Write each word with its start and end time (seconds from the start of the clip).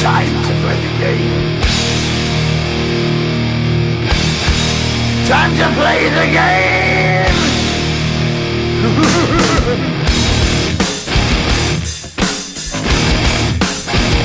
time 0.00 0.32
to 0.44 0.52
play 0.62 0.80
the 0.80 0.92
game. 0.98 1.60
Time 5.28 5.52
to 5.60 5.66
play 5.78 6.08
the 6.08 6.26
game! 6.32 7.36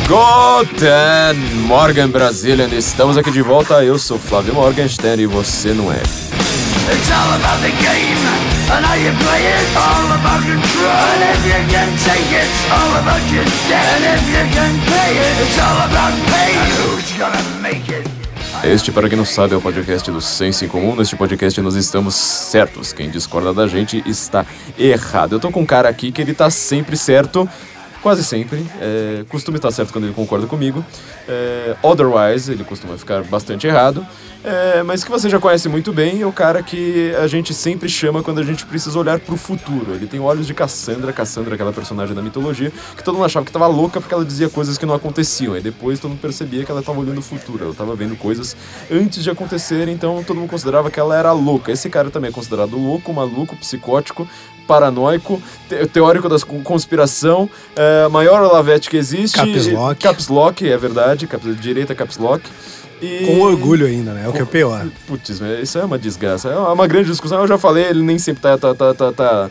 Guten 0.07 1.57
Morgan 1.67 2.09
Brasília, 2.09 2.67
estamos 2.73 3.17
aqui 3.17 3.31
de 3.31 3.41
volta. 3.41 3.83
Eu 3.83 3.99
sou 3.99 4.17
Flávio 4.17 4.53
Morgenstern 4.53 5.23
e 5.23 5.25
você 5.25 5.73
não 5.73 5.91
é. 5.91 6.01
It's 6.87 7.09
all 7.09 7.33
about 7.33 7.59
the 7.65 7.73
game 7.81 8.21
and 8.69 8.85
how 8.85 8.93
you 8.93 9.11
play 9.25 9.41
it. 9.41 9.65
All 9.73 10.05
about 10.05 10.41
control. 10.45 10.85
And 10.85 11.21
if 11.33 11.41
you 11.49 11.61
can 11.73 11.89
take 12.05 12.29
it, 12.29 12.49
all 12.69 12.93
about 13.01 13.25
your 13.33 13.43
debt. 13.65 13.89
And 13.97 14.05
if 14.13 14.23
you 14.29 14.45
can 14.53 14.73
pay 14.85 15.17
it, 15.17 15.33
it's 15.41 15.57
all 15.57 15.79
about 15.89 16.13
pain. 16.29 16.57
And 16.61 16.71
who's 16.85 17.11
gonna 17.17 17.41
make 17.59 17.89
it? 17.89 18.05
Este, 18.63 18.91
para 18.91 19.09
quem 19.09 19.17
não 19.17 19.25
sabe, 19.25 19.53
é 19.53 19.57
o 19.57 19.61
podcast 19.61 20.09
do 20.11 20.21
Senso 20.21 20.63
em 20.63 20.67
Comum. 20.67 20.95
Neste 20.95 21.15
podcast 21.15 21.59
nós 21.59 21.73
estamos 21.75 22.13
certos. 22.13 22.93
Quem 22.93 23.09
discorda 23.09 23.51
da 23.51 23.67
gente 23.67 24.03
está 24.05 24.45
errado. 24.77 25.33
Eu 25.33 25.39
tô 25.39 25.49
com 25.49 25.61
um 25.61 25.65
cara 25.65 25.89
aqui 25.89 26.11
que 26.11 26.21
ele 26.21 26.35
tá 26.35 26.51
sempre 26.51 26.95
certo. 26.95 27.49
Quase 28.05 28.23
sempre. 28.23 28.63
É, 28.79 29.25
costuma 29.29 29.57
estar 29.57 29.71
certo 29.71 29.91
quando 29.91 30.03
ele 30.03 30.13
concorda 30.13 30.45
comigo. 30.45 30.85
É, 31.27 31.75
otherwise, 31.81 32.51
ele 32.51 32.63
costuma 32.63 32.95
ficar 32.99 33.23
bastante 33.23 33.65
errado. 33.65 34.05
É, 34.43 34.83
mas 34.83 35.03
que 35.03 35.09
você 35.09 35.27
já 35.27 35.39
conhece 35.39 35.67
muito 35.67 35.91
bem, 35.91 36.21
é 36.21 36.27
o 36.27 36.31
cara 36.31 36.61
que 36.61 37.15
a 37.15 37.25
gente 37.25 37.51
sempre 37.51 37.89
chama 37.89 38.21
quando 38.21 38.37
a 38.41 38.43
gente 38.43 38.63
precisa 38.63 38.99
olhar 38.99 39.19
pro 39.19 39.35
futuro. 39.35 39.95
Ele 39.95 40.05
tem 40.05 40.19
olhos 40.19 40.45
de 40.45 40.53
Cassandra, 40.53 41.11
Cassandra, 41.11 41.55
aquela 41.55 41.73
personagem 41.73 42.13
da 42.13 42.21
mitologia, 42.21 42.71
que 42.95 43.03
todo 43.03 43.15
mundo 43.15 43.25
achava 43.25 43.43
que 43.43 43.51
tava 43.51 43.65
louca 43.65 43.99
porque 43.99 44.13
ela 44.13 44.23
dizia 44.23 44.49
coisas 44.49 44.77
que 44.77 44.85
não 44.85 44.93
aconteciam. 44.93 45.57
E 45.57 45.61
depois 45.61 45.99
todo 45.99 46.11
mundo 46.11 46.21
percebia 46.21 46.63
que 46.63 46.69
ela 46.69 46.83
tava 46.83 46.99
olhando 46.99 47.17
o 47.17 47.23
futuro, 47.23 47.65
ela 47.65 47.73
tava 47.73 47.95
vendo 47.95 48.15
coisas 48.15 48.55
antes 48.91 49.23
de 49.23 49.31
acontecer, 49.31 49.87
então 49.87 50.23
todo 50.23 50.39
mundo 50.39 50.49
considerava 50.51 50.91
que 50.91 50.99
ela 50.99 51.17
era 51.17 51.31
louca. 51.31 51.71
Esse 51.71 51.89
cara 51.89 52.11
também 52.11 52.29
é 52.29 52.31
considerado 52.31 52.77
louco, 52.77 53.11
maluco, 53.11 53.55
psicótico, 53.55 54.27
paranoico, 54.67 55.39
te- 55.69 55.85
teórico 55.87 56.27
da 56.27 56.37
conspiração, 56.63 57.47
é, 57.75 57.94
maior 58.09 58.41
Olavete 58.41 58.89
que 58.89 58.97
existe. 58.97 59.37
Caps 59.37 59.67
Lock. 59.67 60.01
Caps 60.01 60.27
Lock, 60.27 60.69
é 60.69 60.77
verdade, 60.77 61.27
direita 61.59 61.95
Caps 61.95 62.17
Lock. 62.17 62.49
E... 63.01 63.25
Com 63.25 63.41
orgulho 63.41 63.85
ainda, 63.85 64.13
né? 64.13 64.23
É 64.25 64.29
o 64.29 64.33
que 64.33 64.41
é 64.41 64.45
pior. 64.45 64.87
Putz, 65.05 65.41
isso 65.61 65.77
é 65.77 65.83
uma 65.83 65.99
desgraça. 65.99 66.49
É 66.49 66.57
uma 66.57 66.87
grande 66.87 67.09
discussão. 67.09 67.41
Eu 67.41 67.47
já 67.47 67.57
falei, 67.57 67.85
ele 67.85 68.01
nem 68.01 68.17
sempre 68.17 68.41
tá, 68.41 68.57
tá, 68.57 68.73
tá, 68.73 68.93
tá, 68.93 69.11
tá, 69.11 69.49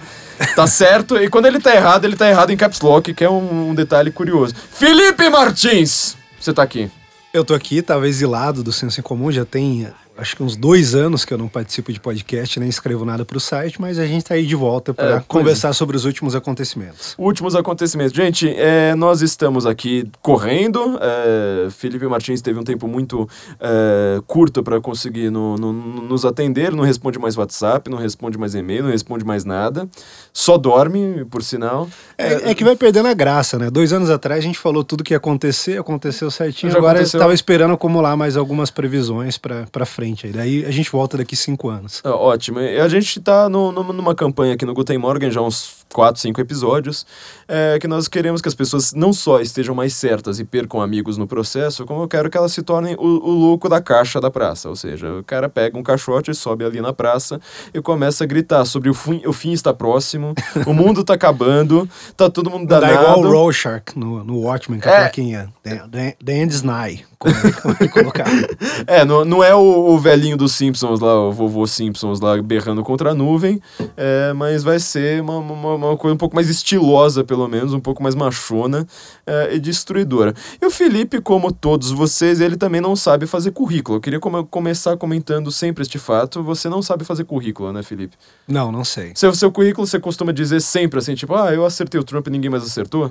tá 0.57 0.67
certo. 0.67 1.17
E 1.17 1.29
quando 1.29 1.47
ele 1.47 1.61
tá 1.61 1.75
errado, 1.75 2.05
ele 2.05 2.17
tá 2.17 2.29
errado 2.29 2.51
em 2.51 2.57
caps 2.57 2.81
lock, 2.81 3.13
que 3.13 3.23
é 3.23 3.31
um, 3.31 3.71
um 3.71 3.75
detalhe 3.75 4.11
curioso. 4.11 4.55
Felipe 4.71 5.29
Martins! 5.29 6.17
Você 6.41 6.53
tá 6.53 6.63
aqui. 6.63 6.91
Eu 7.33 7.45
tô 7.45 7.55
aqui, 7.55 7.83
tava 7.83 8.09
exilado 8.09 8.63
do 8.63 8.73
Senso 8.73 9.01
em 9.01 9.03
Comum, 9.03 9.31
já 9.31 9.45
tem 9.45 9.89
acho 10.17 10.37
que 10.37 10.43
uns 10.43 10.57
dois 10.57 10.95
anos 10.95 11.25
que 11.25 11.35
eu 11.35 11.39
não 11.39 11.49
participo 11.49 11.93
de 11.93 11.99
podcast, 12.01 12.59
nem 12.61 12.69
escrevo 12.69 13.05
nada 13.05 13.25
pro 13.25 13.41
site, 13.41 13.81
mas 13.81 13.99
a 13.99 14.07
gente 14.07 14.25
tá 14.25 14.35
aí 14.35 14.47
de 14.47 14.55
volta 14.55 14.95
para 14.95 15.07
É, 15.07 15.13
pois 15.15 15.27
conversar 15.27 15.73
sobre 15.73 15.97
os 15.97 16.05
últimos 16.05 16.35
acontecimentos. 16.35 17.15
Últimos 17.19 17.55
acontecimentos. 17.55 18.13
Gente, 18.15 18.49
é, 18.57 18.95
nós 18.95 19.23
estamos 19.23 19.67
aqui 19.67 20.09
correndo. 20.23 20.99
é, 21.01 21.69
Felipe 21.71 22.07
Martins 22.07 22.41
teve 22.41 22.59
um 22.59 22.63
tempo 22.65 22.87
muito 22.87 23.29
é, 23.61 24.21
curto 24.27 24.63
para 24.63 24.81
conseguir 24.81 25.31
no- 25.31 25.57
no- 25.57 25.73
no- 25.73 26.03
nos 26.03 26.25
atender. 26.25 26.73
Não 26.73 26.85
responde 26.85 27.19
mais 27.19 27.37
WhatsApp, 27.37 27.91
não 27.91 27.99
responde 27.99 28.39
mais 28.39 28.55
e-mail, 28.55 28.85
não 28.85 28.91
responde 28.91 29.25
mais 29.25 29.45
nada. 29.45 29.89
Só 30.33 30.57
dorme, 30.59 31.25
por 31.27 31.43
sinal. 31.43 31.89
É, 32.17 32.51
é 32.51 32.55
que 32.55 32.65
vai 32.65 32.77
perdendo 32.77 33.09
a 33.09 33.15
graça, 33.15 33.59
né? 33.59 33.71
Dois 33.71 33.93
anos 33.93 34.11
atrás 34.11 34.39
a 34.39 34.47
gente 34.47 34.59
falou 34.59 34.85
tudo 34.85 35.03
que 35.05 35.13
ia 35.15 35.17
acontecer, 35.19 35.79
aconteceu 35.79 36.31
certinho. 36.31 36.71
Já 36.73 36.79
Agora 36.79 36.99
aconteceu. 36.99 37.19
eu 37.19 37.23
tava 37.23 37.35
esperando 37.35 37.75
acumular 37.75 38.17
mais 38.17 38.37
algumas 38.37 38.71
previsões 38.71 39.39
pra 39.39 39.65
pra 39.73 39.85
frente. 40.05 40.27
Aí 40.27 40.33
daí 40.33 40.65
a 40.67 40.71
gente 40.71 40.91
volta 40.91 41.17
daqui 41.17 41.35
cinco 41.35 41.69
anos. 41.69 42.01
Ah, 42.05 42.15
Ótimo. 42.15 42.61
E 42.61 42.79
a 42.79 42.89
gente 42.89 43.19
está 43.19 43.49
numa 43.49 44.15
campanha 44.15 44.55
aqui 44.55 44.65
no 44.65 44.75
Guten 44.75 44.99
Morgen 44.99 45.31
já 45.31 45.41
uns 45.41 45.84
4, 45.95 46.21
5 46.21 46.41
episódios, 46.41 47.07
é, 47.47 47.79
que 47.81 47.87
nós 47.87 48.09
queremos 48.09 48.43
que 48.43 48.49
as 48.49 48.55
pessoas 48.55 48.93
não 48.93 49.13
só 49.13 49.41
estejam 49.41 49.75
mais 49.77 49.95
certas 49.95 50.41
e 50.41 50.45
percam 50.45 50.81
amigos 50.83 51.17
no 51.17 51.25
processo, 51.27 51.87
como 51.87 52.03
eu 52.03 52.09
quero 52.09 52.29
que 52.29 52.37
elas 52.37 52.53
se 52.53 52.63
tornem 52.63 52.97
o, 52.97 53.03
o 53.07 53.31
louco 53.31 53.69
da 53.69 53.81
caixa 53.81 54.21
da 54.21 54.29
praça. 54.31 54.69
Ou 54.69 54.75
seja, 54.75 55.13
o 55.21 55.23
cara 55.23 55.49
pega 55.49 55.79
um 55.79 55.83
caixote, 55.85 56.35
sobe 56.35 56.65
ali 56.65 56.81
na 56.81 56.93
praça 56.93 57.41
e 57.73 57.81
começa 57.81 58.25
a 58.25 58.27
gritar 58.27 58.65
sobre 58.65 58.91
o 58.91 58.95
fim, 58.95 59.23
o 59.25 59.33
fim 59.33 59.53
está 59.53 59.73
próximo, 59.73 60.35
o 60.67 60.75
mundo 60.75 61.03
está 61.03 61.15
acabando, 61.15 61.89
tá 62.17 62.29
todo 62.29 62.51
mundo 62.51 62.67
Dá 62.67 62.81
danado. 62.81 63.01
igual 63.03 63.21
o 63.21 63.31
Rorschach 63.45 63.85
no, 63.97 64.25
no 64.25 64.41
Watchmen, 64.41 64.81
com 64.81 64.89
a 64.89 64.93
É. 64.93 65.01
plaquinha. 65.03 65.49
The, 65.63 65.83
the, 65.91 66.17
the 66.25 66.33
end 66.43 66.53
is 66.53 66.63
nigh, 66.63 67.05
como 67.19 67.35
ele, 67.37 67.53
como 67.53 67.77
ele 67.81 67.89
colocava. 67.89 68.31
É, 68.87 69.05
não, 69.05 69.25
não 69.25 69.43
é 69.45 69.55
o, 69.55 69.61
o 69.61 69.99
velhinho 69.99 70.37
dos 70.37 70.53
Simpsons 70.53 71.01
lá, 71.01 71.15
o 71.29 71.33
vovô 71.33 71.67
Simpsons 71.67 72.21
lá 72.21 72.41
berrando 72.43 72.83
contra 72.83 73.13
a 73.13 73.15
nuvem, 73.15 73.61
é, 73.97 74.33
mas 74.35 74.63
vai 74.63 74.79
ser 74.79 75.23
uma, 75.23 75.37
uma, 75.39 75.75
uma 75.75 75.84
coisa 75.97 76.15
um 76.15 76.19
pouco 76.19 76.35
mais 76.35 76.49
estilosa, 76.49 77.23
pelo 77.25 77.47
menos, 77.49 77.73
um 77.73 77.81
pouco 77.81 78.03
mais 78.03 78.15
machona 78.15 78.87
é, 79.27 79.55
e 79.55 79.59
destruidora. 79.61 80.35
E 80.61 80.67
o 80.67 80.71
Felipe, 80.71 81.21
como 81.21 81.53
todos 81.53 81.91
vocês, 81.91 82.41
ele 82.41 82.57
também 82.57 82.81
não 82.81 82.97
sabe 82.97 83.27
fazer 83.27 83.51
currículo. 83.53 83.97
Eu 83.99 84.01
queria 84.01 84.21
come- 84.21 84.45
começar 84.51 84.97
comentando 84.97 85.51
sempre 85.53 85.83
este 85.83 85.99
fato. 85.99 86.43
Você 86.43 86.69
não 86.69 86.83
sabe 86.83 87.05
fazer 87.05 87.25
currículo, 87.25 87.73
né, 87.73 87.83
Felipe? 87.83 88.17
Não, 88.49 88.73
não 88.73 88.85
sei. 88.85 89.13
Seu, 89.15 89.35
seu 89.35 89.51
currículo 89.53 89.87
você 89.87 89.99
costuma 90.01 90.33
dizer 90.33 90.61
sempre 90.61 90.99
assim, 90.99 91.15
tipo, 91.15 91.35
ah, 91.35 91.53
eu 91.55 91.65
acertei 91.65 92.01
o 92.01 92.05
Trump 92.05 92.27
e 92.27 92.31
ninguém 92.31 92.51
mais 92.51 92.63
acertou? 92.65 93.11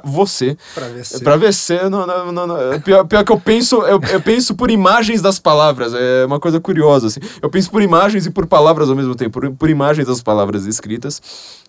você. 0.03 0.57
Pra 0.75 0.89
VC. 0.89 1.21
Pra 1.21 1.37
VC, 1.37 1.91
não, 1.91 2.07
não, 2.07 2.33
não, 2.33 2.47
não. 2.47 2.81
Pior, 2.81 3.05
pior 3.05 3.23
que 3.23 3.33
eu 3.33 3.39
penso, 3.39 3.83
eu, 3.83 4.01
eu 4.11 4.23
penso 4.23 4.55
por 4.55 4.71
imagens 4.71 5.21
das 5.21 5.39
palavras. 5.39 5.93
É 5.93 6.25
uma 6.25 6.41
coisa 6.41 6.59
curiosa, 6.59 7.09
assim. 7.09 7.21
Eu 7.43 7.51
penso 7.51 7.71
por 7.71 7.83
imagens 7.83 8.25
e 8.25 8.31
por 8.31 8.47
palavras 8.47 8.89
ao 8.89 8.97
mesmo 8.97 9.15
tempo, 9.15 9.39
por, 9.39 9.53
por 9.53 9.69
imagens 9.69 10.09
das 10.09 10.23
palavras 10.23 10.65
escritas. 10.65 11.21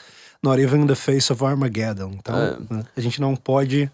not 0.41 0.59
even 0.59 0.81
in 0.81 0.87
the 0.87 0.95
face 0.95 1.31
of 1.31 1.43
Armageddon. 1.45 2.13
Então, 2.17 2.35
É. 2.35 2.57
né, 2.73 2.83
a 2.95 3.01
gente 3.01 3.21
não 3.21 3.35
pode 3.35 3.91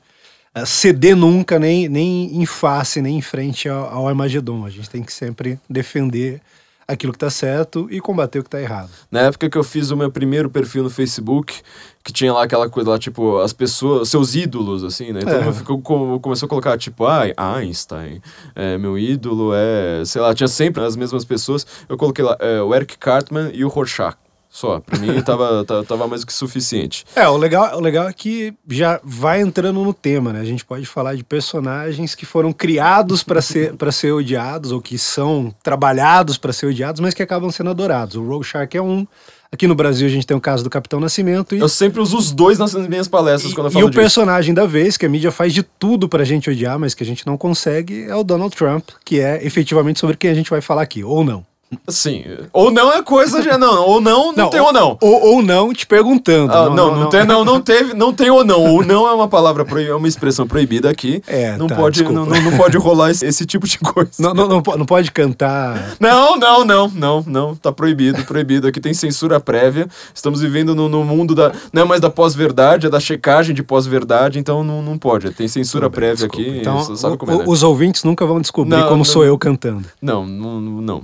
ceder 0.66 1.16
nunca, 1.16 1.58
nem, 1.60 1.90
nem 1.90 2.42
em 2.42 2.46
face, 2.46 3.02
nem 3.02 3.18
em 3.18 3.22
frente 3.22 3.68
ao, 3.68 3.86
ao 3.94 4.08
Armagedon. 4.08 4.66
A 4.66 4.70
gente 4.70 4.90
tem 4.90 5.02
que 5.04 5.12
sempre 5.14 5.60
defender 5.70 6.42
aquilo 6.88 7.14
que 7.14 7.18
tá 7.20 7.30
certo 7.30 7.88
e 7.90 8.00
combater 8.02 8.40
o 8.40 8.44
que 8.44 8.50
tá 8.50 8.62
errado. 8.62 8.90
Na 9.10 9.22
época 9.22 9.50
que 9.50 9.58
eu 9.58 9.64
fiz 9.64 9.90
o 9.90 9.96
meu 9.98 10.12
primeiro 10.12 10.50
perfil 10.50 10.84
no 10.84 10.90
Facebook, 10.90 11.62
que 12.04 12.12
tinha 12.12 12.32
lá 12.34 12.44
aquela 12.44 12.70
coisa 12.70 12.90
lá, 12.92 13.00
tipo, 13.00 13.38
as 13.40 13.54
pessoas, 13.54 14.10
seus 14.10 14.36
ídolos, 14.36 14.84
assim, 14.84 15.14
né? 15.14 15.22
Então 15.24 15.42
É. 15.42 15.48
eu 15.48 15.54
ficou, 15.54 15.82
co- 15.82 16.20
começou 16.20 16.46
a 16.46 16.50
colocar, 16.50 16.78
tipo, 16.78 17.06
ah, 17.06 17.24
Einstein, 17.38 18.22
é, 18.54 18.78
meu 18.78 18.98
ídolo 19.00 19.54
é, 19.56 20.04
sei 20.06 20.22
lá, 20.22 20.36
tinha 20.36 20.48
sempre 20.50 20.84
as 20.84 20.98
mesmas 20.98 21.24
pessoas. 21.24 21.66
Eu 21.88 21.98
coloquei 21.98 22.24
lá 22.26 22.36
é, 22.42 22.62
o 22.62 22.76
Eric 22.76 22.98
Cartman 22.98 23.50
e 23.54 23.64
o 23.64 23.70
Rorschach. 23.70 24.18
Só, 24.56 24.80
pra 24.80 25.00
mim 25.00 25.20
tava, 25.24 25.66
ta- 25.66 25.84
tava 25.84 26.08
mais 26.08 26.22
do 26.22 26.28
que 26.28 26.34
suficiente. 26.34 27.04
É, 27.16 27.28
o 27.28 27.36
legal, 27.36 27.76
o 27.76 27.82
legal 27.82 28.08
é 28.08 28.14
que 28.14 28.54
já 28.70 29.02
vai 29.04 29.42
entrando 29.42 29.84
no 29.84 29.92
tema, 29.92 30.32
né? 30.32 30.42
A 30.42 30.46
gente 30.46 30.64
pode 30.64 30.86
falar 30.86 31.16
de 31.16 31.24
personagens 31.24 32.14
que 32.14 32.24
foram 32.24 32.54
criados 32.54 33.24
para 33.24 33.42
ser, 33.42 33.74
pra 33.74 33.92
ser 33.92 34.12
odiados, 34.12 34.72
ou 34.72 34.80
que 34.80 34.96
são 35.00 35.52
trabalhados 35.64 36.38
para 36.38 36.54
ser 36.54 36.68
odiados, 36.68 37.02
mas 37.02 37.16
que 37.16 37.24
acabam 37.24 37.50
sendo 37.50 37.72
adorados. 37.72 38.16
O 38.16 38.24
Rorschach 38.24 38.78
é 38.78 38.82
um. 38.82 39.08
Aqui 39.52 39.66
no 39.68 39.74
Brasil 39.74 40.06
a 40.08 40.10
gente 40.10 40.26
tem 40.26 40.38
o 40.38 40.42
caso 40.42 40.64
do 40.64 40.70
Capitão 40.70 41.00
Nascimento 41.00 41.56
e, 41.56 41.60
Eu 41.60 41.68
sempre 41.70 42.00
uso 42.00 42.16
os 42.18 42.32
dois 42.32 42.60
nas 42.60 42.74
minhas 42.76 43.08
palestras 43.08 43.54
quando 43.56 43.68
eu 43.68 43.72
e 43.72 43.74
falo 43.74 43.86
o 43.86 43.90
disso. 43.90 44.00
personagem 44.02 44.54
da 44.54 44.66
vez, 44.68 44.98
que 44.98 45.06
a 45.06 45.10
mídia 45.10 45.32
faz 45.32 45.52
de 45.52 45.64
tudo 45.64 46.08
pra 46.08 46.24
gente 46.24 46.50
odiar, 46.50 46.78
mas 46.78 46.94
que 46.94 47.02
a 47.04 47.06
gente 47.06 47.26
não 47.26 47.38
consegue, 47.38 48.04
é 48.04 48.16
o 48.16 48.24
Donald 48.24 48.56
Trump, 48.56 48.90
que 49.04 49.20
é 49.20 49.44
efetivamente 49.46 50.00
sobre 50.00 50.16
quem 50.16 50.30
a 50.30 50.34
gente 50.36 50.50
vai 50.52 50.62
falar 50.62 50.84
aqui, 50.84 51.04
ou 51.04 51.24
não. 51.24 51.44
Sim, 51.88 52.24
ou 52.52 52.72
não 52.72 52.92
é 52.92 53.02
coisa 53.02 53.42
de... 53.42 53.54
Não, 53.58 53.86
ou 53.88 54.02
não, 54.02 54.34
não, 54.34 54.50
tem 54.50 54.60
ou 54.60 54.74
não. 54.74 54.98
Ou, 55.02 55.36
ou 55.36 55.42
não 55.42 55.74
te 55.74 55.86
perguntando. 55.86 56.52
Ah, 56.52 56.70
não, 56.70 56.96
não, 56.96 57.10
tem, 57.10 57.25
não, 57.25 57.46
não 57.46 57.62
teve, 57.62 57.94
não 57.94 58.12
tem 58.14 58.30
ou 58.30 58.44
não. 58.44 58.62
Ou 58.62 58.84
não 58.84 59.08
é 59.08 59.14
uma 59.14 59.28
palavra 59.28 59.64
proibida, 59.64 59.94
é 59.94 59.96
uma 59.96 60.08
expressão 60.08 60.48
proibida 60.48 60.90
aqui. 60.90 61.22
É, 61.28 61.56
não 61.58 61.68
tá, 61.68 61.75
pode, 61.75 62.04
não, 62.04 62.25
não, 62.25 62.42
não 62.42 62.58
pode 62.58 62.78
rolar 62.78 63.12
esse, 63.12 63.25
esse 63.25 63.46
tipo 63.46 63.68
de 63.68 63.78
coisa. 63.80 64.12
Não, 64.20 64.34
não, 64.34 64.48
não, 64.48 64.62
não 64.78 64.86
pode 64.86 65.12
cantar 65.12 65.96
Não, 66.00 66.38
não, 66.38 66.66
não, 66.66 66.88
não, 66.90 67.24
não. 67.25 67.56
Tá 67.56 67.72
proibido, 67.72 68.24
proibido. 68.26 68.68
Aqui 68.68 68.80
tem 68.80 68.94
censura 68.94 69.40
prévia. 69.40 69.88
Estamos 70.14 70.42
vivendo 70.42 70.76
no, 70.76 70.90
no 70.90 71.04
mundo 71.04 71.36
da. 71.36 71.52
Não 71.72 71.84
é 71.84 71.86
mais 71.86 72.02
da 72.02 72.10
pós-verdade, 72.10 72.88
é 72.88 72.90
da 72.90 73.00
checagem 73.00 73.56
de 73.56 73.64
pós-verdade, 73.64 74.40
então 74.40 74.64
não, 74.64 74.81
não 74.81 74.98
pode. 74.98 75.31
Tem 75.31 75.48
censura 75.48 75.90
prévia 75.90 76.28
Desculpa. 76.28 76.50
aqui. 76.50 76.60
Então, 76.60 76.78
o- 76.80 77.18
como 77.18 77.31
é, 77.31 77.38
né? 77.38 77.44
os 77.48 77.64
ouvintes 77.64 78.04
nunca 78.04 78.26
vão 78.26 78.40
descobrir 78.42 78.72
Não, 78.76 78.84
como 78.84 78.98
não. 78.98 79.06
sou 79.06 79.24
eu 79.24 79.38
cantando. 79.38 79.86
Não, 80.02 80.26
não, 80.26 80.60
não, 80.62 80.81
não. 80.81 81.02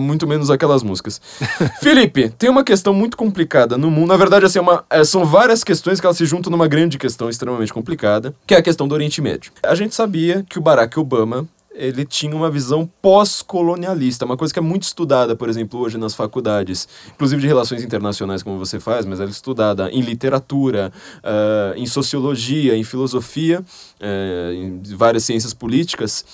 Muito 0.00 0.26
menos 0.26 0.50
aquelas 0.50 0.82
músicas. 0.82 1.20
Felipe, 1.80 2.30
tem 2.30 2.48
uma 2.50 2.64
questão 2.64 2.92
muito 2.92 3.16
complicada 3.16 3.76
no 3.78 3.90
mundo. 3.90 4.08
Na 4.08 4.16
verdade, 4.16 4.44
assim, 4.46 4.58
é 4.58 4.62
uma- 4.62 4.84
é, 4.90 5.04
são 5.04 5.24
várias 5.24 5.62
questões 5.62 6.00
que 6.00 6.06
elas 6.06 6.16
se 6.16 6.24
juntam 6.26 6.50
numa 6.50 6.66
grande 6.66 6.98
questão 6.98 7.28
extremamente 7.28 7.72
complicada, 7.72 8.34
que 8.46 8.54
é 8.54 8.58
a 8.58 8.62
questão 8.62 8.88
do 8.88 8.94
Oriente 8.94 9.20
Médio. 9.20 9.52
A 9.62 9.74
gente 9.74 9.94
sabia 9.94 10.44
que 10.48 10.58
o 10.58 10.62
Barack 10.62 10.98
Obama 10.98 11.46
ele 11.72 12.04
tinha 12.04 12.34
uma 12.34 12.50
visão 12.50 12.88
pós-colonialista, 13.00 14.24
uma 14.24 14.36
coisa 14.36 14.52
que 14.52 14.58
é 14.58 14.62
muito 14.62 14.82
estudada, 14.82 15.34
por 15.36 15.48
exemplo, 15.48 15.80
hoje 15.80 15.96
nas 15.96 16.14
faculdades, 16.14 16.86
inclusive 17.14 17.40
de 17.40 17.46
relações 17.46 17.82
internacionais, 17.82 18.42
como 18.42 18.58
você 18.58 18.78
faz, 18.78 19.06
mas 19.06 19.20
ela 19.20 19.28
é 19.28 19.32
estudada 19.32 19.88
em 19.90 20.00
literatura, 20.00 20.92
ah, 21.22 21.72
em 21.76 21.86
sociologia, 21.86 22.76
em 22.76 22.84
filosofia, 22.84 23.64
eh, 24.00 24.52
em 24.54 24.82
várias 24.96 25.24
ciências 25.24 25.54
políticas 25.54 26.24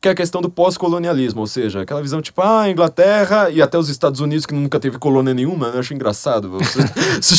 que 0.00 0.06
é 0.08 0.12
a 0.12 0.14
questão 0.14 0.40
do 0.40 0.48
pós-colonialismo, 0.48 1.40
ou 1.40 1.46
seja, 1.46 1.82
aquela 1.82 2.00
visão 2.00 2.22
tipo, 2.22 2.40
ah, 2.40 2.62
a 2.62 2.70
Inglaterra 2.70 3.50
e 3.50 3.60
até 3.60 3.76
os 3.76 3.88
Estados 3.88 4.20
Unidos, 4.20 4.46
que 4.46 4.54
nunca 4.54 4.78
teve 4.78 4.96
colônia 4.96 5.34
nenhuma, 5.34 5.68
né? 5.68 5.74
eu 5.74 5.80
acho 5.80 5.92
engraçado. 5.92 6.50
Você, 6.50 6.78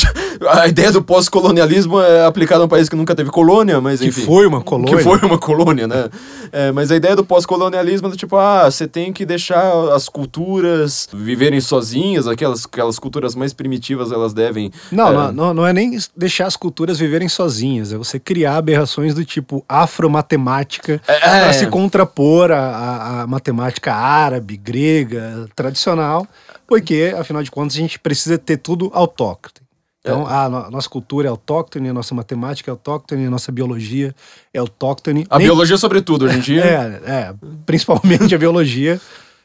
a 0.52 0.68
ideia 0.68 0.92
do 0.92 1.02
pós-colonialismo 1.02 2.02
é 2.02 2.26
aplicada 2.26 2.62
a 2.62 2.66
um 2.66 2.68
país 2.70 2.90
que 2.90 2.98
nunca 2.98 3.16
teve 3.16 3.30
colônia, 3.30 3.80
mas 3.80 4.02
Que 4.02 4.08
enfim. 4.08 4.26
foi 4.26 4.46
uma 4.46 4.62
colônia. 4.62 4.98
Que 4.98 5.02
foi 5.04 5.20
uma 5.20 5.38
colônia, 5.38 5.88
né? 5.88 6.10
É, 6.52 6.72
mas 6.74 6.92
a 6.92 6.98
ideia 6.98 7.16
do 7.16 7.24
pós-colonialismo 7.24 8.08
é 8.08 8.12
do 8.12 8.18
tipo, 8.18 8.36
ah, 8.36 8.70
você 8.70 8.88
tem 8.88 9.14
que 9.14 9.26
deixar 9.26 9.72
as 9.94 10.10
culturas 10.10 11.08
viverem 11.14 11.62
sozinhas, 11.62 12.28
aquelas, 12.28 12.66
aquelas 12.66 13.00
culturas 13.00 13.36
mais 13.36 13.54
primitivas, 13.54 14.12
elas 14.12 14.34
devem... 14.34 14.70
Não, 14.92 15.30
é, 15.30 15.32
não, 15.32 15.54
não, 15.54 15.66
é 15.68 15.72
nem 15.72 15.98
deixar 16.16 16.48
as 16.48 16.58
culturas 16.58 17.00
viverem 17.00 17.30
sozinhas, 17.30 17.94
é 17.94 17.98
você 17.98 18.20
criar 18.20 18.58
aberrações 18.58 19.14
do 19.14 19.24
tipo 19.24 19.64
afromatemática 19.70 21.02
É. 21.08 21.20
para 21.20 21.54
se 21.54 21.68
contrapor 21.68 22.49
à, 22.52 22.60
à- 22.60 23.22
à 23.22 23.28
matemática 23.28 23.94
árabe, 23.94 24.58
grega, 24.58 25.48
tradicional, 25.56 26.28
porque, 26.68 27.14
afinal 27.18 27.42
de 27.42 27.50
contas, 27.50 27.76
a 27.76 27.80
gente 27.80 28.00
precisa 28.00 28.38
ter 28.38 28.58
tudo 28.58 28.92
autóctone. 28.94 29.68
Então, 30.02 30.26
a 30.28 30.48
no- 30.50 30.72
nossa 30.72 30.90
cultura 30.90 31.28
é 31.28 31.30
autóctone, 31.30 31.90
a 31.90 31.94
nossa 31.94 32.14
matemática 32.16 32.70
é 32.70 32.72
autóctone, 32.72 33.26
a 33.26 33.30
nossa 33.30 33.52
biologia 33.52 34.16
é 34.54 34.60
autóctone. 34.60 35.26
A 35.30 35.38
Nem- 35.38 35.48
biologia, 35.48 35.78
sobretudo, 35.78 36.26
hoje 36.26 36.38
em 36.38 36.42
dia... 36.42 36.64
É, 36.64 37.12
é, 37.12 37.34
principalmente 37.66 38.34
a 38.34 38.38
biologia 38.38 39.00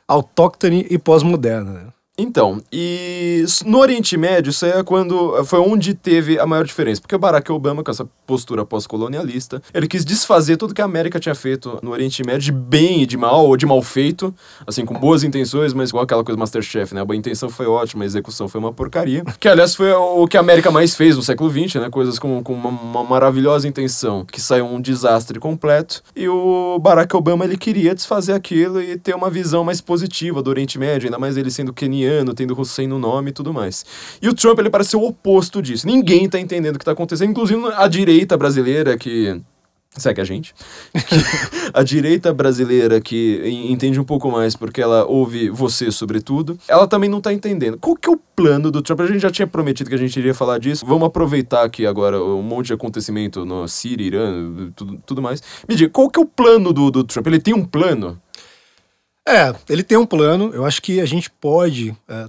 autóctone 0.07 0.87
e 0.91 0.99
pós-moderna. 0.99 1.94
Então, 2.17 2.63
e 2.73 3.45
no 3.67 3.79
Oriente 3.79 4.17
Médio, 4.17 4.51
isso 4.51 4.65
é 4.65 4.85
quando 4.85 5.45
foi 5.45 5.59
onde 5.59 5.95
teve 5.95 6.39
a 6.39 6.47
maior 6.47 6.65
diferença, 6.65 7.01
porque 7.01 7.15
o 7.15 7.19
Barack 7.19 7.51
Obama, 7.51 7.83
com 7.83 7.91
essa 7.91 8.09
postura 8.25 8.65
pós-colonialista, 8.65 9.61
ele 9.75 9.89
quis 9.89 10.05
desfazer 10.05 10.57
tudo 10.57 10.73
que 10.73 10.81
a 10.81 10.85
América 10.85 11.19
tinha 11.19 11.35
feito 11.35 11.77
no 11.83 11.91
Oriente 11.91 12.23
Médio 12.25 12.41
de 12.41 12.53
bem 12.53 13.03
e 13.03 13.07
de 13.07 13.17
mal, 13.17 13.47
ou 13.47 13.57
de 13.57 13.67
mal 13.67 13.83
feito, 13.83 14.33
assim, 14.65 14.85
com 14.85 14.95
boas 14.95 15.25
intenções, 15.25 15.75
mas 15.75 15.89
igual 15.89 16.05
aquela 16.05 16.23
coisa 16.23 16.39
Masterchef, 16.39 16.95
né? 16.95 17.01
A 17.01 17.05
boa 17.05 17.17
intenção 17.17 17.49
foi 17.49 17.67
ótima, 17.67 18.05
a 18.05 18.07
execução 18.07 18.47
foi 18.47 18.61
uma 18.61 18.73
porcaria. 18.73 19.25
Que, 19.41 19.49
aliás, 19.49 19.75
foi 19.75 19.93
o 19.93 20.27
que 20.29 20.37
a 20.37 20.41
América 20.41 20.71
mais 20.71 20.95
fez 20.95 21.17
no 21.17 21.23
século 21.23 21.51
XX, 21.51 21.81
né? 21.81 21.91
Coisas 21.91 22.19
com, 22.19 22.43
com 22.45 22.55
uma, 22.55 22.69
uma 22.69 23.03
maravilhosa 23.03 23.67
intenção, 23.67 24.25
que 24.25 24.41
saiu 24.41 24.67
um 24.67 24.81
desastre 24.81 25.41
completo. 25.41 26.01
E 26.15 26.29
o 26.29 26.79
Barack 26.79 27.15
Obama, 27.17 27.45
ele 27.45 27.57
queria 27.57 27.93
desfazer 27.93 28.35
aquilo 28.35 28.81
e 28.81 28.97
ter 28.97 29.17
uma 29.17 29.29
visão 29.29 29.65
mais 29.65 29.81
positiva 29.81 30.41
do 30.41 30.49
Oriente 30.49 30.79
Médio, 30.79 31.09
ainda 31.09 31.19
mais 31.19 31.37
ele 31.37 31.51
sendo 31.51 31.73
keniano, 32.05 32.35
tendo 32.35 32.59
Hussein 32.59 32.87
no 32.87 32.99
nome 32.99 33.31
e 33.31 33.33
tudo 33.33 33.53
mais. 33.53 33.85
E 34.21 34.29
o 34.29 34.35
Trump, 34.35 34.59
ele 34.59 34.71
parece 34.71 34.91
ser 34.91 34.97
o 34.97 35.05
oposto 35.05 35.63
disso. 35.63 35.87
Ninguém 35.87 36.29
tá 36.29 36.39
entendendo 36.39 36.77
o 36.77 36.79
que 36.79 36.85
tá 36.85 36.93
acontecendo, 36.93 37.31
inclusive 37.31 37.61
a 37.77 37.89
direita 37.89 38.37
brasileira 38.37 38.97
que 38.97 39.41
segue 39.97 40.21
a 40.21 40.25
gente. 40.25 40.53
A 41.73 41.83
direita 41.83 42.33
brasileira 42.33 43.01
que 43.01 43.41
en- 43.45 43.73
entende 43.73 43.99
um 43.99 44.05
pouco 44.05 44.31
mais 44.31 44.55
porque 44.57 44.81
ela 44.81 45.05
ouve 45.07 45.49
você 45.51 45.91
sobretudo, 45.91 46.59
ela 46.69 46.87
também 46.87 47.09
não 47.09 47.21
tá 47.21 47.33
entendendo. 47.33 47.79
Qual 47.79 47.97
que 47.97 48.09
é 48.09 48.13
o 48.13 48.17
plano 48.37 48.71
do 48.71 48.83
Trump? 48.83 49.01
A 49.01 49.07
gente 49.07 49.21
já 49.21 49.31
tinha 49.31 49.47
prometido 49.47 49.89
que 49.89 49.95
a 49.95 49.99
gente 49.99 50.17
iria 50.19 50.35
falar 50.35 50.59
disso. 50.59 50.85
Vamos 50.87 51.07
aproveitar 51.07 51.65
aqui 51.65 51.87
agora 51.87 52.21
um 52.23 52.43
monte 52.43 52.67
de 52.67 52.73
acontecimento 52.73 53.45
no 53.45 53.67
Síria, 53.69 54.07
Irã, 54.07 54.71
tudo, 54.77 55.01
tudo 55.07 55.23
mais. 55.23 55.41
Me 55.69 55.75
diga, 55.77 55.91
qual 55.91 56.09
que 56.11 56.19
é 56.19 56.23
o 56.23 56.27
plano 56.27 56.73
do, 56.73 56.91
do 56.91 57.03
Trump? 57.05 57.27
Ele 57.29 57.41
tem 57.41 57.55
um 57.55 57.65
plano? 57.65 58.21
É, 59.27 59.55
ele 59.69 59.83
tem 59.83 59.97
um 59.97 60.07
plano. 60.07 60.53
Eu 60.53 60.65
acho 60.65 60.83
que 60.83 61.01
a 61.01 61.07
gente 61.07 61.31
pode 61.31 61.97
é, 62.09 62.29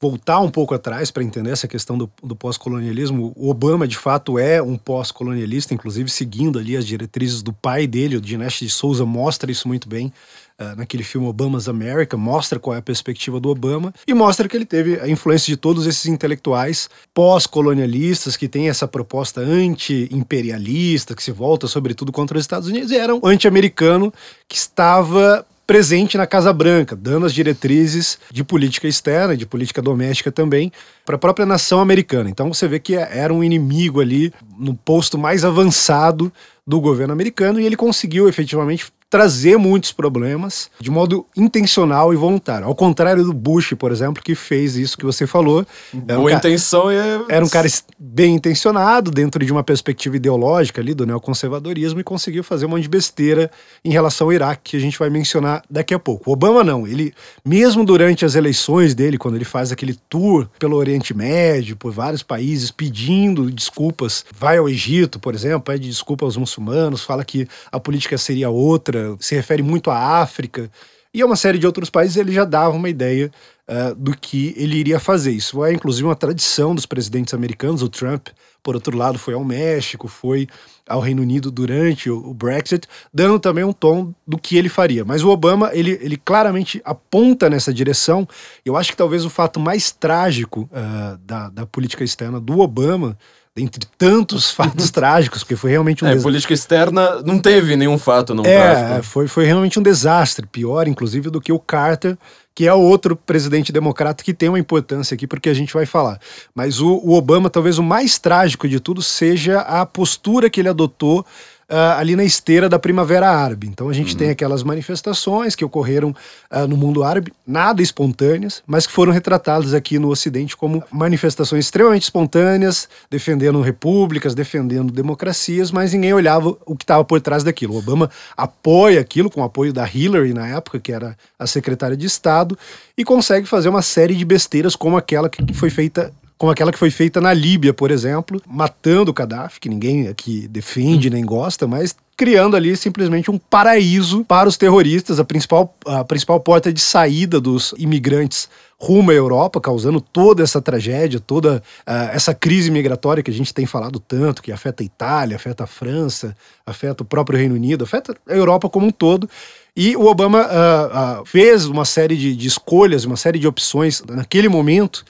voltar 0.00 0.40
um 0.40 0.50
pouco 0.50 0.74
atrás 0.74 1.10
para 1.10 1.22
entender 1.22 1.50
essa 1.50 1.68
questão 1.68 1.96
do, 1.98 2.10
do 2.22 2.34
pós-colonialismo. 2.34 3.32
O 3.36 3.50
Obama, 3.50 3.86
de 3.86 3.96
fato, 3.96 4.38
é 4.38 4.62
um 4.62 4.76
pós-colonialista, 4.76 5.74
inclusive 5.74 6.10
seguindo 6.10 6.58
ali 6.58 6.76
as 6.76 6.86
diretrizes 6.86 7.42
do 7.42 7.52
pai 7.52 7.86
dele, 7.86 8.16
o 8.16 8.20
Dinesh 8.20 8.60
de 8.60 8.70
Souza 8.70 9.04
mostra 9.04 9.52
isso 9.52 9.68
muito 9.68 9.88
bem. 9.88 10.12
é, 10.58 10.74
naquele 10.76 11.02
filme 11.02 11.26
Obama's 11.26 11.68
America, 11.68 12.16
mostra 12.16 12.58
qual 12.58 12.74
é 12.74 12.78
a 12.78 12.82
perspectiva 12.82 13.40
do 13.40 13.48
Obama 13.48 13.92
e 14.06 14.14
mostra 14.14 14.48
que 14.48 14.56
ele 14.56 14.64
teve 14.64 15.00
a 15.00 15.08
influência 15.08 15.46
de 15.46 15.56
todos 15.56 15.86
esses 15.86 16.06
intelectuais 16.06 16.88
pós-colonialistas 17.12 18.36
que 18.36 18.48
têm 18.48 18.68
essa 18.68 18.86
proposta 18.86 19.40
anti-imperialista, 19.40 21.14
que 21.14 21.22
se 21.22 21.32
volta 21.32 21.66
sobretudo 21.66 22.12
contra 22.12 22.38
os 22.38 22.44
Estados 22.44 22.68
Unidos, 22.68 22.90
e 22.90 22.96
era 22.96 23.14
um 23.14 23.20
anti-americano 23.24 24.12
que 24.48 24.56
estava 24.56 25.44
presente 25.66 26.16
na 26.16 26.26
Casa 26.26 26.52
Branca, 26.52 26.96
dando 26.96 27.26
as 27.26 27.32
diretrizes 27.32 28.18
de 28.30 28.42
política 28.42 28.88
externa, 28.88 29.36
de 29.36 29.46
política 29.46 29.80
doméstica 29.80 30.30
também, 30.32 30.72
para 31.04 31.16
a 31.16 31.18
própria 31.18 31.46
nação 31.46 31.80
americana. 31.80 32.28
Então 32.28 32.52
você 32.52 32.66
vê 32.66 32.78
que 32.78 32.94
era 32.94 33.32
um 33.32 33.42
inimigo 33.42 34.00
ali 34.00 34.32
no 34.58 34.74
posto 34.74 35.16
mais 35.16 35.44
avançado 35.44 36.32
do 36.66 36.80
governo 36.80 37.12
americano 37.12 37.60
e 37.60 37.66
ele 37.66 37.76
conseguiu 37.76 38.28
efetivamente 38.28 38.92
trazer 39.12 39.58
muitos 39.58 39.92
problemas 39.92 40.70
de 40.80 40.90
modo 40.90 41.26
intencional 41.36 42.14
e 42.14 42.16
voluntário. 42.16 42.66
Ao 42.66 42.74
contrário 42.74 43.22
do 43.22 43.34
Bush, 43.34 43.74
por 43.74 43.92
exemplo, 43.92 44.22
que 44.22 44.34
fez 44.34 44.74
isso 44.74 44.96
que 44.96 45.04
você 45.04 45.26
falou. 45.26 45.66
Era 46.08 46.18
um 46.18 46.22
Boa 46.22 46.30
ca- 46.30 46.36
intenção 46.38 46.90
é. 46.90 47.20
era 47.28 47.44
um 47.44 47.48
cara 47.48 47.68
bem 47.98 48.34
intencionado, 48.34 49.10
dentro 49.10 49.44
de 49.44 49.52
uma 49.52 49.62
perspectiva 49.62 50.16
ideológica 50.16 50.80
ali 50.80 50.94
do 50.94 51.04
neoconservadorismo, 51.04 52.00
e 52.00 52.02
conseguiu 52.02 52.42
fazer 52.42 52.64
um 52.64 52.70
monte 52.70 52.84
de 52.84 52.88
besteira 52.88 53.50
em 53.84 53.90
relação 53.90 54.28
ao 54.28 54.32
Iraque, 54.32 54.70
que 54.70 54.76
a 54.78 54.80
gente 54.80 54.98
vai 54.98 55.10
mencionar 55.10 55.62
daqui 55.68 55.92
a 55.92 55.98
pouco. 55.98 56.30
O 56.30 56.32
Obama 56.32 56.64
não, 56.64 56.86
ele, 56.86 57.12
mesmo 57.44 57.84
durante 57.84 58.24
as 58.24 58.34
eleições 58.34 58.94
dele, 58.94 59.18
quando 59.18 59.34
ele 59.34 59.44
faz 59.44 59.70
aquele 59.70 59.94
tour 60.08 60.48
pelo 60.58 60.74
Oriente 60.78 61.12
Médio, 61.12 61.76
por 61.76 61.92
vários 61.92 62.22
países, 62.22 62.70
pedindo 62.70 63.50
desculpas, 63.50 64.24
vai 64.34 64.56
ao 64.56 64.70
Egito, 64.70 65.20
por 65.20 65.34
exemplo, 65.34 65.60
pede 65.60 65.86
desculpa 65.86 66.24
aos 66.24 66.38
muçulmanos, 66.38 67.02
fala 67.02 67.22
que 67.26 67.46
a 67.70 67.78
política 67.78 68.16
seria 68.16 68.48
outra, 68.48 69.01
se 69.20 69.34
refere 69.34 69.62
muito 69.62 69.90
à 69.90 70.20
África. 70.20 70.70
E 71.14 71.20
a 71.20 71.26
uma 71.26 71.36
série 71.36 71.58
de 71.58 71.66
outros 71.66 71.90
países 71.90 72.16
ele 72.16 72.32
já 72.32 72.44
dava 72.44 72.74
uma 72.74 72.88
ideia 72.88 73.30
uh, 73.68 73.94
do 73.94 74.16
que 74.16 74.54
ele 74.56 74.76
iria 74.76 74.98
fazer. 74.98 75.32
Isso 75.32 75.62
é 75.62 75.72
inclusive 75.72 76.06
uma 76.06 76.16
tradição 76.16 76.74
dos 76.74 76.86
presidentes 76.86 77.34
americanos. 77.34 77.82
O 77.82 77.88
Trump, 77.88 78.28
por 78.62 78.74
outro 78.74 78.96
lado, 78.96 79.18
foi 79.18 79.34
ao 79.34 79.44
México, 79.44 80.08
foi 80.08 80.48
ao 80.88 81.00
Reino 81.00 81.20
Unido 81.20 81.50
durante 81.50 82.08
o, 82.08 82.16
o 82.16 82.32
Brexit, 82.32 82.88
dando 83.12 83.38
também 83.38 83.62
um 83.62 83.74
tom 83.74 84.14
do 84.26 84.38
que 84.38 84.56
ele 84.56 84.70
faria. 84.70 85.04
Mas 85.04 85.22
o 85.22 85.28
Obama, 85.28 85.70
ele, 85.74 85.98
ele 86.00 86.16
claramente 86.16 86.80
aponta 86.82 87.50
nessa 87.50 87.74
direção. 87.74 88.26
Eu 88.64 88.74
acho 88.74 88.90
que 88.90 88.96
talvez 88.96 89.22
o 89.26 89.30
fato 89.30 89.60
mais 89.60 89.92
trágico 89.92 90.62
uh, 90.72 91.18
da, 91.18 91.50
da 91.50 91.66
política 91.66 92.02
externa 92.02 92.40
do 92.40 92.58
Obama 92.58 93.18
dentre 93.54 93.86
tantos 93.98 94.50
fatos 94.50 94.90
trágicos, 94.90 95.40
porque 95.40 95.56
foi 95.56 95.70
realmente 95.70 96.04
um 96.04 96.08
é, 96.08 96.16
política 96.16 96.54
externa 96.54 97.20
não 97.22 97.38
teve 97.38 97.76
nenhum 97.76 97.98
fato 97.98 98.34
não 98.34 98.44
é, 98.44 98.56
trágico. 98.56 99.02
Foi, 99.02 99.28
foi 99.28 99.44
realmente 99.44 99.78
um 99.78 99.82
desastre, 99.82 100.46
pior 100.46 100.88
inclusive 100.88 101.28
do 101.28 101.40
que 101.40 101.52
o 101.52 101.58
Carter, 101.58 102.16
que 102.54 102.66
é 102.66 102.72
outro 102.72 103.14
presidente 103.14 103.72
democrata 103.72 104.24
que 104.24 104.34
tem 104.34 104.48
uma 104.48 104.58
importância 104.58 105.14
aqui, 105.14 105.26
porque 105.26 105.48
a 105.48 105.54
gente 105.54 105.72
vai 105.72 105.86
falar. 105.86 106.18
Mas 106.54 106.80
o, 106.80 106.96
o 107.04 107.12
Obama, 107.12 107.50
talvez 107.50 107.78
o 107.78 107.82
mais 107.82 108.18
trágico 108.18 108.68
de 108.68 108.80
tudo, 108.80 109.02
seja 109.02 109.60
a 109.60 109.84
postura 109.84 110.50
que 110.50 110.60
ele 110.60 110.68
adotou 110.68 111.24
uh, 111.72 111.98
ali 111.98 112.14
na 112.14 112.22
esteira 112.22 112.68
da 112.68 112.78
Primavera 112.78 113.30
Árabe. 113.30 113.66
Então 113.66 113.88
a 113.88 113.92
gente 113.92 114.12
uhum. 114.12 114.18
tem 114.18 114.30
aquelas 114.30 114.62
manifestações 114.62 115.56
que 115.56 115.64
ocorreram 115.64 116.10
uh, 116.50 116.68
no 116.68 116.76
mundo 116.76 117.02
árabe, 117.02 117.32
nada 117.46 117.80
espontâneas, 117.82 118.62
mas 118.66 118.86
que 118.86 118.92
foram 118.92 119.12
retratadas 119.12 119.72
aqui 119.72 119.98
no 119.98 120.08
Ocidente 120.08 120.56
como 120.56 120.84
manifestações 120.90 121.64
extremamente 121.64 122.02
espontâneas, 122.02 122.88
defendendo 123.10 123.60
repúblicas, 123.62 124.34
defendendo 124.34 124.92
democracias, 124.92 125.70
mas 125.70 125.94
ninguém 125.94 126.12
olhava 126.12 126.56
o 126.66 126.76
que 126.76 126.84
estava 126.84 127.02
por 127.04 127.20
trás 127.20 127.42
daquilo. 127.42 127.74
O 127.74 127.78
Obama 127.78 128.10
apoia 128.36 129.00
aquilo 129.00 129.30
com 129.30 129.40
o 129.40 129.44
apoio 129.44 129.72
da 129.72 129.88
Hillary 129.88 130.34
na 130.34 130.46
época, 130.48 130.78
que 130.78 130.92
era 130.92 131.16
a 131.38 131.46
secretária 131.46 131.96
de 131.96 132.06
Estado, 132.06 132.58
e 132.96 133.04
consegue 133.04 133.46
fazer 133.46 133.70
uma 133.70 133.82
série 133.82 134.14
de 134.14 134.24
besteiras 134.24 134.76
como 134.76 134.96
aquela 134.96 135.28
que 135.28 135.54
foi 135.54 135.70
feita 135.70 136.12
como 136.42 136.50
aquela 136.50 136.72
que 136.72 136.78
foi 136.78 136.90
feita 136.90 137.20
na 137.20 137.32
Líbia, 137.32 137.72
por 137.72 137.92
exemplo, 137.92 138.42
matando 138.48 139.12
o 139.12 139.14
Gaddafi, 139.14 139.60
que 139.60 139.68
ninguém 139.68 140.08
aqui 140.08 140.48
defende 140.48 141.08
nem 141.08 141.24
gosta, 141.24 141.68
mas 141.68 141.94
criando 142.16 142.56
ali 142.56 142.76
simplesmente 142.76 143.30
um 143.30 143.38
paraíso 143.38 144.24
para 144.24 144.48
os 144.48 144.56
terroristas, 144.56 145.20
a 145.20 145.24
principal, 145.24 145.72
a 145.86 146.02
principal 146.02 146.40
porta 146.40 146.72
de 146.72 146.80
saída 146.80 147.40
dos 147.40 147.72
imigrantes 147.78 148.48
rumo 148.76 149.12
à 149.12 149.14
Europa, 149.14 149.60
causando 149.60 150.00
toda 150.00 150.42
essa 150.42 150.60
tragédia, 150.60 151.20
toda 151.20 151.62
uh, 151.86 152.10
essa 152.12 152.34
crise 152.34 152.72
migratória 152.72 153.22
que 153.22 153.30
a 153.30 153.34
gente 153.34 153.54
tem 153.54 153.64
falado 153.64 154.00
tanto, 154.00 154.42
que 154.42 154.50
afeta 154.50 154.82
a 154.82 154.86
Itália, 154.86 155.36
afeta 155.36 155.62
a 155.62 155.68
França, 155.68 156.36
afeta 156.66 157.04
o 157.04 157.06
próprio 157.06 157.38
Reino 157.38 157.54
Unido, 157.54 157.84
afeta 157.84 158.16
a 158.28 158.34
Europa 158.34 158.68
como 158.68 158.84
um 158.84 158.90
todo. 158.90 159.30
E 159.76 159.96
o 159.96 160.06
Obama 160.06 160.40
uh, 160.40 161.20
uh, 161.20 161.24
fez 161.24 161.66
uma 161.66 161.84
série 161.84 162.16
de, 162.16 162.34
de 162.34 162.48
escolhas, 162.48 163.04
uma 163.04 163.16
série 163.16 163.38
de 163.38 163.46
opções 163.46 164.02
naquele 164.08 164.48
momento 164.48 165.04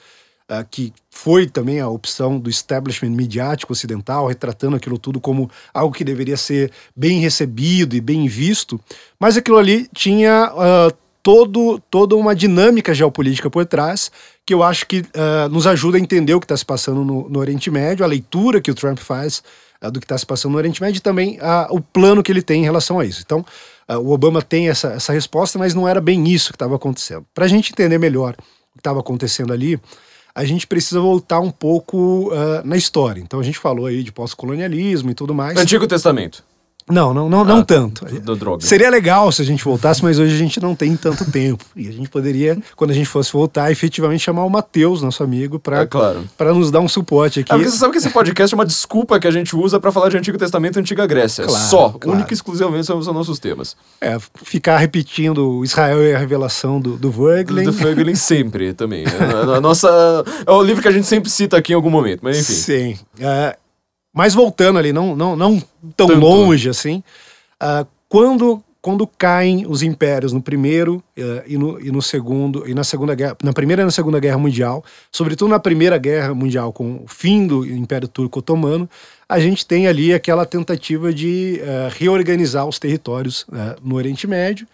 uh, 0.49 0.65
que 0.69 0.93
foi 1.09 1.47
também 1.47 1.79
a 1.79 1.87
opção 1.87 2.39
do 2.39 2.49
establishment 2.49 3.11
midiático 3.11 3.73
ocidental, 3.73 4.27
retratando 4.27 4.75
aquilo 4.75 4.97
tudo 4.97 5.19
como 5.19 5.49
algo 5.73 5.93
que 5.93 6.03
deveria 6.03 6.37
ser 6.37 6.71
bem 6.95 7.19
recebido 7.19 7.95
e 7.95 8.01
bem 8.01 8.27
visto, 8.27 8.79
mas 9.19 9.37
aquilo 9.37 9.57
ali 9.57 9.87
tinha 9.93 10.51
uh, 10.53 10.95
todo, 11.21 11.79
toda 11.89 12.15
uma 12.15 12.35
dinâmica 12.35 12.93
geopolítica 12.93 13.49
por 13.49 13.65
trás 13.65 14.11
que 14.45 14.53
eu 14.53 14.61
acho 14.61 14.85
que 14.85 14.99
uh, 14.99 15.49
nos 15.49 15.65
ajuda 15.65 15.97
a 15.97 16.01
entender 16.01 16.33
o 16.33 16.39
que 16.39 16.45
está 16.45 16.57
se 16.57 16.65
passando 16.65 17.03
no, 17.03 17.29
no, 17.29 17.39
Oriente 17.39 17.71
Médio, 17.71 18.03
a 18.03 18.07
leitura 18.07 18.59
que 18.59 18.71
o 18.71 18.75
Trump 18.75 18.99
faz 18.99 19.41
do 19.91 19.99
que 19.99 20.05
está 20.05 20.17
se 20.17 20.25
passando 20.25 20.53
no 20.53 20.57
Oriente 20.57 20.81
Médio 20.81 20.99
e 20.99 21.01
também 21.01 21.37
o 21.69 21.81
plano 21.81 22.23
que 22.23 22.31
ele 22.31 22.41
tem 22.41 22.61
em 22.61 22.63
relação 22.63 23.01
a 23.01 23.05
isso. 23.05 23.21
Então, 23.21 23.45
o 24.01 24.11
Obama 24.11 24.41
tem 24.41 24.69
essa, 24.69 24.93
essa 24.93 25.11
resposta, 25.11 25.59
mas 25.59 25.75
não 25.75 25.85
era 25.85 25.99
bem 25.99 26.25
isso 26.25 26.51
que 26.51 26.55
estava 26.55 26.77
acontecendo. 26.77 27.25
Para 27.33 27.43
a 27.43 27.47
gente 27.49 27.73
entender 27.73 27.97
melhor 27.97 28.33
o 28.73 28.73
que 28.75 28.79
estava 28.79 29.01
acontecendo 29.01 29.51
ali, 29.51 29.77
a 30.35 30.43
gente 30.45 30.65
precisa 30.65 30.99
voltar 30.99 31.39
um 31.39 31.51
pouco 31.51 32.31
uh, 32.33 32.65
na 32.65 32.75
história. 32.75 33.21
Então 33.21 33.39
a 33.39 33.43
gente 33.43 33.59
falou 33.59 33.85
aí 33.85 34.03
de 34.03 34.11
pós-colonialismo 34.11 35.11
e 35.11 35.13
tudo 35.13 35.33
mais. 35.33 35.57
Antigo 35.57 35.87
Testamento. 35.87 36.43
Não, 36.89 37.13
não, 37.13 37.29
não, 37.29 37.41
ah, 37.41 37.45
não 37.45 37.63
tanto. 37.63 38.05
Do 38.05 38.35
droga. 38.35 38.65
Seria 38.65 38.89
legal 38.89 39.31
se 39.31 39.41
a 39.41 39.45
gente 39.45 39.63
voltasse, 39.63 40.03
mas 40.03 40.19
hoje 40.19 40.33
a 40.33 40.37
gente 40.37 40.59
não 40.59 40.75
tem 40.75 40.95
tanto 40.95 41.23
tempo. 41.31 41.63
E 41.75 41.87
a 41.87 41.91
gente 41.91 42.09
poderia, 42.09 42.57
quando 42.75 42.91
a 42.91 42.93
gente 42.93 43.07
fosse 43.07 43.31
voltar, 43.31 43.71
efetivamente 43.71 44.21
chamar 44.21 44.43
o 44.43 44.49
Matheus, 44.49 45.01
nosso 45.01 45.23
amigo, 45.23 45.59
para 45.59 45.81
é 45.81 45.85
claro. 45.85 46.23
nos 46.55 46.71
dar 46.71 46.81
um 46.81 46.87
suporte 46.87 47.39
aqui. 47.39 47.51
Ah, 47.53 47.57
você 47.57 47.77
sabe 47.77 47.93
que 47.93 47.99
esse 47.99 48.09
podcast 48.09 48.53
é 48.53 48.57
uma 48.57 48.65
desculpa 48.65 49.19
que 49.19 49.27
a 49.27 49.31
gente 49.31 49.55
usa 49.55 49.79
para 49.79 49.91
falar 49.91 50.09
de 50.09 50.17
Antigo 50.17 50.37
Testamento 50.37 50.77
e 50.77 50.81
Antiga 50.81 51.05
Grécia. 51.05 51.45
Claro, 51.45 51.65
Só. 51.65 51.89
Claro. 51.89 52.17
Única 52.17 52.33
e 52.33 52.35
exclusivamente 52.35 52.85
são 52.85 52.97
os 52.97 53.07
nossos 53.07 53.39
temas. 53.39 53.75
É, 54.01 54.17
ficar 54.43 54.77
repetindo 54.77 55.63
Israel 55.63 56.03
e 56.03 56.13
a 56.13 56.17
revelação 56.17 56.79
do, 56.79 56.97
do 56.97 57.09
Voegelin. 57.09 57.63
Do, 57.63 57.71
do 57.71 58.15
sempre 58.15 58.73
também. 58.73 59.05
É, 59.05 59.55
a 59.55 59.61
nossa, 59.61 60.23
é 60.45 60.51
o 60.51 60.61
livro 60.61 60.81
que 60.81 60.87
a 60.87 60.91
gente 60.91 61.07
sempre 61.07 61.29
cita 61.29 61.57
aqui 61.57 61.71
em 61.71 61.75
algum 61.75 61.89
momento, 61.89 62.19
mas 62.21 62.37
enfim. 62.39 62.53
Sim. 62.53 62.97
Uh, 63.19 63.62
mas 64.13 64.35
voltando 64.35 64.77
ali, 64.77 64.93
não, 64.93 65.15
não, 65.15 65.35
não 65.35 65.59
tão 65.97 66.07
Tanto. 66.07 66.19
longe 66.19 66.69
assim, 66.69 67.03
uh, 67.61 67.85
quando, 68.07 68.63
quando 68.79 69.07
caem 69.07 69.65
os 69.67 69.81
impérios 69.81 70.31
no 70.31 70.41
primeiro 70.41 71.03
uh, 71.17 71.43
e, 71.47 71.57
no, 71.57 71.81
e 71.81 71.91
no 71.91 72.01
segundo, 72.01 72.69
e 72.69 72.75
na 72.75 72.83
segunda 72.83 73.15
guerra, 73.15 73.35
na 73.41 73.51
primeira 73.51 73.81
e 73.81 73.85
na 73.85 73.91
segunda 73.91 74.19
guerra 74.19 74.37
mundial, 74.37 74.85
sobretudo 75.11 75.49
na 75.49 75.59
primeira 75.59 75.97
guerra 75.97 76.33
mundial, 76.35 76.71
com 76.71 77.03
o 77.03 77.07
fim 77.07 77.47
do 77.47 77.65
Império 77.65 78.07
Turco 78.07 78.37
Otomano, 78.37 78.87
a 79.27 79.39
gente 79.39 79.65
tem 79.65 79.87
ali 79.87 80.13
aquela 80.13 80.45
tentativa 80.45 81.11
de 81.11 81.59
uh, 81.63 81.91
reorganizar 81.97 82.67
os 82.67 82.77
territórios 82.77 83.47
no 83.81 83.95
Oriente 83.95 84.27
Médio. 84.27 84.67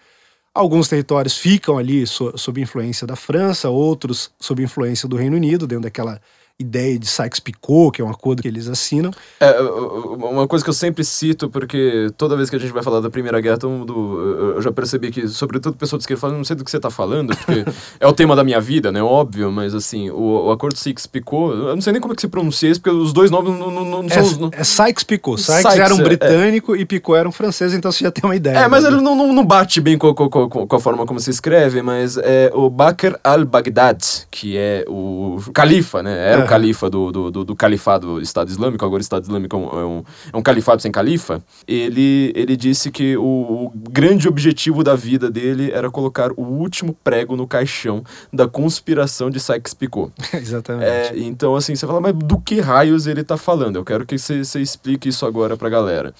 Alguns 0.52 0.88
territórios 0.88 1.38
ficam 1.38 1.78
ali 1.78 2.06
so, 2.06 2.36
sob 2.36 2.60
influência 2.60 3.06
da 3.06 3.16
França, 3.16 3.70
outros 3.70 4.30
sob 4.38 4.62
influência 4.62 5.08
do 5.08 5.16
Reino 5.16 5.36
Unido, 5.36 5.66
dentro 5.66 5.84
daquela 5.84 6.20
ideia 6.60 6.98
de 6.98 7.06
Sykes-Picot, 7.06 7.92
que 7.92 8.02
é 8.02 8.04
um 8.04 8.10
acordo 8.10 8.42
que 8.42 8.48
eles 8.48 8.68
assinam. 8.68 9.10
É, 9.40 9.60
uma 9.60 10.46
coisa 10.46 10.62
que 10.62 10.68
eu 10.68 10.74
sempre 10.74 11.02
cito, 11.02 11.48
porque 11.48 12.10
toda 12.16 12.36
vez 12.36 12.50
que 12.50 12.56
a 12.56 12.58
gente 12.58 12.72
vai 12.72 12.82
falar 12.82 13.00
da 13.00 13.08
Primeira 13.08 13.40
Guerra, 13.40 13.56
todo 13.58 13.70
mundo, 13.70 14.54
eu 14.56 14.62
já 14.62 14.70
percebi 14.70 15.10
que, 15.10 15.26
sobretudo 15.26 15.76
pessoas 15.76 16.00
de 16.00 16.02
esquerda 16.04 16.20
falam, 16.20 16.36
não 16.36 16.44
sei 16.44 16.54
do 16.54 16.64
que 16.64 16.70
você 16.70 16.76
está 16.76 16.90
falando, 16.90 17.34
porque 17.36 17.64
é 17.98 18.06
o 18.06 18.12
tema 18.12 18.36
da 18.36 18.44
minha 18.44 18.60
vida, 18.60 18.92
né, 18.92 19.02
óbvio, 19.02 19.50
mas 19.50 19.74
assim, 19.74 20.10
o, 20.10 20.46
o 20.46 20.50
acordo 20.50 20.76
Sykes-Picot, 20.76 21.50
eu 21.52 21.74
não 21.74 21.80
sei 21.80 21.92
nem 21.92 22.00
como 22.00 22.12
é 22.12 22.16
que 22.16 22.20
se 22.20 22.28
pronuncia 22.28 22.70
isso, 22.70 22.80
porque 22.80 22.94
os 22.94 23.12
dois 23.12 23.30
nomes 23.30 23.58
não, 23.58 23.70
não, 23.70 23.84
não 23.84 24.04
é, 24.04 24.22
são... 24.22 24.38
Não... 24.38 24.50
É 24.52 24.62
Sykes-Picot, 24.62 25.40
Sykes, 25.40 25.62
Sykes 25.62 25.78
era 25.78 25.94
um 25.94 26.00
é, 26.00 26.02
britânico 26.02 26.74
é. 26.74 26.80
e 26.80 26.84
Picot 26.84 27.16
era 27.16 27.28
um 27.28 27.32
francês, 27.32 27.72
então 27.72 27.90
você 27.90 28.04
já 28.04 28.10
tem 28.10 28.22
uma 28.24 28.36
ideia. 28.36 28.58
É, 28.58 28.68
mas 28.68 28.84
né? 28.84 28.90
ele 28.90 29.00
não, 29.00 29.16
não, 29.32 29.44
bate 29.44 29.80
bem 29.80 29.96
com, 29.96 30.14
com, 30.14 30.28
com, 30.28 30.66
com, 30.66 30.76
a 30.76 30.80
forma 30.80 31.06
como 31.06 31.18
se 31.18 31.30
escreve, 31.30 31.80
mas 31.80 32.16
é 32.18 32.50
o 32.54 32.68
Bakr 32.68 33.18
al-Baghdad, 33.24 34.02
que 34.30 34.56
é 34.56 34.84
o 34.86 35.38
califa, 35.54 36.02
né, 36.02 36.32
era 36.32 36.44
o 36.44 36.46
califa 36.50 36.90
do, 36.90 37.12
do 37.12 37.30
do, 37.30 37.44
do, 37.44 37.56
califado 37.56 38.20
Estado 38.20 38.48
Islâmico, 38.48 38.84
agora 38.84 39.00
o 39.00 39.02
Estado 39.02 39.22
Islâmico 39.22 39.56
é 39.56 39.58
um, 39.58 39.64
é 39.64 39.84
um, 39.84 40.04
é 40.32 40.36
um 40.36 40.42
califado 40.42 40.82
sem 40.82 40.90
califa, 40.90 41.42
ele, 41.66 42.32
ele 42.34 42.56
disse 42.56 42.90
que 42.90 43.16
o, 43.16 43.22
o, 43.22 43.72
grande 43.90 44.28
objetivo 44.28 44.82
da 44.82 44.94
vida 44.94 45.30
dele 45.30 45.70
era 45.70 45.90
colocar 45.90 46.32
o 46.32 46.42
último 46.42 46.96
prego 47.04 47.36
no 47.36 47.46
caixão 47.46 48.02
da 48.32 48.48
conspiração 48.48 49.30
de 49.30 49.38
Sykes-Picot. 49.38 50.12
Exatamente. 50.34 50.84
É, 50.84 51.12
então, 51.18 51.54
assim, 51.54 51.74
você 51.74 51.86
fala, 51.86 52.00
mas 52.00 52.14
do 52.14 52.40
que 52.40 52.60
raios 52.60 53.06
ele 53.06 53.20
está 53.20 53.36
falando? 53.36 53.76
Eu 53.76 53.84
quero 53.84 54.04
que 54.04 54.18
você, 54.18 54.44
você 54.44 54.60
explique 54.60 55.08
isso 55.08 55.24
agora 55.26 55.56
para 55.56 55.68
a 55.68 55.70
galera. 55.70 56.14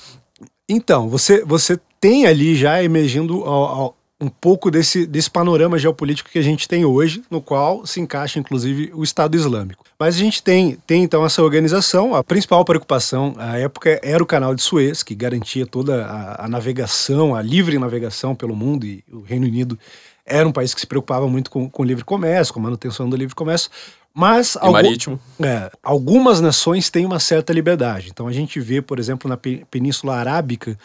Então, 0.68 1.08
você, 1.08 1.44
você 1.44 1.78
tem 2.00 2.26
ali 2.26 2.54
já 2.54 2.82
emergindo 2.82 3.42
ao, 3.42 3.64
ao, 3.64 3.96
um 4.20 4.28
pouco 4.28 4.70
desse, 4.70 5.06
desse 5.06 5.30
panorama 5.30 5.78
geopolítico 5.78 6.28
que 6.30 6.38
a 6.38 6.42
gente 6.42 6.68
tem 6.68 6.84
hoje, 6.84 7.22
no 7.30 7.40
qual 7.40 7.86
se 7.86 8.00
encaixa 8.00 8.38
inclusive 8.38 8.90
o 8.94 9.02
Estado 9.02 9.34
Islâmico. 9.34 9.84
Mas 9.98 10.16
a 10.16 10.18
gente 10.18 10.42
tem, 10.42 10.76
tem 10.86 11.02
então 11.02 11.24
essa 11.24 11.42
organização, 11.42 12.14
a 12.14 12.22
principal 12.22 12.64
preocupação 12.64 13.34
à 13.38 13.58
época 13.58 13.98
era 14.02 14.22
o 14.22 14.26
canal 14.26 14.54
de 14.54 14.62
Suez, 14.62 15.02
que 15.02 15.14
garantia 15.14 15.66
toda 15.66 16.04
a, 16.04 16.44
a 16.44 16.48
navegação, 16.48 17.34
a 17.34 17.40
livre 17.40 17.78
navegação 17.78 18.34
pelo 18.34 18.54
mundo, 18.54 18.84
e 18.84 19.02
o 19.10 19.22
Reino 19.22 19.46
Unido 19.46 19.78
era 20.26 20.46
um 20.46 20.52
país 20.52 20.74
que 20.74 20.80
se 20.80 20.86
preocupava 20.86 21.26
muito 21.26 21.50
com, 21.50 21.68
com 21.68 21.82
o 21.82 21.86
livre 21.86 22.04
comércio, 22.04 22.52
com 22.52 22.60
a 22.60 22.64
manutenção 22.64 23.08
do 23.08 23.16
livre 23.16 23.34
comércio, 23.34 23.70
mas 24.12 24.56
algum, 24.56 24.72
marítimo. 24.72 25.20
É, 25.40 25.70
algumas 25.82 26.40
nações 26.40 26.90
têm 26.90 27.06
uma 27.06 27.20
certa 27.20 27.52
liberdade. 27.52 28.08
Então 28.10 28.26
a 28.26 28.32
gente 28.32 28.60
vê, 28.60 28.82
por 28.82 28.98
exemplo, 28.98 29.28
na 29.28 29.36
Península 29.36 30.16
Arábica, 30.16 30.76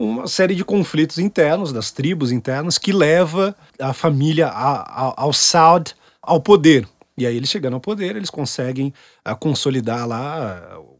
uma 0.00 0.26
série 0.26 0.54
de 0.54 0.64
conflitos 0.64 1.18
internos, 1.18 1.74
das 1.74 1.90
tribos 1.90 2.32
internas, 2.32 2.78
que 2.78 2.90
leva 2.90 3.54
a 3.78 3.92
família 3.92 4.48
a, 4.48 4.80
a, 4.80 5.14
ao 5.14 5.30
Saud 5.30 5.94
ao 6.22 6.40
poder. 6.40 6.88
E 7.18 7.26
aí 7.26 7.36
eles 7.36 7.50
chegando 7.50 7.74
ao 7.74 7.80
poder, 7.80 8.16
eles 8.16 8.30
conseguem 8.30 8.94
a, 9.22 9.32
ah, 9.32 9.34
consolidar 9.34 10.08
lá 10.08 10.78
o 10.78 10.98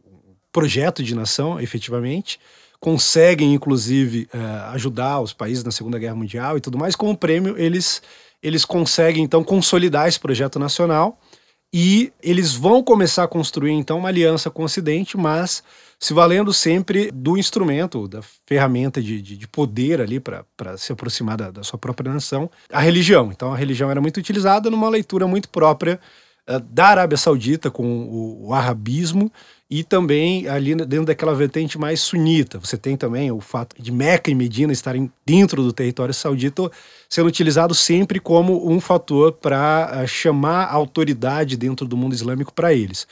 projeto 0.51 1.01
de 1.01 1.15
nação, 1.15 1.59
efetivamente, 1.59 2.39
conseguem 2.79 3.55
inclusive 3.55 4.27
uh, 4.33 4.71
ajudar 4.73 5.19
os 5.19 5.33
países 5.33 5.63
na 5.63 5.71
Segunda 5.71 5.97
Guerra 5.97 6.15
Mundial 6.15 6.57
e 6.57 6.61
tudo 6.61 6.77
mais. 6.77 6.95
Como 6.95 7.17
prêmio, 7.17 7.57
eles, 7.57 8.03
eles 8.41 8.65
conseguem 8.65 9.23
então 9.23 9.43
consolidar 9.43 10.07
esse 10.07 10.19
projeto 10.19 10.59
nacional 10.59 11.19
e 11.73 12.13
eles 12.21 12.53
vão 12.53 12.83
começar 12.83 13.23
a 13.23 13.27
construir 13.27 13.71
então 13.71 13.97
uma 13.97 14.09
aliança 14.09 14.51
com 14.51 14.61
o 14.61 14.65
Ocidente, 14.65 15.17
mas 15.17 15.63
se 16.01 16.15
valendo 16.15 16.51
sempre 16.51 17.11
do 17.11 17.37
instrumento, 17.37 18.07
da 18.07 18.21
ferramenta 18.47 18.99
de, 18.99 19.21
de, 19.21 19.37
de 19.37 19.47
poder 19.47 20.01
ali 20.01 20.19
para 20.19 20.75
se 20.75 20.91
aproximar 20.91 21.37
da, 21.37 21.51
da, 21.51 21.63
sua 21.63 21.77
própria 21.77 22.11
nação, 22.11 22.49
a 22.71 22.81
religião. 22.81 23.29
Então 23.31 23.53
a 23.53 23.55
religião 23.55 23.91
era 23.91 24.01
muito 24.01 24.17
utilizada 24.17 24.71
numa 24.71 24.89
leitura 24.89 25.27
muito 25.27 25.47
própria 25.47 25.99
uh, 26.49 26.59
da 26.59 26.87
Arábia 26.87 27.19
Saudita 27.19 27.69
com 27.69 27.85
o, 27.85 28.47
o 28.47 28.53
arabismo 28.53 29.31
e 29.69 29.83
também 29.83 30.47
ali 30.47 30.73
dentro 30.73 31.05
daquela 31.05 31.35
vertente 31.35 31.77
mais 31.77 32.01
sunita. 32.01 32.57
Você 32.57 32.77
tem 32.77 32.97
também 32.97 33.31
o 33.31 33.39
fato 33.39 33.79
de 33.79 33.91
Meca 33.91 34.31
e 34.31 34.35
Medina 34.35 34.73
estarem 34.73 35.09
dentro 35.23 35.61
do 35.61 35.71
território 35.71 36.15
saudita, 36.15 36.71
sendo 37.07 37.27
utilizado 37.27 37.75
sempre 37.75 38.19
como 38.19 38.67
um 38.67 38.81
fator 38.81 39.33
para 39.33 40.01
uh, 40.03 40.07
chamar 40.07 40.63
a 40.63 40.73
autoridade 40.73 41.55
dentro 41.55 41.87
do 41.87 41.95
mundo 41.95 42.15
islâmico 42.15 42.51
para 42.51 42.73
eles. 42.73 43.05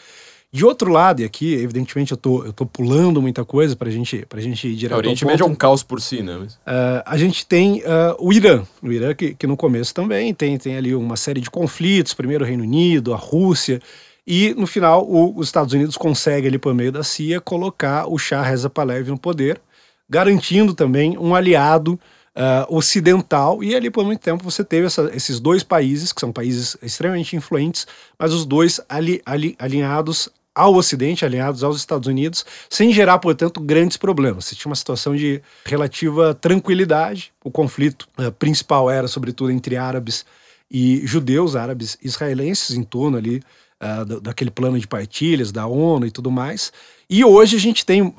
De 0.51 0.65
outro 0.65 0.91
lado, 0.91 1.21
e 1.21 1.25
aqui, 1.25 1.53
evidentemente, 1.53 2.11
eu 2.11 2.17
tô, 2.17 2.43
eu 2.43 2.51
tô 2.51 2.65
pulando 2.65 3.21
muita 3.21 3.45
coisa 3.45 3.75
para 3.75 3.91
gente, 3.91 4.25
a 4.27 4.39
gente 4.39 4.67
ir 4.67 4.75
direto 4.75 4.95
O 4.95 4.97
Oriente 4.97 5.23
Médio 5.23 5.43
é 5.43 5.47
um 5.47 5.53
caos 5.53 5.83
por 5.83 6.01
si, 6.01 6.23
né? 6.23 6.37
Mas... 6.39 6.53
Uh, 6.55 7.03
a 7.05 7.17
gente 7.17 7.45
tem 7.45 7.81
uh, 7.81 8.15
o 8.17 8.33
Irã. 8.33 8.63
O 8.81 8.91
Irã 8.91 9.13
que, 9.13 9.35
que 9.35 9.45
no 9.45 9.55
começo 9.55 9.93
também 9.93 10.33
tem, 10.33 10.57
tem 10.57 10.75
ali 10.75 10.95
uma 10.95 11.15
série 11.15 11.39
de 11.39 11.51
conflitos. 11.51 12.15
Primeiro 12.15 12.43
o 12.43 12.47
Reino 12.47 12.63
Unido, 12.63 13.13
a 13.13 13.17
Rússia. 13.17 13.79
E 14.25 14.55
no 14.55 14.65
final, 14.65 15.05
o, 15.07 15.37
os 15.37 15.47
Estados 15.47 15.71
Unidos 15.71 15.95
conseguem, 15.95 16.47
ali 16.47 16.57
por 16.57 16.73
meio 16.73 16.91
da 16.91 17.03
CIA, 17.03 17.39
colocar 17.39 18.07
o 18.07 18.17
Shah 18.17 18.41
Reza 18.41 18.71
Pahlavi 18.71 19.11
no 19.11 19.19
poder, 19.19 19.61
garantindo 20.09 20.73
também 20.73 21.15
um 21.15 21.35
aliado 21.35 21.99
uh, 22.35 22.75
ocidental. 22.75 23.63
E 23.63 23.75
ali 23.75 23.91
por 23.91 24.03
muito 24.03 24.19
tempo 24.19 24.43
você 24.43 24.63
teve 24.63 24.87
essa, 24.87 25.11
esses 25.13 25.39
dois 25.39 25.61
países, 25.61 26.11
que 26.11 26.19
são 26.19 26.31
países 26.31 26.75
extremamente 26.81 27.35
influentes, 27.35 27.85
mas 28.17 28.33
os 28.33 28.45
dois 28.45 28.81
ali, 28.89 29.21
ali, 29.27 29.55
alinhados 29.59 30.27
ao 30.59 30.75
Ocidente, 30.75 31.23
alinhados 31.23 31.63
aos 31.63 31.77
Estados 31.77 32.07
Unidos, 32.07 32.45
sem 32.69 32.91
gerar, 32.91 33.17
portanto, 33.19 33.61
grandes 33.61 33.95
problemas. 33.95 34.45
Você 34.45 34.55
tinha 34.55 34.69
uma 34.69 34.75
situação 34.75 35.15
de 35.15 35.41
relativa 35.65 36.33
tranquilidade. 36.33 37.31
O 37.41 37.49
conflito 37.49 38.09
uh, 38.19 38.29
principal 38.33 38.89
era, 38.89 39.07
sobretudo, 39.07 39.51
entre 39.51 39.77
árabes 39.77 40.25
e 40.69 41.01
judeus, 41.05 41.55
árabes 41.55 41.97
israelenses, 42.03 42.75
em 42.75 42.83
torno 42.83 43.17
ali 43.17 43.41
uh, 43.81 44.19
daquele 44.19 44.51
plano 44.51 44.77
de 44.77 44.85
partilhas 44.85 45.49
da 45.49 45.65
ONU 45.65 46.05
e 46.05 46.11
tudo 46.11 46.29
mais. 46.29 46.73
E 47.09 47.23
hoje 47.23 47.55
a 47.55 47.59
gente 47.59 47.85
tem, 47.85 48.01
uh, 48.01 48.15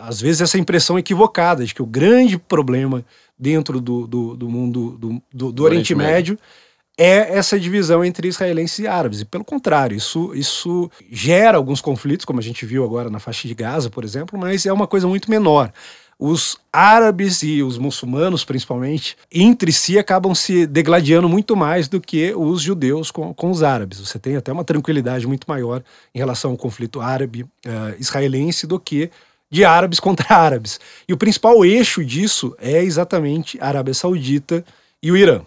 às 0.00 0.18
vezes, 0.18 0.40
essa 0.40 0.58
impressão 0.58 0.98
equivocada 0.98 1.62
de 1.62 1.74
que 1.74 1.82
o 1.82 1.86
grande 1.86 2.38
problema 2.38 3.04
dentro 3.38 3.82
do, 3.82 4.06
do, 4.06 4.34
do 4.34 4.48
mundo 4.48 4.96
do, 4.98 5.22
do, 5.30 5.52
do 5.52 5.62
Oriente, 5.62 5.92
Oriente 5.92 5.94
Médio, 5.94 6.32
Médio 6.32 6.38
é 6.98 7.36
essa 7.36 7.58
divisão 7.58 8.04
entre 8.04 8.28
israelenses 8.28 8.78
e 8.78 8.86
árabes. 8.86 9.20
E 9.20 9.24
pelo 9.24 9.44
contrário, 9.44 9.96
isso, 9.96 10.34
isso 10.34 10.90
gera 11.10 11.58
alguns 11.58 11.80
conflitos, 11.80 12.24
como 12.24 12.40
a 12.40 12.42
gente 12.42 12.64
viu 12.64 12.84
agora 12.84 13.10
na 13.10 13.18
faixa 13.18 13.46
de 13.46 13.54
Gaza, 13.54 13.90
por 13.90 14.04
exemplo, 14.04 14.38
mas 14.38 14.66
é 14.66 14.72
uma 14.72 14.86
coisa 14.86 15.06
muito 15.06 15.30
menor 15.30 15.72
os 16.18 16.56
árabes 16.72 17.42
e 17.42 17.62
os 17.62 17.76
muçulmanos, 17.76 18.44
principalmente, 18.44 19.16
entre 19.30 19.70
si 19.70 19.98
acabam 19.98 20.34
se 20.34 20.66
degladiando 20.66 21.28
muito 21.28 21.54
mais 21.54 21.88
do 21.88 22.00
que 22.00 22.32
os 22.34 22.62
judeus 22.62 23.10
com, 23.10 23.34
com 23.34 23.50
os 23.50 23.62
árabes. 23.62 24.00
Você 24.00 24.18
tem 24.18 24.36
até 24.36 24.50
uma 24.50 24.64
tranquilidade 24.64 25.26
muito 25.26 25.44
maior 25.46 25.82
em 26.14 26.18
relação 26.18 26.52
ao 26.52 26.56
conflito 26.56 27.00
árabe-israelense 27.00 28.64
uh, 28.64 28.68
do 28.68 28.80
que 28.80 29.10
de 29.50 29.64
árabes 29.64 30.00
contra 30.00 30.34
árabes. 30.34 30.80
E 31.06 31.12
o 31.12 31.18
principal 31.18 31.64
eixo 31.64 32.04
disso 32.04 32.56
é 32.58 32.82
exatamente 32.82 33.58
a 33.60 33.68
Arábia 33.68 33.92
Saudita 33.92 34.64
e 35.02 35.12
o 35.12 35.16
Irã. 35.16 35.42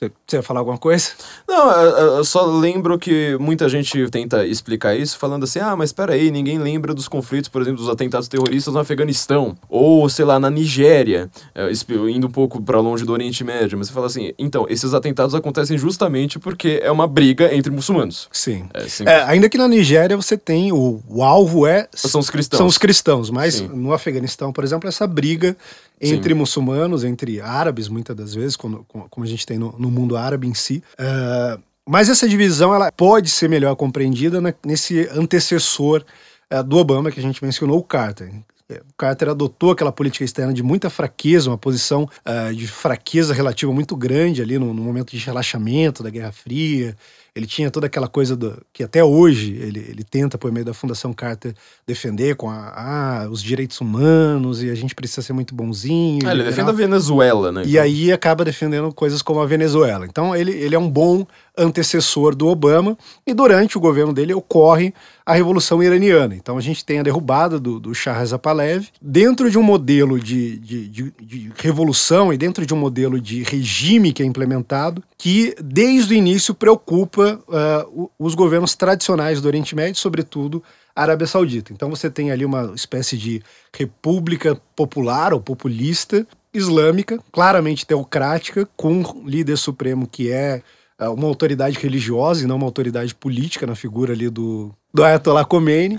Você 0.00 0.36
ia 0.36 0.42
falar 0.42 0.60
alguma 0.60 0.78
coisa? 0.78 1.10
Não, 1.46 1.70
eu 2.16 2.24
só 2.24 2.46
lembro 2.46 2.98
que 2.98 3.36
muita 3.38 3.68
gente 3.68 4.08
tenta 4.08 4.46
explicar 4.46 4.96
isso 4.96 5.18
falando 5.18 5.44
assim: 5.44 5.58
ah, 5.58 5.76
mas 5.76 5.92
peraí, 5.92 6.30
ninguém 6.30 6.58
lembra 6.58 6.94
dos 6.94 7.06
conflitos, 7.06 7.50
por 7.50 7.60
exemplo, 7.60 7.80
dos 7.80 7.90
atentados 7.90 8.26
terroristas 8.26 8.72
no 8.72 8.80
Afeganistão, 8.80 9.58
ou 9.68 10.08
sei 10.08 10.24
lá, 10.24 10.40
na 10.40 10.48
Nigéria, 10.48 11.30
é, 11.54 11.70
indo 12.10 12.28
um 12.28 12.30
pouco 12.30 12.62
para 12.62 12.80
longe 12.80 13.04
do 13.04 13.12
Oriente 13.12 13.44
Médio. 13.44 13.76
Mas 13.76 13.88
você 13.88 13.92
fala 13.92 14.06
assim: 14.06 14.32
então, 14.38 14.64
esses 14.70 14.94
atentados 14.94 15.34
acontecem 15.34 15.76
justamente 15.76 16.38
porque 16.38 16.80
é 16.82 16.90
uma 16.90 17.06
briga 17.06 17.54
entre 17.54 17.70
muçulmanos. 17.70 18.26
Sim. 18.32 18.70
É, 18.72 19.10
é, 19.10 19.22
ainda 19.24 19.50
que 19.50 19.58
na 19.58 19.68
Nigéria 19.68 20.16
você 20.16 20.38
tem, 20.38 20.72
o, 20.72 21.02
o 21.06 21.22
alvo 21.22 21.66
é. 21.66 21.86
São 21.92 22.22
os 22.22 22.30
cristãos. 22.30 22.56
São 22.56 22.66
os 22.66 22.78
cristãos, 22.78 23.28
mas 23.28 23.56
Sim. 23.56 23.68
no 23.68 23.92
Afeganistão, 23.92 24.50
por 24.50 24.64
exemplo, 24.64 24.88
essa 24.88 25.06
briga 25.06 25.54
entre 26.00 26.32
Sim. 26.32 26.38
muçulmanos, 26.38 27.04
entre 27.04 27.40
árabes, 27.40 27.88
muitas 27.88 28.16
das 28.16 28.34
vezes, 28.34 28.56
como, 28.56 28.84
como 28.88 29.24
a 29.24 29.28
gente 29.28 29.44
tem 29.44 29.58
no, 29.58 29.74
no 29.78 29.90
mundo 29.90 30.16
árabe 30.16 30.46
em 30.46 30.54
si. 30.54 30.82
Uh, 30.98 31.60
mas 31.86 32.08
essa 32.08 32.28
divisão 32.28 32.74
ela 32.74 32.90
pode 32.90 33.28
ser 33.28 33.48
melhor 33.48 33.74
compreendida 33.76 34.40
na, 34.40 34.54
nesse 34.64 35.08
antecessor 35.12 36.04
uh, 36.52 36.62
do 36.62 36.78
Obama 36.78 37.10
que 37.10 37.20
a 37.20 37.22
gente 37.22 37.44
mencionou, 37.44 37.78
o 37.78 37.82
Carter. 37.82 38.30
O 38.70 38.94
Carter 38.96 39.30
adotou 39.30 39.72
aquela 39.72 39.90
política 39.90 40.24
externa 40.24 40.54
de 40.54 40.62
muita 40.62 40.88
fraqueza, 40.88 41.50
uma 41.50 41.58
posição 41.58 42.08
uh, 42.24 42.54
de 42.54 42.68
fraqueza 42.68 43.34
relativa 43.34 43.72
muito 43.72 43.96
grande 43.96 44.40
ali 44.40 44.58
no, 44.58 44.72
no 44.72 44.82
momento 44.82 45.10
de 45.10 45.18
relaxamento 45.18 46.02
da 46.02 46.10
Guerra 46.10 46.30
Fria, 46.30 46.96
ele 47.34 47.46
tinha 47.46 47.70
toda 47.70 47.86
aquela 47.86 48.08
coisa 48.08 48.36
do, 48.36 48.60
que 48.72 48.82
até 48.82 49.02
hoje 49.04 49.52
ele, 49.52 49.84
ele 49.88 50.04
tenta, 50.04 50.36
por 50.36 50.50
meio 50.50 50.64
da 50.64 50.74
Fundação 50.74 51.12
Carter, 51.12 51.54
defender 51.86 52.36
com 52.36 52.50
a, 52.50 52.72
ah, 52.76 53.28
os 53.30 53.42
direitos 53.42 53.80
humanos 53.80 54.62
e 54.62 54.70
a 54.70 54.74
gente 54.74 54.94
precisa 54.94 55.22
ser 55.22 55.32
muito 55.32 55.54
bonzinho. 55.54 56.26
Ah, 56.26 56.32
ele 56.32 56.44
defende 56.44 56.70
a 56.70 56.72
Venezuela, 56.72 57.52
né? 57.52 57.62
E 57.66 57.78
aí 57.78 58.12
acaba 58.12 58.44
defendendo 58.44 58.92
coisas 58.92 59.22
como 59.22 59.40
a 59.40 59.46
Venezuela. 59.46 60.06
Então 60.06 60.34
ele, 60.34 60.52
ele 60.52 60.74
é 60.74 60.78
um 60.78 60.88
bom 60.88 61.26
antecessor 61.56 62.34
do 62.34 62.46
Obama 62.46 62.96
e 63.26 63.34
durante 63.34 63.76
o 63.76 63.80
governo 63.80 64.12
dele 64.12 64.32
ocorre 64.32 64.94
a 65.24 65.34
Revolução 65.34 65.82
Iraniana. 65.82 66.34
Então 66.34 66.58
a 66.58 66.60
gente 66.60 66.84
tem 66.84 66.98
a 66.98 67.02
derrubada 67.02 67.58
do, 67.58 67.78
do 67.78 67.94
Shah 67.94 68.18
Reza 68.18 68.38
Pahlavi 68.38 68.88
dentro 69.00 69.50
de 69.50 69.58
um 69.58 69.62
modelo 69.62 70.18
de, 70.18 70.58
de, 70.58 70.88
de, 70.88 71.12
de 71.20 71.52
revolução 71.56 72.32
e 72.32 72.38
dentro 72.38 72.64
de 72.66 72.74
um 72.74 72.76
modelo 72.76 73.20
de 73.20 73.42
regime 73.42 74.12
que 74.12 74.22
é 74.22 74.26
implementado 74.26 75.02
que 75.16 75.54
desde 75.62 76.14
o 76.14 76.16
início 76.16 76.54
preocupa 76.54 77.19
uh, 77.22 78.10
os 78.18 78.34
governos 78.34 78.74
tradicionais 78.74 79.40
do 79.40 79.46
Oriente 79.46 79.74
Médio, 79.74 80.00
sobretudo 80.00 80.62
a 80.94 81.02
Arábia 81.02 81.26
Saudita. 81.26 81.72
Então 81.72 81.90
você 81.90 82.10
tem 82.10 82.30
ali 82.30 82.44
uma 82.44 82.72
espécie 82.74 83.16
de 83.16 83.42
república 83.72 84.60
popular 84.74 85.32
ou 85.32 85.40
populista 85.40 86.26
islâmica, 86.52 87.18
claramente 87.30 87.86
teocrática, 87.86 88.68
com 88.76 88.92
um 89.00 89.28
líder 89.28 89.56
supremo 89.56 90.06
que 90.06 90.30
é 90.30 90.62
é, 91.00 91.08
uma 91.08 91.26
autoridade 91.26 91.78
religiosa 91.78 92.44
e 92.44 92.46
não 92.46 92.56
uma 92.56 92.66
autoridade 92.66 93.14
política 93.14 93.66
na 93.66 93.74
figura 93.74 94.12
ali 94.12 94.28
do, 94.28 94.70
do 94.92 95.02
Ayatollah 95.02 95.46
Khomeini. 95.46 95.98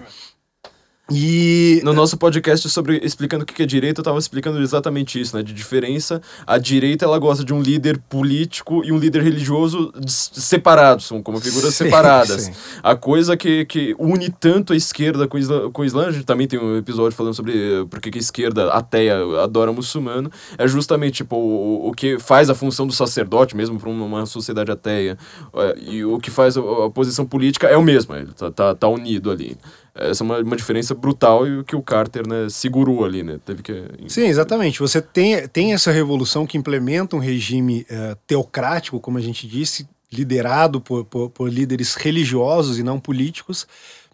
E 1.13 1.81
no 1.83 1.91
nosso 1.91 2.15
podcast 2.15 2.69
sobre 2.69 2.99
explicando 3.03 3.43
o 3.43 3.45
que 3.45 3.61
é 3.61 3.65
direita, 3.65 3.99
eu 3.99 4.03
estava 4.03 4.17
explicando 4.17 4.61
exatamente 4.61 5.19
isso, 5.19 5.35
né? 5.35 5.43
De 5.43 5.53
diferença, 5.53 6.21
a 6.47 6.57
direita 6.57 7.03
ela 7.03 7.19
gosta 7.19 7.43
de 7.43 7.53
um 7.53 7.61
líder 7.61 7.97
político 8.09 8.81
e 8.85 8.91
um 8.91 8.97
líder 8.97 9.21
religioso 9.21 9.91
separados, 10.07 11.05
são 11.07 11.21
como 11.21 11.39
figuras 11.41 11.73
sim, 11.73 11.85
separadas. 11.85 12.43
Sim. 12.43 12.53
A 12.81 12.95
coisa 12.95 13.35
que, 13.35 13.65
que 13.65 13.95
une 13.99 14.29
tanto 14.29 14.71
a 14.71 14.75
esquerda 14.75 15.27
com 15.27 15.35
o, 15.35 15.39
Islã, 15.39 15.71
com 15.71 15.81
o 15.81 15.85
Islã, 15.85 16.07
a 16.07 16.11
gente 16.11 16.25
também 16.25 16.47
tem 16.47 16.59
um 16.59 16.77
episódio 16.77 17.15
falando 17.15 17.33
sobre 17.33 17.53
eh, 17.53 17.85
por 17.89 17.99
que 17.99 18.17
a 18.17 18.21
esquerda 18.21 18.69
ateia 18.71 19.17
adora 19.43 19.71
muçulmano, 19.71 20.31
é 20.57 20.67
justamente 20.67 21.15
tipo 21.15 21.35
o, 21.35 21.89
o 21.89 21.91
que 21.91 22.19
faz 22.19 22.49
a 22.49 22.55
função 22.55 22.87
do 22.87 22.93
sacerdote 22.93 23.55
mesmo 23.55 23.79
para 23.79 23.89
uma 23.89 24.25
sociedade 24.25 24.71
ateia 24.71 25.17
é, 25.53 25.77
e 25.79 26.05
o 26.05 26.19
que 26.19 26.31
faz 26.31 26.57
a, 26.57 26.61
a, 26.61 26.89
posição 26.89 27.25
política 27.25 27.67
é 27.67 27.75
o 27.75 27.83
mesmo, 27.83 28.15
ele 28.15 28.31
tá, 28.33 28.49
tá, 28.49 28.75
tá 28.75 28.87
unido 28.87 29.29
ali 29.29 29.57
essa 29.93 30.23
é 30.23 30.25
uma, 30.25 30.39
uma 30.39 30.55
diferença 30.55 30.95
brutal 30.95 31.47
e 31.47 31.63
que 31.63 31.75
o 31.75 31.81
Carter 31.81 32.27
né, 32.27 32.47
segurou 32.49 33.03
ali, 33.03 33.23
né? 33.23 33.39
Teve 33.45 33.61
que... 33.61 33.85
Sim, 34.07 34.25
exatamente. 34.25 34.79
Você 34.79 35.01
tem, 35.01 35.47
tem 35.49 35.73
essa 35.73 35.91
revolução 35.91 36.45
que 36.45 36.57
implementa 36.57 37.15
um 37.15 37.19
regime 37.19 37.85
uh, 37.89 38.15
teocrático, 38.25 38.99
como 38.99 39.17
a 39.17 39.21
gente 39.21 39.47
disse, 39.47 39.87
liderado 40.11 40.79
por, 40.79 41.05
por, 41.05 41.29
por 41.29 41.49
líderes 41.49 41.95
religiosos 41.95 42.79
e 42.79 42.83
não 42.83 42.99
políticos, 42.99 43.67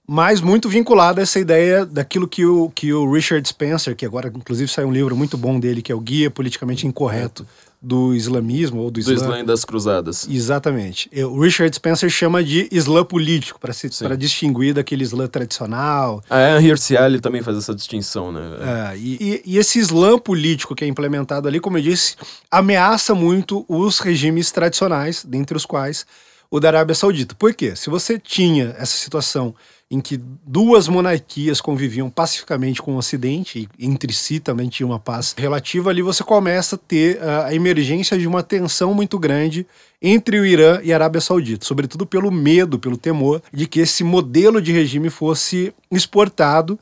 mas 0.06 0.40
muito 0.40 0.70
vinculado 0.70 1.20
a 1.20 1.24
essa 1.24 1.40
ideia 1.40 1.86
daquilo 1.86 2.28
que 2.28 2.46
o, 2.46 2.70
que 2.70 2.94
o 2.94 3.12
Richard 3.12 3.46
Spencer, 3.48 3.96
que 3.96 4.06
agora 4.06 4.32
inclusive 4.34 4.72
saiu 4.72 4.88
um 4.88 4.94
livro 4.94 5.18
muito 5.18 5.38
bom 5.38 5.60
dele, 5.60 5.82
que 5.82 5.92
é 5.92 5.96
o 5.96 6.00
Guia 6.00 6.32
Politicamente 6.32 6.88
Incorreto, 6.88 7.46
do 7.82 8.14
islamismo 8.14 8.82
ou 8.82 8.92
do. 8.92 9.02
Do 9.02 9.14
Islã 9.14 9.40
e 9.40 9.44
das 9.44 9.64
cruzadas. 9.64 10.28
Exatamente. 10.30 11.10
O 11.24 11.42
Richard 11.42 11.74
Spencer 11.76 12.10
chama 12.10 12.44
de 12.44 12.68
Islã 12.72 13.04
político, 13.04 13.60
para 13.60 14.16
distinguir 14.16 14.74
daquele 14.74 15.04
Islã 15.04 15.28
tradicional. 15.28 16.24
A 16.30 16.38
Anne 16.38 16.68
Hirciali 16.68 17.20
também 17.20 17.42
faz 17.42 17.58
essa 17.58 17.76
distinção, 17.76 18.32
né? 18.32 18.42
É, 18.94 18.98
e, 18.98 19.42
e, 19.46 19.58
esse 19.58 19.80
Islã 19.80 20.18
político 20.18 20.76
que 20.76 20.84
é 20.84 20.88
implementado 20.88 21.48
ali, 21.48 21.60
como 21.60 21.78
eu 21.78 21.82
disse, 21.82 22.16
ameaça 22.50 23.14
muito 23.14 23.64
os 23.68 24.00
regimes 24.00 24.52
tradicionais, 24.52 25.24
dentre 25.24 25.56
os 25.56 25.66
quais 25.66 26.06
o 26.50 26.60
da 26.60 26.70
Arábia 26.70 26.96
Saudita. 26.96 27.36
Por 27.36 27.54
quê? 27.54 27.76
Se 27.76 27.90
você 27.90 28.18
tinha 28.18 28.76
essa 28.78 28.98
situação 28.98 29.54
em 29.90 30.02
que 30.02 30.18
duas 30.46 30.88
monarquias 30.88 31.62
conviviam 31.62 32.10
pacificamente 32.10 32.82
com 32.82 32.96
o 32.96 32.98
Ocidente, 32.98 33.70
e 33.80 33.86
entre 33.86 34.12
si 34.14 34.40
também 34.40 34.68
tinha 34.68 34.86
uma 34.86 35.00
paz 35.00 35.34
relativa, 35.38 35.90
ali 35.90 36.02
você 36.02 36.24
começa 36.24 36.76
a 36.76 36.80
ter 36.80 37.18
uh, 37.18 37.46
a 37.46 37.56
emergência 37.56 38.18
de 38.18 38.28
uma 38.28 38.44
tensão 38.44 38.94
muito 38.94 39.18
grande 39.18 39.66
entre 40.02 40.40
o 40.40 40.46
Irã 40.46 40.82
e 40.84 40.92
a 40.92 40.96
Arábia 40.98 41.22
Saudita, 41.22 41.66
sobretudo 41.66 42.06
pelo 42.06 42.30
medo, 42.30 42.78
pelo 42.78 42.98
temor 42.98 43.42
de 43.52 43.66
que 43.66 43.80
esse 43.80 44.04
modelo 44.04 44.62
de 44.62 44.72
regime 44.74 45.10
fosse 45.10 45.74
exportado 45.90 46.78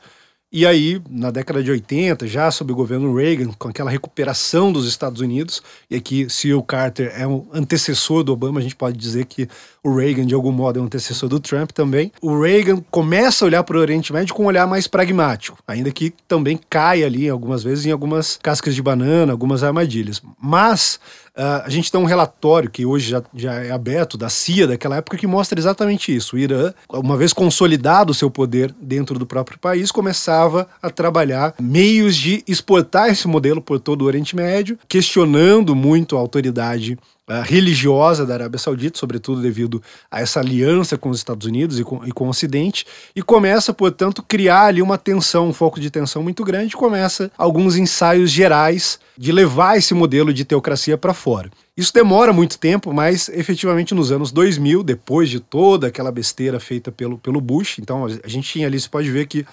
e 0.58 0.66
aí, 0.66 1.02
na 1.10 1.32
década 1.32 1.62
de 1.62 1.70
80, 1.70 2.26
já 2.28 2.50
sob 2.50 2.72
o 2.72 2.76
governo 2.78 3.14
Reagan, 3.14 3.52
com 3.60 3.68
aquela 3.68 3.92
recuperação 3.92 4.72
dos 4.72 4.88
Estados 4.88 5.20
Unidos, 5.20 5.62
e 5.92 5.98
aqui, 5.98 6.30
se 6.30 6.54
o 6.54 6.64
Carter 6.64 7.12
é 7.14 7.28
um 7.28 7.46
antecessor 7.54 8.24
do 8.24 8.32
Obama, 8.32 8.62
a 8.62 8.64
gente 8.64 8.74
pode 8.74 8.98
dizer 8.98 9.26
que 9.26 9.50
o 9.84 9.94
Reagan, 9.94 10.26
de 10.26 10.34
algum 10.34 10.54
modo, 10.54 10.80
é 10.80 10.82
um 10.82 10.86
antecessor 10.86 11.28
do 11.28 11.42
Trump 11.42 11.72
também. 11.72 12.10
O 12.22 12.40
Reagan 12.40 12.82
começa 12.90 13.44
a 13.44 13.48
olhar 13.48 13.64
para 13.66 13.76
o 13.76 13.82
Oriente 13.82 14.14
Médio 14.14 14.34
com 14.34 14.44
um 14.44 14.48
olhar 14.48 14.66
mais 14.66 14.88
pragmático, 14.88 15.58
ainda 15.68 15.92
que 15.92 16.14
também 16.26 16.58
cai 16.70 17.04
ali, 17.04 17.28
algumas 17.28 17.62
vezes, 17.62 17.86
em 17.86 17.92
algumas 17.92 18.40
cascas 18.42 18.74
de 18.74 18.82
banana, 18.82 19.34
algumas 19.34 19.62
armadilhas. 19.62 20.22
Mas 20.42 21.02
Uh, 21.36 21.60
a 21.66 21.70
gente 21.70 21.92
tem 21.92 22.00
um 22.00 22.06
relatório 22.06 22.70
que 22.70 22.86
hoje 22.86 23.10
já, 23.10 23.22
já 23.34 23.56
é 23.56 23.70
aberto 23.70 24.18
da 24.18 24.30
CIA 24.30 24.68
daquela 24.68 24.96
época 24.96 25.18
que 25.18 25.28
mostra 25.28 25.60
exatamente 25.60 26.16
isso. 26.16 26.38
O 26.38 26.40
Irã, 26.40 26.74
uma 26.90 27.18
vez 27.18 27.34
consolidado 27.34 28.12
o 28.12 28.14
seu 28.14 28.32
poder 28.32 28.74
dentro 28.80 29.20
do 29.20 29.26
próprio 29.26 29.60
país, 29.60 29.92
começava 29.92 30.45
a 30.82 30.90
trabalhar 30.90 31.54
meios 31.60 32.16
de 32.16 32.44
exportar 32.48 33.10
esse 33.10 33.28
modelo 33.28 33.62
por 33.62 33.80
todo 33.80 34.02
o 34.04 34.06
Oriente 34.06 34.36
Médio, 34.36 34.78
questionando 34.88 35.76
muito 35.76 36.16
a 36.16 36.20
autoridade 36.20 36.98
religiosa 37.44 38.26
da 38.26 38.36
Arábia 38.36 38.60
Saudita, 38.60 39.00
sobretudo 39.00 39.42
devido 39.42 39.82
a 40.12 40.22
essa 40.22 40.40
aliança 40.40 40.98
com 40.98 41.10
os 41.10 41.18
Estados 41.18 41.48
Unidos 41.48 41.80
e 41.80 41.84
com, 41.84 42.06
e 42.06 42.12
com 42.12 42.28
o 42.28 42.30
Ocidente, 42.30 42.86
e 43.16 43.22
começa, 43.22 43.74
portanto, 43.74 44.22
criar 44.22 44.66
ali 44.66 44.82
uma 44.82 44.98
tensão, 44.98 45.48
um 45.50 45.54
foco 45.54 45.80
de 45.80 45.90
tensão 45.90 46.22
muito 46.22 46.44
grande, 46.44 46.76
começa 46.76 47.32
alguns 47.38 47.76
ensaios 47.76 48.30
gerais 48.30 49.00
de 49.18 49.32
levar 49.32 49.78
esse 49.78 49.94
modelo 49.94 50.32
de 50.32 50.46
teocracia 50.46 50.98
para 50.98 51.14
fora. 51.14 51.50
Isso 51.76 51.94
demora 51.94 52.32
muito 52.32 52.60
tempo, 52.60 52.94
mas 52.94 53.28
efetivamente 53.30 53.96
nos 53.96 54.12
anos 54.12 54.32
2000, 54.32 54.84
depois 54.84 55.30
de 55.30 55.40
toda 55.40 55.88
aquela 55.88 56.12
besteira 56.12 56.60
feita 56.60 56.92
pelo, 56.92 57.18
pelo 57.18 57.42
Bush, 57.42 57.80
então 57.80 58.06
a 58.06 58.28
gente 58.28 58.50
tinha 58.50 58.68
ali, 58.68 58.80
você 58.80 58.88
pode 58.88 59.10
ver 59.10 59.26
que 59.26 59.46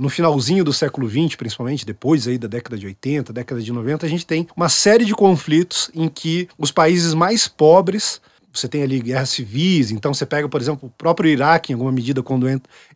no 0.00 0.08
finalzinho 0.08 0.64
do 0.64 0.72
século 0.72 1.08
XX, 1.08 1.34
principalmente, 1.36 1.86
depois 1.86 2.28
aí 2.28 2.36
da 2.36 2.48
década 2.48 2.76
de 2.76 2.86
80, 2.86 3.32
década 3.32 3.60
de 3.60 3.72
90, 3.72 4.04
a 4.04 4.08
gente 4.08 4.26
tem 4.26 4.46
uma 4.54 4.68
série 4.68 5.04
de 5.04 5.14
conflitos 5.14 5.90
em 5.94 6.08
que 6.08 6.48
os 6.58 6.70
países 6.70 7.14
mais 7.14 7.48
pobres 7.48 8.20
você 8.52 8.68
tem 8.68 8.82
ali 8.82 9.00
guerras 9.00 9.30
civis, 9.30 9.90
então 9.90 10.12
você 10.12 10.26
pega, 10.26 10.48
por 10.48 10.60
exemplo, 10.60 10.88
o 10.88 10.90
próprio 10.90 11.30
Iraque, 11.30 11.72
em 11.72 11.74
alguma 11.74 11.90
medida, 11.90 12.22
quando 12.22 12.46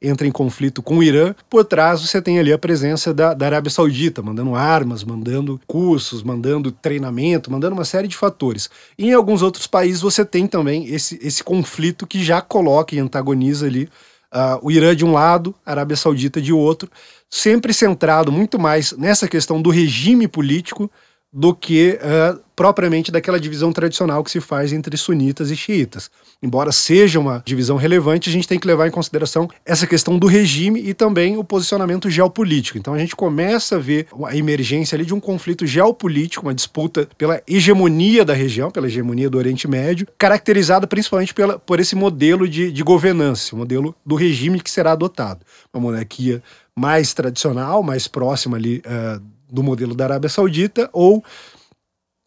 entra 0.03 0.27
em 0.27 0.31
conflito 0.31 0.83
com 0.83 0.99
o 0.99 1.03
Irã, 1.03 1.35
por 1.49 1.65
trás 1.65 2.03
você 2.03 2.21
tem 2.21 2.39
ali 2.39 2.53
a 2.53 2.59
presença 2.59 3.15
da, 3.15 3.33
da 3.33 3.47
Arábia 3.47 3.71
Saudita, 3.71 4.23
mandando 4.23 4.55
armas, 4.55 5.03
mandando 5.03 5.59
cursos, 5.67 6.23
mandando 6.23 6.71
treinamento, 6.71 7.51
mandando 7.51 7.75
uma 7.75 7.85
série 7.85 8.07
de 8.07 8.17
fatores. 8.17 8.69
E 8.99 9.07
em 9.07 9.15
alguns 9.15 9.41
outros 9.41 9.67
países 9.67 10.03
você 10.03 10.25
tem 10.25 10.47
também 10.47 10.87
esse, 10.89 11.19
esse 11.23 11.43
conflito 11.43 12.07
que 12.07 12.23
já 12.23 12.43
coloca 12.43 12.95
e 12.95 12.99
antagoniza 12.99 13.67
ali 13.67 13.89
Uh, 14.37 14.61
o 14.61 14.71
Irã 14.71 14.95
de 14.95 15.03
um 15.03 15.13
lado, 15.13 15.55
a 15.65 15.71
Arábia 15.71 15.97
Saudita 15.97 16.43
de 16.43 16.53
outro, 16.53 16.91
sempre 17.31 17.73
centrado 17.73 18.31
muito 18.31 18.59
mais 18.59 18.93
nessa 18.93 19.27
questão 19.27 19.63
do 19.63 19.71
regime 19.71 20.29
político 20.29 20.91
do 21.33 21.55
que 21.55 21.99
uh, 22.01 22.41
propriamente 22.57 23.13
daquela 23.13 23.39
divisão 23.39 23.71
tradicional 23.71 24.25
que 24.25 24.31
se 24.31 24.41
faz 24.41 24.73
entre 24.73 24.97
sunitas 24.97 25.51
e 25.51 25.57
xiitas. 25.57 26.11
Embora 26.43 26.73
seja 26.73 27.21
uma 27.21 27.43
divisão 27.45 27.77
relevante, 27.77 28.31
a 28.31 28.33
gente 28.33 28.49
tem 28.49 28.59
que 28.59 28.67
levar 28.67 28.89
em 28.89 28.91
consideração 28.91 29.49
essa 29.65 29.87
questão 29.87 30.19
do 30.19 30.27
regime 30.27 30.81
e 30.81 30.95
também 30.95 31.37
o 31.37 31.45
posicionamento 31.45 32.09
geopolítico. 32.09 32.79
Então 32.79 32.95
a 32.95 32.99
gente 32.99 33.15
começa 33.15 33.77
a 33.77 33.79
ver 33.79 34.07
a 34.25 34.35
emergência 34.35 34.97
ali 34.97 35.05
de 35.05 35.13
um 35.13 35.21
conflito 35.21 35.67
geopolítico, 35.67 36.47
uma 36.47 36.55
disputa 36.55 37.07
pela 37.19 37.43
hegemonia 37.47 38.25
da 38.25 38.33
região, 38.33 38.71
pela 38.71 38.87
hegemonia 38.87 39.29
do 39.29 39.37
Oriente 39.37 39.69
Médio, 39.69 40.07
caracterizada 40.17 40.87
principalmente 40.87 41.35
pela, 41.35 41.59
por 41.59 41.79
esse 41.79 41.95
modelo 41.95 42.49
de, 42.49 42.73
de 42.73 42.83
governança, 42.83 43.55
o 43.55 43.59
modelo 43.59 43.95
do 44.05 44.15
regime 44.15 44.61
que 44.61 44.71
será 44.71 44.93
adotado. 44.93 45.45
Uma 45.75 45.83
monarquia 45.83 46.43
mais 46.75 47.13
tradicional, 47.13 47.83
mais 47.83 48.07
próxima 48.09 48.57
ali 48.57 48.83
uh, 48.87 49.36
do 49.51 49.63
modelo 49.63 49.95
da 49.95 50.05
Arábia 50.05 50.29
Saudita, 50.29 50.89
ou 50.93 51.25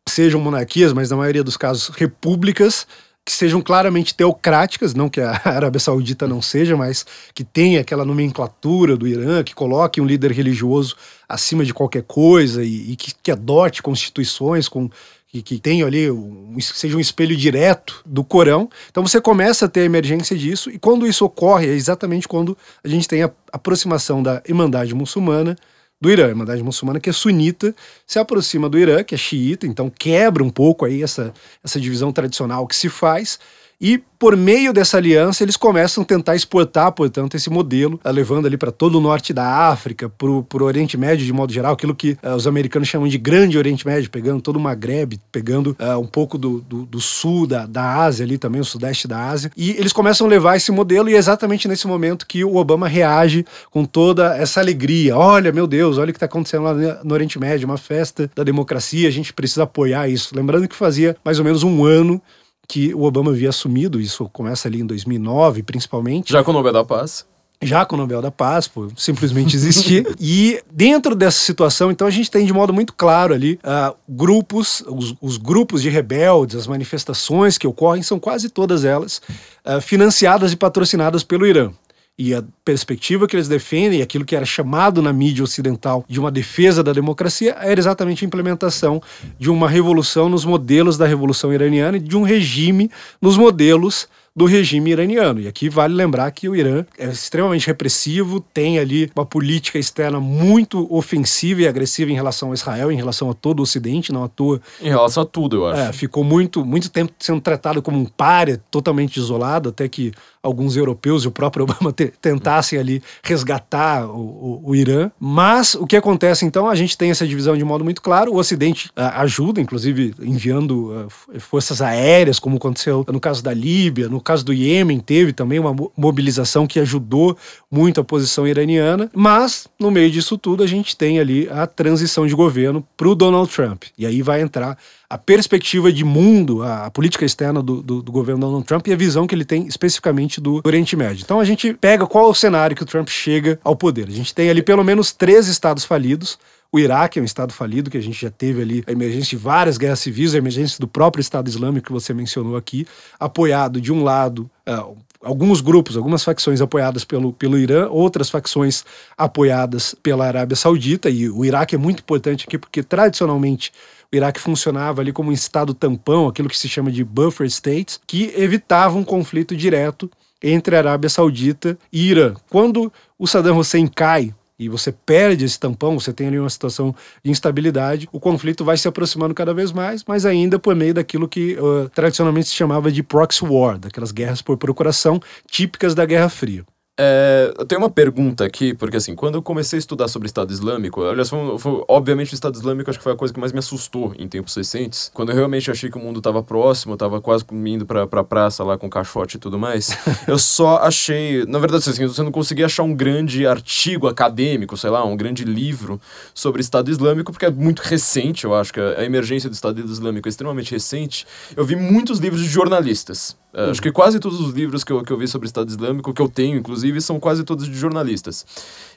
sejam 0.07 0.41
monarquias, 0.41 0.93
mas 0.93 1.09
na 1.09 1.17
maioria 1.17 1.43
dos 1.43 1.57
casos 1.57 1.89
repúblicas, 1.89 2.87
que 3.25 3.31
sejam 3.31 3.61
claramente 3.61 4.15
teocráticas, 4.15 4.95
não 4.95 5.07
que 5.07 5.21
a 5.21 5.39
Arábia 5.45 5.79
Saudita 5.79 6.27
não 6.27 6.41
seja, 6.41 6.75
mas 6.75 7.05
que 7.33 7.43
tenha 7.43 7.81
aquela 7.81 8.03
nomenclatura 8.03 8.97
do 8.97 9.07
Irã, 9.07 9.43
que 9.43 9.53
coloque 9.53 10.01
um 10.01 10.05
líder 10.05 10.31
religioso 10.31 10.95
acima 11.27 11.63
de 11.63 11.73
qualquer 11.73 12.03
coisa 12.03 12.63
e, 12.63 12.91
e 12.91 12.95
que, 12.95 13.13
que, 13.21 13.31
adote 13.31 13.83
constituições 13.83 14.67
com 14.67 14.89
que, 15.27 15.43
que 15.43 15.59
tenham 15.59 15.87
ali, 15.87 16.09
um, 16.09 16.57
seja 16.59 16.97
um 16.97 16.99
espelho 16.99 17.35
direto 17.37 18.01
do 18.03 18.23
Corão. 18.23 18.67
Então 18.89 19.05
você 19.05 19.21
começa 19.21 19.65
a 19.65 19.69
ter 19.69 19.81
a 19.81 19.85
emergência 19.85 20.35
disso, 20.35 20.71
e 20.71 20.79
quando 20.79 21.05
isso 21.05 21.23
ocorre, 21.23 21.67
é 21.67 21.73
exatamente 21.73 22.27
quando 22.27 22.57
a 22.83 22.87
gente 22.87 23.07
tem 23.07 23.21
a 23.21 23.31
aproximação 23.53 24.23
da 24.23 24.41
Irmandade 24.47 24.95
Muçulmana 24.95 25.55
do 25.99 26.09
Irã. 26.09 26.25
A 26.25 26.29
Irmandade 26.29 26.63
Muçulmana, 26.63 26.99
que 26.99 27.09
é 27.09 27.13
sunita, 27.13 27.75
se 28.05 28.19
aproxima 28.19 28.69
do 28.69 28.77
Irã, 28.77 29.03
que 29.03 29.15
é 29.15 29.17
xiita, 29.17 29.67
então 29.67 29.89
quebra 29.89 30.43
um 30.43 30.49
pouco 30.49 30.85
aí 30.85 31.03
essa, 31.03 31.33
essa 31.63 31.79
divisão 31.79 32.11
tradicional 32.11 32.67
que 32.67 32.75
se 32.75 32.89
faz 32.89 33.39
e 33.81 34.01
por 34.19 34.35
meio 34.35 34.73
dessa 34.73 34.97
aliança 34.97 35.43
eles 35.43 35.55
começam 35.55 36.03
a 36.03 36.05
tentar 36.05 36.35
exportar, 36.35 36.91
portanto, 36.91 37.35
esse 37.35 37.49
modelo, 37.49 37.99
uh, 38.03 38.11
levando 38.11 38.45
ali 38.45 38.57
para 38.57 38.71
todo 38.71 38.97
o 38.97 39.01
norte 39.01 39.31
da 39.31 39.69
África, 39.69 40.09
para 40.09 40.27
o 40.27 40.45
Oriente 40.63 40.97
Médio 40.97 41.25
de 41.25 41.31
modo 41.31 41.53
geral, 41.53 41.73
aquilo 41.73 41.95
que 41.95 42.17
uh, 42.21 42.35
os 42.35 42.45
americanos 42.45 42.89
chamam 42.89 43.07
de 43.07 43.17
Grande 43.17 43.57
Oriente 43.57 43.87
Médio, 43.87 44.09
pegando 44.09 44.41
todo 44.41 44.57
o 44.57 44.59
Maghreb, 44.59 45.17
pegando 45.31 45.75
uh, 45.79 45.97
um 45.97 46.05
pouco 46.05 46.37
do, 46.37 46.59
do, 46.59 46.85
do, 46.85 46.99
sul 46.99 47.47
da, 47.47 47.65
da 47.65 48.03
Ásia 48.03 48.25
ali 48.25 48.37
também, 48.37 48.59
o 48.59 48.65
sudeste 48.65 49.07
da 49.07 49.29
Ásia, 49.29 49.51
e 49.55 49.71
eles 49.71 49.93
começam 49.93 50.27
a 50.27 50.29
levar 50.29 50.57
esse 50.57 50.71
modelo 50.71 51.09
e 51.09 51.15
é 51.15 51.17
exatamente 51.17 51.67
nesse 51.69 51.87
momento 51.87 52.27
que 52.27 52.43
o 52.43 52.57
Obama 52.57 52.89
reage 52.89 53.45
com 53.71 53.85
toda 53.85 54.35
essa 54.35 54.59
alegria. 54.59 55.15
Olha, 55.15 55.53
meu 55.53 55.65
Deus, 55.65 55.97
olha 55.97 56.09
o 56.09 56.13
que 56.13 56.17
está 56.17 56.25
acontecendo 56.25 56.63
lá 56.63 56.73
no 57.03 57.13
Oriente 57.13 57.39
Médio, 57.39 57.65
uma 57.65 57.77
festa 57.77 58.29
da 58.35 58.43
democracia, 58.43 59.07
a 59.07 59.11
gente 59.11 59.31
precisa 59.31 59.63
apoiar 59.63 60.09
isso. 60.09 60.35
Lembrando 60.35 60.67
que 60.67 60.75
fazia 60.75 61.15
mais 61.23 61.39
ou 61.39 61.45
menos 61.45 61.63
um 61.63 61.85
ano 61.85 62.21
que 62.69 62.93
o 62.93 63.01
Obama 63.01 63.31
havia 63.31 63.49
assumido, 63.49 63.99
isso 63.99 64.29
começa 64.31 64.67
ali 64.67 64.79
em 64.79 64.85
2009, 64.85 65.63
principalmente. 65.63 66.31
Já 66.31 66.43
com 66.43 66.51
o 66.51 66.53
Nobel 66.53 66.71
da 66.71 66.85
Paz 66.85 67.25
já 67.61 67.85
com 67.85 67.95
o 67.95 67.99
Nobel 67.99 68.21
da 68.21 68.31
Paz, 68.31 68.69
por 68.69 68.89
simplesmente 68.95 69.53
existir. 69.53 70.07
e 70.17 70.61
dentro 70.71 71.13
dessa 71.13 71.39
situação, 71.39 71.91
então, 71.91 72.07
a 72.07 72.09
gente 72.09 72.31
tem 72.31 72.45
de 72.45 72.53
modo 72.53 72.73
muito 72.73 72.93
claro 72.93 73.33
ali 73.33 73.59
uh, 73.65 73.93
grupos, 74.07 74.81
os, 74.87 75.13
os, 75.19 75.35
grupos 75.35 75.81
de 75.81 75.89
rebeldes, 75.89 76.55
as 76.55 76.67
manifestações 76.67 77.57
que 77.57 77.67
ocorrem, 77.67 78.01
são 78.01 78.17
quase 78.17 78.47
todas 78.47 78.85
elas 78.85 79.21
uh, 79.65 79.81
financiadas 79.81 80.53
e 80.53 80.55
patrocinadas 80.55 81.21
pelo 81.21 81.45
Irã 81.45 81.71
e 82.19 82.35
a 82.35 82.43
perspectiva 82.65 83.25
que 83.25 83.35
eles 83.37 83.47
defendem, 83.47 84.01
aquilo 84.01 84.25
que 84.25 84.35
era 84.35 84.45
chamado 84.45 85.01
na 85.01 85.13
mídia 85.13 85.41
ocidental 85.41 86.03
de 86.05 86.19
uma 86.19 86.29
defesa 86.29 86.83
da 86.83 86.91
democracia, 86.91 87.55
era 87.61 87.79
exatamente 87.79 88.25
a 88.25 88.27
implementação 88.27 89.01
de 89.39 89.49
uma 89.49 89.69
revolução 89.69 90.27
nos 90.27 90.43
modelos 90.43 90.97
da 90.97 91.07
revolução 91.07 91.53
iraniana 91.53 91.95
e 91.95 92.01
de 92.01 92.17
um 92.17 92.23
regime 92.23 92.91
nos 93.21 93.37
modelos 93.37 94.09
do 94.39 94.45
regime 94.45 94.91
iraniano. 94.91 95.41
E 95.41 95.49
aqui 95.49 95.67
vale 95.67 95.93
lembrar 95.93 96.31
que 96.31 96.47
o 96.47 96.55
Irã 96.55 96.85
é 96.97 97.07
extremamente 97.07 97.67
repressivo, 97.67 98.39
tem 98.39 98.79
ali 98.79 99.11
uma 99.13 99.25
política 99.25 99.77
externa 99.77 100.17
muito 100.17 100.87
ofensiva 100.89 101.63
e 101.63 101.67
agressiva 101.67 102.09
em 102.09 102.15
relação 102.15 102.51
a 102.51 102.53
Israel, 102.53 102.89
em 102.89 102.95
relação 102.95 103.29
a 103.29 103.33
todo 103.33 103.59
o 103.59 103.63
Ocidente, 103.63 104.13
não 104.13 104.23
à 104.23 104.29
toa. 104.29 104.61
Em 104.81 104.87
relação 104.87 105.23
a 105.23 105.25
tudo, 105.25 105.57
eu 105.57 105.67
acho. 105.67 105.81
É, 105.81 105.91
ficou 105.91 106.23
muito, 106.23 106.63
muito 106.63 106.89
tempo 106.89 107.11
sendo 107.19 107.41
tratado 107.41 107.81
como 107.81 107.99
um 107.99 108.05
páreo, 108.05 108.57
totalmente 108.71 109.17
isolado, 109.17 109.67
até 109.67 109.89
que 109.89 110.13
alguns 110.41 110.77
europeus 110.77 111.25
e 111.25 111.27
o 111.27 111.31
próprio 111.31 111.63
Obama 111.69 111.91
te, 111.91 112.07
tentassem 112.21 112.79
ali 112.79 113.03
resgatar 113.21 114.05
o, 114.05 114.19
o, 114.19 114.61
o, 114.69 114.75
Irã. 114.75 115.11
Mas 115.19 115.75
o 115.75 115.85
que 115.85 115.97
acontece 115.97 116.45
então? 116.45 116.69
A 116.69 116.75
gente 116.75 116.97
tem 116.97 117.11
essa 117.11 117.27
divisão 117.27 117.57
de 117.57 117.63
modo 117.65 117.83
muito 117.83 118.01
claro. 118.01 118.31
O 118.31 118.37
Ocidente 118.37 118.87
uh, 118.89 119.11
ajuda, 119.15 119.59
inclusive 119.59 120.15
enviando 120.21 120.93
uh, 120.93 121.39
forças 121.39 121.81
aéreas, 121.81 122.39
como 122.39 122.55
aconteceu 122.55 123.05
no 123.11 123.19
caso 123.19 123.43
da 123.43 123.53
Líbia, 123.53 124.07
no 124.07 124.21
caso 124.29 124.45
do 124.45 124.53
Iêmen, 124.53 124.99
teve 124.99 125.33
também 125.33 125.57
uma 125.57 125.75
mobilização 125.97 126.67
que 126.67 126.79
ajudou 126.79 127.35
muito 127.71 127.99
a 127.99 128.03
posição 128.03 128.47
iraniana. 128.47 129.09
Mas 129.11 129.67
no 129.79 129.89
meio 129.89 130.11
disso 130.11 130.37
tudo, 130.37 130.61
a 130.61 130.67
gente 130.67 130.95
tem 130.95 131.19
ali 131.19 131.49
a 131.49 131.65
transição 131.65 132.27
de 132.27 132.35
governo 132.35 132.85
para 132.95 133.09
o 133.09 133.15
Donald 133.15 133.51
Trump. 133.51 133.85
E 133.97 134.05
aí 134.05 134.21
vai 134.21 134.41
entrar 134.41 134.77
a 135.09 135.17
perspectiva 135.17 135.91
de 135.91 136.03
mundo, 136.03 136.61
a, 136.61 136.85
a 136.85 136.91
política 136.91 137.25
externa 137.25 137.63
do, 137.63 137.81
do, 137.81 138.03
do, 138.03 138.11
governo 138.11 138.41
Donald 138.41 138.65
Trump 138.67 138.85
e 138.85 138.93
a 138.93 138.95
visão 138.95 139.25
que 139.25 139.33
ele 139.33 139.43
tem 139.43 139.65
especificamente 139.65 140.39
do 140.39 140.61
Oriente 140.63 140.95
Médio. 140.95 141.23
Então 141.23 141.39
a 141.39 141.45
gente 141.45 141.73
pega 141.73 142.05
qual 142.05 142.27
é 142.27 142.29
o 142.29 142.35
cenário 142.35 142.75
que 142.75 142.83
o 142.83 142.85
Trump 142.85 143.09
chega 143.09 143.59
ao 143.63 143.75
poder. 143.75 144.07
A 144.07 144.11
gente 144.11 144.35
tem 144.35 144.47
ali 144.51 144.61
pelo 144.61 144.83
menos 144.83 145.11
três 145.11 145.47
estados 145.47 145.83
falidos. 145.83 146.37
O 146.71 146.77
Iraque 146.77 147.17
é 147.17 147.21
um 147.21 147.25
Estado 147.25 147.51
falido, 147.51 147.89
que 147.89 147.97
a 147.97 148.01
gente 148.01 148.21
já 148.21 148.29
teve 148.29 148.61
ali 148.61 148.83
a 148.85 148.91
emergência 148.91 149.35
de 149.35 149.43
várias 149.43 149.77
guerras 149.77 149.99
civis, 149.99 150.35
a 150.35 150.37
emergência 150.37 150.79
do 150.79 150.87
próprio 150.87 151.19
Estado 151.19 151.47
Islâmico 151.47 151.87
que 151.87 151.91
você 151.91 152.13
mencionou 152.13 152.55
aqui, 152.55 152.85
apoiado 153.19 153.81
de 153.81 153.91
um 153.91 154.03
lado. 154.03 154.49
Uh, 154.67 154.95
alguns 155.23 155.61
grupos, 155.61 155.97
algumas 155.97 156.23
facções 156.23 156.61
apoiadas 156.61 157.03
pelo, 157.03 157.33
pelo 157.33 157.57
Irã, 157.57 157.87
outras 157.89 158.29
facções 158.29 158.85
apoiadas 159.17 159.95
pela 160.01 160.27
Arábia 160.27 160.55
Saudita, 160.55 161.09
e 161.09 161.27
o 161.27 161.43
Iraque 161.43 161.73
é 161.73 161.77
muito 161.77 162.01
importante 162.01 162.45
aqui 162.47 162.57
porque 162.57 162.83
tradicionalmente 162.83 163.71
o 164.11 164.15
Iraque 164.15 164.39
funcionava 164.39 165.01
ali 165.01 165.11
como 165.11 165.29
um 165.29 165.33
estado 165.33 165.73
tampão, 165.73 166.27
aquilo 166.27 166.49
que 166.49 166.57
se 166.57 166.69
chama 166.69 166.91
de 166.91 167.03
buffer 167.03 167.47
states, 167.47 167.99
que 168.05 168.33
evitava 168.37 168.97
um 168.97 169.03
conflito 169.03 169.55
direto 169.55 170.09
entre 170.41 170.75
a 170.75 170.79
Arábia 170.79 171.09
Saudita 171.09 171.77
e 171.91 172.09
Irã. 172.09 172.33
Quando 172.49 172.91
o 173.17 173.27
Saddam 173.27 173.57
Hussein 173.57 173.87
cai 173.87 174.33
e 174.59 174.67
você 174.67 174.91
perde 174.91 175.45
esse 175.45 175.57
tampão, 175.57 175.97
você 175.97 176.11
tem 176.11 176.27
ali 176.27 176.37
uma 176.37 176.49
situação 176.49 176.93
de 177.23 177.31
instabilidade, 177.31 178.09
o 178.11 178.19
conflito 178.19 178.65
vai 178.65 178.77
se 178.77 178.87
aproximando 178.87 179.33
cada 179.33 179.53
vez 179.53 179.71
mais, 179.71 180.03
mas 180.05 180.25
ainda 180.25 180.59
por 180.59 180.75
meio 180.75 180.93
daquilo 180.93 181.27
que 181.27 181.57
uh, 181.57 181.87
tradicionalmente 181.89 182.49
se 182.49 182.55
chamava 182.55 182.91
de 182.91 183.01
proxy 183.01 183.45
war, 183.45 183.79
daquelas 183.79 184.11
guerras 184.11 184.41
por 184.41 184.57
procuração 184.57 185.19
típicas 185.49 185.95
da 185.95 186.05
Guerra 186.05 186.29
Fria. 186.29 186.65
É, 187.01 187.53
eu 187.57 187.65
tenho 187.65 187.79
uma 187.79 187.89
pergunta 187.89 188.43
aqui, 188.43 188.73
porque 188.73 188.97
assim, 188.97 189.15
quando 189.15 189.35
eu 189.35 189.41
comecei 189.41 189.77
a 189.77 189.79
estudar 189.79 190.09
sobre 190.09 190.25
o 190.25 190.27
Estado 190.27 190.51
Islâmico, 190.51 191.01
aliás, 191.01 191.29
foi, 191.29 191.57
foi, 191.57 191.81
obviamente 191.87 192.33
o 192.33 192.35
Estado 192.35 192.55
Islâmico 192.55 192.89
acho 192.89 192.99
que 192.99 193.03
foi 193.03 193.13
a 193.13 193.15
coisa 193.15 193.33
que 193.33 193.39
mais 193.39 193.53
me 193.53 193.59
assustou 193.59 194.13
em 194.19 194.27
tempos 194.27 194.53
recentes. 194.53 195.09
Quando 195.13 195.29
eu 195.29 195.35
realmente 195.35 195.71
achei 195.71 195.89
que 195.89 195.97
o 195.97 196.01
mundo 196.01 196.17
estava 196.17 196.43
próximo, 196.43 196.95
estava 196.95 197.21
quase 197.21 197.45
indo 197.65 197.85
pra, 197.85 198.05
pra 198.05 198.21
praça 198.21 198.65
lá 198.65 198.77
com 198.77 198.89
caixote 198.89 199.37
e 199.37 199.39
tudo 199.39 199.57
mais, 199.57 199.97
eu 200.27 200.37
só 200.37 200.79
achei. 200.79 201.45
Na 201.45 201.57
verdade, 201.57 201.89
assim, 201.89 202.05
você 202.05 202.21
não 202.21 202.33
conseguia 202.33 202.65
achar 202.65 202.83
um 202.83 202.93
grande 202.93 203.47
artigo 203.47 204.05
acadêmico, 204.05 204.75
sei 204.75 204.89
lá, 204.89 205.01
um 205.05 205.15
grande 205.15 205.45
livro 205.45 206.01
sobre 206.33 206.59
Estado 206.59 206.91
Islâmico, 206.91 207.31
porque 207.31 207.45
é 207.45 207.49
muito 207.49 207.79
recente, 207.79 208.43
eu 208.43 208.53
acho 208.53 208.73
que 208.73 208.79
a 208.81 209.05
emergência 209.05 209.49
do 209.49 209.53
Estado 209.53 209.79
Islâmico 209.79 210.27
é 210.27 210.31
extremamente 210.31 210.73
recente. 210.73 211.25
Eu 211.55 211.63
vi 211.63 211.77
muitos 211.77 212.19
livros 212.19 212.41
de 212.41 212.49
jornalistas. 212.49 213.37
Uhum. 213.53 213.71
Acho 213.71 213.81
que 213.81 213.91
quase 213.91 214.19
todos 214.19 214.39
os 214.39 214.53
livros 214.53 214.83
que 214.83 214.91
eu, 214.91 215.03
que 215.03 215.11
eu 215.11 215.17
vi 215.17 215.27
sobre 215.27 215.47
Estado 215.47 215.69
Islâmico, 215.69 216.13
que 216.13 216.21
eu 216.21 216.29
tenho, 216.29 216.57
inclusive, 216.57 217.01
são 217.01 217.19
quase 217.19 217.43
todos 217.43 217.65
de 217.65 217.73
jornalistas. 217.73 218.45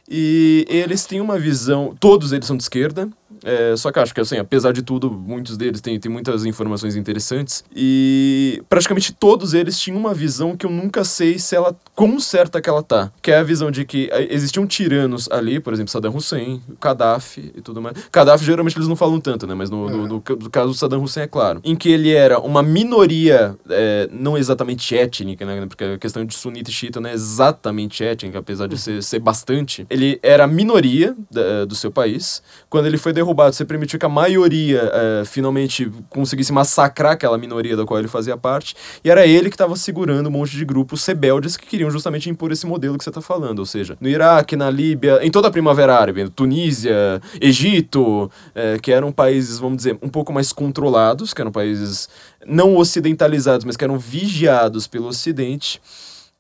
E 0.09 0.67
eles 0.69 1.07
têm 1.07 1.21
uma 1.21 1.39
visão, 1.39 1.97
todos 1.99 2.33
eles 2.33 2.47
são 2.47 2.57
de 2.57 2.63
esquerda, 2.63 3.09
é, 3.45 3.77
só 3.77 3.91
que 3.91 3.99
acho 3.99 4.15
que, 4.15 4.21
assim, 4.21 4.39
apesar 4.39 4.73
de 4.73 4.83
tudo, 4.83 5.11
muitos 5.11 5.57
deles 5.57 5.81
têm, 5.81 5.99
têm 5.99 6.11
muitas 6.11 6.45
informações 6.45 6.97
interessantes. 6.97 7.65
E 7.75 8.63
praticamente 8.69 9.13
todos 9.13 9.55
eles 9.55 9.79
tinham 9.79 9.99
uma 9.99 10.15
visão 10.15 10.57
que 10.57 10.67
eu 10.67 10.71
nunca 10.71 11.05
sei 11.05 11.39
se 11.39 11.55
ela, 11.55 11.77
quão 11.95 12.19
certa 12.21 12.61
que 12.61 12.69
ela 12.69 12.83
tá. 12.83 13.11
Que 13.21 13.33
é 13.33 13.39
a 13.39 13.43
visão 13.43 13.71
de 13.71 13.85
que 13.85 14.09
é, 14.13 14.33
existiam 14.33 14.67
tiranos 14.67 15.29
ali, 15.31 15.61
por 15.61 15.73
exemplo, 15.73 15.91
Saddam 15.91 16.15
Hussein, 16.15 16.63
Gaddafi 16.81 17.53
e 17.57 17.61
tudo 17.61 17.83
mais. 17.83 17.97
Gaddafi, 18.13 18.45
geralmente, 18.45 18.77
eles 18.77 18.89
não 18.89 18.97
falam 18.97 19.21
tanto, 19.21 19.47
né? 19.47 19.55
Mas 19.55 19.71
no, 19.71 19.89
no, 19.89 20.07
no, 20.07 20.15
no 20.15 20.51
caso 20.51 20.69
do 20.69 20.75
Saddam 20.75 21.03
Hussein, 21.03 21.25
é 21.25 21.27
claro. 21.27 21.61
Em 21.65 21.75
que 21.75 21.91
ele 21.91 22.13
era 22.13 22.39
uma 22.39 22.63
minoria, 22.63 23.57
é, 23.69 24.09
não 24.13 24.39
exatamente 24.39 24.97
étnica, 24.97 25.45
né? 25.45 25.67
Porque 25.67 25.85
a 25.85 25.99
questão 25.99 26.25
de 26.25 26.35
sunita 26.35 26.71
e 26.71 26.73
xiita 26.73 27.01
não 27.01 27.11
é 27.11 27.13
exatamente 27.13 28.05
étnica, 28.05 28.39
apesar 28.39 28.67
de 28.67 28.79
ser, 28.79 29.03
ser 29.03 29.19
bastante. 29.19 29.87
Ele 29.91 30.19
era 30.23 30.45
a 30.45 30.47
minoria 30.47 31.15
da, 31.31 31.65
do 31.65 31.75
seu 31.75 31.91
país. 31.91 32.43
Quando 32.69 32.87
ele 32.87 32.97
foi 32.97 33.13
derrubado 33.13 33.32
derrubado, 33.33 33.55
você 33.55 33.65
permitiu 33.65 33.99
que 33.99 34.07
a 34.07 34.09
maioria 34.09 34.91
é, 34.93 35.25
finalmente 35.25 35.91
conseguisse 36.09 36.53
massacrar 36.53 37.13
aquela 37.13 37.37
minoria 37.37 37.77
da 37.77 37.85
qual 37.85 37.99
ele 37.99 38.09
fazia 38.09 38.37
parte, 38.37 38.77
e 39.03 39.11
era 39.11 39.27
ele 39.27 39.49
que 39.49 39.55
estava 39.55 39.75
segurando 39.75 40.29
um 40.29 40.31
monte 40.31 40.57
de 40.57 40.65
grupos 40.65 41.05
rebeldes 41.07 41.57
que 41.57 41.67
queriam 41.67 41.91
justamente 41.91 42.29
impor 42.31 42.53
esse 42.53 42.67
modelo 42.67 42.97
que 42.97 43.05
você 43.05 43.11
está 43.11 43.21
falando, 43.21 43.59
ou 43.59 43.67
seja, 43.67 43.97
no 44.01 44.09
Iraque, 44.09 44.55
na 44.55 44.71
Líbia, 44.71 45.19
em 45.23 45.31
toda 45.31 45.49
a 45.49 45.51
Primavera 45.51 45.99
Árabe, 45.99 46.29
Tunísia, 46.31 47.21
Egito, 47.41 48.31
é, 48.55 48.79
que 48.79 48.93
eram 48.93 49.11
países, 49.11 49.59
vamos 49.59 49.79
dizer, 49.79 49.99
um 50.03 50.09
pouco 50.09 50.33
mais 50.33 50.53
controlados, 50.53 51.35
que 51.35 51.41
eram 51.41 51.51
países 51.51 52.09
não 52.47 52.77
ocidentalizados, 52.77 53.65
mas 53.65 53.77
que 53.77 53.85
eram 53.85 53.99
vigiados 53.99 54.87
pelo 54.87 55.09
Ocidente. 55.09 55.81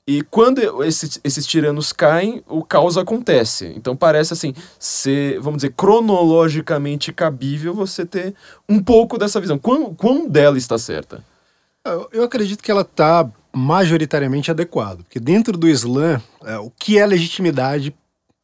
E 0.07 0.23
quando 0.23 0.83
esses, 0.83 1.21
esses 1.23 1.47
tiranos 1.47 1.93
caem, 1.93 2.43
o 2.49 2.65
caos 2.65 2.99
acontece. 2.99 3.73
Então 3.77 3.97
parece 3.97 4.33
assim, 4.33 4.53
ser, 4.79 5.39
vamos 5.41 5.59
dizer, 5.59 5.75
cronologicamente 5.75 7.13
cabível 7.13 7.73
você 7.73 8.05
ter 8.05 8.35
um 8.69 8.83
pouco 8.83 9.17
dessa 9.17 9.41
visão. 9.41 9.59
Quão, 9.59 9.95
quão 9.95 10.29
dela 10.29 10.59
está 10.59 10.77
certa? 10.77 11.25
Eu 12.13 12.25
acredito 12.25 12.63
que 12.63 12.71
ela 12.71 12.83
está 12.83 13.31
majoritariamente 13.53 14.51
adequada. 14.51 15.03
Porque 15.05 15.21
dentro 15.21 15.57
do 15.57 15.69
Islã, 15.69 16.21
é, 16.45 16.59
o 16.59 16.71
que 16.71 16.99
é 16.99 17.07
legitimidade 17.07 17.95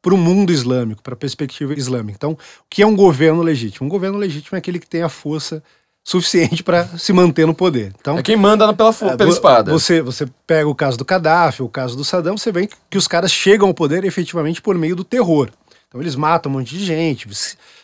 para 0.01 0.15
o 0.15 0.19
mundo 0.19 0.53
islâmico, 0.53 1.03
para 1.03 1.15
a 1.15 1.17
perspectiva 1.17 1.75
islâmica? 1.75 2.17
Então, 2.17 2.33
o 2.33 2.37
que 2.71 2.83
é 2.83 2.87
um 2.87 2.95
governo 2.95 3.43
legítimo? 3.43 3.87
Um 3.87 3.91
governo 3.91 4.19
legítimo 4.19 4.55
é 4.57 4.59
aquele 4.59 4.79
que 4.79 4.89
tem 4.89 5.03
a 5.03 5.09
força 5.09 5.63
suficiente 6.09 6.63
para 6.63 6.87
se 6.97 7.13
manter 7.13 7.47
no 7.47 7.53
poder. 7.53 7.93
Então, 8.01 8.17
é 8.17 8.23
quem 8.23 8.35
manda 8.35 8.73
pela, 8.73 8.95
é, 9.03 9.15
pela 9.15 9.29
espada. 9.29 9.71
Você, 9.71 10.01
você 10.01 10.27
pega 10.47 10.67
o 10.67 10.75
caso 10.75 10.97
do 10.97 11.05
Gaddafi, 11.05 11.63
o 11.63 11.69
caso 11.69 11.95
do 11.95 12.03
Saddam, 12.03 12.39
você 12.39 12.51
vê 12.51 12.67
que 12.89 12.97
os 12.97 13.07
caras 13.07 13.31
chegam 13.31 13.69
ao 13.69 13.75
poder 13.75 14.07
efetivamente 14.07 14.63
por 14.63 14.75
meio 14.79 14.97
do 14.97 15.05
terror. 15.05 15.51
Então 15.87 16.01
eles 16.01 16.17
matam 16.17 16.51
um 16.51 16.55
monte 16.55 16.79
de 16.79 16.83
gente, 16.83 17.29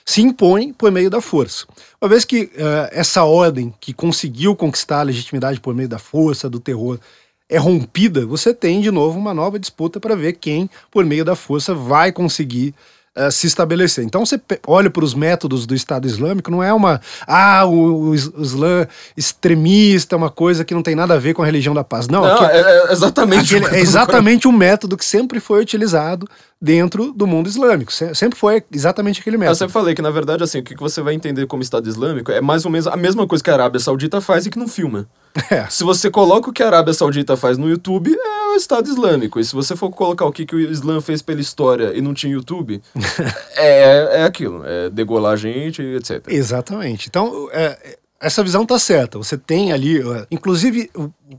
se 0.07 0.23
impõem 0.23 0.73
por 0.73 0.91
meio 0.91 1.11
da 1.11 1.21
força. 1.21 1.67
Uma 2.01 2.09
vez 2.09 2.25
que 2.25 2.45
uh, 2.45 2.89
essa 2.93 3.25
ordem 3.25 3.75
que 3.79 3.93
conseguiu 3.93 4.57
conquistar 4.57 5.01
a 5.01 5.05
legitimidade 5.05 5.61
por 5.61 5.75
meio 5.75 5.89
da 5.89 5.99
força, 5.99 6.49
do 6.49 6.59
terror, 6.59 6.99
é 7.47 7.59
rompida, 7.59 8.25
você 8.25 8.55
tem 8.55 8.81
de 8.81 8.91
novo 8.91 9.19
uma 9.19 9.35
nova 9.35 9.59
disputa 9.59 10.01
para 10.01 10.17
ver 10.17 10.33
quem, 10.35 10.71
por 10.91 11.05
meio 11.05 11.27
da 11.27 11.37
força, 11.37 11.75
vai 11.75 12.11
conseguir 12.11 12.75
uh, 13.17 13.31
se 13.31 13.47
estabelecer. 13.47 14.05
Então 14.05 14.25
você 14.25 14.41
olha 14.67 14.91
para 14.91 15.05
os 15.05 15.15
métodos 15.15 15.67
do 15.67 15.75
Estado 15.75 16.07
Islâmico, 16.07 16.51
não 16.51 16.63
é 16.63 16.73
uma. 16.73 17.01
Ah, 17.27 17.65
o, 17.65 18.11
o 18.11 18.15
Islã 18.15 18.87
extremista, 19.17 20.17
uma 20.17 20.31
coisa 20.31 20.65
que 20.65 20.75
não 20.75 20.83
tem 20.83 20.95
nada 20.95 21.15
a 21.15 21.19
ver 21.19 21.35
com 21.35 21.43
a 21.43 21.47
religião 21.47 21.75
da 21.75 21.85
paz. 21.85 22.09
Não, 22.09 22.23
não 22.23 22.35
aquele, 22.35 22.53
é, 22.53 22.89
é 22.89 22.93
exatamente 22.93 23.57
aquele, 23.57 23.77
É 23.77 23.81
exatamente 23.81 24.49
o 24.49 24.53
método 24.53 24.97
que 24.97 25.05
sempre 25.05 25.41
foi 25.41 25.61
utilizado 25.61 26.29
dentro 26.65 27.13
do 27.13 27.27
mundo 27.27 27.47
islâmico. 27.47 27.93
Sempre 27.93 28.39
foi 28.39 28.65
exatamente 28.73 29.21
aquele 29.21 29.37
método. 29.37 29.53
Eu 29.53 29.57
sempre 29.57 29.75
falei 29.75 29.95
que, 29.95 30.01
na 30.01 30.11
verdade, 30.11 30.43
assim, 30.43 30.61
o 30.61 30.63
que 30.65 30.75
você 30.77 31.03
vai 31.03 31.13
entender 31.13 31.47
como 31.47 31.63
Estado 31.63 31.87
Islâmico 31.87 32.33
é 32.33 32.41
mais 32.41 32.65
ou 32.65 32.71
menos 32.71 32.87
a 32.87 32.97
mesma 32.97 33.27
coisa 33.27 33.45
que 33.45 33.51
a 33.51 33.53
Arábia 33.53 33.79
Saudita 33.79 34.19
faz 34.19 34.47
e 34.47 34.51
que 34.51 34.59
não 34.59 34.67
filma. 34.67 35.07
É. 35.51 35.67
Se 35.69 35.83
você 35.83 36.09
coloca 36.13 36.49
o 36.49 36.53
que 36.53 36.63
a 36.63 36.67
Arábia 36.69 36.95
Saudita 36.95 37.37
faz 37.37 37.59
no 37.59 37.69
YouTube, 37.69 38.15
é 38.15 38.53
o 38.53 38.55
Estado 38.55 38.89
Islâmico. 38.89 39.41
E 39.41 39.45
se 39.45 39.53
você 39.53 39.75
for 39.75 39.91
colocar 39.91 40.25
o 40.25 40.33
que, 40.33 40.47
que 40.47 40.55
o 40.55 40.61
Islã 40.61 41.01
fez 41.01 41.23
pela 41.23 41.41
história 41.41 41.93
e 41.93 42.01
não 42.01 42.15
tinha 42.15 42.33
YouTube, 42.33 42.81
é, 43.57 44.21
é 44.21 44.25
aquilo. 44.25 44.63
É 44.65 44.89
degolar 44.91 45.33
a 45.33 45.37
gente, 45.37 45.83
etc. 45.83 46.23
Exatamente. 46.29 47.09
Então, 47.09 47.49
é, 47.53 47.99
essa 48.25 48.43
visão 48.43 48.65
tá 48.65 48.79
certa. 48.79 49.19
Você 49.19 49.37
tem 49.37 49.71
ali, 49.71 50.01
inclusive 50.31 50.91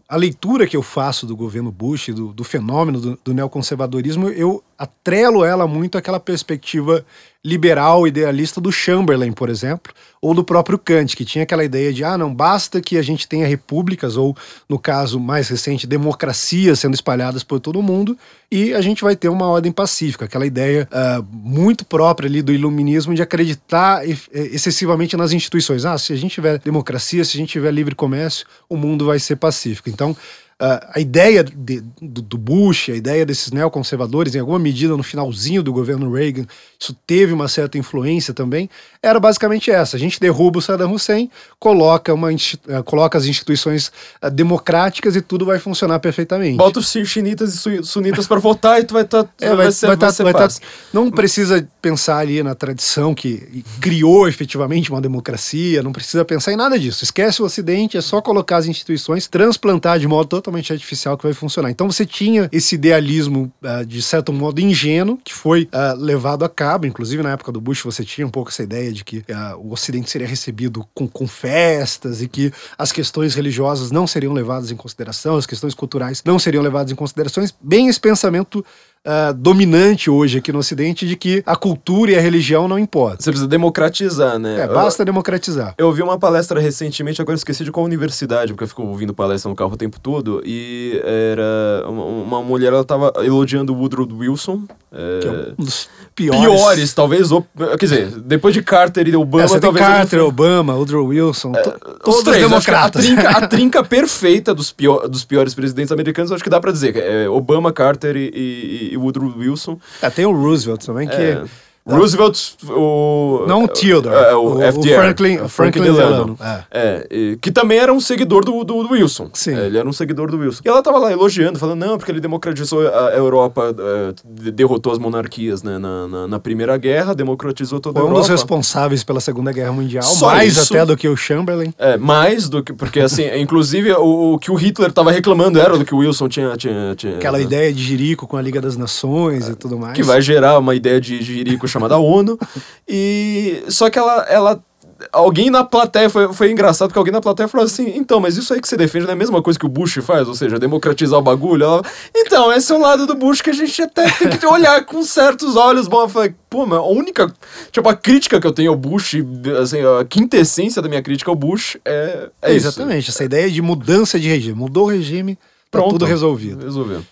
a 0.08 0.16
leitura 0.16 0.68
que 0.68 0.78
eu 0.78 0.84
faço 0.84 1.26
do 1.26 1.36
governo 1.36 1.72
Bush, 1.72 2.10
do, 2.10 2.28
do 2.32 2.44
fenômeno 2.44 3.02
do, 3.02 3.20
do 3.24 3.34
neoconservadorismo, 3.34 4.30
eu 4.30 4.64
atrelo 4.78 5.44
ela 5.44 5.68
muito 5.68 5.98
àquela 5.98 6.20
perspectiva 6.20 7.04
liberal, 7.46 8.08
idealista 8.08 8.60
do 8.60 8.72
Chamberlain, 8.72 9.32
por 9.32 9.50
exemplo, 9.50 9.94
ou 10.20 10.34
do 10.34 10.44
próprio 10.44 10.80
Kant, 10.80 11.16
que 11.16 11.24
tinha 11.24 11.44
aquela 11.44 11.64
ideia 11.64 11.94
de, 11.94 12.04
ah, 12.04 12.18
não 12.18 12.34
basta 12.34 12.82
que 12.82 12.98
a 12.98 13.04
gente 13.04 13.28
tenha 13.28 13.46
repúblicas, 13.46 14.18
ou, 14.18 14.36
no 14.68 14.80
caso 14.80 15.20
mais 15.20 15.48
recente, 15.48 15.86
democracias 15.86 16.80
sendo 16.80 16.96
espalhadas 16.96 17.44
por 17.44 17.60
todo 17.60 17.80
o 17.80 17.84
mundo, 17.84 18.18
e 18.52 18.74
a 18.74 18.82
gente 18.82 19.04
vai 19.04 19.16
ter 19.16 19.30
uma 19.30 19.46
ordem 19.46 19.72
pacífica, 19.72 20.26
aquela 20.26 20.48
ideia 20.48 20.90
uh, 20.92 21.24
muito 21.32 21.86
própria 21.86 22.28
ali 22.28 22.42
do 22.42 22.52
iluminismo 22.52 23.14
de 23.14 23.22
acreditar 23.22 24.02
excessivamente 24.34 25.16
nas 25.16 25.32
instituições. 25.32 25.86
Ah, 25.86 26.00
se 26.00 26.14
a 26.14 26.16
gente 26.16 26.34
tiver 26.34 26.58
democracia, 26.58 27.24
se 27.24 27.38
a 27.38 27.40
gente 27.40 27.52
tiver 27.52 27.72
livre 27.72 27.94
comércio, 27.94 28.48
o 28.68 28.76
mundo 28.76 29.06
vai 29.06 29.20
ser 29.20 29.36
pacífico. 29.36 29.88
Então, 29.88 30.18
Uh, 30.62 30.80
a 30.94 31.02
ideia 31.02 31.44
de, 31.44 31.82
do, 32.02 32.22
do, 32.22 32.38
Bush, 32.38 32.90
a 32.90 32.96
ideia 32.96 33.26
desses 33.26 33.52
neoconservadores, 33.52 34.36
em 34.36 34.40
alguma 34.40 34.58
medida 34.58 34.96
no 34.96 35.04
finalzinho 35.04 35.62
do 35.62 35.74
governo 35.74 36.10
Reagan, 36.10 36.46
isso 36.80 36.96
teve 37.06 37.34
uma 37.34 37.50
certa 37.50 37.78
influência 37.78 38.34
também, 38.34 38.70
era 39.04 39.20
basicamente 39.20 39.70
essa. 39.70 39.98
A 39.98 40.00
gente 40.00 40.18
derruba 40.18 40.60
o 40.60 40.62
Saddam 40.62 40.94
Hussein, 40.94 41.30
coloca, 41.60 42.14
uma, 42.14 42.32
uh, 42.32 42.84
coloca 42.86 43.18
as 43.18 43.26
instituições 43.26 43.92
uh, 44.24 44.32
democráticas 44.32 45.18
e 45.18 45.22
tudo 45.22 45.46
vai 45.46 45.60
funcionar 45.60 46.00
perfeitamente. 46.00 46.56
Bota 46.56 46.80
os 46.80 46.90
xiinitas 46.90 47.66
e 47.66 47.84
sunitas 47.84 48.26
para 48.26 48.40
votar 48.40 48.80
e 48.80 48.86
tu 48.86 48.94
vai 48.94 49.04
estar... 49.04 49.26
Tá, 49.26 49.30
é, 49.46 49.48
vai, 49.48 49.58
vai, 49.58 49.72
ser, 49.74 49.88
vai, 49.88 49.98
tá, 49.98 50.10
vai 50.10 50.34
tá, 50.34 50.48
Não 50.94 51.12
precisa 51.12 51.68
pensar 51.82 52.20
ali 52.20 52.42
na 52.42 52.56
tradição 52.56 53.14
que 53.14 53.66
criou 53.82 54.26
efetivamente 54.26 54.90
uma 54.90 55.02
democracia, 55.02 55.84
não 55.84 55.92
precisa 55.92 56.24
pensar 56.24 56.54
em 56.54 56.56
nada 56.56 56.80
disso. 56.80 57.04
Esquece 57.04 57.42
o 57.42 57.46
Ocidente, 57.46 57.98
é 57.98 58.02
só 58.02 58.22
colocar 58.22 58.56
as 58.56 58.68
instituições, 58.68 59.28
transplantar 59.28 60.00
de 60.00 60.08
modo 60.08 60.45
totalmente 60.46 60.72
artificial 60.72 61.18
que 61.18 61.24
vai 61.24 61.34
funcionar. 61.34 61.72
Então 61.72 61.90
você 61.92 62.06
tinha 62.06 62.48
esse 62.52 62.76
idealismo, 62.76 63.52
uh, 63.64 63.86
de 63.86 64.02
certo 64.02 64.32
modo, 64.32 64.62
ingênuo, 64.62 65.18
que 65.24 65.34
foi 65.34 65.64
uh, 65.64 65.98
levado 65.98 66.46
a 66.46 66.50
cabo. 66.50 66.86
Inclusive, 66.86 67.24
na 67.24 67.32
época 67.32 67.52
do 67.52 67.60
Bush, 67.60 67.82
você 67.82 68.04
tinha 68.04 68.26
um 68.26 68.30
pouco 68.30 68.52
essa 68.52 68.64
ideia 68.64 68.92
de 68.92 69.04
que 69.04 69.18
uh, 69.18 69.58
o 69.58 69.74
Ocidente 69.74 70.10
seria 70.10 70.28
recebido 70.28 70.86
com, 70.94 71.08
com 71.08 71.28
festas 71.28 72.22
e 72.22 72.28
que 72.28 72.52
as 72.78 72.92
questões 72.92 73.34
religiosas 73.34 73.92
não 73.92 74.06
seriam 74.06 74.34
levadas 74.34 74.72
em 74.72 74.76
consideração, 74.76 75.36
as 75.36 75.46
questões 75.46 75.74
culturais 75.74 76.22
não 76.24 76.38
seriam 76.38 76.62
levadas 76.62 76.92
em 76.92 76.96
considerações. 76.96 77.54
Bem 77.60 77.88
esse 77.88 78.00
pensamento 78.00 78.64
uh, 79.06 79.34
dominante 79.34 80.10
hoje 80.10 80.40
aqui 80.40 80.52
no 80.52 80.60
Ocidente 80.60 81.08
de 81.08 81.16
que 81.16 81.44
a 81.46 81.56
cultura 81.56 82.12
e 82.12 82.16
a 82.16 82.22
religião 82.22 82.68
não 82.68 82.80
importam. 82.80 83.20
Você 83.20 83.30
precisa 83.30 83.48
democratizar, 83.48 84.40
né? 84.40 84.62
É, 84.62 84.68
basta 84.68 85.04
eu, 85.04 85.06
democratizar. 85.06 85.76
Eu 85.78 85.88
ouvi 85.88 86.02
uma 86.02 86.18
palestra 86.18 86.60
recentemente, 86.60 87.22
agora 87.22 87.36
esqueci 87.36 87.64
de 87.64 87.72
qual 87.72 87.86
universidade, 87.86 88.54
porque 88.54 88.64
eu 88.64 88.68
fico 88.68 88.84
ouvindo 88.84 89.14
palestra 89.14 89.50
no 89.50 89.56
carro 89.56 89.74
o 89.74 89.78
tempo 89.78 90.00
todo, 90.00 90.42
e 90.46 91.00
era 91.04 91.86
uma, 91.88 92.04
uma 92.06 92.42
mulher, 92.42 92.74
ela 92.74 92.84
tava 92.84 93.14
elogiando 93.24 93.74
o 93.74 93.78
Woodrow 93.78 94.08
Wilson. 94.12 94.64
É, 94.98 95.20
que 95.20 95.28
é 95.28 95.54
um 95.60 95.66
dos 95.66 95.90
piores. 96.16 96.40
Piores, 96.40 96.94
talvez. 96.94 97.30
Quer 97.78 97.86
dizer, 97.86 98.08
depois 98.22 98.54
de 98.54 98.64
Carter 98.64 99.08
e 99.08 99.16
Obama, 99.16 99.44
é, 99.44 99.48
você 99.48 99.60
talvez. 99.60 99.86
Carter, 99.86 100.20
ele... 100.20 100.28
Obama, 100.28 100.74
Woodrow 100.74 101.06
Wilson, 101.08 101.52
é, 101.54 101.62
todos 102.02 102.24
três, 102.24 102.42
democratas. 102.42 103.04
A 103.04 103.08
trinca, 103.08 103.30
a 103.30 103.42
trinca 103.48 103.84
perfeita 103.84 104.54
dos, 104.54 104.72
pior, 104.72 105.10
dos 105.10 105.26
piores 105.26 105.54
presidentes 105.54 105.92
americanos, 105.92 106.32
acho 106.32 106.44
que 106.44 106.50
dá 106.50 106.62
pra 106.62 106.72
dizer. 106.72 106.96
É 106.96 107.28
Obama, 107.28 107.74
Carter 107.74 108.16
e, 108.16 108.92
e, 108.94 108.95
e 108.96 108.98
Woodrow 108.98 109.34
Wilson. 109.38 109.80
É, 110.02 110.10
tem 110.10 110.26
o 110.26 110.32
Roosevelt 110.32 110.84
também, 110.86 111.08
que 111.08 111.16
é. 111.16 111.44
Roosevelt, 111.88 112.54
o. 112.68 113.46
Não 113.48 113.66
o 113.66 113.68
Theodore. 113.68 114.16
É, 114.16 114.34
o, 114.34 114.56
o, 114.56 114.62
FDR, 114.62 114.80
o 114.80 114.96
Franklin, 114.96 115.38
o 115.38 115.50
Franklin 115.50 115.84
Delano. 115.84 116.38
É. 116.42 116.64
é 116.72 117.08
e, 117.12 117.38
que 117.40 117.52
também 117.52 117.78
era 117.78 117.94
um 117.94 118.00
seguidor 118.00 118.44
do, 118.44 118.64
do, 118.64 118.82
do 118.82 118.92
Wilson. 118.92 119.30
Sim. 119.34 119.54
É, 119.54 119.68
ele 119.68 119.78
era 119.78 119.88
um 119.88 119.94
seguidor 119.94 120.32
do 120.32 120.38
Wilson. 120.40 120.62
E 120.66 120.68
ela 120.68 120.82
tava 120.82 120.98
lá 120.98 121.12
elogiando, 121.12 121.60
falando, 121.60 121.86
não, 121.86 121.96
porque 122.00 122.12
ele 122.12 122.20
democratizou 122.20 122.88
a 122.88 123.12
Europa, 123.16 123.76
é, 123.78 124.52
derrotou 124.52 124.94
as 124.94 124.98
monarquias 124.98 125.62
né, 125.62 125.78
na, 125.78 126.08
na, 126.08 126.28
na, 126.28 126.40
Primeira 126.40 126.76
Guerra, 126.76 127.14
democratizou 127.14 127.80
toda 127.80 128.00
Foi 128.00 128.02
a 128.02 128.06
um 128.06 128.08
Europa. 128.08 128.30
dos 128.30 128.30
responsáveis 128.30 129.04
pela 129.04 129.20
Segunda 129.20 129.52
Guerra 129.52 129.72
Mundial, 129.72 130.02
Só 130.02 130.28
mais 130.32 130.58
isso. 130.58 130.74
até 130.74 130.84
do 130.88 130.98
que 130.98 131.08
o 131.08 131.16
Chamberlain. 131.16 131.72
É, 131.78 131.98
mais 131.98 132.50
do 132.50 132.64
que. 132.64 132.74
Porque, 132.74 133.00
assim, 133.00 133.28
inclusive, 133.38 133.92
o, 133.92 134.34
o, 134.34 134.40
que 134.40 134.50
o 134.50 134.56
Hitler 134.56 134.92
tava 134.92 135.12
reclamando 135.12 135.60
era 135.60 135.78
do 135.78 135.86
que 135.86 135.94
o 135.94 136.00
Wilson 136.00 136.28
tinha. 136.28 136.58
tinha, 136.58 136.96
tinha 136.96 137.18
Aquela 137.18 137.40
ideia 137.40 137.72
de 137.72 137.84
Jerico 137.84 138.26
com 138.26 138.38
a 138.38 138.42
Liga 138.42 138.60
das 138.60 138.76
Nações 138.76 139.48
e 139.48 139.56
tudo 139.56 139.78
mais. 139.78 139.94
Que 139.94 140.02
vai 140.02 140.20
gerar 140.20 140.58
uma 140.58 140.74
ideia 140.74 141.00
de 141.00 141.22
Jerico 141.22 141.68
chamada 141.76 141.98
ONU. 141.98 142.40
E 142.88 143.64
só 143.68 143.90
que 143.90 144.00
ela, 144.00 144.26
ela 144.30 144.64
alguém 145.12 145.50
na 145.50 145.64
plateia, 145.64 146.10
foi, 146.10 146.32
foi 146.34 146.52
engraçado 146.52 146.92
que 146.92 146.98
alguém 146.98 147.12
na 147.12 147.22
plateia 147.22 147.48
falou 147.48 147.66
assim, 147.66 147.94
então, 147.98 148.20
mas 148.20 148.38
isso 148.38 148.54
aí 148.54 148.62
que 148.62 148.68
você 148.68 148.78
defende 148.78 149.04
não 149.04 149.12
é 149.12 149.14
a 149.14 149.18
mesma 149.18 149.42
coisa 149.42 149.60
que 149.60 149.66
o 149.66 149.70
Bush 149.70 150.00
faz, 150.02 150.28
ou 150.28 150.34
seja, 150.34 150.58
democratizar 150.58 151.20
o 151.20 151.22
bagulho? 151.22 151.64
Ela, 151.64 151.82
então, 152.16 152.52
esse 152.52 152.72
é 152.72 152.76
um 152.76 152.82
lado 152.82 153.06
do 153.06 153.16
Bush 153.16 153.42
que 153.42 153.50
a 153.50 153.54
gente 153.54 153.82
até 153.82 154.10
tem 154.10 154.38
que 154.38 154.46
olhar 154.46 154.86
com 154.86 155.04
certos 155.04 155.56
olhos. 155.56 155.88
Bom, 155.88 156.04
eu 156.04 156.10
falei, 156.10 156.34
pô, 156.50 156.66
mas 156.66 156.80
a 156.80 156.84
única, 156.84 157.32
tipo, 157.72 157.88
a 157.90 157.96
crítica 157.96 158.40
que 158.40 158.48
eu 158.48 158.54
tenho 158.54 158.72
ao 158.72 158.78
Bush, 158.78 159.16
assim, 159.62 159.80
a 159.82 160.06
quintessência 160.06 160.82
da 160.82 160.88
minha 160.88 161.02
crítica 161.02 161.30
ao 161.30 161.36
Bush 161.36 161.78
é, 161.84 162.30
é, 162.42 162.52
é 162.52 162.56
Exatamente, 162.56 163.10
essa 163.10 163.24
ideia 163.24 163.50
de 163.50 163.62
mudança 163.62 164.20
de 164.20 164.30
regime. 164.30 164.58
Mudou 164.58 164.86
o 164.86 164.90
regime, 164.90 165.38
Tá 165.76 165.82
Pronto, 165.82 165.94
tudo 165.94 166.06
resolvido. 166.06 166.64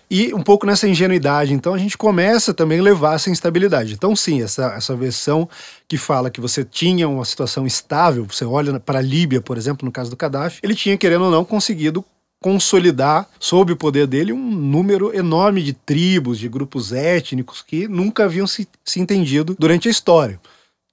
E 0.09 0.33
um 0.33 0.41
pouco 0.41 0.65
nessa 0.65 0.87
ingenuidade, 0.87 1.53
então, 1.53 1.73
a 1.73 1.77
gente 1.77 1.97
começa 1.97 2.53
também 2.53 2.79
a 2.79 2.83
levar 2.83 3.15
essa 3.15 3.29
instabilidade. 3.29 3.93
Então, 3.93 4.15
sim, 4.15 4.41
essa, 4.41 4.73
essa 4.75 4.95
versão 4.95 5.47
que 5.87 5.97
fala 5.97 6.29
que 6.29 6.39
você 6.39 6.63
tinha 6.63 7.07
uma 7.07 7.25
situação 7.25 7.67
estável, 7.67 8.25
você 8.25 8.45
olha 8.45 8.79
para 8.79 8.99
a 8.99 9.01
Líbia, 9.01 9.41
por 9.41 9.57
exemplo, 9.57 9.85
no 9.85 9.91
caso 9.91 10.09
do 10.09 10.15
Gaddafi, 10.15 10.59
ele 10.63 10.75
tinha, 10.75 10.97
querendo 10.97 11.25
ou 11.25 11.31
não, 11.31 11.43
conseguido 11.43 12.03
consolidar 12.41 13.29
sob 13.39 13.71
o 13.71 13.77
poder 13.77 14.05
dele 14.05 14.33
um 14.33 14.51
número 14.51 15.15
enorme 15.15 15.63
de 15.63 15.71
tribos, 15.71 16.37
de 16.37 16.49
grupos 16.49 16.91
étnicos 16.91 17.61
que 17.61 17.87
nunca 17.87 18.25
haviam 18.25 18.45
se, 18.45 18.67
se 18.83 18.99
entendido 18.99 19.55
durante 19.57 19.87
a 19.87 19.91
história. 19.91 20.39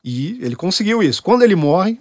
E 0.02 0.38
ele 0.40 0.56
conseguiu 0.56 1.02
isso. 1.02 1.22
Quando 1.22 1.42
ele 1.42 1.54
morre, 1.54 1.98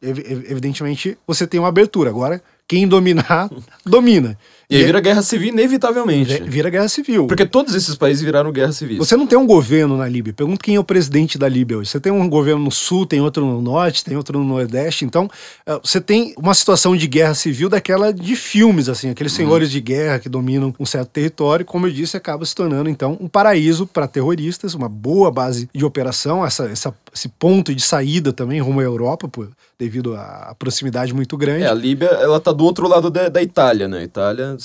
evidentemente, 0.00 1.18
você 1.26 1.46
tem 1.46 1.60
uma 1.60 1.68
abertura. 1.68 2.08
Agora, 2.08 2.42
quem 2.66 2.88
dominar, 2.88 3.50
domina. 3.84 4.38
E, 4.74 4.78
aí 4.78 4.84
vira 4.84 5.00
guerra 5.00 5.22
civil 5.22 5.48
inevitavelmente. 5.48 6.42
Vira 6.42 6.68
guerra 6.68 6.88
civil. 6.88 7.26
Porque 7.26 7.46
todos 7.46 7.74
esses 7.74 7.94
países 7.94 8.22
viraram 8.22 8.50
guerra 8.50 8.72
civil. 8.72 8.98
Você 8.98 9.16
não 9.16 9.26
tem 9.26 9.38
um 9.38 9.46
governo 9.46 9.96
na 9.96 10.08
Líbia. 10.08 10.32
Pergunta 10.32 10.62
quem 10.62 10.74
é 10.74 10.80
o 10.80 10.84
presidente 10.84 11.38
da 11.38 11.48
Líbia 11.48 11.78
hoje. 11.78 11.90
Você 11.90 12.00
tem 12.00 12.12
um 12.12 12.28
governo 12.28 12.64
no 12.64 12.70
sul, 12.70 13.06
tem 13.06 13.20
outro 13.20 13.46
no 13.46 13.60
norte, 13.60 14.04
tem 14.04 14.16
outro 14.16 14.38
no 14.38 14.44
nordeste. 14.44 15.04
Então, 15.04 15.30
eh, 15.66 15.80
você 15.82 16.00
tem 16.00 16.34
uma 16.36 16.54
situação 16.54 16.96
de 16.96 17.06
guerra 17.06 17.34
civil 17.34 17.68
daquela 17.68 18.12
de 18.12 18.34
filmes, 18.34 18.88
assim, 18.88 19.10
aqueles 19.10 19.32
uhum. 19.32 19.36
senhores 19.36 19.70
de 19.70 19.80
guerra 19.80 20.18
que 20.18 20.28
dominam 20.28 20.74
um 20.78 20.86
certo 20.86 21.08
território. 21.08 21.64
Como 21.64 21.86
eu 21.86 21.92
disse, 21.92 22.16
acaba 22.16 22.44
se 22.44 22.54
tornando, 22.54 22.90
então, 22.90 23.16
um 23.20 23.28
paraíso 23.28 23.86
para 23.86 24.08
terroristas, 24.08 24.74
uma 24.74 24.88
boa 24.88 25.30
base 25.30 25.68
de 25.72 25.84
operação, 25.84 26.44
essa, 26.44 26.64
essa, 26.64 26.94
esse 27.14 27.28
ponto 27.28 27.72
de 27.72 27.80
saída 27.80 28.32
também 28.32 28.60
rumo 28.60 28.80
à 28.80 28.82
Europa, 28.82 29.28
por, 29.28 29.48
devido 29.78 30.16
à 30.16 30.54
proximidade 30.58 31.14
muito 31.14 31.36
grande. 31.36 31.62
É, 31.62 31.68
a 31.68 31.74
Líbia, 31.74 32.08
ela 32.08 32.40
tá 32.40 32.50
do 32.50 32.64
outro 32.64 32.88
lado 32.88 33.08
da, 33.08 33.28
da 33.28 33.40
Itália, 33.40 33.86
né? 33.86 34.00
A 34.00 34.02
Itália, 34.02 34.56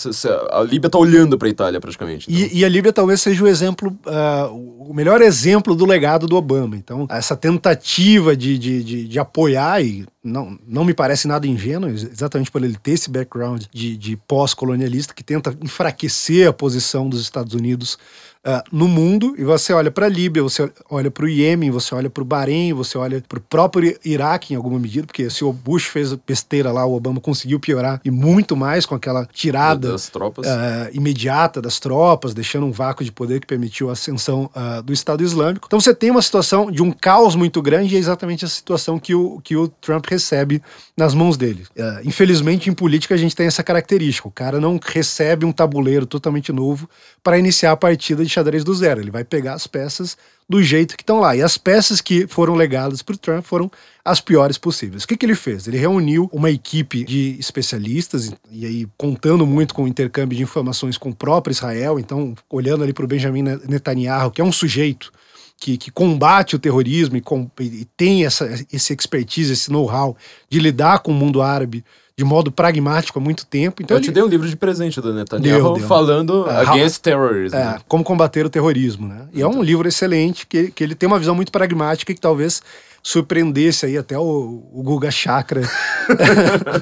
a 0.51 0.63
Líbia 0.63 0.89
tá 0.89 0.97
olhando 0.97 1.37
para 1.37 1.47
a 1.47 1.51
Itália 1.51 1.79
praticamente. 1.79 2.27
Então. 2.29 2.47
E, 2.47 2.59
e, 2.59 2.65
a 2.65 2.69
Líbia 2.69 2.91
talvez 2.91 3.21
seja 3.21 3.43
o 3.43 3.47
exemplo, 3.47 3.95
uh, 4.05 4.89
o 4.89 4.93
melhor 4.93 5.21
exemplo 5.21 5.75
do 5.75 5.85
legado 5.85 6.25
do 6.25 6.35
Obama. 6.35 6.75
Então, 6.75 7.05
essa 7.09 7.35
tentativa 7.35 8.35
de, 8.35 8.57
de, 8.57 8.83
de, 8.83 9.07
de 9.07 9.19
apoiar, 9.19 9.83
e 9.83 10.05
não, 10.23 10.59
não 10.67 10.83
me 10.83 10.93
parece 10.93 11.27
nada 11.27 11.47
ingênuo, 11.47 11.89
exatamente 11.89 12.51
por 12.51 12.63
ele 12.63 12.77
ter 12.77 12.91
esse 12.91 13.09
background 13.09 13.63
de, 13.71 13.95
de 13.95 14.17
pós-colonialista 14.17 15.13
que 15.13 15.23
tenta 15.23 15.55
enfraquecer 15.61 16.47
a 16.47 16.53
posição 16.53 17.07
dos 17.07 17.21
Estados 17.21 17.53
Unidos 17.53 17.97
uh, 18.45 18.61
no 18.71 18.87
mundo, 18.87 19.33
e 19.37 19.43
você 19.43 19.71
olha 19.71 19.89
para 19.89 20.07
a 20.07 20.09
Líbia, 20.09 20.43
você 20.43 20.69
olha 20.89 21.09
para 21.09 21.23
o 21.23 21.29
Iêmen, 21.29 21.71
você 21.71 21.95
olha 21.95 22.09
para 22.09 22.21
o 22.21 22.25
Bahrein, 22.25 22.73
você 22.73 22.97
olha 22.97 23.23
para 23.27 23.39
o 23.39 23.41
próprio 23.41 23.97
Iraque 24.03 24.53
em 24.53 24.57
alguma 24.57 24.77
medida, 24.77 25.07
porque 25.07 25.29
se 25.29 25.43
o 25.43 25.53
Bush 25.53 25.85
fez 25.85 26.13
besteira 26.13 26.71
lá, 26.71 26.85
o 26.85 26.93
Obama 26.93 27.21
conseguiu 27.21 27.59
piorar 27.59 28.01
e 28.03 28.11
muito 28.11 28.55
mais 28.55 28.85
com 28.85 28.95
aquela 28.95 29.25
tirada 29.25 29.91
das 29.93 30.09
tropas. 30.09 30.45
Uh, 30.45 30.89
imediata 30.93 31.61
das 31.61 31.79
tropas, 31.79 32.33
deixando 32.33 32.65
um 32.65 32.71
vácuo 32.71 33.03
de 33.03 33.11
poder 33.11 33.39
que 33.39 33.47
permitiu 33.47 33.89
a 33.89 33.93
ascensão 33.93 34.49
uh, 34.55 34.81
do 34.83 34.91
Estado 34.91 35.23
Islâmico. 35.23 35.67
Então 35.67 35.79
você 35.79 35.93
tem 35.93 36.11
uma 36.11 36.21
situação 36.21 36.69
de 36.69 36.81
um 36.81 36.91
caos 36.91 37.35
muito 37.35 37.61
grande 37.61 37.93
e 37.93 37.97
é 37.97 37.99
exatamente 37.99 38.43
a 38.43 38.49
situação 38.49 38.99
que 38.99 39.15
o, 39.15 39.39
que 39.41 39.55
o 39.55 39.67
Trump 39.67 40.05
recebe 40.09 40.61
nas 40.95 41.13
mãos 41.13 41.37
dele. 41.37 41.63
Uh, 41.75 42.07
infelizmente, 42.07 42.69
em 42.69 42.73
política, 42.73 43.15
a 43.15 43.17
gente 43.17 43.35
tem 43.35 43.47
essa 43.47 43.63
característica. 43.63 44.27
O 44.27 44.31
cara 44.31 44.59
não 44.59 44.79
recebe 44.83 45.45
um 45.45 45.51
tabuleiro 45.51 46.05
totalmente 46.05 46.51
novo 46.51 46.89
para 47.23 47.37
iniciar 47.37 47.71
a 47.71 47.77
partida 47.77 48.23
de 48.23 48.29
xadrez 48.29 48.63
do 48.63 48.73
zero. 48.73 49.01
Ele 49.01 49.11
vai 49.11 49.23
pegar 49.23 49.53
as 49.53 49.67
peças 49.67 50.17
do 50.49 50.63
jeito 50.63 50.97
que 50.97 51.03
estão 51.03 51.19
lá. 51.19 51.35
E 51.35 51.43
as 51.43 51.57
peças 51.57 52.01
que 52.01 52.25
foram 52.27 52.55
legadas 52.55 53.03
para 53.03 53.13
o 53.13 53.17
Trump 53.17 53.45
foram 53.45 53.69
as 54.03 54.19
piores 54.19 54.57
possíveis. 54.57 55.03
O 55.03 55.07
que, 55.07 55.15
que 55.15 55.25
ele 55.25 55.35
fez? 55.35 55.67
Ele 55.67 55.77
reuniu 55.77 56.27
uma 56.33 56.49
equipe 56.49 57.03
de 57.03 57.37
especialistas, 57.39 58.31
e 58.49 58.65
aí 58.65 58.87
contando 58.97 59.45
muito 59.45 59.75
com 59.75 59.83
o 59.83 59.87
intercâmbio 59.87 60.35
de 60.35 60.43
informações 60.43 60.97
com 60.97 61.09
o 61.09 61.15
próprio 61.15 61.51
Israel, 61.51 61.99
então 61.99 62.33
olhando 62.49 62.83
ali 62.83 62.93
para 62.93 63.05
o 63.05 63.07
Benjamin 63.07 63.43
Netanyahu, 63.67 64.31
que 64.31 64.41
é 64.41 64.43
um 64.43 64.51
sujeito 64.51 65.11
que, 65.59 65.77
que, 65.77 65.91
combate 65.91 66.55
o 66.55 66.59
terrorismo 66.59 67.17
e, 67.17 67.21
com, 67.21 67.49
e 67.59 67.85
tem 67.97 68.25
essa, 68.25 68.47
esse 68.71 68.93
expertise, 68.93 69.53
esse 69.53 69.71
know-how 69.71 70.15
de 70.49 70.59
lidar 70.59 70.99
com 70.99 71.11
o 71.11 71.13
mundo 71.13 71.41
árabe 71.41 71.83
de 72.19 72.25
modo 72.25 72.51
pragmático 72.51 73.17
há 73.17 73.21
muito 73.21 73.45
tempo. 73.45 73.81
Então 73.81 73.95
eu 73.95 73.99
ele... 73.99 74.05
te 74.05 74.11
dei 74.11 74.21
um 74.21 74.27
livro 74.27 74.47
de 74.47 74.55
presente 74.55 74.99
do 74.99 75.13
Netanyahu 75.13 75.63
deu, 75.63 75.73
deu. 75.75 75.87
falando 75.87 76.49
é, 76.49 76.61
Against 76.67 77.01
Terrorism. 77.01 77.55
É, 77.55 77.63
né? 77.63 77.79
como 77.87 78.03
combater 78.03 78.45
o 78.45 78.49
terrorismo, 78.49 79.07
né? 79.07 79.27
E 79.31 79.37
então. 79.37 79.51
é 79.51 79.55
um 79.55 79.63
livro 79.63 79.87
excelente 79.87 80.45
que, 80.45 80.69
que 80.69 80.83
ele 80.83 80.95
tem 80.95 81.07
uma 81.07 81.17
visão 81.17 81.33
muito 81.33 81.49
pragmática 81.49 82.13
que 82.13 82.19
talvez 82.19 82.61
surpreendesse 83.01 83.85
aí 83.85 83.97
até 83.97 84.19
o, 84.19 84.63
o 84.73 84.83
Guga 84.83 85.09
Chakra 85.09 85.61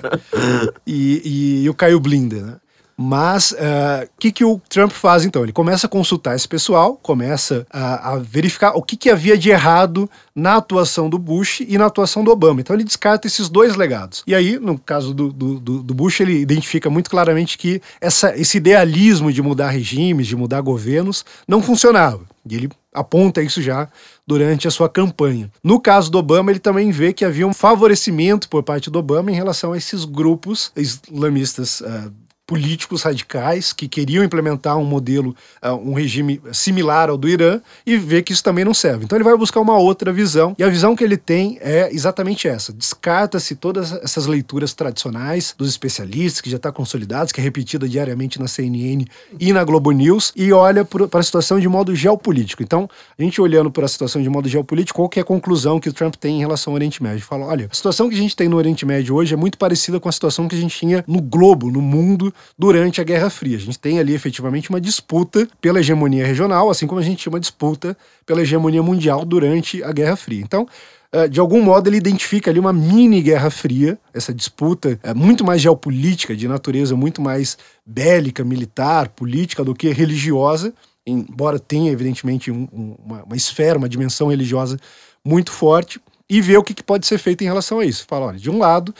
e, 0.87 1.21
e, 1.23 1.63
e, 1.65 1.69
o 1.69 1.73
Caio 1.75 1.99
Blinder, 1.99 2.43
né? 2.43 2.55
Mas 2.99 3.51
o 3.51 3.55
uh, 3.55 4.09
que, 4.17 4.31
que 4.31 4.43
o 4.43 4.59
Trump 4.67 4.91
faz 4.91 5.23
então? 5.23 5.43
Ele 5.43 5.53
começa 5.53 5.85
a 5.85 5.89
consultar 5.89 6.35
esse 6.35 6.47
pessoal, 6.47 6.95
começa 6.95 7.65
a, 7.71 8.13
a 8.13 8.17
verificar 8.17 8.71
o 8.75 8.81
que, 8.81 8.97
que 8.97 9.11
havia 9.11 9.37
de 9.37 9.51
errado 9.51 10.09
na 10.35 10.55
atuação 10.55 11.07
do 11.07 11.19
Bush 11.19 11.59
e 11.59 11.77
na 11.77 11.85
atuação 11.85 12.23
do 12.23 12.31
Obama. 12.31 12.59
Então 12.59 12.75
ele 12.75 12.83
descarta 12.83 13.27
esses 13.27 13.49
dois 13.49 13.75
legados. 13.75 14.23
E 14.25 14.33
aí, 14.33 14.57
no 14.57 14.79
caso 14.79 15.13
do, 15.13 15.31
do, 15.31 15.59
do 15.59 15.93
Bush, 15.93 16.21
ele 16.21 16.39
identifica 16.39 16.89
muito 16.89 17.07
claramente 17.07 17.55
que 17.55 17.79
essa, 18.01 18.35
esse 18.35 18.57
idealismo 18.57 19.31
de 19.31 19.43
mudar 19.43 19.69
regimes, 19.69 20.25
de 20.25 20.35
mudar 20.35 20.61
governos, 20.61 21.23
não 21.47 21.61
funcionava. 21.61 22.21
E 22.49 22.55
ele 22.55 22.69
aponta 22.91 23.43
isso 23.43 23.61
já 23.61 23.87
durante 24.25 24.67
a 24.67 24.71
sua 24.71 24.89
campanha. 24.89 25.51
No 25.63 25.79
caso 25.79 26.09
do 26.09 26.17
Obama, 26.17 26.49
ele 26.49 26.59
também 26.59 26.89
vê 26.89 27.13
que 27.13 27.23
havia 27.23 27.45
um 27.45 27.53
favorecimento 27.53 28.49
por 28.49 28.63
parte 28.63 28.89
do 28.89 28.97
Obama 28.97 29.31
em 29.31 29.35
relação 29.35 29.73
a 29.73 29.77
esses 29.77 30.03
grupos 30.03 30.71
islamistas. 30.75 31.81
Uh, 31.81 32.11
políticos 32.47 33.03
radicais 33.03 33.73
que 33.73 33.89
queriam 33.89 34.23
implementar 34.23 34.77
um 34.77 34.85
modelo, 34.85 35.35
uh, 35.61 35.73
um 35.73 35.93
regime 35.93 36.41
similar 36.53 37.09
ao 37.09 37.17
do 37.17 37.27
Irã 37.27 37.59
e 37.85 37.97
vê 37.97 38.23
que 38.23 38.31
isso 38.31 38.41
também 38.41 38.63
não 38.63 38.73
serve. 38.73 39.03
Então 39.03 39.17
ele 39.17 39.23
vai 39.25 39.35
buscar 39.35 39.59
uma 39.59 39.77
outra 39.77 40.13
visão 40.13 40.55
e 40.57 40.63
a 40.63 40.69
visão 40.69 40.95
que 40.95 41.03
ele 41.03 41.17
tem 41.17 41.59
é 41.61 41.93
exatamente 41.93 42.47
essa. 42.47 42.71
Descarta-se 42.71 43.55
todas 43.55 43.91
essas 43.91 44.27
leituras 44.27 44.73
tradicionais 44.73 45.53
dos 45.57 45.67
especialistas 45.67 46.39
que 46.39 46.49
já 46.49 46.55
está 46.55 46.71
consolidados, 46.71 47.33
que 47.33 47.41
é 47.41 47.43
repetida 47.43 47.87
diariamente 47.87 48.39
na 48.39 48.47
CNN 48.47 49.05
e 49.37 49.51
na 49.51 49.65
Globo 49.65 49.91
News 49.91 50.31
e 50.33 50.53
olha 50.53 50.85
para 50.85 51.19
a 51.19 51.23
situação 51.23 51.59
de 51.59 51.67
modo 51.67 51.93
geopolítico. 51.93 52.63
Então, 52.63 52.89
a 53.19 53.21
gente 53.21 53.41
olhando 53.41 53.69
para 53.69 53.85
a 53.85 53.89
situação 53.89 54.21
de 54.21 54.29
modo 54.29 54.47
geopolítico, 54.47 54.99
qual 54.99 55.09
que 55.09 55.19
é 55.19 55.21
a 55.21 55.25
conclusão 55.25 55.81
que 55.81 55.89
o 55.89 55.93
Trump 55.93 56.15
tem 56.15 56.37
em 56.37 56.39
relação 56.39 56.71
ao 56.71 56.75
Oriente 56.75 57.03
Médio? 57.03 57.25
Fala, 57.25 57.45
olha, 57.45 57.67
a 57.69 57.75
situação 57.75 58.07
que 58.07 58.15
a 58.15 58.17
gente 58.17 58.37
tem 58.37 58.47
no 58.47 58.55
Oriente 58.55 58.85
Médio 58.85 59.15
hoje 59.15 59.33
é 59.33 59.37
muito 59.37 59.57
parecida 59.57 59.99
com 59.99 60.07
a 60.07 60.11
situação 60.13 60.47
que 60.47 60.55
a 60.55 60.59
gente 60.59 60.77
tinha 60.77 61.03
no 61.05 61.21
globo, 61.21 61.69
no 61.69 61.81
mundo 61.81 62.33
durante 62.57 63.01
a 63.01 63.03
Guerra 63.03 63.29
Fria. 63.29 63.57
A 63.57 63.59
gente 63.59 63.79
tem 63.79 63.99
ali 63.99 64.13
efetivamente 64.13 64.69
uma 64.69 64.81
disputa 64.81 65.47
pela 65.61 65.79
hegemonia 65.79 66.25
regional, 66.25 66.69
assim 66.69 66.87
como 66.87 66.99
a 66.99 67.03
gente 67.03 67.19
tinha 67.19 67.31
uma 67.31 67.39
disputa 67.39 67.97
pela 68.25 68.41
hegemonia 68.41 68.83
mundial 68.83 69.25
durante 69.25 69.83
a 69.83 69.91
Guerra 69.91 70.15
Fria. 70.15 70.41
Então, 70.41 70.67
eh, 71.11 71.27
de 71.27 71.39
algum 71.39 71.61
modo, 71.61 71.87
ele 71.89 71.97
identifica 71.97 72.51
ali 72.51 72.59
uma 72.59 72.73
mini 72.73 73.21
Guerra 73.21 73.49
Fria, 73.49 73.97
essa 74.13 74.33
disputa 74.33 74.99
é 75.01 75.13
muito 75.13 75.45
mais 75.45 75.61
geopolítica, 75.61 76.35
de 76.35 76.47
natureza 76.47 76.95
muito 76.95 77.21
mais 77.21 77.57
bélica, 77.85 78.43
militar, 78.43 79.09
política 79.09 79.63
do 79.63 79.73
que 79.73 79.89
religiosa, 79.89 80.73
embora 81.05 81.57
tenha, 81.57 81.91
evidentemente, 81.91 82.51
um, 82.51 82.67
uma, 83.03 83.35
esfera, 83.35 83.77
uma 83.77 83.87
dimensão 83.87 84.27
religiosa 84.27 84.77
muito 85.23 85.51
forte, 85.51 86.01
e 86.29 86.41
ver 86.41 86.57
o 86.57 86.63
que, 86.63 86.73
que 86.73 86.83
pode 86.83 87.07
ser 87.07 87.17
feito 87.17 87.41
em 87.43 87.47
relação 87.47 87.79
a 87.79 87.85
isso. 87.85 88.05
Fala, 88.05 88.27
olha, 88.27 88.37
de 88.37 88.49
um 88.49 88.57
lado 88.57 88.93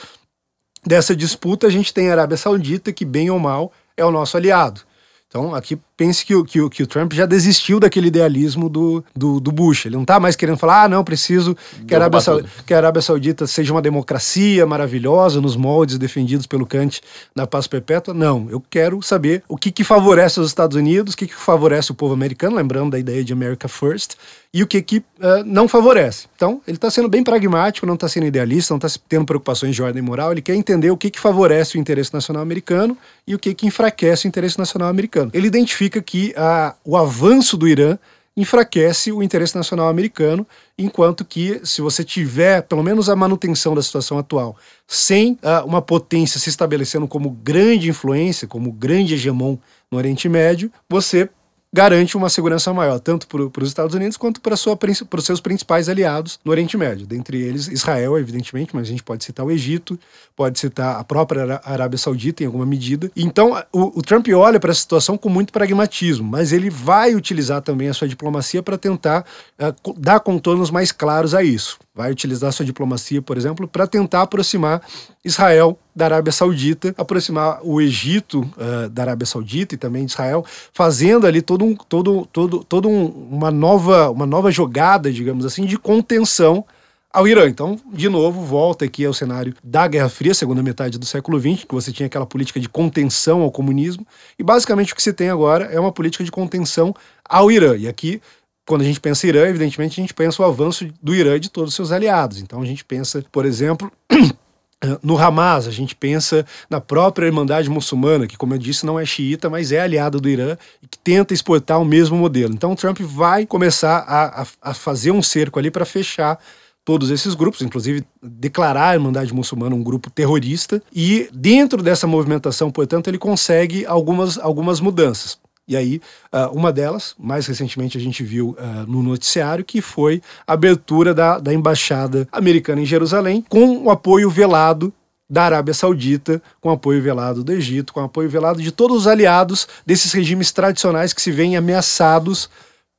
dessa 0.86 1.16
disputa, 1.16 1.68
a 1.68 1.70
gente 1.70 1.94
tem 1.94 2.10
a 2.10 2.14
Arábia 2.14 2.38
Saudita, 2.38 2.94
que, 2.94 3.06
bem 3.06 3.30
ou 3.30 3.40
mal, 3.40 3.72
é 3.96 4.06
o 4.06 4.12
nosso 4.12 4.38
aliado. 4.38 4.82
Então, 5.28 5.54
aqui 5.54 5.80
pense 5.98 6.24
que, 6.24 6.42
que, 6.44 6.70
que 6.70 6.84
o 6.84 6.88
Trump 6.88 7.12
já 7.14 7.26
desistiu 7.26 7.80
daquele 7.80 8.08
idealismo 8.08 8.70
do, 8.70 9.04
do, 9.16 9.40
do, 9.40 9.52
Bush. 9.52 9.88
Ele 9.88 9.96
não 9.96 10.04
está 10.04 10.20
mais 10.20 10.36
querendo 10.36 10.58
falar, 10.58 10.84
ah, 10.84 10.88
não, 10.88 11.04
preciso 11.04 11.58
que 11.88 11.96
a, 11.96 11.98
Arábia 11.98 12.20
que 12.66 12.74
a, 12.74 12.78
Arábia 12.78 13.02
Saudita 13.02 13.48
seja 13.48 13.74
uma 13.74 13.82
democracia 13.82 14.66
maravilhosa 14.68 15.42
nos 15.42 15.56
moldes 15.56 15.98
defendidos 15.98 16.46
pelo 16.46 16.68
Kant 16.68 17.02
na 17.36 17.48
paz 17.48 17.66
perpétua. 17.66 18.14
Não, 18.14 18.48
eu 18.52 18.64
quero 18.70 19.02
saber 19.02 19.44
o 19.50 19.58
que, 19.58 19.72
que 19.72 19.84
favorece 19.84 20.40
os 20.40 20.48
Estados 20.48 20.78
Unidos, 20.78 21.16
o 21.16 21.18
que, 21.18 21.26
que 21.26 21.36
favorece 21.36 21.92
o 21.92 21.96
povo 21.96 22.14
americano, 22.14 22.56
lembrando 22.56 22.92
da 22.92 23.00
ideia 23.00 23.24
de 23.24 23.34
America 23.34 23.68
First, 23.68 24.16
e 24.54 24.64
o 24.64 24.68
que, 24.68 24.82
que 24.82 24.98
uh, 24.98 25.44
não 25.46 25.68
favorece. 25.68 26.28
Então, 26.36 26.62
ele 26.68 26.78
está 26.78 26.90
sendo 26.90 27.10
bem 27.10 27.24
pragmático, 27.24 27.86
não 27.86 27.96
está 27.96 28.08
sendo 28.08 28.26
idealista, 28.26 28.74
não 28.74 28.78
está 28.78 29.00
tendo 29.08 29.26
preocupações 29.26 29.76
de 29.76 29.84
ordem 29.84 30.02
moral, 30.02 30.32
ele 30.32 30.42
quer 30.42 30.56
entender 30.56 30.90
o 30.90 30.98
que, 30.98 31.10
que 31.10 31.20
favorece 31.20 31.78
o 31.78 31.80
interesse 31.80 32.14
nacional 32.14 32.42
americano 32.42 32.98
e 33.28 33.36
o 33.36 33.40
que, 33.40 33.54
que 33.54 33.68
enfraquece 33.68 34.26
o 34.26 34.28
interesse 34.28 34.58
nacional 34.58 34.90
americano. 34.90 35.30
Ele 35.34 35.48
identifica 35.48 35.87
significa 35.88 36.02
que 36.02 36.34
a, 36.36 36.76
o 36.84 36.96
avanço 36.98 37.58
do 37.58 37.68
Irã 37.68 37.98
enfraquece 38.36 39.12
o 39.12 39.24
interesse 39.24 39.56
nacional 39.56 39.88
americano, 39.88 40.46
enquanto 40.78 41.26
que, 41.26 41.60
se 41.64 41.82
você 41.82 42.04
tiver 42.04 42.62
pelo 42.62 42.84
menos 42.84 43.10
a 43.10 43.16
manutenção 43.16 43.74
da 43.74 43.82
situação 43.82 44.20
atual, 44.20 44.56
sem 44.86 45.34
uh, 45.34 45.66
uma 45.66 45.82
potência 45.82 46.40
se 46.40 46.50
estabelecendo 46.50 47.08
como 47.08 47.32
grande 47.32 47.90
influência, 47.90 48.48
como 48.48 48.72
grande 48.72 49.16
hegemon 49.16 49.58
no 49.90 49.98
Oriente 49.98 50.30
Médio, 50.30 50.72
você 50.88 51.30
garante 51.78 52.18
uma 52.18 52.28
segurança 52.28 52.74
maior, 52.74 53.00
tanto 53.00 53.28
para 53.28 53.64
os 53.64 53.70
Estados 53.70 53.94
Unidos 53.94 54.18
quanto 54.18 54.42
para, 54.42 54.56
os 54.56 55.24
seus 55.24 55.40
principais 55.40 55.88
aliados 55.88 56.40
no 56.44 56.50
Oriente 56.50 56.76
Médio. 56.76 57.06
Dentre 57.06 57.40
eles, 57.40 57.68
Israel, 57.68 58.18
evidentemente, 58.18 58.76
mas 58.76 58.88
a 58.88 58.90
gente 58.90 59.04
pode 59.04 59.24
citar 59.24 59.46
o 59.46 59.52
Egito, 59.52 60.00
pode 60.36 60.58
citar 60.58 61.00
a 61.00 61.04
própria 61.04 61.62
Arábia 61.64 62.00
Saudita 62.00 62.42
em 62.42 62.48
alguma 62.48 62.66
medida. 62.66 63.12
Então, 63.16 63.64
o, 63.72 64.00
o 64.00 64.02
Trump 64.02 64.28
olha 64.30 64.60
para 64.60 64.72
a 64.72 64.76
situação 64.76 65.20
com 65.20 65.30
muito 65.30 65.54
pragmatismo, 65.54 66.28
mas 66.28 66.52
ele 66.52 66.72
vai 66.72 67.14
utilizar 67.14 67.62
também 67.62 67.90
a 67.90 67.94
sua 67.94 68.08
diplomacia 68.08 68.64
para 68.64 68.76
tentar 68.76 69.24
uh, 69.60 69.94
dar 69.96 70.20
contornos 70.22 70.72
mais 70.72 70.92
claros 70.92 71.36
a 71.36 71.44
isso 71.44 71.78
vai 71.98 72.12
utilizar 72.12 72.54
sua 72.54 72.64
diplomacia, 72.64 73.24
por 73.24 73.36
exemplo, 73.36 73.68
para 73.68 73.88
tentar 73.88 74.22
aproximar 74.22 74.84
Israel 75.26 75.78
da 75.96 76.06
Arábia 76.06 76.32
Saudita, 76.32 76.94
aproximar 76.96 77.60
o 77.64 77.82
Egito 77.82 78.42
uh, 78.42 78.88
da 78.88 79.02
Arábia 79.02 79.26
Saudita 79.26 79.74
e 79.74 79.78
também 79.78 80.06
de 80.06 80.12
Israel, 80.12 80.46
fazendo 80.72 81.26
ali 81.26 81.42
todo 81.42 81.66
um, 81.66 81.76
todo, 81.76 82.28
todo, 82.32 82.64
todo 82.64 82.88
um, 82.88 83.08
uma 83.32 83.50
nova, 83.50 84.12
uma 84.12 84.28
nova 84.28 84.52
jogada, 84.52 85.12
digamos 85.12 85.44
assim, 85.44 85.66
de 85.66 85.76
contenção 85.76 86.64
ao 87.12 87.28
Irã. 87.28 87.50
Então, 87.50 87.80
de 87.92 88.08
novo, 88.10 88.42
volta 88.42 88.86
aqui 88.86 89.04
ao 89.04 89.14
cenário 89.14 89.56
da 89.64 89.88
Guerra 89.88 90.08
Fria, 90.08 90.36
segunda 90.36 90.62
metade 90.62 91.00
do 91.00 91.06
século 91.06 91.40
XX, 91.40 91.64
que 91.64 91.74
você 91.74 91.92
tinha 91.92 92.06
aquela 92.06 92.28
política 92.28 92.60
de 92.60 92.70
contenção 92.70 93.42
ao 93.42 93.50
comunismo, 93.50 94.06
e 94.38 94.44
basicamente 94.44 94.94
o 94.94 94.96
que 94.96 95.02
se 95.02 95.12
tem 95.12 95.30
agora 95.30 95.66
é 95.66 95.80
uma 95.80 95.92
política 95.92 96.24
de 96.24 96.30
contenção 96.30 96.94
ao 97.28 97.50
Irã. 97.50 97.76
E 97.76 97.88
aqui 97.88 98.22
quando 98.68 98.82
a 98.82 98.86
gente 98.86 99.00
pensa 99.00 99.26
em 99.26 99.30
Irã, 99.30 99.48
evidentemente 99.48 100.00
a 100.00 100.04
gente 100.04 100.14
pensa 100.14 100.42
o 100.44 100.46
avanço 100.46 100.88
do 101.02 101.16
Irã 101.16 101.38
e 101.38 101.40
de 101.40 101.50
todos 101.50 101.70
os 101.70 101.76
seus 101.76 101.92
aliados. 101.92 102.40
Então 102.42 102.62
a 102.62 102.66
gente 102.66 102.84
pensa, 102.84 103.24
por 103.32 103.46
exemplo, 103.46 103.90
no 105.02 105.18
Hamas, 105.18 105.68
a 105.68 105.72
gente 105.72 105.96
pensa 105.96 106.46
na 106.70 106.82
própria 106.82 107.26
Irmandade 107.26 107.70
Muçulmana, 107.70 108.28
que, 108.28 108.38
como 108.38 108.54
eu 108.54 108.58
disse, 108.58 108.86
não 108.86 109.00
é 109.00 109.06
xiita, 109.06 109.50
mas 109.50 109.72
é 109.72 109.80
aliada 109.80 110.20
do 110.20 110.30
Irã 110.30 110.58
e 110.84 110.88
que 110.88 111.00
tenta 111.00 111.34
exportar 111.34 111.82
o 111.82 111.86
mesmo 111.86 112.18
modelo. 112.18 112.54
Então, 112.54 112.76
Trump 112.76 113.00
vai 113.00 113.46
começar 113.46 114.00
a, 114.00 114.42
a, 114.42 114.48
a 114.62 114.74
fazer 114.74 115.12
um 115.12 115.24
cerco 115.24 115.58
ali 115.58 115.72
para 115.72 115.86
fechar 115.86 116.38
todos 116.84 117.10
esses 117.10 117.34
grupos, 117.36 117.62
inclusive 117.62 118.06
declarar 118.22 118.90
a 118.90 118.94
Irmandade 118.94 119.34
Muçulmana 119.34 119.76
um 119.76 119.84
grupo 119.84 120.10
terrorista. 120.10 120.82
E 120.94 121.30
dentro 121.34 121.82
dessa 121.82 122.06
movimentação, 122.06 122.70
portanto, 122.70 123.08
ele 123.08 123.18
consegue 123.18 123.86
algumas, 123.86 124.38
algumas 124.38 124.80
mudanças. 124.80 125.40
E 125.68 125.76
aí, 125.76 126.02
uh, 126.32 126.56
uma 126.56 126.72
delas, 126.72 127.14
mais 127.20 127.46
recentemente 127.46 127.98
a 127.98 128.02
gente 128.02 128.24
viu 128.24 128.52
uh, 128.52 128.90
no 128.90 129.04
noticiário, 129.04 129.66
que 129.66 129.82
foi 129.82 130.22
a 130.48 130.54
abertura 130.54 131.14
da, 131.14 131.40
da 131.40 131.54
embaixada 131.54 132.28
americana 132.32 132.82
em 132.82 132.86
Jerusalém, 132.86 133.44
com 133.50 133.84
o 133.84 133.92
apoio 133.92 134.30
velado 134.30 134.94
da 135.30 135.44
Arábia 135.44 135.74
Saudita, 135.74 136.42
com 136.62 136.70
apoio 136.70 137.02
velado 137.02 137.44
do 137.44 137.52
Egito, 137.52 137.92
com 137.92 138.00
apoio 138.00 138.30
velado 138.30 138.62
de 138.62 138.72
todos 138.72 138.96
os 138.96 139.08
aliados 139.08 139.68
desses 139.86 140.14
regimes 140.14 140.54
tradicionais 140.54 141.12
que 141.12 141.22
se 141.22 141.32
veem 141.32 141.58
ameaçados 141.58 142.50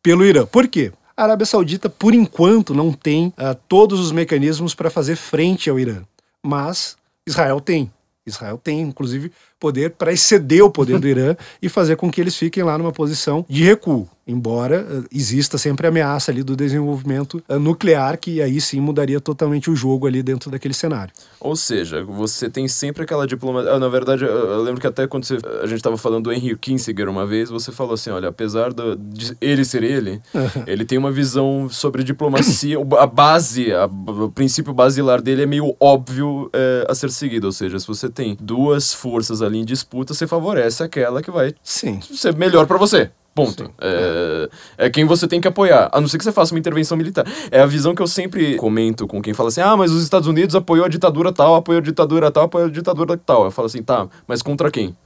pelo 0.03 0.25
Irã. 0.25 0.45
Por 0.45 0.69
quê? 0.69 0.93
A 1.17 1.25
Arábia 1.25 1.47
Saudita, 1.47 1.89
por 1.89 2.15
enquanto, 2.15 2.75
não 2.75 2.93
tem 2.93 3.29
uh, 3.29 3.57
todos 3.67 3.99
os 3.99 4.13
mecanismos 4.13 4.75
para 4.75 4.91
fazer 4.91 5.17
frente 5.17 5.71
ao 5.71 5.79
Irã, 5.79 6.03
mas 6.45 6.97
Israel 7.27 7.61
tem. 7.61 7.91
Israel 8.27 8.61
tem, 8.63 8.83
inclusive, 8.83 9.33
poder 9.59 9.91
para 9.91 10.13
exceder 10.13 10.65
o 10.65 10.71
poder 10.71 10.99
do 10.99 11.07
Irã 11.09 11.37
e 11.61 11.69
fazer 11.69 11.97
com 11.97 12.11
que 12.11 12.21
eles 12.21 12.37
fiquem 12.37 12.63
lá 12.63 12.79
numa 12.79 12.93
posição 12.93 13.45
de 13.49 13.65
recuo 13.65 14.09
embora 14.29 14.87
eh, 14.89 15.03
exista 15.11 15.57
sempre 15.57 15.87
a 15.87 15.89
ameaça 15.89 16.31
ali 16.31 16.43
do 16.43 16.55
desenvolvimento 16.55 17.43
eh, 17.49 17.59
nuclear, 17.59 18.19
que 18.19 18.43
aí 18.43 18.61
sim 18.61 18.79
mudaria 18.79 19.21
totalmente 19.21 19.71
o 19.71 19.75
jogo 19.75 20.07
ali 20.07 20.23
dentro 20.23 20.51
daquele 20.51 20.75
cenário. 20.75 21.13
Ou 21.41 21.57
seja, 21.57 22.05
você 22.05 22.51
tem 22.51 22.69
sempre 22.69 23.05
aquela 23.05 23.27
diplomacia. 23.27 23.73
Ah, 23.73 23.79
na 23.79 23.89
verdade, 23.89 24.25
eu 24.25 24.63
lembro 24.63 24.81
que 24.81 24.87
até 24.87 25.07
quando 25.07 25.25
você... 25.25 25.39
a 25.63 25.67
gente 25.67 25.79
estava 25.79 25.97
falando 25.97 26.25
do 26.25 26.33
Henry 26.33 26.57
Kissinger 26.57 27.09
uma 27.09 27.25
vez, 27.25 27.49
você 27.49 27.73
falou 27.73 27.95
assim: 27.95 28.11
olha, 28.11 28.29
apesar 28.29 28.73
do... 28.73 28.95
de 28.95 29.35
ele 29.41 29.65
ser 29.65 29.83
ele, 29.83 30.21
ele 30.67 30.85
tem 30.85 30.99
uma 30.99 31.11
visão 31.11 31.69
sobre 31.71 32.05
diplomacia, 32.05 32.77
a 32.99 33.07
base, 33.07 33.73
a... 33.73 33.87
o 33.87 34.31
princípio 34.31 34.75
basilar 34.75 35.23
dele 35.23 35.45
é 35.45 35.47
meio 35.47 35.75
óbvio 35.81 36.51
é, 36.53 36.87
a 36.87 36.95
ser 36.95 37.11
seguido. 37.11 37.47
Ou 37.47 37.53
seja, 37.53 37.79
se 37.79 37.87
você 37.87 38.11
tem 38.11 38.37
duas 38.39 38.93
forças 38.93 39.41
ali 39.49 39.59
em 39.59 39.65
disputa, 39.65 40.15
você 40.15 40.27
favorece 40.27 40.83
aquela 40.83 41.23
que 41.23 41.31
vai 41.31 41.55
sim. 41.63 42.01
ser 42.01 42.35
melhor 42.37 42.67
para 42.67 42.79
você. 42.79 43.11
Ponto. 43.35 43.71
É, 43.81 44.49
é, 44.77 44.91
quem 44.91 45.05
você 45.05 45.29
tem 45.29 45.41
que 45.41 45.47
apoiar, 45.47 45.89
a 45.93 46.01
não 46.01 46.09
ser 46.09 46.19
que 46.19 46.25
você 46.25 46.33
faça 46.33 46.53
uma 46.53 46.59
intervenção 46.59 46.97
militar. 46.97 47.25
É 47.53 47.61
a 47.61 47.67
visão 47.67 47.95
que 47.95 48.03
eu 48.03 48.07
sempre 48.09 48.57
comento 48.57 49.07
com 49.07 49.23
quem 49.23 49.33
fala 49.33 49.49
assim: 49.49 49.61
ah, 49.61 49.77
mas 49.77 49.93
os 49.93 50.03
Estados 50.03 50.27
Unidos 50.27 50.57
apoiou 50.57 50.85
a 50.85 50.89
ditadura 50.89 51.33
tal, 51.33 51.55
apoiou 51.55 51.79
a 51.79 51.83
ditadura 51.83 52.33
tal, 52.33 52.45
apoiou 52.45 52.67
a 52.67 52.71
ditadura 52.71 53.17
tal. 53.17 53.45
Eu 53.45 53.51
falo 53.53 53.67
assim: 53.67 53.81
tá, 53.81 54.09
mas 54.27 54.43
contra 54.43 54.73
quem? 54.73 54.97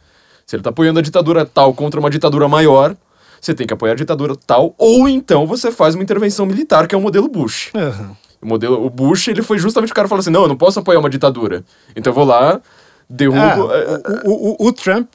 Se 0.47 0.57
ele 0.57 0.62
tá 0.62 0.70
apoiando 0.70 0.99
a 0.99 1.03
ditadura 1.03 1.45
tal 1.45 1.74
contra 1.74 2.01
uma 2.01 2.09
ditadura 2.09 2.49
maior, 2.49 2.97
você 3.38 3.53
tem 3.53 3.66
que 3.66 3.74
apoiar 3.74 3.93
a 3.93 3.97
ditadura 3.97 4.34
tal, 4.47 4.74
ou 4.78 5.07
então 5.09 5.47
você 5.47 5.70
faz 5.70 5.95
uma 5.95 6.03
intervenção 6.03 6.47
militar, 6.47 6.86
que 6.86 6.95
é 6.95 6.99
o 6.99 7.03
modelo 7.03 7.28
Bush. 7.28 7.70
Uhum. 7.74 8.16
O 8.40 8.47
modelo 8.47 8.84
o 8.84 8.88
Bush, 8.88 9.28
ele 9.28 9.43
foi 9.43 9.59
justamente 9.59 9.93
o 9.93 9.95
cara 9.95 10.07
que 10.07 10.09
falou 10.09 10.20
assim: 10.20 10.30
não, 10.30 10.43
eu 10.43 10.49
não 10.49 10.57
posso 10.57 10.80
apoiar 10.80 10.99
uma 10.99 11.11
ditadura. 11.11 11.62
Então 11.95 12.11
eu 12.11 12.14
vou 12.14 12.24
lá, 12.24 12.61
derrubo. 13.12 13.72
É, 13.72 14.02
o, 14.24 14.64
o, 14.64 14.68
o, 14.68 14.72
Trump 14.72 15.08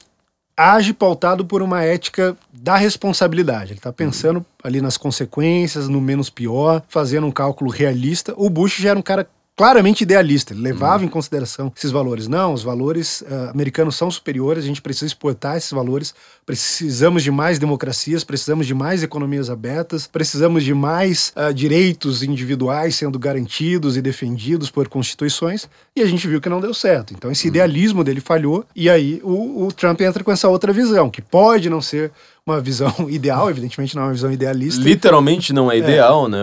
age 0.56 0.92
pautado 0.92 1.44
por 1.44 1.62
uma 1.62 1.82
ética 1.82 2.36
da 2.52 2.76
responsabilidade. 2.76 3.72
Ele 3.72 3.78
está 3.78 3.92
pensando 3.92 4.44
ali 4.62 4.80
nas 4.80 4.96
consequências, 4.96 5.88
no 5.88 6.00
menos 6.00 6.30
pior, 6.30 6.82
fazendo 6.88 7.26
um 7.26 7.30
cálculo 7.30 7.70
realista. 7.70 8.34
O 8.36 8.48
Bush 8.48 8.78
já 8.78 8.90
era 8.90 8.98
um 8.98 9.02
cara 9.02 9.28
claramente 9.58 10.02
idealista. 10.02 10.54
Ele 10.54 10.62
levava 10.62 11.04
em 11.04 11.08
consideração 11.08 11.72
esses 11.76 11.90
valores. 11.90 12.28
Não, 12.28 12.54
os 12.54 12.62
valores 12.62 13.22
uh, 13.22 13.50
americanos 13.50 13.96
são 13.96 14.08
superiores, 14.08 14.62
a 14.62 14.66
gente 14.68 14.80
precisa 14.80 15.06
exportar 15.06 15.56
esses 15.56 15.72
valores. 15.72 16.14
Precisamos 16.46 17.24
de 17.24 17.32
mais 17.32 17.58
democracias, 17.58 18.22
precisamos 18.22 18.68
de 18.68 18.72
mais 18.72 19.02
economias 19.02 19.50
abertas, 19.50 20.06
precisamos 20.06 20.62
de 20.62 20.72
mais 20.72 21.32
uh, 21.36 21.52
direitos 21.52 22.22
individuais 22.22 22.94
sendo 22.94 23.18
garantidos 23.18 23.96
e 23.96 24.00
defendidos 24.00 24.70
por 24.70 24.88
constituições. 24.88 25.68
E 25.96 26.02
a 26.02 26.06
gente 26.06 26.28
viu 26.28 26.40
que 26.40 26.48
não 26.48 26.60
deu 26.60 26.72
certo. 26.72 27.12
Então, 27.12 27.28
esse 27.28 27.48
idealismo 27.48 28.04
dele 28.04 28.20
falhou. 28.20 28.64
E 28.76 28.88
aí 28.88 29.20
o, 29.24 29.66
o 29.66 29.72
Trump 29.72 30.00
entra 30.02 30.22
com 30.22 30.30
essa 30.30 30.48
outra 30.48 30.72
visão, 30.72 31.10
que 31.10 31.20
pode 31.20 31.68
não 31.68 31.82
ser 31.82 32.12
uma 32.52 32.60
visão 32.60 32.92
ideal, 33.08 33.50
evidentemente 33.50 33.94
não 33.94 34.02
é 34.02 34.06
uma 34.06 34.12
visão 34.12 34.32
idealista. 34.32 34.82
Literalmente 34.82 35.52
não 35.52 35.70
é, 35.70 35.76
é. 35.76 35.78
ideal, 35.78 36.26
é. 36.26 36.30
né? 36.30 36.38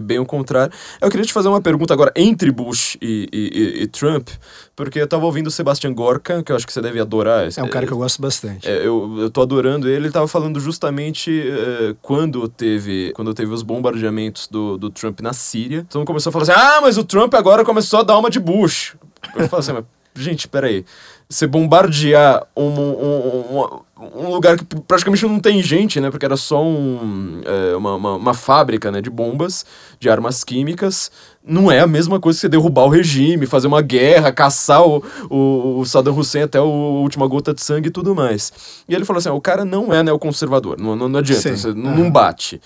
Bem 0.00 0.18
o 0.18 0.26
contrário. 0.26 0.72
Eu 1.00 1.10
queria 1.10 1.26
te 1.26 1.32
fazer 1.32 1.48
uma 1.48 1.60
pergunta 1.60 1.92
agora 1.92 2.12
entre 2.16 2.50
Bush 2.50 2.96
e, 3.00 3.28
e, 3.32 3.82
e 3.82 3.86
Trump, 3.86 4.28
porque 4.74 5.00
eu 5.00 5.06
tava 5.06 5.24
ouvindo 5.24 5.48
o 5.48 5.50
Sebastian 5.50 5.92
Gorka, 5.92 6.42
que 6.42 6.52
eu 6.52 6.56
acho 6.56 6.66
que 6.66 6.72
você 6.72 6.80
deve 6.80 7.00
adorar. 7.00 7.48
É 7.56 7.62
um 7.62 7.68
cara 7.68 7.86
que 7.86 7.92
eu 7.92 7.98
gosto 7.98 8.20
bastante. 8.20 8.68
É, 8.68 8.86
eu, 8.86 9.16
eu 9.18 9.30
tô 9.30 9.42
adorando 9.42 9.88
ele. 9.88 10.06
Ele 10.06 10.10
tava 10.10 10.28
falando 10.28 10.60
justamente 10.60 11.30
uh, 11.30 11.96
quando 12.02 12.46
teve 12.48 13.12
quando 13.14 13.32
teve 13.34 13.52
os 13.52 13.62
bombardeamentos 13.62 14.46
do, 14.46 14.76
do 14.76 14.90
Trump 14.90 15.20
na 15.20 15.32
Síria. 15.32 15.84
Então 15.88 16.04
começou 16.04 16.30
a 16.30 16.32
falar 16.32 16.42
assim: 16.42 16.52
ah, 16.54 16.80
mas 16.80 16.96
o 16.98 17.04
Trump 17.04 17.34
agora 17.34 17.64
começou 17.64 18.00
a 18.00 18.02
dar 18.02 18.18
uma 18.18 18.30
de 18.30 18.38
Bush. 18.38 18.94
Eu 19.34 19.48
falo 19.48 19.60
assim, 19.60 19.72
mas 19.72 19.84
gente, 20.14 20.48
peraí. 20.48 20.84
Você 21.28 21.46
bombardear 21.46 22.46
um, 22.56 22.62
um, 22.62 23.56
um, 23.58 23.80
um, 23.98 24.30
lugar 24.30 24.58
que 24.58 24.64
praticamente 24.82 25.24
não 25.24 25.40
tem 25.40 25.62
gente, 25.62 26.00
né? 26.00 26.10
Porque 26.10 26.24
era 26.24 26.36
só 26.36 26.62
um, 26.62 27.40
é, 27.44 27.76
uma, 27.76 27.94
uma, 27.94 28.14
uma, 28.16 28.34
fábrica 28.34 28.90
né, 28.90 29.00
de 29.00 29.08
bombas, 29.08 29.64
de 29.98 30.08
armas 30.08 30.44
químicas. 30.44 31.10
Não 31.42 31.70
é 31.70 31.80
a 31.80 31.86
mesma 31.86 32.20
coisa 32.20 32.36
que 32.36 32.40
você 32.42 32.48
derrubar 32.48 32.84
o 32.84 32.88
regime, 32.88 33.46
fazer 33.46 33.66
uma 33.66 33.80
guerra, 33.80 34.32
caçar 34.32 34.86
o, 34.86 35.02
o, 35.30 35.78
o 35.80 35.86
Saddam 35.86 36.16
Hussein 36.16 36.42
até 36.42 36.58
a 36.58 36.62
última 36.62 37.26
gota 37.26 37.54
de 37.54 37.62
sangue 37.62 37.88
e 37.88 37.92
tudo 37.92 38.14
mais. 38.14 38.52
E 38.88 38.94
ele 38.94 39.04
falou 39.04 39.18
assim: 39.18 39.30
o 39.30 39.40
cara 39.40 39.64
não 39.64 39.92
é 39.94 40.02
neoconservador, 40.02 40.76
não, 40.78 40.94
não, 40.94 41.08
não 41.08 41.18
adianta, 41.20 41.56
você, 41.56 41.72
não, 41.72 41.96
não 41.96 42.10
bate. 42.10 42.60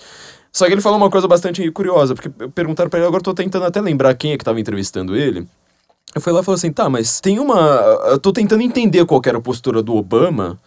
Só 0.51 0.65
que 0.67 0.73
ele 0.73 0.81
falou 0.81 0.97
uma 0.97 1.09
coisa 1.09 1.29
bastante 1.29 1.69
curiosa, 1.71 2.13
porque 2.13 2.29
perguntaram 2.49 2.89
para 2.89 2.99
ele, 2.99 3.07
agora 3.07 3.21
eu 3.21 3.23
tô 3.23 3.33
tentando 3.33 3.63
até 3.63 3.79
lembrar 3.79 4.13
quem 4.15 4.33
é 4.33 4.37
que 4.37 4.43
tava 4.43 4.59
entrevistando 4.59 5.15
ele. 5.15 5.47
Eu 6.13 6.19
fui 6.19 6.33
lá 6.33 6.41
e 6.41 6.43
falei 6.43 6.55
assim, 6.55 6.73
tá, 6.73 6.89
mas 6.89 7.21
tem 7.21 7.39
uma. 7.39 7.57
Eu 8.09 8.19
tô 8.19 8.33
tentando 8.33 8.61
entender 8.61 9.05
qual 9.05 9.21
era 9.25 9.37
a 9.37 9.41
postura 9.41 9.81
do 9.81 9.95
Obama, 9.95 10.59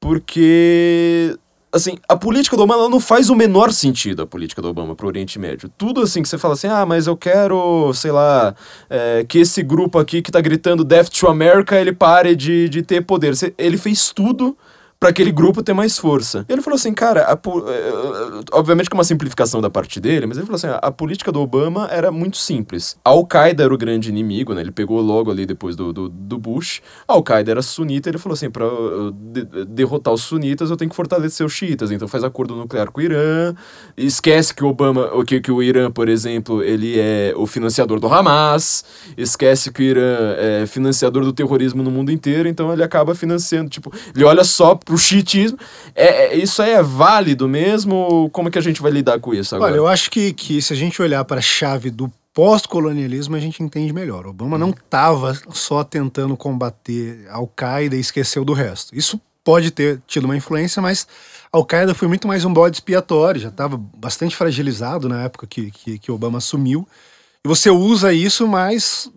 porque. 0.00 1.36
Assim, 1.72 1.98
a 2.08 2.16
política 2.16 2.56
do 2.56 2.64
Obama 2.64 2.88
não 2.88 2.98
faz 2.98 3.30
o 3.30 3.36
menor 3.36 3.70
sentido, 3.70 4.22
a 4.22 4.26
política 4.26 4.60
do 4.60 4.68
Obama 4.68 4.96
pro 4.96 5.06
Oriente 5.06 5.38
Médio. 5.38 5.70
Tudo 5.78 6.00
assim 6.00 6.20
que 6.20 6.28
você 6.28 6.36
fala 6.36 6.54
assim, 6.54 6.66
ah, 6.66 6.84
mas 6.84 7.06
eu 7.06 7.16
quero, 7.16 7.94
sei 7.94 8.10
lá, 8.10 8.56
é, 8.88 9.24
que 9.28 9.38
esse 9.38 9.62
grupo 9.62 9.96
aqui 9.96 10.20
que 10.20 10.32
tá 10.32 10.40
gritando 10.40 10.82
Death 10.82 11.10
to 11.10 11.28
America, 11.28 11.80
ele 11.80 11.92
pare 11.92 12.34
de, 12.34 12.68
de 12.68 12.82
ter 12.82 13.02
poder. 13.02 13.34
Ele 13.56 13.76
fez 13.76 14.10
tudo 14.10 14.58
para 15.00 15.08
aquele 15.08 15.32
grupo 15.32 15.62
ter 15.62 15.72
mais 15.72 15.96
força. 15.96 16.44
E 16.46 16.52
ele 16.52 16.60
falou 16.60 16.76
assim, 16.76 16.92
cara, 16.92 17.22
a, 17.22 17.32
é, 17.32 17.34
é, 17.34 18.40
obviamente 18.52 18.90
que 18.90 18.94
é 18.94 18.98
uma 18.98 19.04
simplificação 19.04 19.58
da 19.58 19.70
parte 19.70 19.98
dele, 19.98 20.26
mas 20.26 20.36
ele 20.36 20.44
falou 20.44 20.56
assim, 20.56 20.66
a, 20.66 20.76
a 20.76 20.92
política 20.92 21.32
do 21.32 21.40
Obama 21.40 21.88
era 21.90 22.10
muito 22.12 22.36
simples. 22.36 22.98
A 23.02 23.08
Al-Qaeda 23.08 23.64
era 23.64 23.72
o 23.72 23.78
grande 23.78 24.10
inimigo, 24.10 24.52
né? 24.52 24.60
Ele 24.60 24.70
pegou 24.70 25.00
logo 25.00 25.30
ali 25.30 25.46
depois 25.46 25.74
do, 25.74 25.90
do, 25.90 26.08
do 26.10 26.38
Bush. 26.38 26.82
A 27.08 27.14
Al-Qaeda 27.14 27.50
era 27.50 27.62
sunita, 27.62 28.10
ele 28.10 28.18
falou 28.18 28.34
assim, 28.34 28.50
para 28.50 28.66
de, 29.32 29.64
derrotar 29.64 30.12
os 30.12 30.20
sunitas 30.20 30.68
eu 30.68 30.76
tenho 30.76 30.90
que 30.90 30.96
fortalecer 30.96 31.46
os 31.46 31.52
xiitas, 31.52 31.90
então 31.90 32.06
faz 32.06 32.22
acordo 32.22 32.54
nuclear 32.54 32.90
com 32.90 33.00
o 33.00 33.02
Irã, 33.02 33.54
esquece 33.96 34.54
que 34.54 34.62
o 34.62 34.68
Obama, 34.68 35.08
que, 35.24 35.40
que 35.40 35.50
o 35.50 35.62
Irã, 35.62 35.90
por 35.90 36.10
exemplo, 36.10 36.62
ele 36.62 36.98
é 36.98 37.32
o 37.36 37.46
financiador 37.46 37.98
do 37.98 38.06
Hamas, 38.06 38.84
esquece 39.16 39.72
que 39.72 39.82
o 39.82 39.84
Irã 39.84 40.34
é 40.36 40.66
financiador 40.66 41.24
do 41.24 41.32
terrorismo 41.32 41.82
no 41.82 41.90
mundo 41.90 42.12
inteiro, 42.12 42.48
então 42.48 42.70
ele 42.70 42.82
acaba 42.82 43.14
financiando, 43.14 43.70
tipo, 43.70 43.90
ele 44.14 44.24
olha 44.24 44.44
só 44.44 44.74
pro 44.90 44.98
chiitismo. 44.98 45.56
É, 45.94 46.34
é, 46.34 46.36
isso 46.36 46.60
aí 46.60 46.72
é 46.72 46.82
válido 46.82 47.48
mesmo? 47.48 48.28
Como 48.32 48.50
que 48.50 48.58
a 48.58 48.62
gente 48.62 48.82
vai 48.82 48.90
lidar 48.90 49.20
com 49.20 49.32
isso 49.32 49.54
agora? 49.54 49.70
Olha, 49.70 49.78
eu 49.78 49.86
acho 49.86 50.10
que, 50.10 50.32
que 50.32 50.60
se 50.60 50.72
a 50.72 50.76
gente 50.76 51.00
olhar 51.00 51.24
para 51.24 51.38
a 51.38 51.42
chave 51.42 51.90
do 51.90 52.12
pós-colonialismo, 52.34 53.36
a 53.36 53.38
gente 53.38 53.62
entende 53.62 53.92
melhor. 53.92 54.26
Obama 54.26 54.58
não 54.58 54.70
estava 54.70 55.38
só 55.50 55.84
tentando 55.84 56.36
combater 56.36 57.24
a 57.28 57.36
Al-Qaeda 57.36 57.94
e 57.94 58.00
esqueceu 58.00 58.44
do 58.44 58.52
resto. 58.52 58.96
Isso 58.96 59.20
pode 59.44 59.70
ter 59.70 60.02
tido 60.08 60.24
uma 60.24 60.36
influência, 60.36 60.82
mas 60.82 61.06
a 61.52 61.56
Al-Qaeda 61.56 61.94
foi 61.94 62.08
muito 62.08 62.26
mais 62.26 62.44
um 62.44 62.52
bode 62.52 62.76
expiatório, 62.76 63.40
já 63.40 63.48
estava 63.48 63.76
bastante 63.76 64.34
fragilizado 64.34 65.08
na 65.08 65.22
época 65.22 65.46
que, 65.46 65.70
que, 65.70 65.98
que 66.00 66.10
Obama 66.10 66.38
assumiu. 66.38 66.86
E 67.44 67.48
você 67.48 67.70
usa 67.70 68.12
isso, 68.12 68.46
mas 68.46 69.10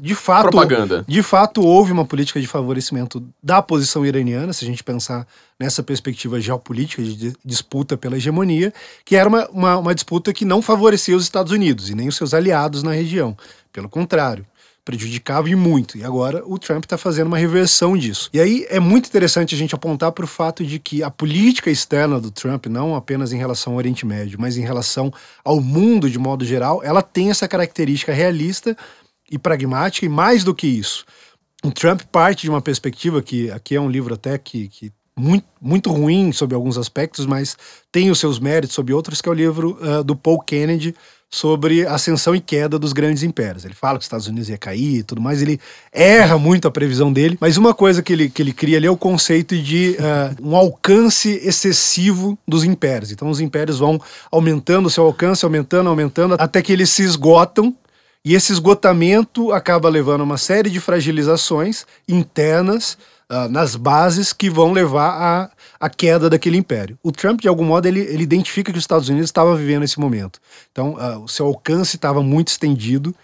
de 0.00 0.14
fato, 0.14 0.50
Propaganda. 0.50 1.04
de 1.06 1.22
fato 1.22 1.62
houve 1.62 1.92
uma 1.92 2.04
política 2.04 2.40
de 2.40 2.46
favorecimento 2.46 3.22
da 3.42 3.60
posição 3.60 4.04
iraniana, 4.04 4.52
se 4.52 4.64
a 4.64 4.68
gente 4.68 4.82
pensar 4.82 5.26
nessa 5.58 5.82
perspectiva 5.82 6.40
geopolítica 6.40 7.02
de 7.02 7.34
disputa 7.44 7.96
pela 7.96 8.16
hegemonia, 8.16 8.72
que 9.04 9.14
era 9.16 9.28
uma, 9.28 9.48
uma, 9.48 9.78
uma 9.78 9.94
disputa 9.94 10.32
que 10.32 10.44
não 10.44 10.62
favorecia 10.62 11.16
os 11.16 11.24
Estados 11.24 11.52
Unidos 11.52 11.90
e 11.90 11.94
nem 11.94 12.08
os 12.08 12.16
seus 12.16 12.32
aliados 12.32 12.82
na 12.82 12.92
região. 12.92 13.36
Pelo 13.72 13.88
contrário, 13.88 14.46
prejudicava 14.84 15.48
e 15.48 15.54
muito. 15.54 15.96
E 15.96 16.04
agora 16.04 16.42
o 16.46 16.58
Trump 16.58 16.84
está 16.84 16.98
fazendo 16.98 17.28
uma 17.28 17.38
reversão 17.38 17.96
disso. 17.96 18.28
E 18.32 18.40
aí 18.40 18.66
é 18.68 18.80
muito 18.80 19.06
interessante 19.06 19.54
a 19.54 19.58
gente 19.58 19.74
apontar 19.74 20.12
para 20.12 20.24
o 20.24 20.28
fato 20.28 20.64
de 20.64 20.78
que 20.78 21.02
a 21.02 21.10
política 21.10 21.70
externa 21.70 22.20
do 22.20 22.30
Trump, 22.30 22.66
não 22.66 22.94
apenas 22.94 23.32
em 23.32 23.38
relação 23.38 23.74
ao 23.74 23.78
Oriente 23.78 24.04
Médio, 24.04 24.38
mas 24.40 24.56
em 24.56 24.62
relação 24.62 25.12
ao 25.44 25.60
mundo 25.60 26.10
de 26.10 26.18
modo 26.18 26.44
geral, 26.44 26.82
ela 26.82 27.02
tem 27.02 27.30
essa 27.30 27.46
característica 27.46 28.12
realista 28.12 28.76
e 29.30 29.38
pragmática, 29.38 30.04
e 30.06 30.08
mais 30.08 30.44
do 30.44 30.54
que 30.54 30.66
isso. 30.66 31.04
O 31.62 31.70
Trump 31.70 32.02
parte 32.10 32.42
de 32.42 32.50
uma 32.50 32.62
perspectiva 32.62 33.22
que 33.22 33.50
aqui 33.50 33.74
é 33.76 33.80
um 33.80 33.90
livro 33.90 34.14
até 34.14 34.36
que, 34.38 34.68
que 34.68 34.92
muito, 35.16 35.46
muito 35.60 35.92
ruim 35.92 36.32
sobre 36.32 36.54
alguns 36.54 36.78
aspectos, 36.78 37.26
mas 37.26 37.56
tem 37.92 38.10
os 38.10 38.18
seus 38.18 38.38
méritos 38.38 38.74
sobre 38.74 38.94
outros, 38.94 39.20
que 39.20 39.28
é 39.28 39.32
o 39.32 39.34
livro 39.34 39.78
uh, 39.80 40.02
do 40.02 40.16
Paul 40.16 40.40
Kennedy 40.40 40.94
sobre 41.32 41.86
ascensão 41.86 42.34
e 42.34 42.40
queda 42.40 42.76
dos 42.76 42.92
grandes 42.92 43.22
impérios. 43.22 43.64
Ele 43.64 43.74
fala 43.74 43.98
que 43.98 44.00
os 44.00 44.06
Estados 44.06 44.26
Unidos 44.26 44.48
ia 44.48 44.58
cair 44.58 44.98
e 44.98 45.02
tudo 45.04 45.20
mais, 45.20 45.40
ele 45.40 45.60
erra 45.92 46.36
muito 46.36 46.66
a 46.66 46.70
previsão 46.72 47.12
dele, 47.12 47.38
mas 47.40 47.56
uma 47.56 47.72
coisa 47.72 48.02
que 48.02 48.12
ele, 48.12 48.28
que 48.28 48.42
ele 48.42 48.52
cria 48.52 48.78
ali 48.78 48.86
é 48.86 48.90
o 48.90 48.96
conceito 48.96 49.56
de 49.56 49.96
uh, 50.00 50.48
um 50.48 50.56
alcance 50.56 51.40
excessivo 51.44 52.36
dos 52.48 52.64
impérios. 52.64 53.12
Então 53.12 53.28
os 53.28 53.40
impérios 53.40 53.78
vão 53.78 54.00
aumentando 54.30 54.86
o 54.86 54.90
seu 54.90 55.04
alcance, 55.04 55.44
aumentando, 55.44 55.88
aumentando, 55.88 56.34
até 56.36 56.60
que 56.60 56.72
eles 56.72 56.90
se 56.90 57.02
esgotam 57.02 57.76
e 58.24 58.34
esse 58.34 58.52
esgotamento 58.52 59.52
acaba 59.52 59.88
levando 59.88 60.20
a 60.20 60.24
uma 60.24 60.36
série 60.36 60.68
de 60.68 60.78
fragilizações 60.78 61.86
internas 62.06 62.98
uh, 63.30 63.48
nas 63.48 63.76
bases 63.76 64.32
que 64.32 64.50
vão 64.50 64.72
levar 64.72 65.10
à, 65.10 65.50
à 65.78 65.88
queda 65.88 66.28
daquele 66.28 66.58
império. 66.58 66.98
O 67.02 67.10
Trump, 67.10 67.40
de 67.40 67.48
algum 67.48 67.64
modo, 67.64 67.86
ele, 67.86 68.00
ele 68.00 68.22
identifica 68.22 68.72
que 68.72 68.78
os 68.78 68.84
Estados 68.84 69.08
Unidos 69.08 69.28
estavam 69.28 69.56
vivendo 69.56 69.84
esse 69.84 69.98
momento. 69.98 70.38
Então, 70.70 70.94
uh, 70.94 71.22
o 71.22 71.28
seu 71.28 71.46
alcance 71.46 71.96
estava 71.96 72.22
muito 72.22 72.48
estendido. 72.48 73.14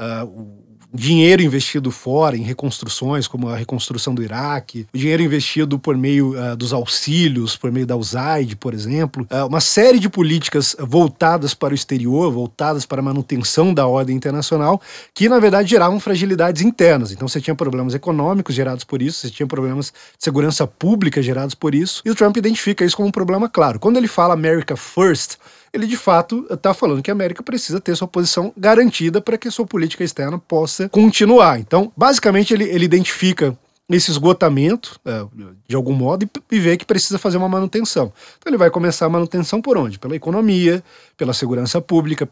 Uh, 0.00 0.64
dinheiro 0.96 1.42
investido 1.42 1.90
fora 1.90 2.36
em 2.36 2.42
reconstruções, 2.42 3.28
como 3.28 3.48
a 3.48 3.56
reconstrução 3.56 4.14
do 4.14 4.22
Iraque, 4.22 4.86
o 4.92 4.98
dinheiro 4.98 5.22
investido 5.22 5.78
por 5.78 5.96
meio 5.96 6.30
uh, 6.30 6.56
dos 6.56 6.72
auxílios, 6.72 7.56
por 7.56 7.70
meio 7.70 7.86
da 7.86 7.96
USAID, 7.96 8.56
por 8.56 8.74
exemplo, 8.74 9.26
uh, 9.30 9.46
uma 9.46 9.60
série 9.60 9.98
de 9.98 10.08
políticas 10.08 10.74
voltadas 10.78 11.54
para 11.54 11.72
o 11.72 11.74
exterior, 11.74 12.32
voltadas 12.32 12.86
para 12.86 13.00
a 13.00 13.04
manutenção 13.04 13.72
da 13.72 13.86
ordem 13.86 14.16
internacional, 14.16 14.80
que 15.14 15.28
na 15.28 15.38
verdade 15.38 15.70
geravam 15.70 16.00
fragilidades 16.00 16.62
internas. 16.62 17.12
Então 17.12 17.28
você 17.28 17.40
tinha 17.40 17.54
problemas 17.54 17.94
econômicos 17.94 18.54
gerados 18.54 18.84
por 18.84 19.02
isso, 19.02 19.20
você 19.20 19.30
tinha 19.30 19.46
problemas 19.46 19.86
de 19.86 20.24
segurança 20.24 20.66
pública 20.66 21.22
gerados 21.22 21.54
por 21.54 21.74
isso, 21.74 22.02
e 22.04 22.10
o 22.10 22.14
Trump 22.14 22.36
identifica 22.36 22.84
isso 22.84 22.96
como 22.96 23.08
um 23.08 23.12
problema 23.12 23.48
claro. 23.48 23.78
Quando 23.78 23.96
ele 23.96 24.08
fala 24.08 24.34
America 24.34 24.76
First, 24.76 25.36
ele 25.76 25.86
de 25.86 25.96
fato 25.96 26.46
está 26.50 26.74
falando 26.74 27.02
que 27.02 27.10
a 27.10 27.14
América 27.14 27.42
precisa 27.42 27.80
ter 27.80 27.94
sua 27.94 28.08
posição 28.08 28.52
garantida 28.56 29.20
para 29.20 29.38
que 29.38 29.50
sua 29.50 29.66
política 29.66 30.02
externa 30.02 30.38
possa 30.38 30.88
continuar. 30.88 31.60
Então, 31.60 31.92
basicamente, 31.96 32.52
ele, 32.52 32.64
ele 32.64 32.84
identifica 32.84 33.56
esse 33.88 34.10
esgotamento, 34.10 34.98
é, 35.04 35.24
de 35.68 35.76
algum 35.76 35.92
modo, 35.92 36.28
e 36.50 36.58
vê 36.58 36.76
que 36.76 36.84
precisa 36.84 37.18
fazer 37.18 37.36
uma 37.36 37.48
manutenção. 37.48 38.12
Então 38.36 38.50
ele 38.50 38.56
vai 38.56 38.68
começar 38.68 39.06
a 39.06 39.08
manutenção 39.08 39.62
por 39.62 39.78
onde? 39.78 39.96
Pela 39.96 40.16
economia, 40.16 40.82
pela 41.16 41.32
segurança 41.32 41.80
pública, 41.80 42.28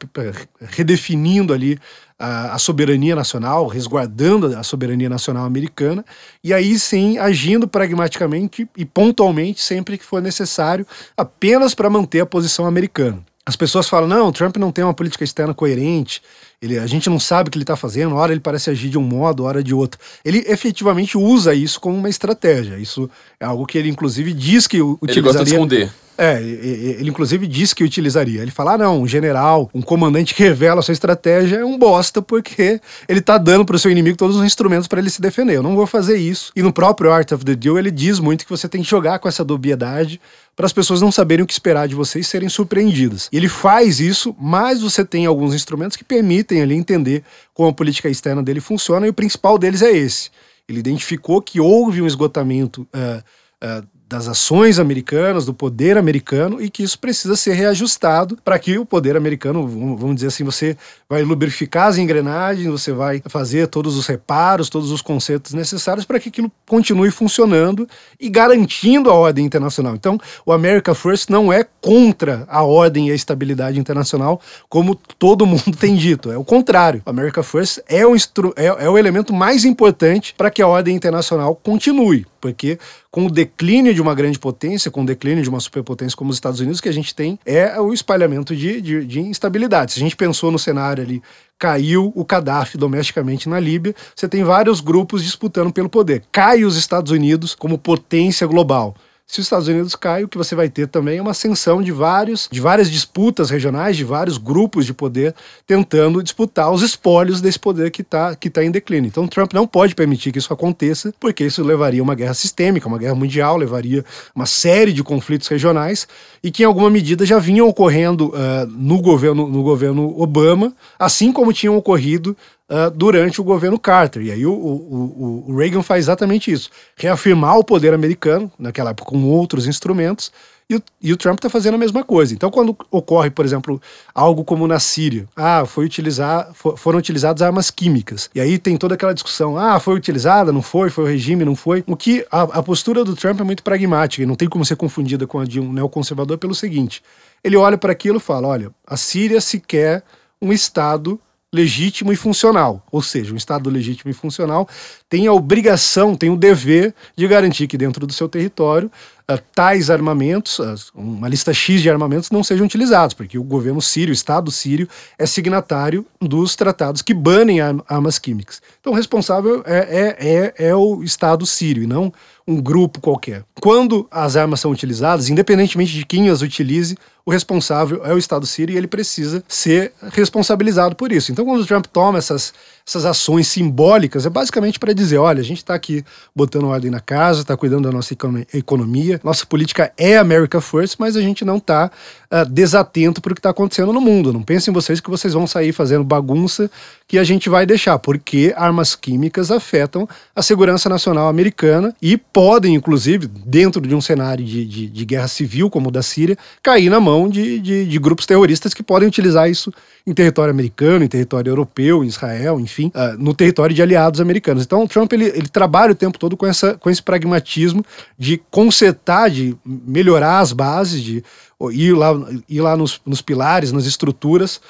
redefinindo 0.60 1.52
ali 1.54 1.78
a, 2.18 2.58
soberania 2.58 3.14
nacional, 3.14 3.68
resguardando 3.68 4.56
a 4.56 4.64
soberania 4.64 5.08
nacional 5.08 5.44
americana, 5.44 6.04
e 6.42 6.52
aí 6.52 6.76
sim 6.76 7.18
agindo 7.18 7.68
pragmaticamente 7.68 8.68
e 8.76 8.84
pontualmente 8.84 9.62
sempre 9.62 9.96
que 9.96 10.04
for 10.04 10.20
necessário, 10.20 10.84
apenas 11.16 11.72
para 11.72 11.88
manter 11.88 12.20
a 12.20 12.26
posição 12.26 12.66
americana. 12.66 13.22
As 13.46 13.56
pessoas 13.56 13.88
falam, 13.88 14.08
não, 14.08 14.28
o 14.28 14.32
Trump 14.32 14.56
não 14.56 14.72
tem 14.72 14.82
uma 14.82 14.94
política 14.94 15.22
externa 15.22 15.52
coerente, 15.52 16.22
ele, 16.62 16.78
a 16.78 16.86
gente 16.86 17.10
não 17.10 17.20
sabe 17.20 17.48
o 17.48 17.50
que 17.50 17.58
ele 17.58 17.62
está 17.64 17.76
fazendo, 17.76 18.14
hora 18.14 18.32
ele 18.32 18.40
parece 18.40 18.70
agir 18.70 18.88
de 18.88 18.96
um 18.96 19.02
modo, 19.02 19.44
hora 19.44 19.62
de 19.62 19.74
outro. 19.74 20.00
Ele 20.24 20.42
efetivamente 20.46 21.18
usa 21.18 21.54
isso 21.54 21.78
como 21.78 21.94
uma 21.94 22.08
estratégia. 22.08 22.78
Isso 22.78 23.10
é 23.38 23.44
algo 23.44 23.66
que 23.66 23.76
ele, 23.76 23.90
inclusive, 23.90 24.32
diz 24.32 24.66
que 24.66 24.80
utilizaria. 24.80 25.12
Ele 25.12 25.20
gosta 25.20 25.44
de 25.44 25.50
esconder. 25.50 25.92
É, 26.16 26.40
ele 26.40 27.10
inclusive 27.10 27.46
disse 27.46 27.74
que 27.74 27.82
utilizaria. 27.82 28.40
Ele 28.40 28.50
fala: 28.50 28.74
ah, 28.74 28.78
não, 28.78 29.02
um 29.02 29.06
general, 29.06 29.68
um 29.74 29.82
comandante 29.82 30.34
que 30.34 30.42
revela 30.42 30.80
a 30.80 30.82
sua 30.82 30.92
estratégia 30.92 31.56
é 31.56 31.64
um 31.64 31.76
bosta, 31.76 32.22
porque 32.22 32.80
ele 33.08 33.20
tá 33.20 33.36
dando 33.36 33.64
pro 33.64 33.78
seu 33.78 33.90
inimigo 33.90 34.16
todos 34.16 34.36
os 34.36 34.44
instrumentos 34.44 34.86
para 34.86 35.00
ele 35.00 35.10
se 35.10 35.20
defender. 35.20 35.56
Eu 35.56 35.62
não 35.62 35.74
vou 35.74 35.86
fazer 35.86 36.16
isso. 36.16 36.52
E 36.54 36.62
no 36.62 36.72
próprio 36.72 37.12
Art 37.12 37.32
of 37.32 37.44
the 37.44 37.54
Deal, 37.54 37.78
ele 37.78 37.90
diz 37.90 38.20
muito 38.20 38.44
que 38.44 38.50
você 38.50 38.68
tem 38.68 38.82
que 38.82 38.88
jogar 38.88 39.18
com 39.18 39.28
essa 39.28 39.44
dubiedade 39.44 40.20
para 40.54 40.66
as 40.66 40.72
pessoas 40.72 41.00
não 41.00 41.10
saberem 41.10 41.42
o 41.42 41.46
que 41.46 41.52
esperar 41.52 41.88
de 41.88 41.96
você 41.96 42.20
e 42.20 42.24
serem 42.24 42.48
surpreendidas. 42.48 43.28
Ele 43.32 43.48
faz 43.48 43.98
isso, 43.98 44.36
mas 44.38 44.80
você 44.80 45.04
tem 45.04 45.26
alguns 45.26 45.52
instrumentos 45.52 45.96
que 45.96 46.04
permitem 46.04 46.62
ali 46.62 46.76
entender 46.76 47.24
como 47.52 47.70
a 47.70 47.72
política 47.72 48.08
externa 48.08 48.42
dele 48.42 48.60
funciona, 48.60 49.06
e 49.06 49.10
o 49.10 49.14
principal 49.14 49.58
deles 49.58 49.82
é 49.82 49.90
esse. 49.90 50.30
Ele 50.68 50.78
identificou 50.78 51.42
que 51.42 51.60
houve 51.60 52.00
um 52.00 52.06
esgotamento. 52.06 52.86
Uh, 52.94 53.22
uh, 53.64 53.93
das 54.14 54.28
ações 54.28 54.78
americanas, 54.78 55.44
do 55.44 55.52
poder 55.52 55.98
americano, 55.98 56.62
e 56.62 56.70
que 56.70 56.84
isso 56.84 56.96
precisa 56.98 57.34
ser 57.34 57.54
reajustado 57.54 58.38
para 58.44 58.56
que 58.60 58.78
o 58.78 58.86
poder 58.86 59.16
americano, 59.16 59.66
vamos 59.66 60.14
dizer 60.14 60.28
assim, 60.28 60.44
você 60.44 60.76
vai 61.08 61.22
lubrificar 61.24 61.88
as 61.88 61.98
engrenagens, 61.98 62.68
você 62.68 62.92
vai 62.92 63.20
fazer 63.26 63.66
todos 63.66 63.96
os 63.96 64.06
reparos, 64.06 64.68
todos 64.68 64.92
os 64.92 65.02
conceitos 65.02 65.52
necessários 65.52 66.04
para 66.04 66.20
que 66.20 66.28
aquilo 66.28 66.50
continue 66.64 67.10
funcionando 67.10 67.88
e 68.20 68.28
garantindo 68.28 69.10
a 69.10 69.14
ordem 69.14 69.44
internacional. 69.44 69.96
Então, 69.96 70.16
o 70.46 70.52
America 70.52 70.94
First 70.94 71.28
não 71.28 71.52
é 71.52 71.66
contra 71.80 72.44
a 72.48 72.62
ordem 72.62 73.08
e 73.08 73.10
a 73.10 73.14
estabilidade 73.16 73.80
internacional, 73.80 74.40
como 74.68 74.94
todo 74.94 75.44
mundo 75.44 75.72
tem 75.76 75.96
dito. 75.96 76.30
É 76.30 76.38
o 76.38 76.44
contrário. 76.44 77.02
O 77.04 77.10
America 77.10 77.42
First 77.42 77.80
é 77.88 78.06
o, 78.06 78.14
é, 78.54 78.66
é 78.66 78.88
o 78.88 78.96
elemento 78.96 79.34
mais 79.34 79.64
importante 79.64 80.34
para 80.36 80.50
que 80.50 80.62
a 80.62 80.68
ordem 80.68 80.94
internacional 80.94 81.56
continue 81.56 82.24
porque 82.44 82.78
com 83.10 83.24
o 83.24 83.30
declínio 83.30 83.94
de 83.94 84.02
uma 84.02 84.14
grande 84.14 84.38
potência, 84.38 84.90
com 84.90 85.02
o 85.02 85.06
declínio 85.06 85.42
de 85.42 85.48
uma 85.48 85.60
superpotência 85.60 86.14
como 86.14 86.28
os 86.28 86.36
Estados 86.36 86.60
Unidos, 86.60 86.78
que 86.78 86.90
a 86.90 86.92
gente 86.92 87.14
tem 87.14 87.38
é 87.46 87.80
o 87.80 87.90
espalhamento 87.90 88.54
de, 88.54 88.82
de, 88.82 89.02
de 89.06 89.20
instabilidade. 89.20 89.92
Se 89.92 89.98
a 89.98 90.02
gente 90.02 90.14
pensou 90.14 90.50
no 90.50 90.58
cenário 90.58 91.02
ali, 91.02 91.22
caiu 91.58 92.12
o 92.14 92.22
Gaddafi 92.22 92.76
domesticamente 92.76 93.48
na 93.48 93.58
Líbia, 93.58 93.94
você 94.14 94.28
tem 94.28 94.44
vários 94.44 94.82
grupos 94.82 95.24
disputando 95.24 95.72
pelo 95.72 95.88
poder. 95.88 96.22
Cai 96.30 96.66
os 96.66 96.76
Estados 96.76 97.10
Unidos 97.10 97.54
como 97.54 97.78
potência 97.78 98.46
global. 98.46 98.94
Se 99.26 99.40
os 99.40 99.46
Estados 99.46 99.68
Unidos 99.68 99.94
caem, 99.94 100.26
o 100.26 100.28
que 100.28 100.36
você 100.36 100.54
vai 100.54 100.68
ter 100.68 100.86
também 100.86 101.16
é 101.16 101.22
uma 101.22 101.30
ascensão 101.30 101.82
de 101.82 101.90
vários, 101.90 102.46
de 102.52 102.60
várias 102.60 102.90
disputas 102.90 103.48
regionais, 103.48 103.96
de 103.96 104.04
vários 104.04 104.36
grupos 104.36 104.84
de 104.84 104.92
poder 104.92 105.34
tentando 105.66 106.22
disputar 106.22 106.70
os 106.70 106.82
espólios 106.82 107.40
desse 107.40 107.58
poder 107.58 107.90
que 107.90 108.02
está 108.02 108.36
que 108.36 108.50
tá 108.50 108.62
em 108.62 108.70
declínio. 108.70 109.08
Então, 109.08 109.26
Trump 109.26 109.54
não 109.54 109.66
pode 109.66 109.94
permitir 109.94 110.30
que 110.30 110.38
isso 110.38 110.52
aconteça, 110.52 111.12
porque 111.18 111.42
isso 111.42 111.64
levaria 111.64 112.02
a 112.02 112.04
uma 112.04 112.14
guerra 112.14 112.34
sistêmica, 112.34 112.86
uma 112.86 112.98
guerra 112.98 113.14
mundial, 113.14 113.56
levaria 113.56 114.04
uma 114.34 114.44
série 114.44 114.92
de 114.92 115.02
conflitos 115.02 115.48
regionais 115.48 116.06
e 116.42 116.50
que 116.50 116.62
em 116.62 116.66
alguma 116.66 116.90
medida 116.90 117.24
já 117.24 117.38
vinham 117.38 117.66
ocorrendo 117.66 118.28
uh, 118.28 118.66
no 118.68 119.00
governo 119.00 119.48
no 119.48 119.62
governo 119.62 120.14
Obama, 120.20 120.74
assim 120.98 121.32
como 121.32 121.50
tinham 121.50 121.78
ocorrido 121.78 122.36
uh, 122.68 122.90
durante 122.90 123.40
o 123.40 123.44
governo 123.44 123.78
Carter. 123.78 124.22
E 124.22 124.30
aí 124.30 124.46
o, 124.46 124.52
o, 124.52 125.44
o, 125.48 125.56
Reagan 125.56 125.82
faz 125.82 126.04
exatamente 126.04 126.50
isso: 126.50 126.70
reafirmar 126.96 127.58
o 127.58 127.64
poder 127.64 127.94
americano, 127.94 128.50
naquela 128.58 128.90
época 128.90 129.10
com 129.10 129.24
outros 129.24 129.66
instrumentos, 129.66 130.32
e 130.68 130.76
o, 130.76 130.82
e 131.02 131.12
o 131.12 131.16
Trump 131.16 131.38
está 131.38 131.50
fazendo 131.50 131.74
a 131.74 131.78
mesma 131.78 132.02
coisa. 132.02 132.32
Então, 132.32 132.50
quando 132.50 132.76
ocorre, 132.90 133.30
por 133.30 133.44
exemplo, 133.44 133.80
algo 134.14 134.44
como 134.44 134.66
na 134.66 134.78
Síria, 134.78 135.28
ah, 135.36 135.66
foi 135.66 135.84
utilizar, 135.84 136.50
for, 136.54 136.76
foram 136.78 136.98
utilizadas 136.98 137.42
armas 137.42 137.70
químicas. 137.70 138.30
E 138.34 138.40
aí 138.40 138.58
tem 138.58 138.76
toda 138.76 138.94
aquela 138.94 139.12
discussão, 139.12 139.58
ah, 139.58 139.78
foi 139.78 139.94
utilizada, 139.94 140.52
não 140.52 140.62
foi, 140.62 140.88
foi 140.88 141.04
o 141.04 141.06
regime, 141.06 141.44
não 141.44 141.54
foi. 141.54 141.84
O 141.86 141.94
que 141.94 142.26
a, 142.30 142.42
a 142.42 142.62
postura 142.62 143.04
do 143.04 143.14
Trump 143.14 143.40
é 143.40 143.44
muito 143.44 143.62
pragmática 143.62 144.22
e 144.22 144.26
não 144.26 144.34
tem 144.34 144.48
como 144.48 144.64
ser 144.64 144.76
confundida 144.76 145.26
com 145.26 145.38
a 145.38 145.44
de 145.44 145.60
um 145.60 145.70
neoconservador 145.70 146.38
pelo 146.38 146.54
seguinte: 146.54 147.02
ele 147.42 147.56
olha 147.56 147.76
para 147.76 147.92
aquilo 147.92 148.16
e 148.16 148.20
fala, 148.20 148.48
olha, 148.48 148.70
a 148.86 148.96
Síria 148.96 149.40
se 149.42 149.60
quer 149.60 150.02
um 150.40 150.50
Estado 150.50 151.20
legítimo 151.54 152.12
e 152.12 152.16
funcional. 152.16 152.84
Ou 152.90 153.00
seja, 153.00 153.32
um 153.32 153.36
Estado 153.36 153.70
legítimo 153.70 154.10
e 154.10 154.14
funcional 154.14 154.68
tem 155.08 155.28
a 155.28 155.32
obrigação, 155.32 156.16
tem 156.16 156.28
o 156.28 156.36
dever 156.36 156.92
de 157.16 157.28
garantir 157.28 157.68
que 157.68 157.78
dentro 157.78 158.04
do 158.06 158.12
seu 158.12 158.28
território 158.28 158.90
uh, 159.30 159.38
tais 159.54 159.88
armamentos, 159.88 160.58
uh, 160.58 160.74
uma 160.94 161.28
lista 161.28 161.54
X 161.54 161.80
de 161.80 161.88
armamentos, 161.88 162.30
não 162.30 162.42
sejam 162.42 162.66
utilizados, 162.66 163.14
porque 163.14 163.38
o 163.38 163.44
governo 163.44 163.80
sírio, 163.80 164.10
o 164.10 164.12
Estado 164.12 164.50
sírio, 164.50 164.88
é 165.16 165.26
signatário 165.26 166.04
dos 166.20 166.56
tratados 166.56 167.00
que 167.00 167.14
banem 167.14 167.60
armas 167.60 168.18
químicas. 168.18 168.60
Então, 168.80 168.92
o 168.92 168.96
responsável 168.96 169.62
é, 169.64 169.78
é, 169.78 170.16
é, 170.18 170.68
é 170.70 170.74
o 170.74 171.04
Estado 171.04 171.46
sírio 171.46 171.84
e 171.84 171.86
não 171.86 172.12
um 172.46 172.60
grupo 172.60 173.00
qualquer. 173.00 173.44
Quando 173.60 174.06
as 174.10 174.36
armas 174.36 174.60
são 174.60 174.70
utilizadas, 174.70 175.28
independentemente 175.28 175.92
de 175.92 176.04
quem 176.04 176.28
as 176.28 176.42
utilize, 176.42 176.96
o 177.24 177.30
responsável 177.30 178.04
é 178.04 178.12
o 178.12 178.18
Estado 178.18 178.46
sírio 178.46 178.74
e 178.74 178.76
ele 178.76 178.86
precisa 178.86 179.42
ser 179.48 179.92
responsabilizado 180.12 180.94
por 180.94 181.10
isso. 181.10 181.32
Então, 181.32 181.44
quando 181.44 181.62
o 181.62 181.66
Trump 181.66 181.86
toma 181.86 182.18
essas, 182.18 182.52
essas 182.86 183.06
ações 183.06 183.48
simbólicas, 183.48 184.26
é 184.26 184.30
basicamente 184.30 184.78
para 184.78 184.92
dizer: 184.92 185.16
olha, 185.16 185.40
a 185.40 185.44
gente 185.44 185.58
está 185.58 185.74
aqui 185.74 186.04
botando 186.36 186.66
ordem 186.66 186.90
na 186.90 187.00
casa, 187.00 187.40
está 187.40 187.56
cuidando 187.56 187.84
da 187.84 187.92
nossa 187.92 188.14
economia, 188.52 189.20
nossa 189.24 189.46
política 189.46 189.92
é 189.96 190.18
America 190.18 190.60
First, 190.60 190.96
mas 190.98 191.16
a 191.16 191.20
gente 191.20 191.44
não 191.44 191.56
está 191.56 191.86
uh, 191.86 191.90
ah, 192.30 192.44
desatento 192.44 193.22
para 193.22 193.32
o 193.32 193.34
que 193.34 193.38
está 193.38 193.50
acontecendo 193.50 193.92
no 193.92 194.00
mundo. 194.00 194.32
Não 194.32 194.42
pensem 194.42 194.72
vocês 194.72 195.00
que 195.00 195.08
vocês 195.08 195.32
vão 195.32 195.46
sair 195.46 195.72
fazendo 195.72 196.04
bagunça 196.04 196.70
que 197.06 197.18
a 197.18 197.24
gente 197.24 197.48
vai 197.48 197.64
deixar, 197.64 197.98
porque 197.98 198.52
armas 198.56 198.94
químicas 198.94 199.50
afetam 199.50 200.08
a 200.34 200.42
segurança 200.42 200.88
nacional 200.88 201.28
americana 201.28 201.94
e 202.02 202.16
podem, 202.16 202.74
inclusive, 202.74 203.26
dentro 203.26 203.80
de 203.80 203.94
um 203.94 204.00
cenário 204.00 204.44
de, 204.44 204.64
de, 204.64 204.88
de 204.88 205.04
guerra 205.04 205.28
civil 205.28 205.70
como 205.70 205.88
o 205.88 205.92
da 205.92 206.02
Síria, 206.02 206.36
cair 206.62 206.90
na 206.90 207.00
mão 207.00 207.28
de, 207.28 207.60
de, 207.60 207.86
de, 207.86 207.98
grupos 207.98 208.26
terroristas 208.26 208.74
que 208.74 208.82
podem 208.82 209.06
utilizar 209.06 209.48
isso 209.48 209.72
em 210.06 210.12
território 210.12 210.50
americano, 210.50 211.04
em 211.04 211.08
território 211.08 211.50
europeu, 211.50 212.02
em 212.02 212.08
Israel, 212.08 212.58
enfim, 212.58 212.73
uh, 212.82 213.16
no 213.18 213.34
território 213.34 213.74
de 213.74 213.82
aliados 213.82 214.20
americanos. 214.20 214.64
Então, 214.64 214.82
o 214.82 214.88
Trump 214.88 215.12
ele, 215.12 215.26
ele 215.26 215.48
trabalha 215.48 215.92
o 215.92 215.96
tempo 215.96 216.18
todo 216.18 216.36
com, 216.36 216.46
essa, 216.46 216.74
com 216.74 216.90
esse 216.90 217.02
pragmatismo 217.02 217.84
de 218.18 218.40
consertar, 218.50 219.30
de 219.30 219.56
melhorar 219.64 220.40
as 220.40 220.52
bases, 220.52 221.02
de 221.02 221.24
ir 221.72 221.92
lá, 221.92 222.12
ir 222.48 222.60
lá 222.60 222.76
nos, 222.76 223.00
nos 223.06 223.22
pilares, 223.22 223.72
nas 223.72 223.86
estruturas, 223.86 224.60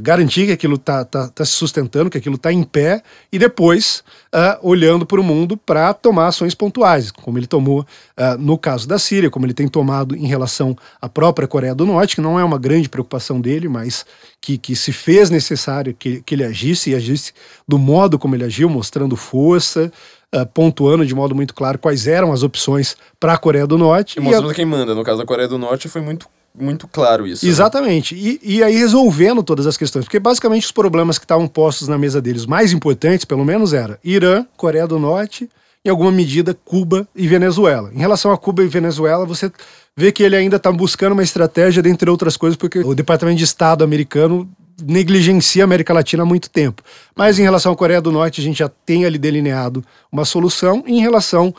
garantir 0.00 0.46
que 0.46 0.52
aquilo 0.52 0.74
está 0.74 1.04
tá, 1.04 1.28
tá 1.28 1.44
se 1.44 1.52
sustentando, 1.52 2.10
que 2.10 2.18
aquilo 2.18 2.36
está 2.36 2.52
em 2.52 2.62
pé, 2.62 3.02
e 3.32 3.38
depois 3.38 4.02
uh, 4.34 4.58
olhando 4.68 5.06
para 5.06 5.20
o 5.20 5.24
mundo 5.24 5.56
para 5.56 5.92
tomar 5.94 6.28
ações 6.28 6.54
pontuais, 6.54 7.10
como 7.10 7.38
ele 7.38 7.46
tomou 7.46 7.80
uh, 7.80 8.38
no 8.38 8.58
caso 8.58 8.88
da 8.88 8.98
Síria, 8.98 9.30
como 9.30 9.46
ele 9.46 9.54
tem 9.54 9.68
tomado 9.68 10.16
em 10.16 10.26
relação 10.26 10.76
à 11.00 11.08
própria 11.08 11.46
Coreia 11.46 11.74
do 11.74 11.86
Norte, 11.86 12.16
que 12.16 12.20
não 12.20 12.38
é 12.38 12.44
uma 12.44 12.58
grande 12.58 12.88
preocupação 12.88 13.40
dele, 13.40 13.68
mas 13.68 14.04
que, 14.40 14.58
que 14.58 14.74
se 14.74 14.92
fez 14.92 15.30
necessário 15.30 15.94
que, 15.94 16.22
que 16.22 16.34
ele 16.34 16.44
agisse 16.44 16.90
e 16.90 16.94
agisse 16.94 17.32
do 17.66 17.78
modo 17.78 18.18
como 18.18 18.34
ele 18.34 18.44
agiu, 18.44 18.68
mostrando 18.68 19.16
força, 19.16 19.92
Uh, 20.34 20.44
pontuando 20.46 21.06
de 21.06 21.14
modo 21.14 21.32
muito 21.32 21.54
claro 21.54 21.78
quais 21.78 22.08
eram 22.08 22.32
as 22.32 22.42
opções 22.42 22.96
para 23.20 23.34
a 23.34 23.38
Coreia 23.38 23.68
do 23.68 23.78
Norte. 23.78 24.18
E 24.18 24.20
mostrando 24.20 24.48
e 24.48 24.50
a... 24.50 24.54
quem 24.54 24.64
manda. 24.64 24.92
No 24.92 25.04
caso 25.04 25.18
da 25.18 25.24
Coreia 25.24 25.46
do 25.46 25.56
Norte 25.56 25.88
foi 25.88 26.00
muito 26.00 26.26
muito 26.58 26.86
claro 26.86 27.26
isso. 27.26 27.44
Né? 27.44 27.50
Exatamente. 27.50 28.14
Né? 28.14 28.38
E, 28.42 28.56
e 28.56 28.62
aí 28.62 28.76
resolvendo 28.76 29.42
todas 29.42 29.66
as 29.66 29.76
questões. 29.76 30.04
Porque 30.04 30.20
basicamente 30.20 30.64
os 30.64 30.72
problemas 30.72 31.18
que 31.18 31.24
estavam 31.24 31.48
postos 31.48 31.88
na 31.88 31.98
mesa 31.98 32.20
deles, 32.20 32.46
mais 32.46 32.72
importantes, 32.72 33.24
pelo 33.24 33.44
menos, 33.44 33.72
era 33.72 33.98
Irã, 34.04 34.46
Coreia 34.56 34.86
do 34.86 34.98
Norte, 34.98 35.48
em 35.84 35.90
alguma 35.90 36.12
medida 36.12 36.56
Cuba 36.64 37.06
e 37.14 37.26
Venezuela. 37.26 37.90
Em 37.92 37.98
relação 37.98 38.32
a 38.32 38.38
Cuba 38.38 38.62
e 38.62 38.68
Venezuela, 38.68 39.26
você 39.26 39.50
vê 39.96 40.12
que 40.12 40.22
ele 40.22 40.36
ainda 40.36 40.56
está 40.56 40.70
buscando 40.72 41.12
uma 41.12 41.22
estratégia, 41.22 41.82
dentre 41.82 42.08
outras 42.08 42.36
coisas, 42.36 42.56
porque 42.56 42.78
o 42.78 42.94
Departamento 42.94 43.38
de 43.38 43.44
Estado 43.44 43.84
americano 43.84 44.48
negligencia 44.82 45.62
a 45.62 45.66
América 45.66 45.92
Latina 45.92 46.22
há 46.22 46.26
muito 46.26 46.50
tempo. 46.50 46.82
Mas 47.14 47.38
em 47.38 47.42
relação 47.42 47.72
à 47.72 47.76
Coreia 47.76 48.00
do 48.00 48.10
Norte, 48.10 48.40
a 48.40 48.44
gente 48.44 48.58
já 48.58 48.68
tem 48.68 49.04
ali 49.04 49.18
delineado 49.18 49.84
uma 50.10 50.24
solução. 50.24 50.82
E 50.86 50.94
em 50.94 51.00
relação 51.00 51.54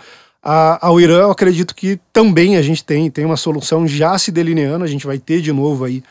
a, 0.45 0.87
ao 0.87 1.01
Irã, 1.01 1.21
eu 1.21 1.31
acredito 1.31 1.73
que 1.73 1.99
também 2.13 2.55
a 2.55 2.61
gente 2.61 2.85
tem, 2.85 3.09
tem 3.09 3.25
uma 3.25 3.35
solução 3.35 3.87
já 3.87 4.15
se 4.19 4.31
delineando, 4.31 4.85
a 4.85 4.87
gente 4.87 5.07
vai 5.07 5.17
ter 5.17 5.41
de 5.41 5.51
novo 5.51 5.83
aí 5.83 6.03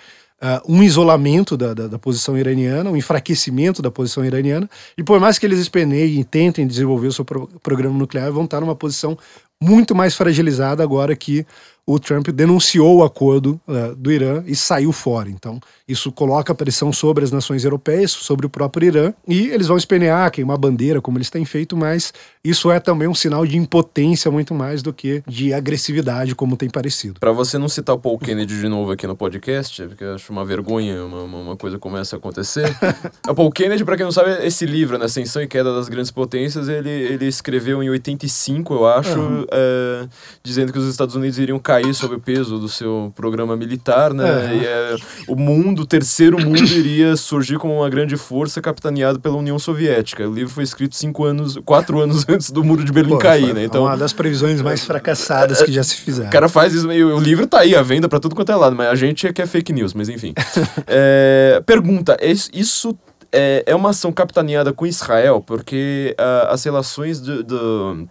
uh, 0.42 0.60
um 0.68 0.82
isolamento 0.82 1.56
da, 1.56 1.72
da, 1.72 1.86
da, 1.86 1.98
posição 2.00 2.36
iraniana, 2.36 2.90
um 2.90 2.96
enfraquecimento 2.96 3.80
da 3.80 3.92
posição 3.92 4.24
iraniana, 4.24 4.68
e 4.98 5.04
por 5.04 5.20
mais 5.20 5.38
que 5.38 5.46
eles 5.46 5.60
espeneiem 5.60 6.18
e 6.18 6.24
tentem 6.24 6.66
desenvolver 6.66 7.06
o 7.06 7.12
seu 7.12 7.24
pro, 7.24 7.48
programa 7.62 7.96
nuclear, 7.96 8.32
vão 8.32 8.44
estar 8.44 8.60
numa 8.60 8.74
posição 8.74 9.16
muito 9.64 9.94
mais 9.94 10.14
fragilizada 10.14 10.82
agora 10.82 11.16
que 11.16 11.46
o 11.86 11.98
Trump 11.98 12.28
denunciou 12.28 12.98
o 12.98 13.04
acordo 13.04 13.60
uh, 13.68 13.94
do 13.94 14.10
Irã 14.10 14.42
e 14.46 14.56
saiu 14.56 14.90
fora. 14.90 15.28
Então, 15.28 15.60
isso 15.86 16.10
coloca 16.10 16.54
pressão 16.54 16.92
sobre 16.92 17.24
as 17.24 17.30
nações 17.30 17.64
europeias, 17.64 18.10
sobre 18.10 18.46
o 18.46 18.50
próprio 18.50 18.86
Irã, 18.86 19.14
e 19.28 19.48
eles 19.48 19.66
vão 19.66 19.76
espenear, 19.76 20.30
queimar 20.30 20.56
bandeira, 20.56 21.00
como 21.00 21.18
eles 21.18 21.28
têm 21.28 21.44
feito, 21.44 21.76
mas 21.76 22.12
isso 22.42 22.70
é 22.70 22.80
também 22.80 23.06
um 23.06 23.14
sinal 23.14 23.46
de 23.46 23.58
impotência 23.58 24.30
muito 24.30 24.54
mais 24.54 24.82
do 24.82 24.92
que 24.92 25.22
de 25.26 25.52
agressividade, 25.52 26.34
como 26.34 26.56
tem 26.56 26.70
parecido. 26.70 27.20
Para 27.20 27.32
você 27.32 27.58
não 27.58 27.68
citar 27.68 27.94
o 27.94 27.98
Paul 27.98 28.18
Kennedy 28.18 28.58
de 28.58 28.68
novo 28.68 28.92
aqui 28.92 29.06
no 29.06 29.14
podcast, 29.14 29.82
porque 29.86 30.04
eu 30.04 30.14
acho 30.14 30.32
uma 30.32 30.44
vergonha 30.44 31.04
uma, 31.04 31.22
uma 31.22 31.56
coisa 31.56 31.78
começa 31.78 32.16
a 32.16 32.18
acontecer. 32.18 32.74
o 33.28 33.34
Paul 33.34 33.50
Kennedy, 33.50 33.84
para 33.84 33.96
quem 33.96 34.04
não 34.04 34.12
sabe, 34.12 34.46
esse 34.46 34.64
livro, 34.64 34.96
né, 34.96 35.04
Ascensão 35.04 35.42
e 35.42 35.46
Queda 35.46 35.74
das 35.74 35.88
Grandes 35.90 36.10
Potências, 36.10 36.68
ele, 36.68 36.88
ele 36.88 37.26
escreveu 37.26 37.82
em 37.82 37.90
85, 37.90 38.72
eu 38.72 38.86
acho, 38.86 39.20
uhum. 39.20 39.46
É, 39.54 40.08
dizendo 40.42 40.72
que 40.72 40.78
os 40.78 40.88
Estados 40.88 41.14
Unidos 41.14 41.38
iriam 41.38 41.58
cair 41.58 41.94
sob 41.94 42.16
o 42.16 42.20
peso 42.20 42.58
do 42.58 42.68
seu 42.68 43.12
programa 43.14 43.56
militar, 43.56 44.12
né? 44.12 44.24
É. 44.24 44.56
E 44.56 44.66
é, 44.66 44.96
o 45.28 45.36
mundo, 45.36 45.82
o 45.82 45.86
terceiro 45.86 46.38
mundo, 46.38 46.64
iria 46.74 47.16
surgir 47.16 47.58
como 47.58 47.78
uma 47.78 47.88
grande 47.88 48.16
força 48.16 48.60
capitaneado 48.60 49.20
pela 49.20 49.36
União 49.36 49.58
Soviética. 49.58 50.28
O 50.28 50.32
livro 50.32 50.52
foi 50.52 50.64
escrito 50.64 50.96
cinco 50.96 51.24
anos, 51.24 51.58
quatro 51.64 52.00
anos 52.00 52.24
antes 52.28 52.50
do 52.50 52.64
muro 52.64 52.84
de 52.84 52.92
Berlim 52.92 53.12
Pô, 53.12 53.18
cair, 53.18 53.54
né? 53.54 53.64
Então, 53.64 53.84
uma 53.84 53.96
das 53.96 54.12
previsões 54.12 54.60
mais 54.60 54.84
fracassadas 54.84 55.62
que 55.62 55.72
já 55.72 55.82
se 55.82 55.96
fizeram. 55.96 56.28
O 56.28 56.32
cara 56.32 56.48
faz 56.48 56.74
isso, 56.74 56.88
o 56.88 57.20
livro 57.20 57.46
tá 57.46 57.60
aí 57.60 57.74
à 57.74 57.82
venda 57.82 58.08
para 58.08 58.20
tudo 58.20 58.34
quanto 58.34 58.50
é 58.50 58.56
lado, 58.56 58.74
mas 58.74 58.88
a 58.88 58.94
gente 58.94 59.26
é 59.26 59.32
que 59.32 59.40
é 59.40 59.46
fake 59.46 59.72
news, 59.72 59.94
mas 59.94 60.08
enfim. 60.08 60.34
é, 60.86 61.62
pergunta, 61.64 62.16
isso 62.52 62.96
é, 63.34 63.64
é 63.66 63.74
uma 63.74 63.90
ação 63.90 64.12
capitaneada 64.12 64.72
com 64.72 64.86
Israel, 64.86 65.42
porque 65.44 66.14
uh, 66.18 66.52
as 66.52 66.62
relações 66.62 67.20
do, 67.20 67.42
do 67.42 68.08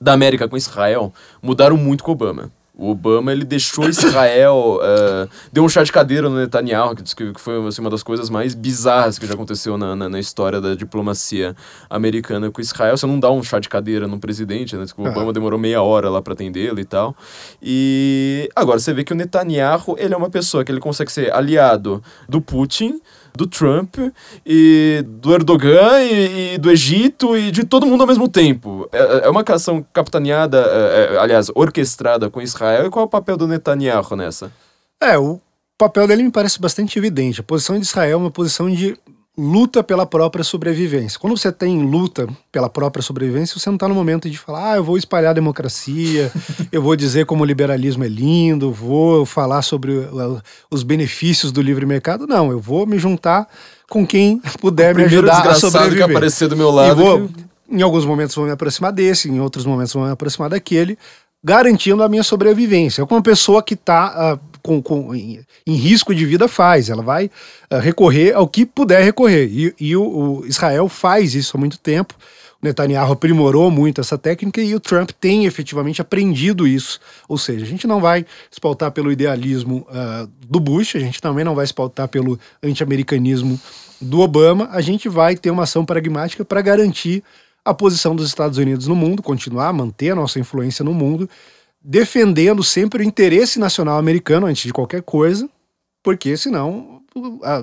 da 0.00 0.12
América 0.12 0.48
com 0.48 0.56
Israel 0.56 1.12
mudaram 1.42 1.76
muito 1.76 2.04
com 2.04 2.12
Obama. 2.12 2.50
O 2.78 2.90
Obama 2.90 3.32
ele 3.32 3.44
deixou 3.44 3.88
Israel, 3.88 4.78
uh, 4.82 5.30
deu 5.50 5.64
um 5.64 5.68
chá 5.68 5.82
de 5.82 5.90
cadeira 5.90 6.28
no 6.28 6.36
Netanyahu, 6.36 6.94
que, 6.94 7.32
que 7.32 7.40
foi 7.40 7.66
assim, 7.66 7.80
uma 7.80 7.88
das 7.88 8.02
coisas 8.02 8.28
mais 8.28 8.54
bizarras 8.54 9.18
que 9.18 9.26
já 9.26 9.32
aconteceu 9.32 9.78
na, 9.78 9.96
na, 9.96 10.10
na, 10.10 10.20
história 10.20 10.60
da 10.60 10.74
diplomacia 10.74 11.56
americana 11.88 12.50
com 12.50 12.60
Israel. 12.60 12.94
Você 12.94 13.06
não 13.06 13.18
dá 13.18 13.30
um 13.30 13.42
chá 13.42 13.58
de 13.58 13.70
cadeira 13.70 14.06
num 14.06 14.18
presidente, 14.18 14.76
né? 14.76 14.84
Tipo, 14.84 15.02
o 15.02 15.08
Obama 15.08 15.32
demorou 15.32 15.58
meia 15.58 15.80
hora 15.80 16.10
lá 16.10 16.20
para 16.20 16.34
atendê-lo 16.34 16.78
e 16.78 16.84
tal. 16.84 17.16
E 17.62 18.50
agora 18.54 18.78
você 18.78 18.92
vê 18.92 19.02
que 19.02 19.12
o 19.14 19.16
Netanyahu 19.16 19.96
ele 19.98 20.12
é 20.12 20.16
uma 20.16 20.28
pessoa 20.28 20.62
que 20.62 20.70
ele 20.70 20.80
consegue 20.80 21.10
ser 21.10 21.32
aliado 21.32 22.02
do 22.28 22.42
Putin 22.42 23.00
do 23.36 23.46
Trump 23.46 23.96
e 24.44 25.04
do 25.06 25.32
Erdogan 25.32 26.02
e, 26.02 26.54
e, 26.54 26.58
do 26.58 26.70
Egito 26.70 27.36
e 27.36 27.50
de 27.50 27.64
todo 27.64 27.86
mundo 27.86 28.00
ao 28.00 28.06
mesmo 28.06 28.28
tempo. 28.28 28.88
É, 28.92 29.26
é 29.26 29.28
uma 29.28 29.44
ação 29.46 29.84
capitaneada, 29.92 30.58
é, 30.58 31.14
é, 31.14 31.18
aliás, 31.18 31.50
orquestrada 31.54 32.28
com 32.30 32.40
Israel. 32.40 32.86
E 32.86 32.90
qual 32.90 33.04
é 33.04 33.06
o 33.06 33.10
papel 33.10 33.36
do 33.36 33.46
Netanyahu 33.46 34.16
nessa? 34.16 34.50
É, 35.00 35.18
o 35.18 35.40
papel 35.78 36.08
dele 36.08 36.22
me 36.22 36.30
parece 36.30 36.60
bastante 36.60 36.98
evidente. 36.98 37.40
A 37.40 37.44
posição 37.44 37.76
de 37.78 37.84
Israel 37.84 38.12
é 38.12 38.16
uma 38.16 38.30
posição 38.30 38.70
de 38.70 38.98
luta 39.36 39.82
pela 39.82 40.06
própria 40.06 40.42
sobrevivência. 40.42 41.18
Quando 41.20 41.36
você 41.36 41.52
tem 41.52 41.84
luta 41.84 42.26
pela 42.50 42.70
própria 42.70 43.02
sobrevivência, 43.02 43.58
você 43.58 43.68
não 43.68 43.76
está 43.76 43.86
no 43.86 43.94
momento 43.94 44.30
de 44.30 44.38
falar, 44.38 44.72
ah, 44.72 44.76
eu 44.76 44.84
vou 44.84 44.96
espalhar 44.96 45.32
a 45.32 45.34
democracia, 45.34 46.32
eu 46.72 46.80
vou 46.80 46.96
dizer 46.96 47.26
como 47.26 47.42
o 47.42 47.46
liberalismo 47.46 48.02
é 48.04 48.08
lindo, 48.08 48.72
vou 48.72 49.26
falar 49.26 49.60
sobre 49.60 50.08
os 50.70 50.82
benefícios 50.82 51.52
do 51.52 51.60
livre 51.60 51.84
mercado. 51.84 52.26
Não, 52.26 52.50
eu 52.50 52.58
vou 52.58 52.86
me 52.86 52.98
juntar 52.98 53.46
com 53.90 54.06
quem 54.06 54.40
puder 54.60 54.94
o 54.94 54.98
me 54.98 55.04
ajudar 55.04 55.46
a 55.46 55.54
sobreviver. 55.54 56.06
que 56.06 56.10
aparecer 56.10 56.48
do 56.48 56.56
meu 56.56 56.70
lado. 56.70 57.00
E 57.00 57.04
vou, 57.04 57.28
que... 57.28 57.46
Em 57.68 57.82
alguns 57.82 58.06
momentos 58.06 58.34
vou 58.34 58.46
me 58.46 58.52
aproximar 58.52 58.92
desse, 58.92 59.28
em 59.28 59.40
outros 59.40 59.66
momentos 59.66 59.92
vou 59.92 60.04
me 60.04 60.10
aproximar 60.10 60.48
daquele, 60.48 60.96
garantindo 61.44 62.02
a 62.02 62.08
minha 62.08 62.22
sobrevivência. 62.22 63.02
É 63.02 63.06
como 63.06 63.18
uma 63.18 63.22
pessoa 63.22 63.62
que 63.62 63.74
está 63.74 64.34
uh, 64.34 64.55
com, 64.66 64.82
com, 64.82 65.14
em, 65.14 65.40
em, 65.64 65.74
risco 65.76 66.12
de 66.12 66.26
vida 66.26 66.48
faz, 66.48 66.90
ela 66.90 67.02
vai 67.02 67.26
uh, 67.72 67.78
recorrer 67.78 68.34
ao 68.34 68.48
que 68.48 68.66
puder 68.66 69.02
recorrer. 69.04 69.46
E, 69.46 69.74
e 69.78 69.96
o, 69.96 70.02
o, 70.40 70.46
Israel 70.46 70.88
faz 70.88 71.36
isso 71.36 71.56
há 71.56 71.60
muito 71.60 71.78
tempo. 71.78 72.14
O 72.60 72.66
Netanyahu 72.66 73.12
aprimorou 73.12 73.70
muito 73.70 74.00
essa 74.00 74.18
técnica 74.18 74.60
e 74.60 74.74
o 74.74 74.80
Trump 74.80 75.10
tem 75.20 75.44
efetivamente 75.44 76.02
aprendido 76.02 76.66
isso. 76.66 76.98
Ou 77.28 77.38
seja, 77.38 77.64
a 77.64 77.68
gente 77.68 77.86
não 77.86 78.00
vai 78.00 78.26
se 78.50 78.60
pautar 78.60 78.90
pelo 78.90 79.12
idealismo 79.12 79.86
uh, 79.88 80.28
do 80.44 80.58
Bush, 80.58 80.96
a 80.96 81.00
gente 81.00 81.20
também 81.20 81.44
não 81.44 81.54
vai 81.54 81.66
se 81.66 81.72
pautar 81.72 82.08
pelo 82.08 82.36
anti-americanismo 82.60 83.60
do 84.00 84.20
Obama, 84.20 84.68
a 84.72 84.80
gente 84.80 85.08
vai 85.08 85.36
ter 85.36 85.50
uma 85.50 85.62
ação 85.62 85.84
pragmática 85.84 86.44
para 86.44 86.60
garantir 86.60 87.22
a 87.64 87.72
posição 87.72 88.16
dos 88.16 88.26
Estados 88.26 88.58
Unidos 88.58 88.86
no 88.86 88.96
mundo, 88.96 89.22
continuar 89.22 89.68
a 89.68 89.72
manter 89.72 90.10
a 90.10 90.14
nossa 90.14 90.38
influência 90.40 90.84
no 90.84 90.92
mundo 90.92 91.28
defendendo 91.88 92.64
sempre 92.64 93.04
o 93.04 93.06
interesse 93.06 93.60
nacional 93.60 93.96
americano 93.96 94.46
antes 94.46 94.64
de 94.64 94.72
qualquer 94.72 95.02
coisa, 95.02 95.48
porque 96.02 96.36
senão 96.36 97.00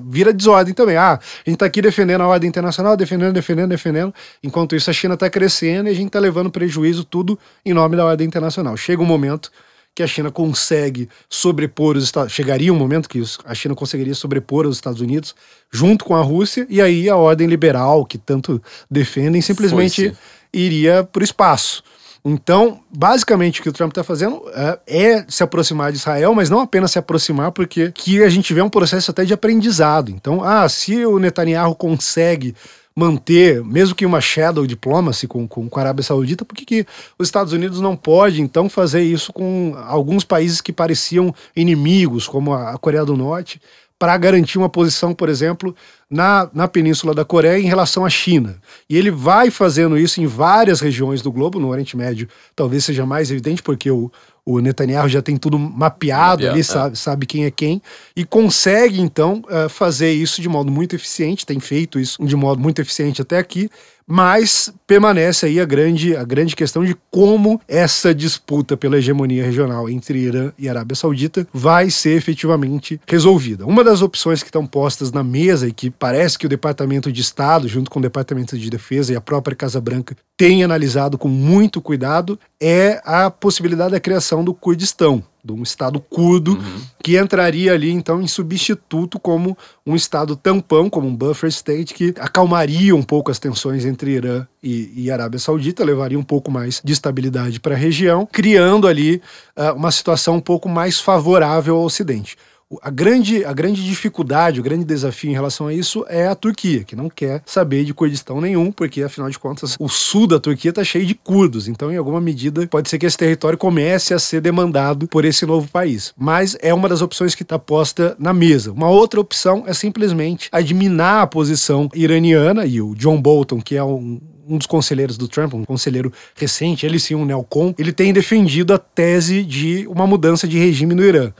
vira 0.08 0.34
desordem 0.34 0.74
também. 0.74 0.96
Ah, 0.96 1.14
a 1.14 1.50
gente 1.50 1.56
está 1.56 1.66
aqui 1.66 1.82
defendendo 1.82 2.22
a 2.22 2.28
ordem 2.28 2.48
internacional, 2.48 2.96
defendendo, 2.96 3.34
defendendo, 3.34 3.70
defendendo. 3.70 4.14
Enquanto 4.42 4.78
isso, 4.78 4.90
a 4.90 4.94
China 4.94 5.16
está 5.16 5.30
crescendo 5.30 5.90
e 5.90 5.92
a 5.92 5.94
gente 5.94 6.08
está 6.08 6.20
levando 6.20 6.50
prejuízo 6.50 7.04
tudo 7.04 7.38
em 7.66 7.74
nome 7.74 7.98
da 7.98 8.06
ordem 8.06 8.26
internacional. 8.26 8.78
Chega 8.78 9.04
um 9.04 9.06
momento 9.06 9.52
que 9.94 10.02
a 10.02 10.08
China 10.08 10.32
consegue 10.32 11.08
sobrepor 11.30 11.98
os 11.98 12.06
Estados 12.06 12.34
chegaria 12.34 12.74
um 12.74 12.78
momento 12.78 13.08
que 13.08 13.22
a 13.46 13.54
China 13.54 13.76
conseguiria 13.76 14.16
sobrepor 14.16 14.66
os 14.66 14.78
Estados 14.78 15.02
Unidos 15.02 15.36
junto 15.70 16.04
com 16.04 16.16
a 16.16 16.22
Rússia 16.22 16.66
e 16.68 16.82
aí 16.82 17.08
a 17.10 17.16
ordem 17.16 17.46
liberal 17.46 18.04
que 18.04 18.18
tanto 18.18 18.60
defendem 18.90 19.40
simplesmente 19.42 20.12
iria 20.52 21.04
para 21.04 21.22
o 21.22 21.24
espaço. 21.24 21.84
Então, 22.26 22.80
basicamente, 22.90 23.60
o 23.60 23.64
que 23.64 23.70
o 23.70 23.74
Trump 23.74 23.92
está 23.92 24.04
fazendo 24.04 24.42
é, 24.54 24.80
é, 24.88 25.26
se 25.28 25.44
aproximar 25.44 25.92
de 25.92 25.98
Israel, 25.98 26.34
mas 26.34 26.50
não 26.50 26.62
apenas 26.62 26.92
se 26.92 27.00
aproximar, 27.00 27.52
porque 27.52 27.92
que 27.92 28.24
a 28.24 28.30
gente 28.30 28.54
vê 28.54 28.62
um 28.62 28.70
processo 28.70 29.12
até 29.12 29.26
de 29.26 29.34
aprendizado. 29.34 30.10
Então, 30.10 30.42
ah, 30.42 30.68
se 30.70 31.06
o 31.06 31.20
Netanyahu 31.20 31.76
consegue 31.76 32.56
manter, 32.96 33.64
mesmo 33.64 33.96
que 33.96 34.06
uma 34.06 34.22
shadow 34.22 34.66
diplomacy 34.68 35.28
com, 35.28 35.48
com, 35.48 35.68
com 35.68 35.80
a 35.80 35.84
Arábia 35.84 36.04
Saudita, 36.04 36.46
por 36.46 36.56
que, 36.56 36.64
que 36.64 36.86
os 37.18 37.28
Estados 37.28 37.52
Unidos 37.52 37.82
não 37.82 37.96
pode, 37.96 38.42
então, 38.42 38.70
fazer 38.70 39.02
isso 39.02 39.34
com 39.34 39.76
alguns 39.88 40.24
países 40.24 40.62
que 40.62 40.72
pareciam 40.72 41.34
inimigos, 41.56 42.28
como 42.28 42.54
a 42.54 42.78
Coreia 42.78 43.04
do 43.04 43.18
Norte? 43.18 43.60
Para 44.04 44.18
garantir 44.18 44.58
uma 44.58 44.68
posição, 44.68 45.14
por 45.14 45.30
exemplo, 45.30 45.74
na, 46.10 46.50
na 46.54 46.68
Península 46.68 47.14
da 47.14 47.24
Coreia 47.24 47.58
em 47.58 47.68
relação 47.68 48.04
à 48.04 48.10
China. 48.10 48.58
E 48.90 48.98
ele 48.98 49.10
vai 49.10 49.50
fazendo 49.50 49.98
isso 49.98 50.22
em 50.22 50.28
várias 50.28 50.82
regiões 50.82 51.22
do 51.22 51.32
globo, 51.32 51.58
no 51.58 51.70
Oriente 51.70 51.96
Médio 51.96 52.28
talvez 52.54 52.84
seja 52.84 53.06
mais 53.06 53.32
evidente, 53.32 53.64
porque 53.64 53.90
o, 53.90 54.12
o 54.46 54.60
Netanyahu 54.60 55.08
já 55.08 55.22
tem 55.22 55.38
tudo 55.38 55.58
mapeado, 55.58 56.46
ali, 56.46 56.60
é. 56.60 56.64
sabe, 56.64 56.98
sabe 56.98 57.26
quem 57.26 57.46
é 57.46 57.52
quem, 57.52 57.82
e 58.14 58.26
consegue 58.26 59.00
então 59.00 59.42
uh, 59.46 59.70
fazer 59.70 60.12
isso 60.12 60.42
de 60.42 60.50
modo 60.50 60.70
muito 60.70 60.94
eficiente, 60.98 61.46
tem 61.46 61.62
feito 61.62 61.98
isso 61.98 62.22
de 62.26 62.36
modo 62.36 62.60
muito 62.60 62.82
eficiente 62.82 63.22
até 63.22 63.38
aqui, 63.38 63.70
mas 64.08 64.74
permanece 64.86 65.46
aí 65.46 65.60
a 65.60 65.66
grande, 65.66 66.16
a 66.16 66.24
grande 66.24 66.56
questão 66.56 66.84
de 66.84 66.96
como 67.10 67.60
essa 67.68 68.14
disputa 68.14 68.76
pela 68.76 68.98
hegemonia 68.98 69.44
regional 69.44 69.90
entre 69.90 70.20
Irã 70.20 70.52
e 70.58 70.70
Arábia 70.70 70.96
Saudita 70.96 71.48
vai 71.54 71.90
ser 71.90 72.18
efetivamente 72.18 73.00
resolvida. 73.08 73.66
Uma 73.66 73.84
das 73.84 74.02
opções 74.02 74.42
que 74.42 74.50
estão 74.50 74.66
postas 74.66 75.12
na 75.12 75.24
mesa 75.24 75.68
e 75.68 75.74
que 75.74 75.90
parece 75.90 76.38
que 76.38 76.46
o 76.46 76.50
Departamento 76.50 77.12
de 77.12 77.22
Estado, 77.22 77.68
junto 77.68 77.90
com 77.90 78.00
o 78.00 78.02
Departamento 78.02 78.58
de 78.58 78.70
Defesa 78.70 79.14
e 79.14 79.16
a 79.16 79.22
própria 79.22 79.56
Casa 79.56 79.80
Branca, 79.80 80.16
tem 80.38 80.64
analisado 80.64 81.18
com 81.18 81.28
muito 81.28 81.82
cuidado 81.82 82.40
é 82.62 83.02
a 83.04 83.30
possibilidade 83.30 83.92
da 83.92 84.00
criação 84.00 84.44
do 84.44 84.54
Kurdistão 84.54 85.24
de 85.44 85.52
um 85.52 85.62
Estado 85.62 86.00
curdo, 86.00 86.54
uhum. 86.54 86.82
que 87.04 87.18
entraria 87.18 87.74
ali 87.74 87.92
então 87.92 88.22
em 88.22 88.28
substituto 88.28 89.20
como 89.20 89.58
um 89.86 89.96
Estado 89.96 90.36
tampão, 90.36 90.90
como 90.90 91.08
um 91.08 91.16
buffer 91.16 91.50
state, 91.50 91.94
que 91.94 92.14
acalmaria 92.18 92.96
um 92.96 93.04
pouco 93.04 93.30
as 93.30 93.40
tensões 93.40 93.84
entre 93.84 94.12
Irã 94.12 94.48
e, 94.62 94.92
e 94.96 95.12
Arábia 95.12 95.40
Saudita, 95.40 95.84
levaria 95.84 96.18
um 96.18 96.24
pouco 96.24 96.50
mais 96.50 96.82
de 96.84 96.94
estabilidade 96.94 97.60
para 97.60 97.76
a 97.76 97.78
região, 97.78 98.26
criando 98.32 98.88
ali 98.88 99.22
uh, 99.58 99.76
uma 99.76 99.92
situação 99.92 100.36
um 100.36 100.42
pouco 100.42 100.70
mais 100.70 101.00
favorável 101.00 101.76
ao 101.76 101.84
Ocidente. 101.84 102.38
A 102.82 102.90
grande, 102.90 103.46
a 103.46 103.54
grande 103.54 103.84
dificuldade, 103.84 104.60
o 104.60 104.64
grande 104.64 104.84
desafio 104.84 105.30
em 105.30 105.34
relação 105.34 105.68
a 105.68 105.74
isso 105.74 106.06
é 106.10 106.28
a 106.28 106.36
Turquia, 106.36 106.84
que 106.84 106.96
não 106.96 107.10
quer 107.10 107.44
saber 107.46 107.84
de 107.84 107.94
Kurdistão 107.94 108.42
nenhum, 108.42 108.72
porque 108.72 109.04
afinal 109.04 109.30
de 109.30 109.38
contas 109.38 109.76
o 109.80 109.88
sul 109.88 110.26
da 110.26 110.40
Turquia 110.40 110.70
está 110.70 110.84
cheio 110.84 111.06
de 111.06 111.14
curdos. 111.14 111.68
Então, 111.68 111.92
em 111.92 111.98
alguma 111.98 112.20
medida, 112.20 112.66
pode 112.68 112.90
ser 112.90 112.98
que 112.98 113.06
esse 113.06 113.18
território 113.18 113.58
comece 113.58 114.14
a 114.14 114.20
ser 114.20 114.42
demandado 114.42 115.08
por 115.08 115.24
esse 115.26 115.46
novo 115.46 115.68
país. 115.70 116.14
Mas 116.18 116.58
é 116.62 116.74
uma 116.74 116.90
das 116.90 117.02
opções 117.02 117.36
que 117.36 117.44
está 117.44 117.60
posta 117.60 118.16
na 118.18 118.34
mesa. 118.34 118.72
Uma 118.72 118.90
outra 118.90 119.20
opção 119.20 119.64
é 119.68 119.74
simplesmente 119.74 120.50
adminar 120.52 121.22
a 121.22 121.28
posição 121.28 121.90
iraniana 121.94 122.66
e 122.66 122.82
o 122.82 122.96
John 122.96 123.22
Bolton, 123.22 123.62
que 123.62 123.76
é 123.76 123.84
um, 123.84 124.20
um 124.48 124.58
dos 124.58 124.68
conselheiros 124.68 125.18
do 125.18 125.28
Trump, 125.28 125.54
um 125.54 125.66
conselheiro 125.66 126.12
recente, 126.36 126.86
ele 126.86 127.00
sim, 127.00 127.16
um 127.16 127.26
neocon, 127.26 127.74
ele 127.78 127.92
tem 127.92 128.12
defendido 128.12 128.74
a 128.74 128.78
tese 128.78 129.44
de 129.44 129.88
uma 129.88 130.08
mudança 130.08 130.48
de 130.48 130.58
regime 130.58 130.96
no 130.96 131.04
Irã. 131.04 131.32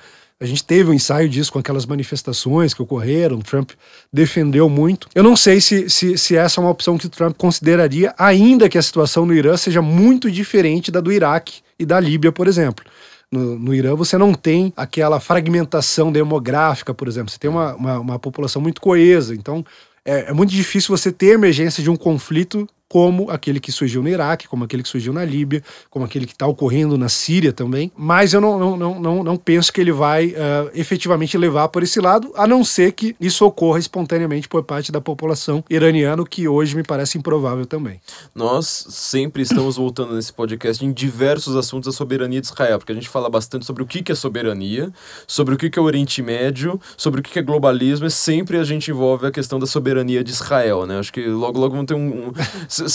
A 0.44 0.46
gente 0.46 0.62
teve 0.62 0.92
um 0.92 0.94
ensaio 0.94 1.30
disso 1.30 1.54
com 1.54 1.60
aquelas 1.60 1.86
manifestações 1.86 2.74
que 2.74 2.82
ocorreram, 2.82 3.40
Trump 3.40 3.72
defendeu 4.12 4.68
muito. 4.68 5.08
Eu 5.16 5.24
não 5.24 5.38
sei 5.38 5.62
se, 5.62 5.90
se, 5.90 6.18
se 6.18 6.36
essa 6.36 6.60
é 6.60 6.62
uma 6.62 6.70
opção 6.70 6.98
que 6.98 7.08
Trump 7.08 7.38
consideraria, 7.38 8.14
ainda 8.18 8.68
que 8.68 8.78
a 8.78 8.82
situação 8.82 9.26
no 9.26 9.34
Irã 9.34 9.56
seja 9.56 9.82
muito 9.82 10.30
diferente 10.30 10.92
da 10.92 11.00
do 11.00 11.14
Iraque 11.14 11.62
e 11.80 11.86
da 11.86 11.98
Líbia, 11.98 12.30
por 12.30 12.46
exemplo. 12.46 12.84
No, 13.32 13.58
no, 13.58 13.74
Irã 13.74 13.96
você 13.96 14.18
não 14.18 14.34
tem 14.34 14.74
aquela 14.76 15.18
fragmentação 15.22 16.12
demográfica, 16.12 16.94
por 16.94 17.08
exemplo. 17.08 17.32
Você 17.32 17.40
tem 17.40 17.50
uma, 17.50 17.74
uma, 17.76 18.00
uma 18.00 18.20
população 18.20 18.62
muito 18.62 18.82
coesa. 18.82 19.34
Então 19.34 19.64
é, 20.04 20.30
é, 20.30 20.34
muito 20.34 20.52
difícil 20.52 20.96
você 20.96 21.10
ter 21.10 21.28
emergência 21.28 21.82
de 21.82 21.90
um 21.90 21.96
conflito 21.96 22.68
como 22.94 23.32
aquele 23.32 23.60
que 23.60 23.72
surgiu 23.72 24.04
no 24.04 24.08
Iraque, 24.08 24.48
como 24.48 24.66
aquele 24.66 24.84
que 24.84 24.90
surgiu 24.90 25.12
na 25.12 25.26
Líbia, 25.26 25.64
como 25.90 26.06
aquele 26.06 26.28
que 26.28 26.34
está 26.34 26.46
ocorrendo 26.46 26.96
na 26.96 27.10
Síria 27.10 27.52
também. 27.52 27.92
Mas 27.98 28.34
eu 28.34 28.40
não, 28.40 28.78
não, 28.78 29.00
não, 29.00 29.24
não, 29.24 29.36
penso 29.36 29.74
que 29.74 29.82
ele 29.82 29.92
vai 29.92 30.28
uh, 30.28 30.70
efetivamente 30.76 31.36
levar 31.36 31.70
por 31.70 31.82
esse 31.82 32.00
lado, 32.00 32.32
a 32.36 32.46
não 32.46 32.64
ser 32.64 32.92
que 32.92 33.16
isso 33.20 33.44
ocorra 33.48 33.80
espontaneamente 33.80 34.48
por 34.48 34.62
parte 34.62 34.92
da 34.92 35.02
população 35.02 35.64
iraniana, 35.72 36.22
o 36.22 36.26
que 36.26 36.48
hoje 36.48 36.76
me 36.76 36.84
parece 36.84 37.18
improvável 37.18 37.66
também. 37.66 38.00
Nós 38.36 38.86
sempre 38.88 39.42
estamos 39.42 39.76
voltando 39.76 40.14
nesse 40.14 40.32
podcast 40.32 40.86
em 40.86 40.94
diversos 40.94 41.56
assuntos 41.56 41.92
da 41.92 41.98
soberania 41.98 42.40
de 42.40 42.46
Israel, 42.46 42.78
porque 42.78 42.92
a 42.92 42.96
gente 42.96 43.10
fala 43.10 43.28
bastante 43.28 43.66
sobre 43.66 43.82
o 43.82 43.88
que 43.88 44.12
é 44.12 44.14
soberania, 44.14 44.94
sobre 45.26 45.56
o 45.56 45.58
que 45.58 45.80
é 45.80 45.82
o 45.82 45.86
Oriente 45.86 46.22
Médio, 46.22 46.80
sobre 46.96 47.22
o 47.22 47.24
que 47.24 47.40
é 47.40 47.42
globalismo, 47.42 48.06
e 48.06 48.12
sempre 48.12 48.60
a 48.60 48.64
gente 48.64 48.92
envolve 48.92 49.26
a 49.26 49.32
questão 49.32 49.58
da 49.58 49.66
soberania 49.66 50.24
de 50.24 50.30
Israel, 50.30 50.86
né? 50.86 51.00
Acho 51.00 51.12
que 51.12 51.26
logo, 51.26 51.60
logo 51.60 51.76
vão 51.76 51.86
ter 51.88 51.96
um, 51.96 52.28
um 52.28 52.34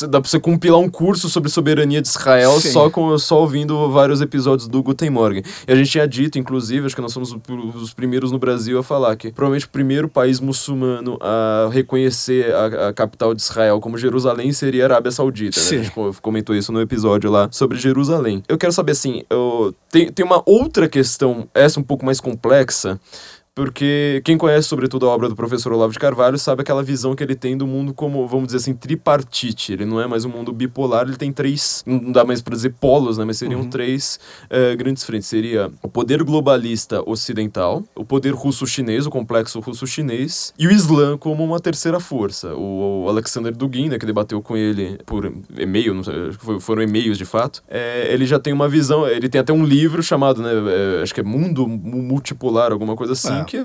dá 0.08 0.20
pra 0.20 0.28
você 0.28 0.38
compilar 0.38 0.78
um 0.78 0.88
curso 0.88 1.28
sobre 1.28 1.50
soberania 1.50 2.00
de 2.00 2.08
Israel 2.08 2.60
só, 2.60 2.90
com, 2.90 3.16
só 3.18 3.40
ouvindo 3.40 3.90
vários 3.90 4.20
episódios 4.20 4.68
do 4.68 4.82
Guten 4.82 5.10
Morgen. 5.10 5.42
E 5.66 5.72
a 5.72 5.76
gente 5.76 5.90
tinha 5.90 6.06
dito, 6.06 6.38
inclusive, 6.38 6.86
acho 6.86 6.94
que 6.94 7.02
nós 7.02 7.12
somos 7.12 7.34
os 7.74 7.94
primeiros 7.94 8.32
no 8.32 8.38
Brasil 8.38 8.78
a 8.78 8.82
falar 8.82 9.16
que 9.16 9.32
provavelmente 9.32 9.66
o 9.66 9.70
primeiro 9.70 10.08
país 10.08 10.40
muçulmano 10.40 11.18
a 11.20 11.68
reconhecer 11.72 12.54
a, 12.54 12.88
a 12.88 12.92
capital 12.92 13.34
de 13.34 13.42
Israel 13.42 13.80
como 13.80 13.98
Jerusalém 13.98 14.52
seria 14.52 14.84
a 14.84 14.86
Arábia 14.86 15.10
Saudita. 15.10 15.60
Né? 15.60 15.66
A 15.66 15.82
gente 15.82 16.20
comentou 16.20 16.54
isso 16.54 16.72
no 16.72 16.80
episódio 16.80 17.30
lá 17.30 17.48
sobre 17.50 17.78
Jerusalém. 17.78 18.42
Eu 18.48 18.58
quero 18.58 18.72
saber 18.72 18.92
assim, 18.92 19.22
eu, 19.30 19.74
tem, 19.90 20.10
tem 20.12 20.24
uma 20.24 20.42
outra 20.44 20.88
questão, 20.88 21.48
essa 21.54 21.80
um 21.80 21.82
pouco 21.82 22.04
mais 22.04 22.20
complexa, 22.20 23.00
porque 23.58 24.22
quem 24.24 24.38
conhece 24.38 24.68
sobretudo 24.68 25.04
a 25.08 25.08
obra 25.08 25.28
do 25.28 25.34
professor 25.34 25.72
Olavo 25.72 25.92
de 25.92 25.98
Carvalho 25.98 26.38
sabe 26.38 26.62
aquela 26.62 26.80
visão 26.80 27.16
que 27.16 27.24
ele 27.24 27.34
tem 27.34 27.56
do 27.56 27.66
mundo 27.66 27.92
como, 27.92 28.24
vamos 28.28 28.46
dizer 28.46 28.58
assim, 28.58 28.72
tripartite. 28.72 29.72
Ele 29.72 29.84
não 29.84 30.00
é 30.00 30.06
mais 30.06 30.24
um 30.24 30.28
mundo 30.28 30.52
bipolar, 30.52 31.08
ele 31.08 31.16
tem 31.16 31.32
três, 31.32 31.82
não 31.84 32.12
dá 32.12 32.24
mais 32.24 32.40
para 32.40 32.54
dizer 32.54 32.74
polos, 32.80 33.18
né, 33.18 33.24
mas 33.24 33.36
seriam 33.36 33.62
uhum. 33.62 33.68
três 33.68 34.20
uh, 34.44 34.76
grandes 34.76 35.02
frentes. 35.02 35.26
Seria 35.26 35.72
o 35.82 35.88
poder 35.88 36.22
globalista 36.22 37.02
ocidental, 37.04 37.82
o 37.96 38.04
poder 38.04 38.32
russo-chinês, 38.32 39.06
o 39.06 39.10
complexo 39.10 39.58
russo-chinês, 39.58 40.54
e 40.56 40.68
o 40.68 40.70
Islã 40.70 41.18
como 41.18 41.42
uma 41.42 41.58
terceira 41.58 41.98
força. 41.98 42.54
O, 42.54 43.06
o 43.06 43.08
Alexander 43.08 43.52
Dugin, 43.52 43.88
né, 43.88 43.98
que 43.98 44.06
debateu 44.06 44.40
com 44.40 44.56
ele 44.56 45.00
por 45.04 45.32
e-mail, 45.58 45.94
não 45.94 46.04
sei, 46.04 46.14
foram 46.60 46.80
e-mails 46.80 47.18
de 47.18 47.24
fato, 47.24 47.64
é, 47.68 48.06
ele 48.14 48.24
já 48.24 48.38
tem 48.38 48.52
uma 48.52 48.68
visão, 48.68 49.04
ele 49.08 49.28
tem 49.28 49.40
até 49.40 49.52
um 49.52 49.64
livro 49.64 50.00
chamado, 50.00 50.40
né, 50.40 50.52
é, 50.52 51.02
acho 51.02 51.12
que 51.12 51.18
é 51.18 51.24
Mundo 51.24 51.66
Multipolar, 51.66 52.70
alguma 52.70 52.94
coisa 52.94 53.14
assim, 53.14 53.47
que 53.48 53.64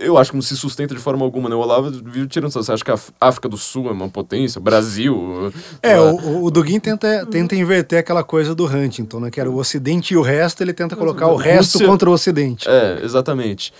eu 0.00 0.18
acho 0.18 0.30
que 0.30 0.36
não 0.36 0.42
se 0.42 0.56
sustenta 0.56 0.94
de 0.94 1.00
forma 1.00 1.24
alguma, 1.24 1.48
né? 1.48 1.54
O 1.54 1.60
Olavo 1.60 1.90
vive 1.90 2.26
tirando 2.26 2.52
Você 2.52 2.70
acha 2.70 2.84
que 2.84 2.90
a 2.90 2.98
África 3.20 3.48
do 3.48 3.56
Sul 3.56 3.88
é 3.88 3.92
uma 3.92 4.08
potência? 4.08 4.60
Brasil? 4.60 5.52
É, 5.82 5.98
o, 5.98 6.44
o 6.44 6.50
Dugin 6.50 6.78
tenta, 6.78 7.24
tenta 7.26 7.56
inverter 7.56 7.98
aquela 7.98 8.22
coisa 8.22 8.54
do 8.54 8.66
Huntington, 8.66 9.20
né? 9.20 9.30
Que 9.30 9.40
era 9.40 9.50
o 9.50 9.56
Ocidente 9.56 10.12
e 10.12 10.16
o 10.16 10.22
resto, 10.22 10.62
ele 10.62 10.74
tenta 10.74 10.94
colocar 10.94 11.28
o 11.28 11.36
resto 11.36 11.84
contra 11.86 12.08
o 12.10 12.12
Ocidente. 12.12 12.68
É, 12.68 13.00
exatamente. 13.02 13.72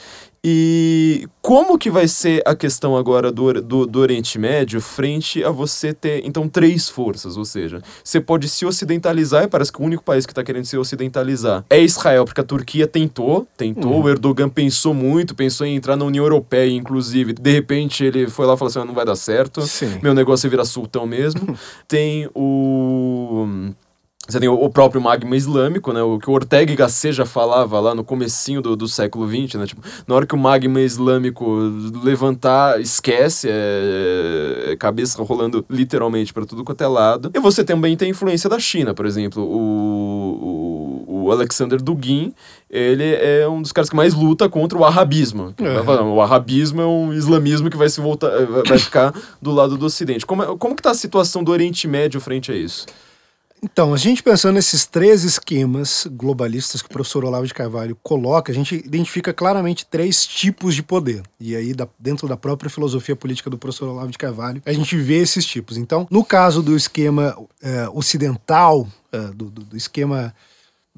E 0.46 1.26
como 1.40 1.78
que 1.78 1.90
vai 1.90 2.06
ser 2.06 2.42
a 2.44 2.54
questão 2.54 2.98
agora 2.98 3.32
do, 3.32 3.62
do, 3.62 3.86
do, 3.86 3.98
Oriente 3.98 4.38
Médio 4.38 4.78
frente 4.78 5.42
a 5.42 5.50
você 5.50 5.94
ter, 5.94 6.20
então, 6.26 6.46
três 6.46 6.86
forças? 6.86 7.38
Ou 7.38 7.46
seja, 7.46 7.80
você 8.04 8.20
pode 8.20 8.46
se 8.46 8.66
ocidentalizar, 8.66 9.44
e 9.44 9.48
parece 9.48 9.72
que 9.72 9.80
o 9.80 9.84
único 9.84 10.04
país 10.04 10.26
que 10.26 10.32
está 10.32 10.44
querendo 10.44 10.66
se 10.66 10.76
ocidentalizar 10.76 11.64
é 11.70 11.80
Israel, 11.80 12.26
porque 12.26 12.42
a 12.42 12.44
Turquia 12.44 12.86
tentou, 12.86 13.48
tentou, 13.56 13.92
uhum. 13.92 14.02
o 14.02 14.08
Erdogan 14.10 14.50
pensou 14.50 14.92
muito, 14.92 15.34
pensou 15.34 15.66
em 15.66 15.76
entrar 15.76 15.96
na 15.96 16.04
União 16.04 16.22
Europeia, 16.26 16.70
inclusive. 16.70 17.32
De 17.32 17.50
repente 17.50 18.04
ele 18.04 18.28
foi 18.28 18.44
lá 18.44 18.52
e 18.52 18.58
falou 18.58 18.68
assim: 18.68 18.80
ah, 18.80 18.84
não 18.84 18.94
vai 18.94 19.06
dar 19.06 19.16
certo, 19.16 19.62
Sim. 19.62 19.98
meu 20.02 20.12
negócio 20.12 20.46
é 20.46 20.50
virar 20.50 20.66
sultão 20.66 21.06
mesmo. 21.06 21.56
Tem 21.88 22.28
o 22.34 23.72
você 24.26 24.40
tem 24.40 24.48
o 24.48 24.70
próprio 24.70 25.00
magma 25.00 25.36
islâmico, 25.36 25.92
né? 25.92 26.02
O 26.02 26.18
que 26.18 26.30
o 26.30 26.32
Ortega 26.32 26.72
y 26.72 26.76
Gasset 26.76 27.12
já 27.12 27.26
falava 27.26 27.78
lá 27.78 27.94
no 27.94 28.02
comecinho 28.02 28.62
do, 28.62 28.74
do 28.74 28.88
século 28.88 29.28
XX, 29.28 29.54
né? 29.56 29.66
Tipo, 29.66 29.82
na 30.06 30.14
hora 30.14 30.26
que 30.26 30.34
o 30.34 30.38
magma 30.38 30.80
islâmico 30.80 31.44
levantar, 32.02 32.80
esquece, 32.80 33.48
é, 33.50 34.72
é 34.72 34.76
cabeça 34.76 35.22
rolando 35.22 35.64
literalmente 35.68 36.32
para 36.32 36.46
tudo 36.46 36.64
quanto 36.64 36.82
é 36.82 36.86
lado. 36.86 37.30
E 37.34 37.38
você 37.38 37.62
também 37.62 37.96
tem 37.96 38.08
a 38.08 38.10
influência 38.12 38.48
da 38.48 38.58
China, 38.58 38.94
por 38.94 39.04
exemplo. 39.04 39.42
O, 39.42 41.04
o, 41.06 41.24
o 41.24 41.30
Alexander 41.32 41.80
Dugin, 41.82 42.32
ele 42.70 43.04
é 43.04 43.46
um 43.46 43.60
dos 43.60 43.72
caras 43.72 43.90
que 43.90 43.96
mais 43.96 44.14
luta 44.14 44.48
contra 44.48 44.78
o 44.78 44.84
arabismo. 44.84 45.54
Uhum. 45.60 46.14
O 46.14 46.22
arabismo 46.22 46.80
é 46.80 46.86
um 46.86 47.12
islamismo 47.12 47.68
que 47.68 47.76
vai 47.76 47.90
se 47.90 48.00
voltar, 48.00 48.30
vai 48.46 48.78
ficar 48.78 49.14
do 49.40 49.50
lado 49.50 49.76
do 49.76 49.84
Ocidente. 49.84 50.24
Como, 50.24 50.42
é, 50.42 50.46
como 50.58 50.74
que 50.74 50.82
tá 50.82 50.92
a 50.92 50.94
situação 50.94 51.44
do 51.44 51.52
Oriente 51.52 51.86
Médio 51.86 52.20
frente 52.22 52.50
a 52.50 52.56
isso? 52.56 52.86
Então, 53.64 53.94
a 53.94 53.96
gente 53.96 54.22
pensando 54.22 54.56
nesses 54.56 54.84
três 54.84 55.24
esquemas 55.24 56.06
globalistas 56.10 56.82
que 56.82 56.86
o 56.86 56.92
professor 56.92 57.24
Olavo 57.24 57.46
de 57.46 57.54
Carvalho 57.54 57.96
coloca, 58.02 58.52
a 58.52 58.54
gente 58.54 58.74
identifica 58.74 59.32
claramente 59.32 59.86
três 59.86 60.26
tipos 60.26 60.74
de 60.74 60.82
poder. 60.82 61.22
E 61.40 61.56
aí, 61.56 61.72
da, 61.72 61.88
dentro 61.98 62.28
da 62.28 62.36
própria 62.36 62.68
filosofia 62.68 63.16
política 63.16 63.48
do 63.48 63.56
professor 63.56 63.88
Olavo 63.88 64.10
de 64.10 64.18
Carvalho, 64.18 64.60
a 64.66 64.72
gente 64.74 64.94
vê 64.98 65.14
esses 65.14 65.46
tipos. 65.46 65.78
Então, 65.78 66.06
no 66.10 66.22
caso 66.22 66.62
do 66.62 66.76
esquema 66.76 67.34
é, 67.62 67.88
ocidental, 67.88 68.86
é, 69.10 69.18
do, 69.28 69.50
do, 69.50 69.64
do, 69.64 69.76
esquema 69.78 70.34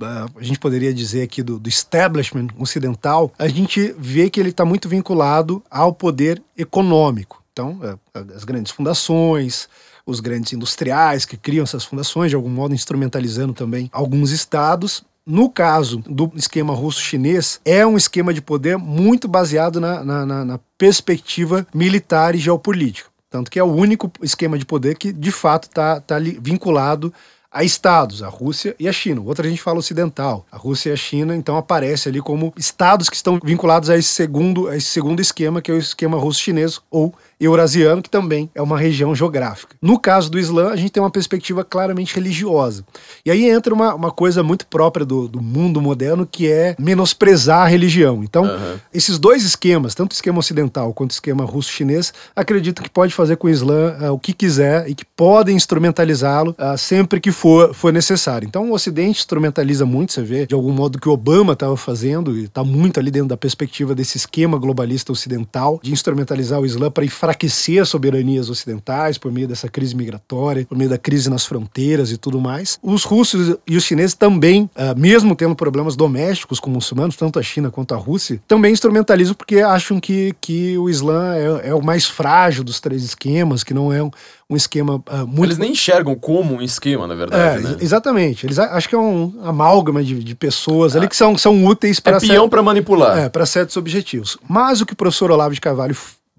a 0.02 0.42
gente 0.42 0.58
poderia 0.58 0.92
dizer 0.92 1.22
aqui 1.22 1.44
do, 1.44 1.60
do, 1.60 1.68
establishment 1.68 2.48
ocidental, 2.58 3.32
a 3.38 3.46
gente 3.46 3.94
vê 3.96 4.28
que 4.28 4.40
ele 4.40 4.50
está 4.50 4.64
muito 4.64 4.88
vinculado 4.88 5.62
ao 5.70 5.94
poder 5.94 6.42
econômico. 6.58 7.40
Então, 7.52 7.78
é, 7.82 8.34
as 8.34 8.42
grandes 8.42 8.72
fundações, 8.72 9.68
os 10.06 10.20
grandes 10.20 10.52
industriais 10.52 11.24
que 11.24 11.36
criam 11.36 11.64
essas 11.64 11.84
fundações, 11.84 12.30
de 12.30 12.36
algum 12.36 12.48
modo 12.48 12.72
instrumentalizando 12.72 13.52
também 13.52 13.90
alguns 13.92 14.30
estados. 14.30 15.04
No 15.26 15.50
caso 15.50 15.98
do 16.08 16.30
esquema 16.36 16.72
russo-chinês, 16.72 17.60
é 17.64 17.84
um 17.84 17.96
esquema 17.96 18.32
de 18.32 18.40
poder 18.40 18.78
muito 18.78 19.26
baseado 19.26 19.80
na, 19.80 20.04
na, 20.04 20.24
na, 20.24 20.44
na 20.44 20.60
perspectiva 20.78 21.66
militar 21.74 22.36
e 22.36 22.38
geopolítica. 22.38 23.10
Tanto 23.28 23.50
que 23.50 23.58
é 23.58 23.64
o 23.64 23.66
único 23.66 24.10
esquema 24.22 24.56
de 24.56 24.64
poder 24.64 24.96
que, 24.96 25.12
de 25.12 25.32
fato, 25.32 25.64
está 25.64 26.00
tá, 26.00 26.18
tá 26.18 26.24
vinculado 26.40 27.12
a 27.50 27.64
estados, 27.64 28.22
a 28.22 28.28
Rússia 28.28 28.76
e 28.78 28.86
a 28.86 28.92
China. 28.92 29.22
Outra 29.22 29.46
a 29.46 29.50
gente 29.50 29.62
fala 29.62 29.78
ocidental. 29.78 30.46
A 30.52 30.58
Rússia 30.58 30.90
e 30.90 30.92
a 30.92 30.96
China, 30.96 31.34
então, 31.34 31.56
aparece 31.56 32.08
ali 32.08 32.20
como 32.20 32.52
estados 32.56 33.08
que 33.08 33.16
estão 33.16 33.40
vinculados 33.42 33.88
a 33.88 33.96
esse 33.96 34.10
segundo, 34.10 34.68
a 34.68 34.76
esse 34.76 34.88
segundo 34.88 35.20
esquema, 35.20 35.62
que 35.62 35.70
é 35.70 35.74
o 35.74 35.78
esquema 35.78 36.18
russo-chinês 36.18 36.80
ou 36.90 37.14
eurasiano, 37.38 38.02
que 38.02 38.10
também 38.10 38.50
é 38.54 38.62
uma 38.62 38.78
região 38.78 39.14
geográfica. 39.14 39.76
No 39.80 39.98
caso 39.98 40.30
do 40.30 40.38
Islã, 40.38 40.70
a 40.70 40.76
gente 40.76 40.90
tem 40.90 41.02
uma 41.02 41.10
perspectiva 41.10 41.62
claramente 41.64 42.14
religiosa. 42.14 42.84
E 43.24 43.30
aí 43.30 43.48
entra 43.48 43.74
uma, 43.74 43.94
uma 43.94 44.10
coisa 44.10 44.42
muito 44.42 44.66
própria 44.66 45.04
do, 45.04 45.28
do 45.28 45.40
mundo 45.40 45.80
moderno, 45.80 46.26
que 46.26 46.50
é 46.50 46.74
menosprezar 46.78 47.62
a 47.62 47.66
religião. 47.66 48.22
Então, 48.24 48.44
uhum. 48.44 48.78
esses 48.92 49.18
dois 49.18 49.44
esquemas, 49.44 49.94
tanto 49.94 50.12
o 50.12 50.14
esquema 50.14 50.38
ocidental 50.38 50.92
quanto 50.94 51.10
o 51.10 51.14
esquema 51.14 51.44
russo-chinês, 51.44 52.12
acreditam 52.34 52.82
que 52.82 52.90
pode 52.90 53.12
fazer 53.12 53.36
com 53.36 53.46
o 53.46 53.50
Islã 53.50 53.96
uh, 54.00 54.12
o 54.12 54.18
que 54.18 54.32
quiser 54.32 54.88
e 54.88 54.94
que 54.94 55.04
podem 55.04 55.56
instrumentalizá-lo 55.56 56.54
uh, 56.58 56.78
sempre 56.78 57.20
que 57.20 57.30
for, 57.30 57.74
for 57.74 57.92
necessário. 57.92 58.46
Então, 58.46 58.70
o 58.70 58.74
Ocidente 58.74 59.20
instrumentaliza 59.20 59.84
muito, 59.84 60.12
você 60.12 60.22
vê, 60.22 60.46
de 60.46 60.54
algum 60.54 60.72
modo, 60.72 60.98
que 60.98 61.08
o 61.08 61.12
Obama 61.12 61.52
estava 61.52 61.76
fazendo, 61.76 62.36
e 62.36 62.44
está 62.44 62.64
muito 62.64 62.98
ali 62.98 63.10
dentro 63.10 63.28
da 63.28 63.36
perspectiva 63.36 63.94
desse 63.94 64.16
esquema 64.16 64.58
globalista 64.58 65.12
ocidental, 65.12 65.80
de 65.82 65.92
instrumentalizar 65.92 66.60
o 66.60 66.66
Islã 66.66 66.90
para 66.90 67.04
enfraquecer 67.26 67.82
as 67.82 67.88
soberanias 67.88 68.48
ocidentais 68.48 69.18
por 69.18 69.32
meio 69.32 69.48
dessa 69.48 69.68
crise 69.68 69.96
migratória, 69.96 70.64
por 70.64 70.78
meio 70.78 70.88
da 70.88 70.98
crise 70.98 71.28
nas 71.28 71.44
fronteiras 71.44 72.12
e 72.12 72.16
tudo 72.16 72.40
mais. 72.40 72.78
Os 72.82 73.04
russos 73.04 73.56
e 73.66 73.76
os 73.76 73.84
chineses 73.84 74.14
também, 74.14 74.70
uh, 74.76 74.98
mesmo 74.98 75.34
tendo 75.34 75.56
problemas 75.56 75.96
domésticos 75.96 76.60
com 76.60 76.70
muçulmanos, 76.70 77.16
tanto 77.16 77.38
a 77.38 77.42
China 77.42 77.70
quanto 77.70 77.94
a 77.94 77.96
Rússia, 77.96 78.40
também 78.46 78.72
instrumentalizam 78.72 79.34
porque 79.34 79.58
acham 79.58 79.98
que, 79.98 80.34
que 80.40 80.78
o 80.78 80.88
Islã 80.88 81.34
é, 81.34 81.70
é 81.70 81.74
o 81.74 81.82
mais 81.82 82.06
frágil 82.06 82.62
dos 82.62 82.80
três 82.80 83.02
esquemas, 83.02 83.64
que 83.64 83.74
não 83.74 83.92
é 83.92 84.02
um, 84.02 84.10
um 84.48 84.56
esquema 84.56 84.96
uh, 84.96 85.26
muito. 85.26 85.44
Eles 85.44 85.58
nem 85.58 85.72
enxergam 85.72 86.14
como 86.14 86.54
um 86.54 86.62
esquema, 86.62 87.06
na 87.06 87.14
verdade. 87.14 87.66
É, 87.66 87.68
né? 87.68 87.76
Exatamente. 87.80 88.46
Eles 88.46 88.58
acham 88.58 88.88
que 88.88 88.94
é 88.94 88.98
um 88.98 89.34
amálgama 89.42 90.02
de, 90.04 90.22
de 90.22 90.34
pessoas 90.34 90.94
ah, 90.94 90.98
ali 90.98 91.08
que 91.08 91.16
são, 91.16 91.36
são 91.36 91.64
úteis 91.64 91.98
para. 91.98 92.18
É 92.18 92.20
peão 92.20 92.48
para 92.48 92.62
manipular. 92.62 93.18
É, 93.18 93.28
para 93.28 93.44
certos 93.44 93.76
objetivos. 93.76 94.38
Mas 94.48 94.80
o 94.80 94.86
que 94.86 94.92
o 94.92 94.96
professor 94.96 95.30
Olavo 95.30 95.54
de 95.54 95.60
Carvalho 95.60 95.96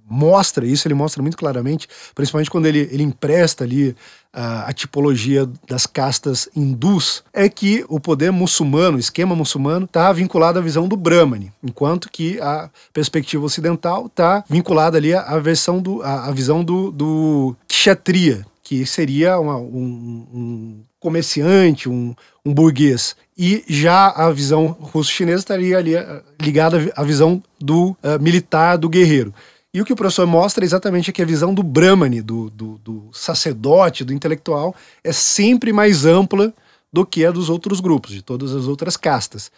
mostra 0.10 0.66
isso, 0.66 0.88
ele 0.88 0.94
mostra 0.94 1.22
muito 1.22 1.38
claramente, 1.38 1.88
principalmente 2.16 2.50
quando 2.50 2.66
ele, 2.66 2.88
ele 2.92 3.04
empresta 3.04 3.64
ali 3.64 3.96
a, 4.34 4.70
a 4.70 4.74
tipologia 4.74 5.50
das 5.68 5.86
castas 5.86 6.48
hindus, 6.56 7.24
é 7.34 7.50
que 7.50 7.86
o 7.90 8.00
poder 8.00 8.32
muçulmano, 8.32 8.98
o 8.98 9.00
esquema 9.00 9.36
muçulmano, 9.36 9.86
está 9.86 10.12
vinculado 10.14 10.60
à 10.60 10.62
visão 10.62 10.88
do 10.88 10.96
Brahmani, 10.96 11.52
enquanto 11.64 12.10
que 12.10 12.40
a 12.40 12.70
perspectiva 12.94 13.46
ocidental 13.46 14.06
está 14.06 14.44
vinculada 14.50 14.98
ali 14.98 15.14
à, 15.14 15.38
versão 15.40 15.82
do, 15.82 16.02
à, 16.04 16.28
à 16.28 16.32
visão 16.32 16.64
do, 16.64 16.92
do 16.92 17.56
Kshatriya, 17.68 18.46
que 18.64 18.86
seria 18.86 19.40
uma, 19.40 19.58
um, 19.58 20.28
um 20.34 20.80
comerciante, 21.00 21.88
um, 21.88 22.14
um 22.46 22.54
burguês. 22.54 23.16
E 23.38 23.64
já 23.68 24.10
a 24.10 24.30
visão 24.32 24.76
russo-chinesa 24.80 25.40
estaria 25.40 25.78
ali 25.78 25.96
eh, 25.96 26.22
ligada 26.42 26.92
à 26.96 27.04
visão 27.04 27.42
do 27.60 27.96
uh, 28.04 28.20
militar, 28.20 28.78
do 28.78 28.90
guerreiro. 28.90 29.34
E 29.78 29.82
o 29.82 29.86
que 29.86 29.94
o 29.94 29.96
professor 29.96 30.26
mostra 30.26 30.64
é 30.64 30.66
exatamente 30.66 31.12
que 31.12 31.22
a 31.22 31.26
visão 31.26 31.54
do 31.54 31.62
Brahmani, 31.62 32.20
do, 32.20 32.50
do, 32.50 32.80
do 32.84 33.10
sacerdote, 33.14 34.04
do 34.04 34.12
intelectual, 34.12 34.74
é 35.04 35.14
sempre 35.14 35.72
mais 35.72 36.04
ampla 36.04 36.52
do 36.92 37.06
que 37.06 37.24
a 37.24 37.30
dos 37.30 37.48
outros 37.48 37.80
grupos, 37.80 38.10
de 38.10 38.24
todas 38.24 38.56
as 38.56 38.66
outras 38.66 38.98
castas. 38.98 39.52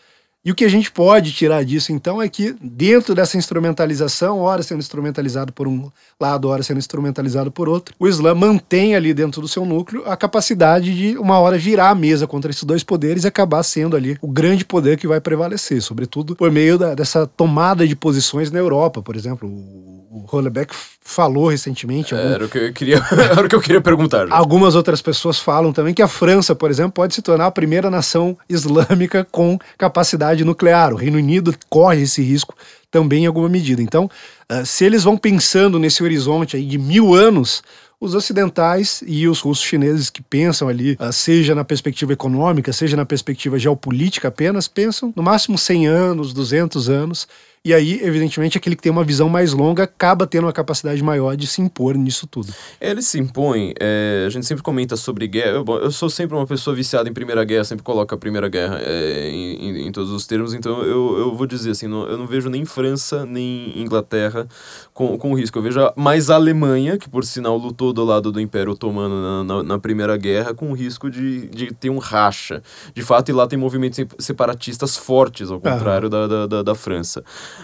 E 0.44 0.52
o 0.52 0.56
que 0.56 0.66
a 0.66 0.70
gente 0.70 0.92
pode 0.92 1.32
tirar 1.32 1.64
disso, 1.64 1.94
então, 1.94 2.22
é 2.22 2.28
que 2.28 2.54
dentro 2.62 3.16
dessa 3.16 3.38
instrumentalização, 3.38 4.40
ora 4.40 4.62
sendo 4.62 4.80
instrumentalizado 4.80 5.54
por 5.54 5.70
um 5.70 5.90
lado, 6.20 6.50
ora 6.50 6.64
sendo 6.64 6.80
instrumentalizado 6.80 7.50
por 7.50 7.70
outro, 7.70 7.96
o 7.98 8.06
Islã 8.06 8.36
mantém 8.36 8.98
ali 8.98 9.14
dentro 9.14 9.40
do 9.40 9.48
seu 9.48 9.66
núcleo 9.66 10.04
a 10.06 10.18
capacidade 10.18 10.94
de, 10.94 11.18
uma 11.18 11.40
hora, 11.40 11.58
virar 11.58 11.92
a 11.92 11.96
mesa 11.96 12.28
contra 12.28 12.52
esses 12.52 12.66
dois 12.66 12.84
poderes 12.84 13.24
e 13.24 13.28
acabar 13.28 13.64
sendo 13.64 13.96
ali 13.96 14.18
o 14.22 14.28
grande 14.28 14.66
poder 14.66 14.98
que 14.98 15.08
vai 15.08 15.22
prevalecer, 15.22 15.82
sobretudo 15.82 16.36
por 16.36 16.52
meio 16.52 16.78
da, 16.78 16.94
dessa 16.94 17.26
tomada 17.26 17.88
de 17.88 17.96
posições 17.96 18.52
na 18.52 18.60
Europa, 18.60 19.02
por 19.02 19.16
exemplo. 19.16 19.48
O 19.48 19.99
o 20.12 20.26
Hollebeck 20.26 20.74
falou 21.02 21.50
recentemente. 21.50 22.14
Algum... 22.14 22.28
Era, 22.28 22.46
o 22.46 22.50
que 22.50 22.58
eu 22.58 22.74
queria, 22.74 22.98
era 23.32 23.46
o 23.46 23.50
que 23.50 23.56
eu 23.56 23.62
queria 23.62 23.82
perguntar. 23.82 24.28
Já. 24.28 24.36
Algumas 24.36 24.76
outras 24.76 25.02
pessoas 25.02 25.40
falam 25.40 25.72
também 25.72 25.94
que 25.94 26.02
a 26.02 26.08
França, 26.08 26.56
por 26.56 26.72
exemplo, 26.72 26.94
pode 26.94 27.14
se 27.14 27.22
tornar 27.22 27.46
a 27.46 27.52
primeira 27.52 27.90
nação 27.90 28.38
islâmica 28.50 29.26
com 29.32 29.58
capacidade 29.78 30.44
nuclear. 30.44 30.94
O 30.94 30.98
Reino 30.98 31.18
Unido 31.18 31.54
corre 31.70 32.02
esse 32.02 32.22
risco 32.24 32.56
também 32.90 33.24
em 33.24 33.28
alguma 33.28 33.48
medida. 33.48 33.82
Então, 33.82 34.10
uh, 34.52 34.66
se 34.66 34.84
eles 34.84 35.04
vão 35.04 35.16
pensando 35.16 35.78
nesse 35.78 36.04
horizonte 36.04 36.58
aí 36.58 36.66
de 36.66 36.80
mil 36.80 37.14
anos, 37.14 37.62
os 38.02 38.16
ocidentais 38.16 39.04
e 39.06 39.28
os 39.28 39.42
russos 39.42 39.64
chineses 39.64 40.10
que 40.10 40.24
pensam 40.24 40.70
ali, 40.70 40.96
ah, 41.00 41.12
seja 41.12 41.54
na 41.54 41.66
perspectiva 41.66 42.14
econômica, 42.14 42.72
seja 42.72 42.96
na 42.96 43.06
perspectiva 43.06 43.60
geopolítica 43.60 44.30
apenas, 44.30 44.68
pensam 44.68 45.14
no 45.16 45.22
máximo 45.22 45.58
100 45.58 45.88
anos, 45.88 46.34
200 46.34 46.90
anos, 46.90 47.28
e 47.64 47.74
aí, 47.74 48.00
evidentemente, 48.02 48.58
aquele 48.58 48.74
que 48.74 48.82
tem 48.82 48.92
uma 48.92 49.04
visão 49.04 49.28
mais 49.28 49.52
longa 49.52 49.84
acaba 49.84 50.26
tendo 50.26 50.46
uma 50.46 50.54
capacidade 50.54 51.04
maior 51.04 51.36
de 51.36 51.46
se 51.46 51.62
impor 51.62 51.96
nisso 51.96 52.26
tudo. 52.26 52.54
Ele 52.80 53.02
se 53.02 53.20
impõe, 53.20 53.74
é, 53.78 54.24
a 54.26 54.30
gente 54.30 54.46
sempre 54.46 54.64
comenta 54.64 54.96
sobre 54.96 55.28
guerra. 55.28 55.52
Eu, 55.52 55.66
eu, 55.66 55.92
sou 55.92 56.10
sempre 56.10 56.38
uma 56.38 56.48
pessoa 56.48 56.74
viciada 56.74 57.10
em 57.10 57.14
Primeira 57.14 57.44
Guerra, 57.44 57.66
sempre 57.66 57.84
coloco 57.84 58.16
a 58.16 58.18
Primeira 58.18 58.48
Guerra 58.48 58.80
é, 58.82 59.30
em, 59.30 59.56
em, 59.56 59.88
em, 59.88 59.92
todos 59.92 60.10
os 60.10 60.26
termos, 60.26 60.54
então 60.54 60.84
eu, 60.84 61.18
eu 61.18 61.36
vou 61.36 61.46
dizer 61.46 61.72
assim: 61.72 61.86
não, 61.86 62.08
eu 62.08 62.18
não 62.18 62.26
vejo 62.26 62.50
nem 62.50 62.64
França 62.64 63.26
nem 63.26 63.78
Inglaterra 63.78 64.48
com, 64.94 65.18
com 65.18 65.34
risco. 65.34 65.60
Eu 65.60 65.64
vejo 65.64 65.80
mais 65.98 66.30
a 66.30 66.36
Alemanha, 66.36 66.98
que 66.98 67.10
por 67.10 67.26
sinal 67.26 67.58
lutou 67.58 67.92
do 67.92 68.06
lado 68.06 68.32
do 68.32 68.40
Império 68.40 68.72
Otomano 68.72 69.22
na, 69.22 69.44
na, 69.44 69.64
na 69.64 69.80
Primeira 69.80 70.16
Guerra, 70.16 70.54
com 70.54 70.72
risco 70.72 71.10
de, 71.10 71.48
de 71.50 71.74
ter 71.74 71.90
um 71.90 71.98
racha. 71.98 72.64
De 72.94 73.02
fato, 73.02 73.30
e 73.30 73.34
lá 73.34 73.46
tem 73.48 73.60
movimentos 73.60 74.00
separatistas 74.18 74.96
fortes, 74.96 75.52
ao 75.52 75.60
contrário 75.60 76.10
da, 76.10 76.26
da, 76.26 76.48
da, 76.48 76.64
da 76.64 76.76
França. 76.76 77.22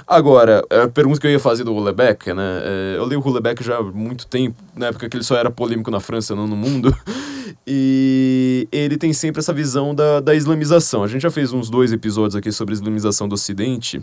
Agora, 0.07 0.63
a 0.69 0.87
pergunta 0.87 1.19
que 1.19 1.27
eu 1.27 1.31
ia 1.31 1.39
fazer 1.39 1.63
do 1.63 1.73
Hulebeck, 1.73 2.33
né? 2.33 2.61
É, 2.63 2.95
eu 2.97 3.05
li 3.07 3.15
o 3.15 3.19
Hulebeck 3.19 3.63
já 3.63 3.77
há 3.77 3.83
muito 3.83 4.27
tempo, 4.27 4.55
na 4.75 4.87
época 4.87 5.09
que 5.09 5.17
ele 5.17 5.23
só 5.23 5.35
era 5.35 5.49
polêmico 5.49 5.89
na 5.89 5.99
França, 5.99 6.35
não 6.35 6.47
no 6.47 6.55
mundo. 6.55 6.95
E 7.67 8.67
ele 8.71 8.95
tem 8.95 9.11
sempre 9.11 9.39
essa 9.39 9.51
visão 9.51 9.95
da, 9.95 10.19
da 10.19 10.35
islamização. 10.35 11.03
A 11.03 11.07
gente 11.07 11.21
já 11.23 11.31
fez 11.31 11.51
uns 11.51 11.67
dois 11.67 11.91
episódios 11.91 12.35
aqui 12.35 12.51
sobre 12.51 12.73
a 12.73 12.77
islamização 12.77 13.27
do 13.27 13.33
Ocidente. 13.33 13.99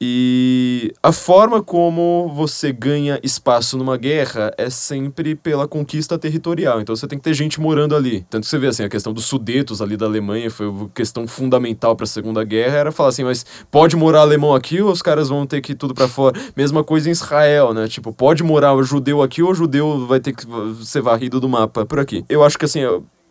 E 0.00 0.92
a 1.02 1.12
forma 1.12 1.62
como 1.62 2.32
você 2.34 2.72
ganha 2.72 3.20
espaço 3.22 3.78
numa 3.78 3.96
guerra 3.96 4.52
é 4.58 4.68
sempre 4.68 5.34
pela 5.36 5.68
conquista 5.68 6.18
territorial. 6.18 6.80
Então 6.80 6.94
você 6.94 7.06
tem 7.06 7.18
que 7.18 7.24
ter 7.24 7.34
gente 7.34 7.60
morando 7.60 7.94
ali. 7.94 8.26
Tanto 8.28 8.42
que 8.44 8.50
você 8.50 8.58
vê 8.58 8.66
assim, 8.66 8.82
a 8.82 8.88
questão 8.88 9.12
dos 9.12 9.26
sudetos 9.26 9.80
ali 9.80 9.96
da 9.96 10.06
Alemanha 10.06 10.50
foi 10.50 10.68
uma 10.68 10.88
questão 10.88 11.26
fundamental 11.28 11.94
para 11.94 12.04
a 12.04 12.08
Segunda 12.08 12.42
Guerra, 12.42 12.78
era 12.78 12.92
falar 12.92 13.10
assim, 13.10 13.24
mas 13.24 13.46
pode 13.70 13.94
morar 13.94 14.22
alemão 14.22 14.54
aqui 14.54 14.82
ou 14.82 14.90
os 14.90 15.02
caras 15.02 15.28
vão 15.28 15.46
ter 15.46 15.60
que 15.60 15.72
ir 15.72 15.76
tudo 15.76 15.94
para 15.94 16.08
fora? 16.08 16.38
Mesma 16.56 16.82
coisa 16.82 17.08
em 17.08 17.12
Israel, 17.12 17.72
né? 17.72 17.86
Tipo, 17.86 18.12
pode 18.12 18.42
morar 18.42 18.80
judeu 18.82 19.22
aqui 19.22 19.42
ou 19.42 19.54
judeu 19.54 20.06
vai 20.06 20.18
ter 20.18 20.32
que 20.32 20.44
ser 20.84 21.00
varrido 21.00 21.38
do 21.38 21.48
mapa 21.48 21.86
por 21.86 22.00
aqui. 22.00 22.24
Eu 22.28 22.42
acho 22.42 22.58
que 22.58 22.64
assim, 22.64 22.80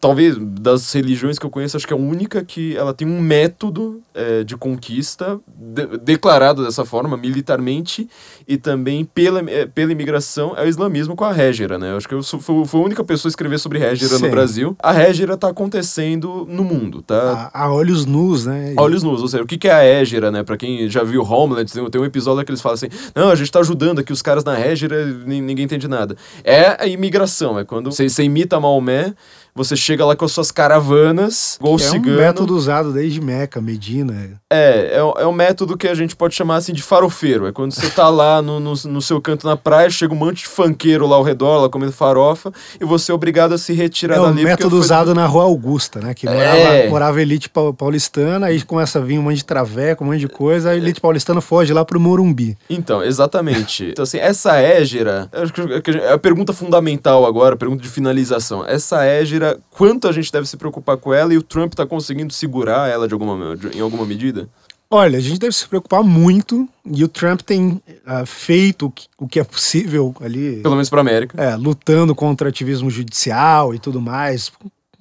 talvez 0.01 0.35
das 0.39 0.91
religiões 0.91 1.37
que 1.37 1.45
eu 1.45 1.49
conheço, 1.49 1.77
acho 1.77 1.85
que 1.85 1.93
é 1.93 1.95
a 1.95 1.99
única 1.99 2.43
que 2.43 2.75
ela 2.75 2.91
tem 2.91 3.07
um 3.07 3.21
método 3.21 4.01
é, 4.15 4.43
de 4.43 4.57
conquista 4.57 5.39
de, 5.47 5.85
declarado 5.99 6.65
dessa 6.65 6.83
forma, 6.83 7.15
militarmente, 7.15 8.09
e 8.47 8.57
também 8.57 9.05
pela, 9.05 9.39
é, 9.47 9.67
pela 9.67 9.91
imigração, 9.91 10.55
é 10.57 10.65
o 10.65 10.67
islamismo 10.67 11.15
com 11.15 11.23
a 11.23 11.31
Régira, 11.31 11.77
né? 11.77 11.91
Eu 11.91 11.97
acho 11.97 12.07
que 12.07 12.15
eu 12.15 12.23
sou, 12.23 12.39
fui, 12.39 12.65
fui, 12.65 12.81
a 12.81 12.83
única 12.83 13.03
pessoa 13.03 13.29
a 13.29 13.31
escrever 13.31 13.59
sobre 13.59 13.77
Régira 13.77 14.17
no 14.17 14.29
Brasil. 14.31 14.75
A 14.79 14.91
Régira 14.91 15.37
tá 15.37 15.49
acontecendo 15.49 16.47
no 16.49 16.63
mundo, 16.63 17.03
tá? 17.03 17.51
A, 17.53 17.65
a 17.65 17.71
olhos 17.73 18.03
nus, 18.03 18.47
né? 18.47 18.73
A 18.75 18.81
olhos 18.81 19.03
nus, 19.03 19.21
ou 19.21 19.27
seja, 19.27 19.43
o 19.43 19.47
que, 19.47 19.57
que 19.57 19.67
é 19.67 19.71
a 19.71 19.81
Régira, 19.81 20.31
né? 20.31 20.41
Pra 20.41 20.57
quem 20.57 20.89
já 20.89 21.03
viu 21.03 21.21
Homeland, 21.21 21.71
tem, 21.71 21.89
tem 21.91 22.01
um 22.01 22.05
episódio 22.05 22.43
que 22.43 22.51
eles 22.51 22.61
falam 22.61 22.73
assim, 22.73 22.89
não, 23.13 23.29
a 23.29 23.35
gente 23.35 23.51
tá 23.51 23.59
ajudando 23.59 23.99
aqui 23.99 24.11
os 24.11 24.23
caras 24.23 24.43
na 24.43 24.55
Régira, 24.55 25.05
ninguém 25.05 25.65
entende 25.65 25.87
nada. 25.87 26.17
É 26.43 26.83
a 26.83 26.87
imigração, 26.87 27.59
é 27.59 27.63
quando 27.63 27.91
você, 27.91 28.09
você 28.09 28.23
imita 28.23 28.59
Maomé, 28.59 29.13
você 29.53 29.75
chega 29.75 30.05
lá 30.05 30.15
com 30.15 30.23
as 30.23 30.31
suas 30.31 30.51
caravanas, 30.51 31.57
igual 31.59 31.75
é 31.75 31.79
cigano. 31.79 32.19
É 32.19 32.23
um 32.23 32.27
método 32.27 32.55
usado 32.55 32.93
desde 32.93 33.19
Meca, 33.19 33.59
Medina. 33.59 34.39
É, 34.49 34.93
é, 34.93 34.97
é 34.97 35.27
um 35.27 35.33
método 35.33 35.77
que 35.77 35.87
a 35.87 35.93
gente 35.93 36.15
pode 36.15 36.35
chamar 36.35 36.57
assim 36.57 36.73
de 36.73 36.81
farofeiro. 36.81 37.47
É 37.47 37.51
quando 37.51 37.73
você 37.73 37.89
tá 37.89 38.07
lá 38.09 38.41
no, 38.41 38.59
no, 38.59 38.73
no, 38.73 39.01
seu 39.01 39.19
canto 39.21 39.45
na 39.45 39.57
praia, 39.57 39.89
chega 39.89 40.13
um 40.13 40.17
monte 40.17 40.43
de 40.43 40.47
fanqueiro 40.47 41.05
lá 41.05 41.17
ao 41.17 41.23
redor, 41.23 41.61
lá 41.61 41.69
comendo 41.69 41.91
farofa, 41.91 42.51
e 42.79 42.85
você 42.85 43.11
é 43.11 43.15
obrigado 43.15 43.53
a 43.53 43.57
se 43.57 43.73
retirar 43.73 44.15
é 44.15 44.19
dali. 44.19 44.41
É 44.41 44.45
um 44.45 44.47
método 44.47 44.77
usado 44.77 45.13
na 45.13 45.25
Rua 45.25 45.43
Augusta, 45.43 45.99
né? 45.99 46.13
Que 46.13 46.27
morava, 46.27 46.57
é. 46.57 46.89
morava 46.89 47.21
elite 47.21 47.49
paulistana, 47.49 48.47
aí 48.47 48.61
começa 48.61 48.99
a 48.99 49.01
vir 49.01 49.19
um 49.19 49.23
monte 49.23 49.37
de 49.37 49.45
traveco, 49.45 50.03
um 50.03 50.07
monte 50.07 50.19
de 50.19 50.29
coisa, 50.29 50.71
a 50.71 50.75
elite 50.75 51.01
paulistana 51.01 51.41
foge 51.41 51.73
lá 51.73 51.83
pro 51.83 51.99
Morumbi. 51.99 52.57
Então, 52.69 53.03
exatamente. 53.03 53.89
então, 53.91 54.03
assim, 54.03 54.17
essa 54.17 54.57
égera, 54.57 55.27
acho 55.31 55.51
que 55.51 55.61
é 55.97 56.13
a 56.13 56.17
pergunta 56.17 56.53
fundamental 56.53 57.25
agora, 57.25 57.55
a 57.55 57.57
pergunta 57.57 57.81
de 57.81 57.89
finalização. 57.89 58.65
Essa 58.65 59.03
égera 59.03 59.40
quanto 59.69 60.07
a 60.07 60.11
gente 60.11 60.31
deve 60.31 60.47
se 60.47 60.57
preocupar 60.57 60.97
com 60.97 61.13
ela 61.13 61.33
e 61.33 61.37
o 61.37 61.43
Trump 61.43 61.73
está 61.73 61.85
conseguindo 61.85 62.33
segurar 62.33 62.89
ela 62.89 63.07
de 63.07 63.13
alguma, 63.13 63.55
de, 63.55 63.77
em 63.77 63.81
alguma 63.81 64.05
medida? 64.05 64.49
Olha, 64.93 65.17
a 65.17 65.21
gente 65.21 65.39
deve 65.39 65.55
se 65.55 65.65
preocupar 65.67 66.03
muito 66.03 66.67
e 66.85 67.01
o 67.01 67.07
Trump 67.07 67.41
tem 67.41 67.81
uh, 68.05 68.25
feito 68.25 68.87
o 68.87 68.91
que, 68.91 69.07
o 69.17 69.27
que, 69.27 69.39
é 69.39 69.43
possível 69.43 70.13
ali. 70.19 70.57
Pelo 70.61 70.75
menos 70.75 70.89
para 70.89 70.99
a 70.99 71.01
América. 71.01 71.41
É, 71.41 71.55
lutando 71.55 72.13
contra 72.13 72.49
ativismo 72.49 72.89
judicial 72.89 73.73
e 73.73 73.79
tudo 73.79 74.01
mais, 74.01 74.51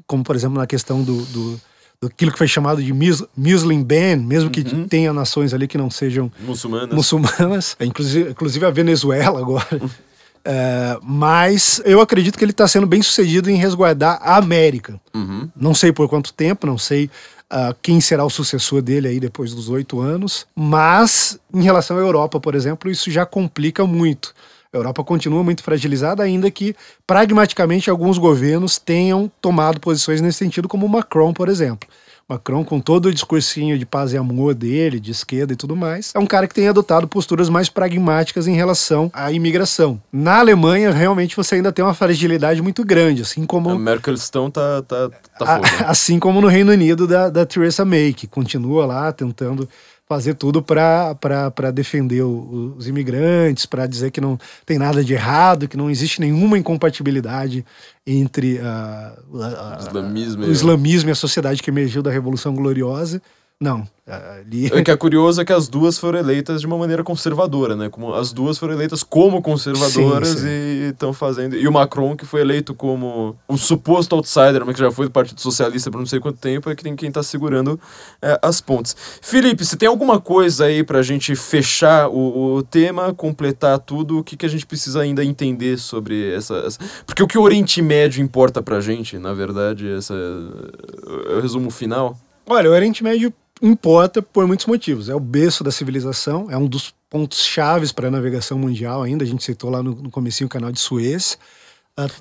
como 0.07 0.22
por 0.22 0.36
exemplo 0.36 0.59
na 0.59 0.66
questão 0.66 1.03
do, 1.03 1.22
do 1.26 1.61
aquilo 2.07 2.32
que 2.32 2.38
foi 2.38 2.47
chamado 2.47 2.82
de 2.82 2.93
Muslim 3.36 3.82
ban, 3.82 4.16
mesmo 4.16 4.49
que 4.49 4.61
uhum. 4.61 4.86
tenha 4.86 5.12
nações 5.12 5.53
ali 5.53 5.68
que 5.68 5.76
não 5.76 5.91
sejam 5.91 6.30
muçulmanas, 6.41 6.95
muçulmanas 6.95 7.76
inclusive, 7.82 8.30
inclusive 8.30 8.64
a 8.64 8.70
Venezuela 8.70 9.41
agora. 9.41 9.66
É, 10.45 10.99
mas 11.03 11.82
eu 11.84 12.01
acredito 12.01 12.38
que 12.38 12.45
ele 12.45 12.53
está 12.53 12.66
sendo 12.66 12.86
bem 12.86 13.03
sucedido 13.03 13.51
em 13.51 13.57
resguardar 13.57 14.18
a 14.22 14.36
América. 14.36 15.01
Uhum. 15.14 15.49
Não 15.55 15.74
sei 15.74 15.93
por 15.93 16.09
quanto 16.09 16.32
tempo, 16.32 16.66
não 16.66 16.78
sei 16.78 17.11
uh, 17.53 17.74
quem 17.82 18.01
será 18.01 18.24
o 18.24 18.30
sucessor 18.30 18.80
dele 18.80 19.09
aí 19.09 19.20
depois 19.20 19.55
dos 19.55 19.68
oito 19.68 20.01
anos, 20.01 20.47
mas 20.55 21.38
em 21.53 21.62
relação 21.62 21.97
à 21.97 22.01
Europa, 22.01 22.41
por 22.41 22.55
exemplo, 22.55 22.91
isso 22.91 23.11
já 23.11 23.26
complica 23.26 23.84
muito. 23.84 24.34
A 24.72 24.76
Europa 24.76 25.03
continua 25.03 25.43
muito 25.43 25.64
fragilizada, 25.64 26.22
ainda 26.22 26.49
que 26.51 26.76
pragmaticamente 27.05 27.91
alguns 27.91 28.18
governos 28.18 28.78
tenham 28.78 29.30
tomado 29.41 29.80
posições 29.80 30.20
nesse 30.20 30.38
sentido, 30.38 30.68
como 30.68 30.86
o 30.86 30.88
Macron, 30.88 31.32
por 31.32 31.49
exemplo. 31.49 31.88
Macron, 32.30 32.64
com 32.64 32.78
todo 32.78 33.06
o 33.06 33.12
discursinho 33.12 33.76
de 33.76 33.84
paz 33.84 34.12
e 34.12 34.16
amor 34.16 34.54
dele, 34.54 35.00
de 35.00 35.10
esquerda 35.10 35.52
e 35.52 35.56
tudo 35.56 35.74
mais, 35.74 36.12
é 36.14 36.18
um 36.20 36.26
cara 36.26 36.46
que 36.46 36.54
tem 36.54 36.68
adotado 36.68 37.08
posturas 37.08 37.48
mais 37.48 37.68
pragmáticas 37.68 38.46
em 38.46 38.54
relação 38.54 39.10
à 39.12 39.32
imigração. 39.32 40.00
Na 40.12 40.38
Alemanha, 40.38 40.92
realmente 40.92 41.34
você 41.34 41.56
ainda 41.56 41.72
tem 41.72 41.84
uma 41.84 41.92
fragilidade 41.92 42.62
muito 42.62 42.84
grande, 42.84 43.22
assim 43.22 43.44
como. 43.44 43.70
A 43.70 43.78
Merkel 43.78 44.14
tá, 44.52 44.82
tá, 44.82 45.10
tá 45.38 45.46
foda. 45.46 45.68
Assim 45.90 46.18
como 46.18 46.40
no 46.40 46.46
Reino 46.46 46.70
Unido 46.70 47.06
da, 47.06 47.28
da 47.28 47.44
Theresa 47.44 47.84
May, 47.84 48.12
que 48.12 48.26
continua 48.26 48.86
lá 48.86 49.12
tentando 49.12 49.68
fazer 50.11 50.34
tudo 50.34 50.61
para 50.61 51.70
defender 51.72 52.22
os 52.22 52.88
imigrantes, 52.88 53.64
para 53.64 53.86
dizer 53.86 54.11
que 54.11 54.20
não 54.20 54.36
tem 54.66 54.76
nada 54.76 55.04
de 55.04 55.14
errado, 55.14 55.68
que 55.68 55.76
não 55.76 55.88
existe 55.88 56.20
nenhuma 56.20 56.58
incompatibilidade 56.58 57.64
entre 58.04 58.58
uh, 58.58 59.36
uh, 59.36 59.78
islamismo, 59.78 60.44
o 60.46 60.50
islamismo 60.50 61.11
e 61.11 61.12
a 61.12 61.14
sociedade 61.14 61.62
que 61.62 61.70
emergiu 61.70 62.02
da 62.02 62.11
Revolução 62.11 62.52
Gloriosa. 62.56 63.22
Não. 63.61 63.86
Ali... 64.06 64.66
O 64.68 64.82
que 64.82 64.90
é 64.90 64.96
curioso 64.96 65.40
é 65.40 65.44
que 65.44 65.52
as 65.52 65.68
duas 65.68 65.98
foram 65.98 66.18
eleitas 66.18 66.62
de 66.62 66.66
uma 66.66 66.78
maneira 66.78 67.04
conservadora, 67.04 67.76
né? 67.76 67.90
Como 67.90 68.14
as 68.14 68.32
duas 68.32 68.58
foram 68.58 68.72
eleitas 68.72 69.02
como 69.02 69.42
conservadoras 69.42 70.28
sim, 70.30 70.38
sim. 70.38 70.46
e 70.48 70.88
estão 70.90 71.12
fazendo. 71.12 71.54
E 71.54 71.68
o 71.68 71.72
Macron, 71.72 72.16
que 72.16 72.24
foi 72.24 72.40
eleito 72.40 72.74
como 72.74 73.36
o 73.46 73.58
suposto 73.58 74.16
outsider, 74.16 74.64
mas 74.64 74.74
que 74.74 74.80
já 74.80 74.90
foi 74.90 75.06
do 75.06 75.12
Partido 75.12 75.40
Socialista 75.40 75.90
por 75.90 75.98
não 75.98 76.06
sei 76.06 76.18
quanto 76.18 76.38
tempo, 76.38 76.70
é 76.70 76.74
que 76.74 76.82
tem 76.82 76.96
quem 76.96 77.11
está 77.11 77.22
segurando 77.22 77.78
é, 78.22 78.38
as 78.42 78.62
pontes. 78.62 78.96
Felipe, 79.20 79.64
se 79.64 79.76
tem 79.76 79.88
alguma 79.88 80.18
coisa 80.18 80.64
aí 80.64 80.82
para 80.82 80.98
a 80.98 81.02
gente 81.02 81.36
fechar 81.36 82.08
o, 82.08 82.54
o, 82.54 82.62
tema, 82.62 83.12
completar 83.12 83.78
tudo, 83.78 84.18
o 84.18 84.24
que, 84.24 84.38
que 84.38 84.46
a 84.46 84.50
gente 84.50 84.66
precisa 84.66 85.02
ainda 85.02 85.22
entender 85.22 85.78
sobre 85.78 86.34
essa, 86.34 86.56
essa... 86.66 86.78
Porque 87.06 87.22
o 87.22 87.26
que 87.28 87.38
o 87.38 87.42
Oriente 87.42 87.82
Médio 87.82 88.22
importa 88.22 88.62
pra 88.62 88.80
gente, 88.80 89.18
na 89.18 89.34
verdade, 89.34 89.88
essa 89.92 90.14
é 90.14 91.36
o 91.36 91.40
resumo 91.40 91.70
final. 91.70 92.18
Olha, 92.46 92.68
o 92.68 92.72
Oriente 92.72 93.04
Médio 93.04 93.32
importa 93.61 94.22
por 94.22 94.46
muitos 94.46 94.66
motivos. 94.66 95.08
É 95.08 95.14
o 95.14 95.20
berço 95.20 95.62
da 95.62 95.70
civilização, 95.70 96.50
é 96.50 96.56
um 96.56 96.66
dos 96.66 96.94
pontos 97.08 97.44
chaves 97.44 97.92
para 97.92 98.08
a 98.08 98.11
navegação 98.11 98.58
mundial 98.58 99.02
ainda. 99.02 99.24
A 99.24 99.26
gente 99.26 99.42
citou 99.44 99.70
lá 99.70 99.82
no, 99.82 99.94
no 99.94 100.11
comecinho 100.11 100.46
o 100.46 100.50
canal 100.50 100.70
de 100.72 100.80
Suez. 100.80 101.38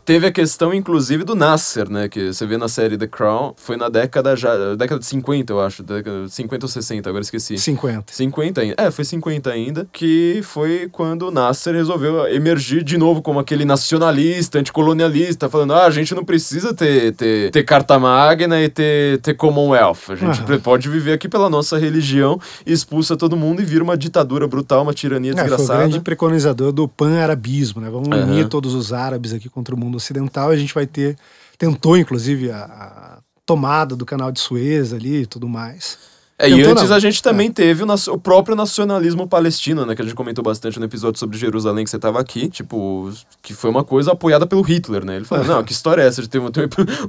Teve 0.03 0.27
a 0.27 0.31
questão, 0.31 0.73
inclusive, 0.73 1.23
do 1.23 1.35
Nasser, 1.35 1.89
né? 1.89 2.07
Que 2.07 2.33
você 2.33 2.45
vê 2.45 2.57
na 2.57 2.67
série 2.67 2.97
The 2.97 3.07
Crown, 3.07 3.53
foi 3.55 3.77
na 3.77 3.89
década 3.89 4.35
já. 4.35 4.75
década 4.75 4.99
de 4.99 5.05
50, 5.05 5.53
eu 5.53 5.59
acho. 5.59 5.83
Década, 5.83 6.27
50 6.27 6.65
ou 6.65 6.69
60, 6.69 7.09
agora 7.09 7.21
esqueci. 7.21 7.57
50. 7.57 8.13
50 8.13 8.61
ainda. 8.61 8.75
É, 8.77 8.91
foi 8.91 9.05
50 9.05 9.49
ainda. 9.49 9.87
Que 9.91 10.41
foi 10.43 10.89
quando 10.91 11.27
o 11.27 11.31
Nasser 11.31 11.73
resolveu 11.73 12.27
emergir 12.27 12.83
de 12.83 12.97
novo 12.97 13.21
como 13.21 13.39
aquele 13.39 13.65
nacionalista, 13.65 14.59
anticolonialista, 14.59 15.49
falando: 15.49 15.73
ah, 15.73 15.85
a 15.85 15.91
gente 15.91 16.13
não 16.15 16.23
precisa 16.23 16.73
ter, 16.73 17.13
ter, 17.13 17.51
ter 17.51 17.63
carta 17.63 17.97
magna 17.99 18.61
e 18.61 18.69
ter, 18.69 19.19
ter 19.21 19.33
Commonwealth. 19.33 20.09
A 20.09 20.15
gente 20.15 20.51
uhum. 20.51 20.59
pode 20.59 20.89
viver 20.89 21.13
aqui 21.13 21.27
pela 21.27 21.49
nossa 21.49 21.77
religião, 21.77 22.39
expulsa 22.65 23.15
todo 23.15 23.37
mundo 23.37 23.61
e 23.61 23.65
vira 23.65 23.83
uma 23.83 23.97
ditadura 23.97 24.47
brutal, 24.47 24.83
uma 24.83 24.93
tirania 24.93 25.31
é, 25.31 25.35
desgraçada. 25.35 25.67
Foi 25.67 25.75
o 25.75 25.79
grande 25.79 25.99
preconizador 26.01 26.71
do 26.71 26.87
pan-arabismo, 26.87 27.81
né? 27.81 27.89
Vamos 27.89 28.07
uhum. 28.07 28.23
unir 28.23 28.47
todos 28.47 28.73
os 28.73 28.93
árabes 28.93 29.33
aqui 29.33 29.49
contra 29.49 29.68
o 29.73 29.77
mundo 29.77 29.95
ocidental 29.95 30.49
a 30.49 30.57
gente 30.57 30.73
vai 30.73 30.87
ter. 30.87 31.17
Tentou, 31.57 31.97
inclusive, 31.97 32.51
a, 32.51 32.63
a 32.63 33.19
tomada 33.45 33.95
do 33.95 34.05
canal 34.05 34.31
de 34.31 34.39
Suez 34.39 34.93
ali 34.93 35.23
e 35.23 35.25
tudo 35.25 35.47
mais. 35.47 36.08
É, 36.41 36.49
e 36.49 36.63
antes 36.63 36.89
não. 36.89 36.95
a 36.95 36.99
gente 36.99 37.21
também 37.21 37.49
é. 37.49 37.51
teve 37.51 37.83
o, 37.83 37.87
o, 38.13 38.17
próprio 38.17 38.55
nacionalismo 38.55 39.27
palestino, 39.27 39.85
né? 39.85 39.93
Que 39.93 40.01
a 40.01 40.05
gente 40.05 40.15
comentou 40.15 40.41
bastante 40.41 40.79
no 40.79 40.85
episódio 40.85 41.19
sobre 41.19 41.37
Jerusalém 41.37 41.83
que 41.83 41.91
você 41.91 41.99
tava 41.99 42.17
aqui. 42.17 42.47
Tipo, 42.47 43.11
que 43.41 43.53
foi 43.53 43.69
uma 43.69 43.83
coisa 43.83 44.13
apoiada 44.13 44.47
pelo 44.47 44.61
Hitler, 44.61 45.03
né? 45.03 45.17
Ele 45.17 45.25
falou, 45.25 45.43
não, 45.43 45.61
que 45.61 45.73
história 45.73 46.01
é 46.01 46.07
essa 46.07 46.21
de 46.21 46.29
ter 46.29 46.39
um, 46.39 46.49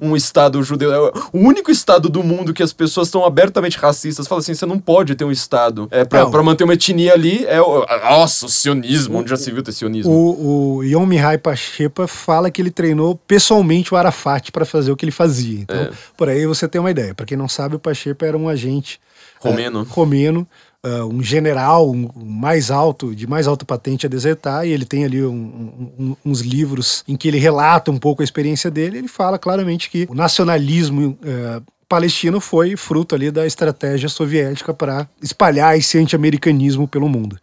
um 0.03 0.17
Estado 0.17 0.61
judeu? 0.65 0.93
É 0.93 0.99
o 1.33 1.39
único 1.39 1.71
Estado 1.71 2.09
do 2.09 2.25
mundo 2.25 2.53
que 2.53 2.61
as 2.61 2.73
pessoas 2.73 3.07
estão 3.07 3.25
abertamente 3.25 3.79
racistas. 3.79 4.27
Fala 4.27 4.41
assim, 4.41 4.53
você 4.53 4.67
não 4.67 4.81
pode 4.81 5.15
ter 5.15 5.25
um 5.25 5.31
Estado 5.31 5.87
é, 5.93 6.05
pra, 6.05 6.27
pra 6.27 6.43
manter 6.43 6.65
uma 6.65 6.75
etnia 6.75 7.13
ali. 7.13 7.47
É 7.47 7.61
o, 7.61 7.87
nossa, 7.87 8.47
o 8.47 8.49
sionismo, 8.49 9.19
onde 9.19 9.31
já 9.31 9.37
se 9.37 9.53
viu 9.53 9.63
ter 9.63 9.71
sionismo. 9.71 10.11
O, 10.11 10.79
o 10.79 10.83
Yom 10.83 11.07
Mihai 11.07 11.39
Pachepa 11.39 12.09
fala 12.09 12.51
que 12.51 12.61
ele 12.61 12.71
treinou 12.73 13.15
pessoalmente 13.29 13.95
o 13.95 13.97
Arafat 13.97 14.51
para 14.51 14.65
fazer 14.65 14.91
o 14.91 14.97
que 14.97 15.05
ele 15.05 15.13
fazia. 15.13 15.61
Então, 15.61 15.77
é. 15.77 15.91
por 16.17 16.29
aí 16.29 16.45
você 16.47 16.67
tem 16.67 16.81
uma 16.81 16.91
ideia. 16.91 17.15
Para 17.15 17.27
quem 17.27 17.39
não 17.39 17.49
sabe, 17.49 17.77
o 17.77 17.79
Pachepa 17.79 18.27
era 18.27 18.37
um 18.37 18.49
agente 18.49 18.99
Romeno. 19.41 19.81
Uh, 19.81 19.85
romeno, 19.85 20.49
uh, 20.85 21.05
um 21.07 21.23
general 21.23 21.91
um, 21.91 22.09
mais 22.15 22.71
alto, 22.71 23.15
de 23.15 23.27
mais 23.27 23.47
alta 23.47 23.65
patente 23.65 24.07
a 24.07 24.09
desertar, 24.09 24.67
e 24.67 24.71
ele 24.71 24.85
tem 24.85 25.05
ali 25.05 25.25
um, 25.25 25.93
um, 25.99 26.17
uns 26.25 26.41
livros 26.41 27.03
em 27.09 27.17
que 27.17 27.27
ele 27.27 27.39
relata 27.39 27.91
um 27.91 27.99
pouco 27.99 28.23
a 28.23 28.25
experiência 28.25 28.71
dele. 28.71 28.99
Ele 28.99 29.09
fala 29.09 29.39
claramente 29.39 29.91
que 29.91 30.07
o 30.11 30.15
nacionalismo 30.15 31.19
uh, 31.23 31.63
palestino 31.89 32.41
foi 32.41 32.77
fruto 32.77 33.15
ali 33.15 33.31
da 33.31 33.47
estratégia 33.47 34.09
soviética 34.09 34.73
para 34.73 35.09
espalhar 35.21 35.77
esse 35.77 35.99
anti-americanismo 35.99 36.87
pelo 36.87 37.09
mundo. 37.09 37.37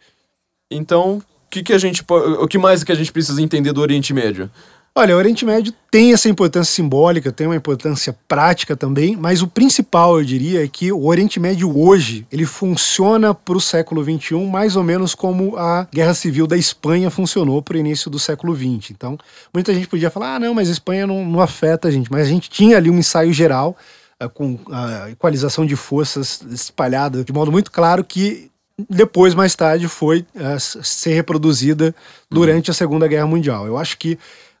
Então, 0.70 1.18
o 1.18 1.50
que, 1.50 1.62
que 1.62 1.72
a 1.72 1.78
gente 1.78 2.02
o 2.08 2.46
que 2.46 2.58
mais 2.58 2.84
que 2.84 2.92
a 2.92 2.94
gente 2.94 3.12
precisa 3.12 3.42
entender 3.42 3.72
do 3.72 3.80
Oriente 3.80 4.14
Médio? 4.14 4.50
Olha, 4.98 5.14
o 5.14 5.18
Oriente 5.18 5.44
Médio 5.44 5.72
tem 5.92 6.12
essa 6.12 6.28
importância 6.28 6.74
simbólica, 6.74 7.30
tem 7.30 7.46
uma 7.46 7.54
importância 7.54 8.12
prática 8.26 8.76
também, 8.76 9.14
mas 9.14 9.42
o 9.42 9.46
principal, 9.46 10.18
eu 10.18 10.24
diria, 10.24 10.64
é 10.64 10.66
que 10.66 10.90
o 10.90 11.06
Oriente 11.06 11.38
Médio 11.38 11.72
hoje, 11.78 12.26
ele 12.32 12.44
funciona 12.44 13.32
para 13.32 13.56
o 13.56 13.60
século 13.60 14.02
XXI 14.02 14.34
mais 14.50 14.74
ou 14.74 14.82
menos 14.82 15.14
como 15.14 15.56
a 15.56 15.86
Guerra 15.94 16.14
Civil 16.14 16.48
da 16.48 16.56
Espanha 16.56 17.10
funcionou 17.10 17.62
para 17.62 17.76
o 17.76 17.78
início 17.78 18.10
do 18.10 18.18
século 18.18 18.56
XX. 18.56 18.90
Então, 18.90 19.16
muita 19.54 19.72
gente 19.72 19.86
podia 19.86 20.10
falar, 20.10 20.34
ah, 20.34 20.40
não, 20.40 20.52
mas 20.52 20.68
a 20.68 20.72
Espanha 20.72 21.06
não, 21.06 21.24
não 21.24 21.40
afeta 21.40 21.86
a 21.86 21.92
gente, 21.92 22.10
mas 22.10 22.26
a 22.26 22.30
gente 22.30 22.50
tinha 22.50 22.76
ali 22.76 22.90
um 22.90 22.98
ensaio 22.98 23.32
geral 23.32 23.76
uh, 24.20 24.28
com 24.28 24.58
a 24.68 25.10
equalização 25.10 25.64
de 25.64 25.76
forças 25.76 26.42
espalhada 26.50 27.22
de 27.22 27.32
modo 27.32 27.52
muito 27.52 27.70
claro 27.70 28.02
que 28.02 28.50
depois, 28.88 29.34
mais 29.34 29.56
tarde, 29.56 29.88
foi 29.88 30.24
uh, 30.36 30.60
ser 30.60 31.12
reproduzida 31.12 31.92
durante 32.30 32.70
a 32.70 32.74
Segunda 32.74 33.08
Guerra 33.08 33.26
Mundial. 33.26 33.66
Eu 33.66 33.76
acho 33.76 33.98
que 33.98 34.16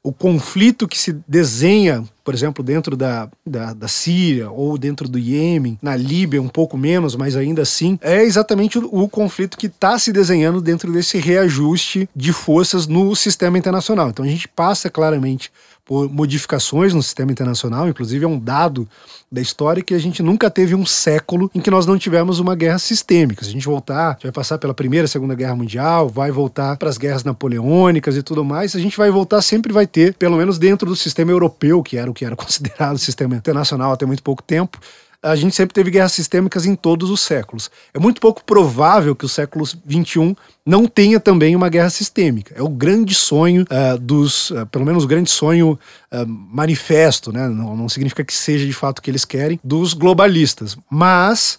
o 0.08 0.12
conflito 0.12 0.88
que 0.88 0.98
se 0.98 1.12
desenha, 1.28 2.02
por 2.24 2.32
exemplo, 2.32 2.64
dentro 2.64 2.96
da, 2.96 3.28
da, 3.46 3.74
da, 3.74 3.88
Síria 3.88 4.50
ou 4.50 4.78
dentro 4.78 5.06
do 5.06 5.18
Iêmen, 5.18 5.78
na 5.82 5.94
Líbia 5.94 6.40
um 6.40 6.48
pouco 6.48 6.78
menos, 6.78 7.14
mas 7.14 7.36
ainda 7.36 7.60
assim, 7.60 7.98
é 8.00 8.22
exatamente 8.22 8.78
o, 8.78 8.88
o 8.90 9.06
conflito 9.06 9.58
que 9.58 9.66
está 9.66 9.98
se 9.98 10.10
desenhando 10.10 10.62
dentro 10.62 10.90
desse 10.90 11.18
reajuste 11.18 12.08
de 12.16 12.32
forças 12.32 12.86
no 12.86 13.14
sistema 13.14 13.58
internacional. 13.58 14.08
Então 14.08 14.24
a 14.24 14.28
gente 14.28 14.48
passa 14.48 14.88
claramente 14.88 15.52
por 15.88 16.06
modificações 16.12 16.92
no 16.92 17.02
sistema 17.02 17.32
internacional, 17.32 17.88
inclusive 17.88 18.22
é 18.22 18.28
um 18.28 18.38
dado 18.38 18.86
da 19.32 19.40
história 19.40 19.82
que 19.82 19.94
a 19.94 19.98
gente 19.98 20.22
nunca 20.22 20.50
teve 20.50 20.74
um 20.74 20.84
século 20.84 21.50
em 21.54 21.60
que 21.60 21.70
nós 21.70 21.86
não 21.86 21.96
tivemos 21.96 22.38
uma 22.38 22.54
guerra 22.54 22.78
sistêmica. 22.78 23.42
Se 23.42 23.48
a 23.48 23.52
gente 23.54 23.64
voltar, 23.64 24.08
a 24.08 24.12
gente 24.12 24.24
vai 24.24 24.32
passar 24.32 24.58
pela 24.58 24.74
Primeira 24.74 25.06
e 25.06 25.08
Segunda 25.08 25.34
Guerra 25.34 25.56
Mundial, 25.56 26.06
vai 26.06 26.30
voltar 26.30 26.76
para 26.76 26.90
as 26.90 26.98
guerras 26.98 27.24
napoleônicas 27.24 28.18
e 28.18 28.22
tudo 28.22 28.44
mais, 28.44 28.76
a 28.76 28.78
gente 28.78 28.98
vai 28.98 29.10
voltar, 29.10 29.40
sempre 29.40 29.72
vai 29.72 29.86
ter, 29.86 30.12
pelo 30.12 30.36
menos 30.36 30.58
dentro 30.58 30.86
do 30.86 30.94
sistema 30.94 31.30
europeu, 31.30 31.82
que 31.82 31.96
era 31.96 32.10
o 32.10 32.12
que 32.12 32.22
era 32.22 32.36
considerado 32.36 32.98
sistema 32.98 33.34
internacional 33.34 33.90
até 33.90 34.04
muito 34.04 34.22
pouco 34.22 34.42
tempo, 34.42 34.78
a 35.22 35.34
gente 35.34 35.54
sempre 35.54 35.74
teve 35.74 35.90
guerras 35.90 36.12
sistêmicas 36.12 36.64
em 36.64 36.76
todos 36.76 37.10
os 37.10 37.20
séculos. 37.20 37.70
É 37.92 37.98
muito 37.98 38.20
pouco 38.20 38.44
provável 38.44 39.16
que 39.16 39.24
o 39.24 39.28
século 39.28 39.66
XXI 39.66 40.36
não 40.64 40.86
tenha 40.86 41.18
também 41.18 41.56
uma 41.56 41.68
guerra 41.68 41.90
sistêmica. 41.90 42.54
É 42.56 42.62
o 42.62 42.68
grande 42.68 43.14
sonho 43.14 43.64
uh, 43.64 43.98
dos, 43.98 44.50
uh, 44.50 44.66
pelo 44.66 44.84
menos 44.84 45.04
o 45.04 45.08
grande 45.08 45.30
sonho 45.30 45.78
uh, 46.12 46.26
manifesto, 46.26 47.32
né? 47.32 47.48
Não, 47.48 47.76
não 47.76 47.88
significa 47.88 48.24
que 48.24 48.32
seja 48.32 48.64
de 48.64 48.72
fato 48.72 49.00
o 49.00 49.02
que 49.02 49.10
eles 49.10 49.24
querem, 49.24 49.58
dos 49.64 49.92
globalistas. 49.92 50.76
Mas 50.90 51.58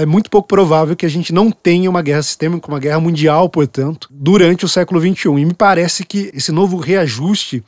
é 0.00 0.06
muito 0.06 0.30
pouco 0.30 0.48
provável 0.48 0.96
que 0.96 1.04
a 1.04 1.10
gente 1.10 1.30
não 1.30 1.50
tenha 1.50 1.90
uma 1.90 2.00
guerra 2.00 2.22
sistêmica, 2.22 2.68
uma 2.68 2.78
guerra 2.78 3.00
mundial, 3.00 3.50
portanto, 3.50 4.08
durante 4.10 4.64
o 4.64 4.68
século 4.68 4.98
XXI. 4.98 5.28
E 5.28 5.44
me 5.44 5.52
parece 5.52 6.06
que 6.06 6.30
esse 6.32 6.50
novo 6.50 6.78
reajuste 6.78 7.62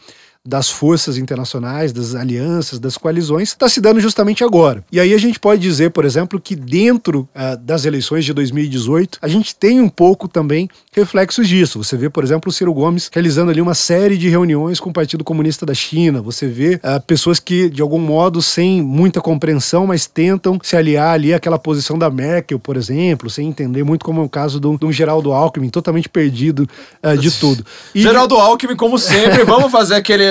das 0.47 0.71
forças 0.71 1.19
internacionais, 1.19 1.93
das 1.93 2.15
alianças, 2.15 2.79
das 2.79 2.97
coalizões, 2.97 3.51
está 3.51 3.69
se 3.69 3.81
dando 3.81 4.01
justamente 4.01 4.43
agora. 4.43 4.83
E 4.91 4.99
aí 4.99 5.13
a 5.13 5.19
gente 5.19 5.39
pode 5.39 5.61
dizer, 5.61 5.91
por 5.91 6.05
exemplo, 6.05 6.41
que 6.41 6.57
dentro 6.57 7.29
uh, 7.35 7.57
das 7.59 7.85
eleições 7.85 8.25
de 8.25 8.33
2018, 8.33 9.19
a 9.21 9.29
gente 9.29 9.55
tem 9.55 9.81
um 9.81 9.89
pouco 9.89 10.27
também 10.27 10.69
reflexos 10.93 11.47
disso. 11.47 11.83
Você 11.83 11.95
vê, 11.95 12.09
por 12.09 12.25
exemplo, 12.25 12.49
o 12.49 12.53
Ciro 12.53 12.73
Gomes 12.73 13.11
realizando 13.13 13.51
ali 13.51 13.61
uma 13.61 13.75
série 13.75 14.17
de 14.17 14.31
reuniões 14.31 14.81
com 14.81 14.89
o 14.89 14.93
Partido 14.93 15.23
Comunista 15.23 15.67
da 15.67 15.75
China. 15.75 16.23
Você 16.23 16.47
vê 16.47 16.77
uh, 16.77 17.01
pessoas 17.07 17.39
que, 17.39 17.69
de 17.69 17.83
algum 17.83 18.01
modo, 18.01 18.41
sem 18.41 18.81
muita 18.81 19.21
compreensão, 19.21 19.87
mas 19.87 20.07
tentam 20.07 20.59
se 20.63 20.75
aliar 20.75 21.13
ali 21.13 21.35
àquela 21.35 21.59
posição 21.59 21.99
da 21.99 22.09
Merkel, 22.09 22.59
por 22.59 22.79
exemplo, 22.79 23.29
sem 23.29 23.47
entender 23.47 23.85
muito 23.85 24.07
como 24.07 24.23
é 24.23 24.25
o 24.25 24.29
caso 24.29 24.59
de 24.59 24.87
um 24.87 24.91
Geraldo 24.91 25.33
Alckmin, 25.33 25.69
totalmente 25.69 26.09
perdido 26.09 26.67
uh, 27.05 27.17
de 27.19 27.31
tudo. 27.31 27.65
E 27.95 28.01
Geraldo 28.01 28.37
Alckmin, 28.37 28.75
como 28.75 28.99
sempre, 28.99 29.45
vamos 29.45 29.71
fazer 29.71 29.97
aquele 29.97 30.30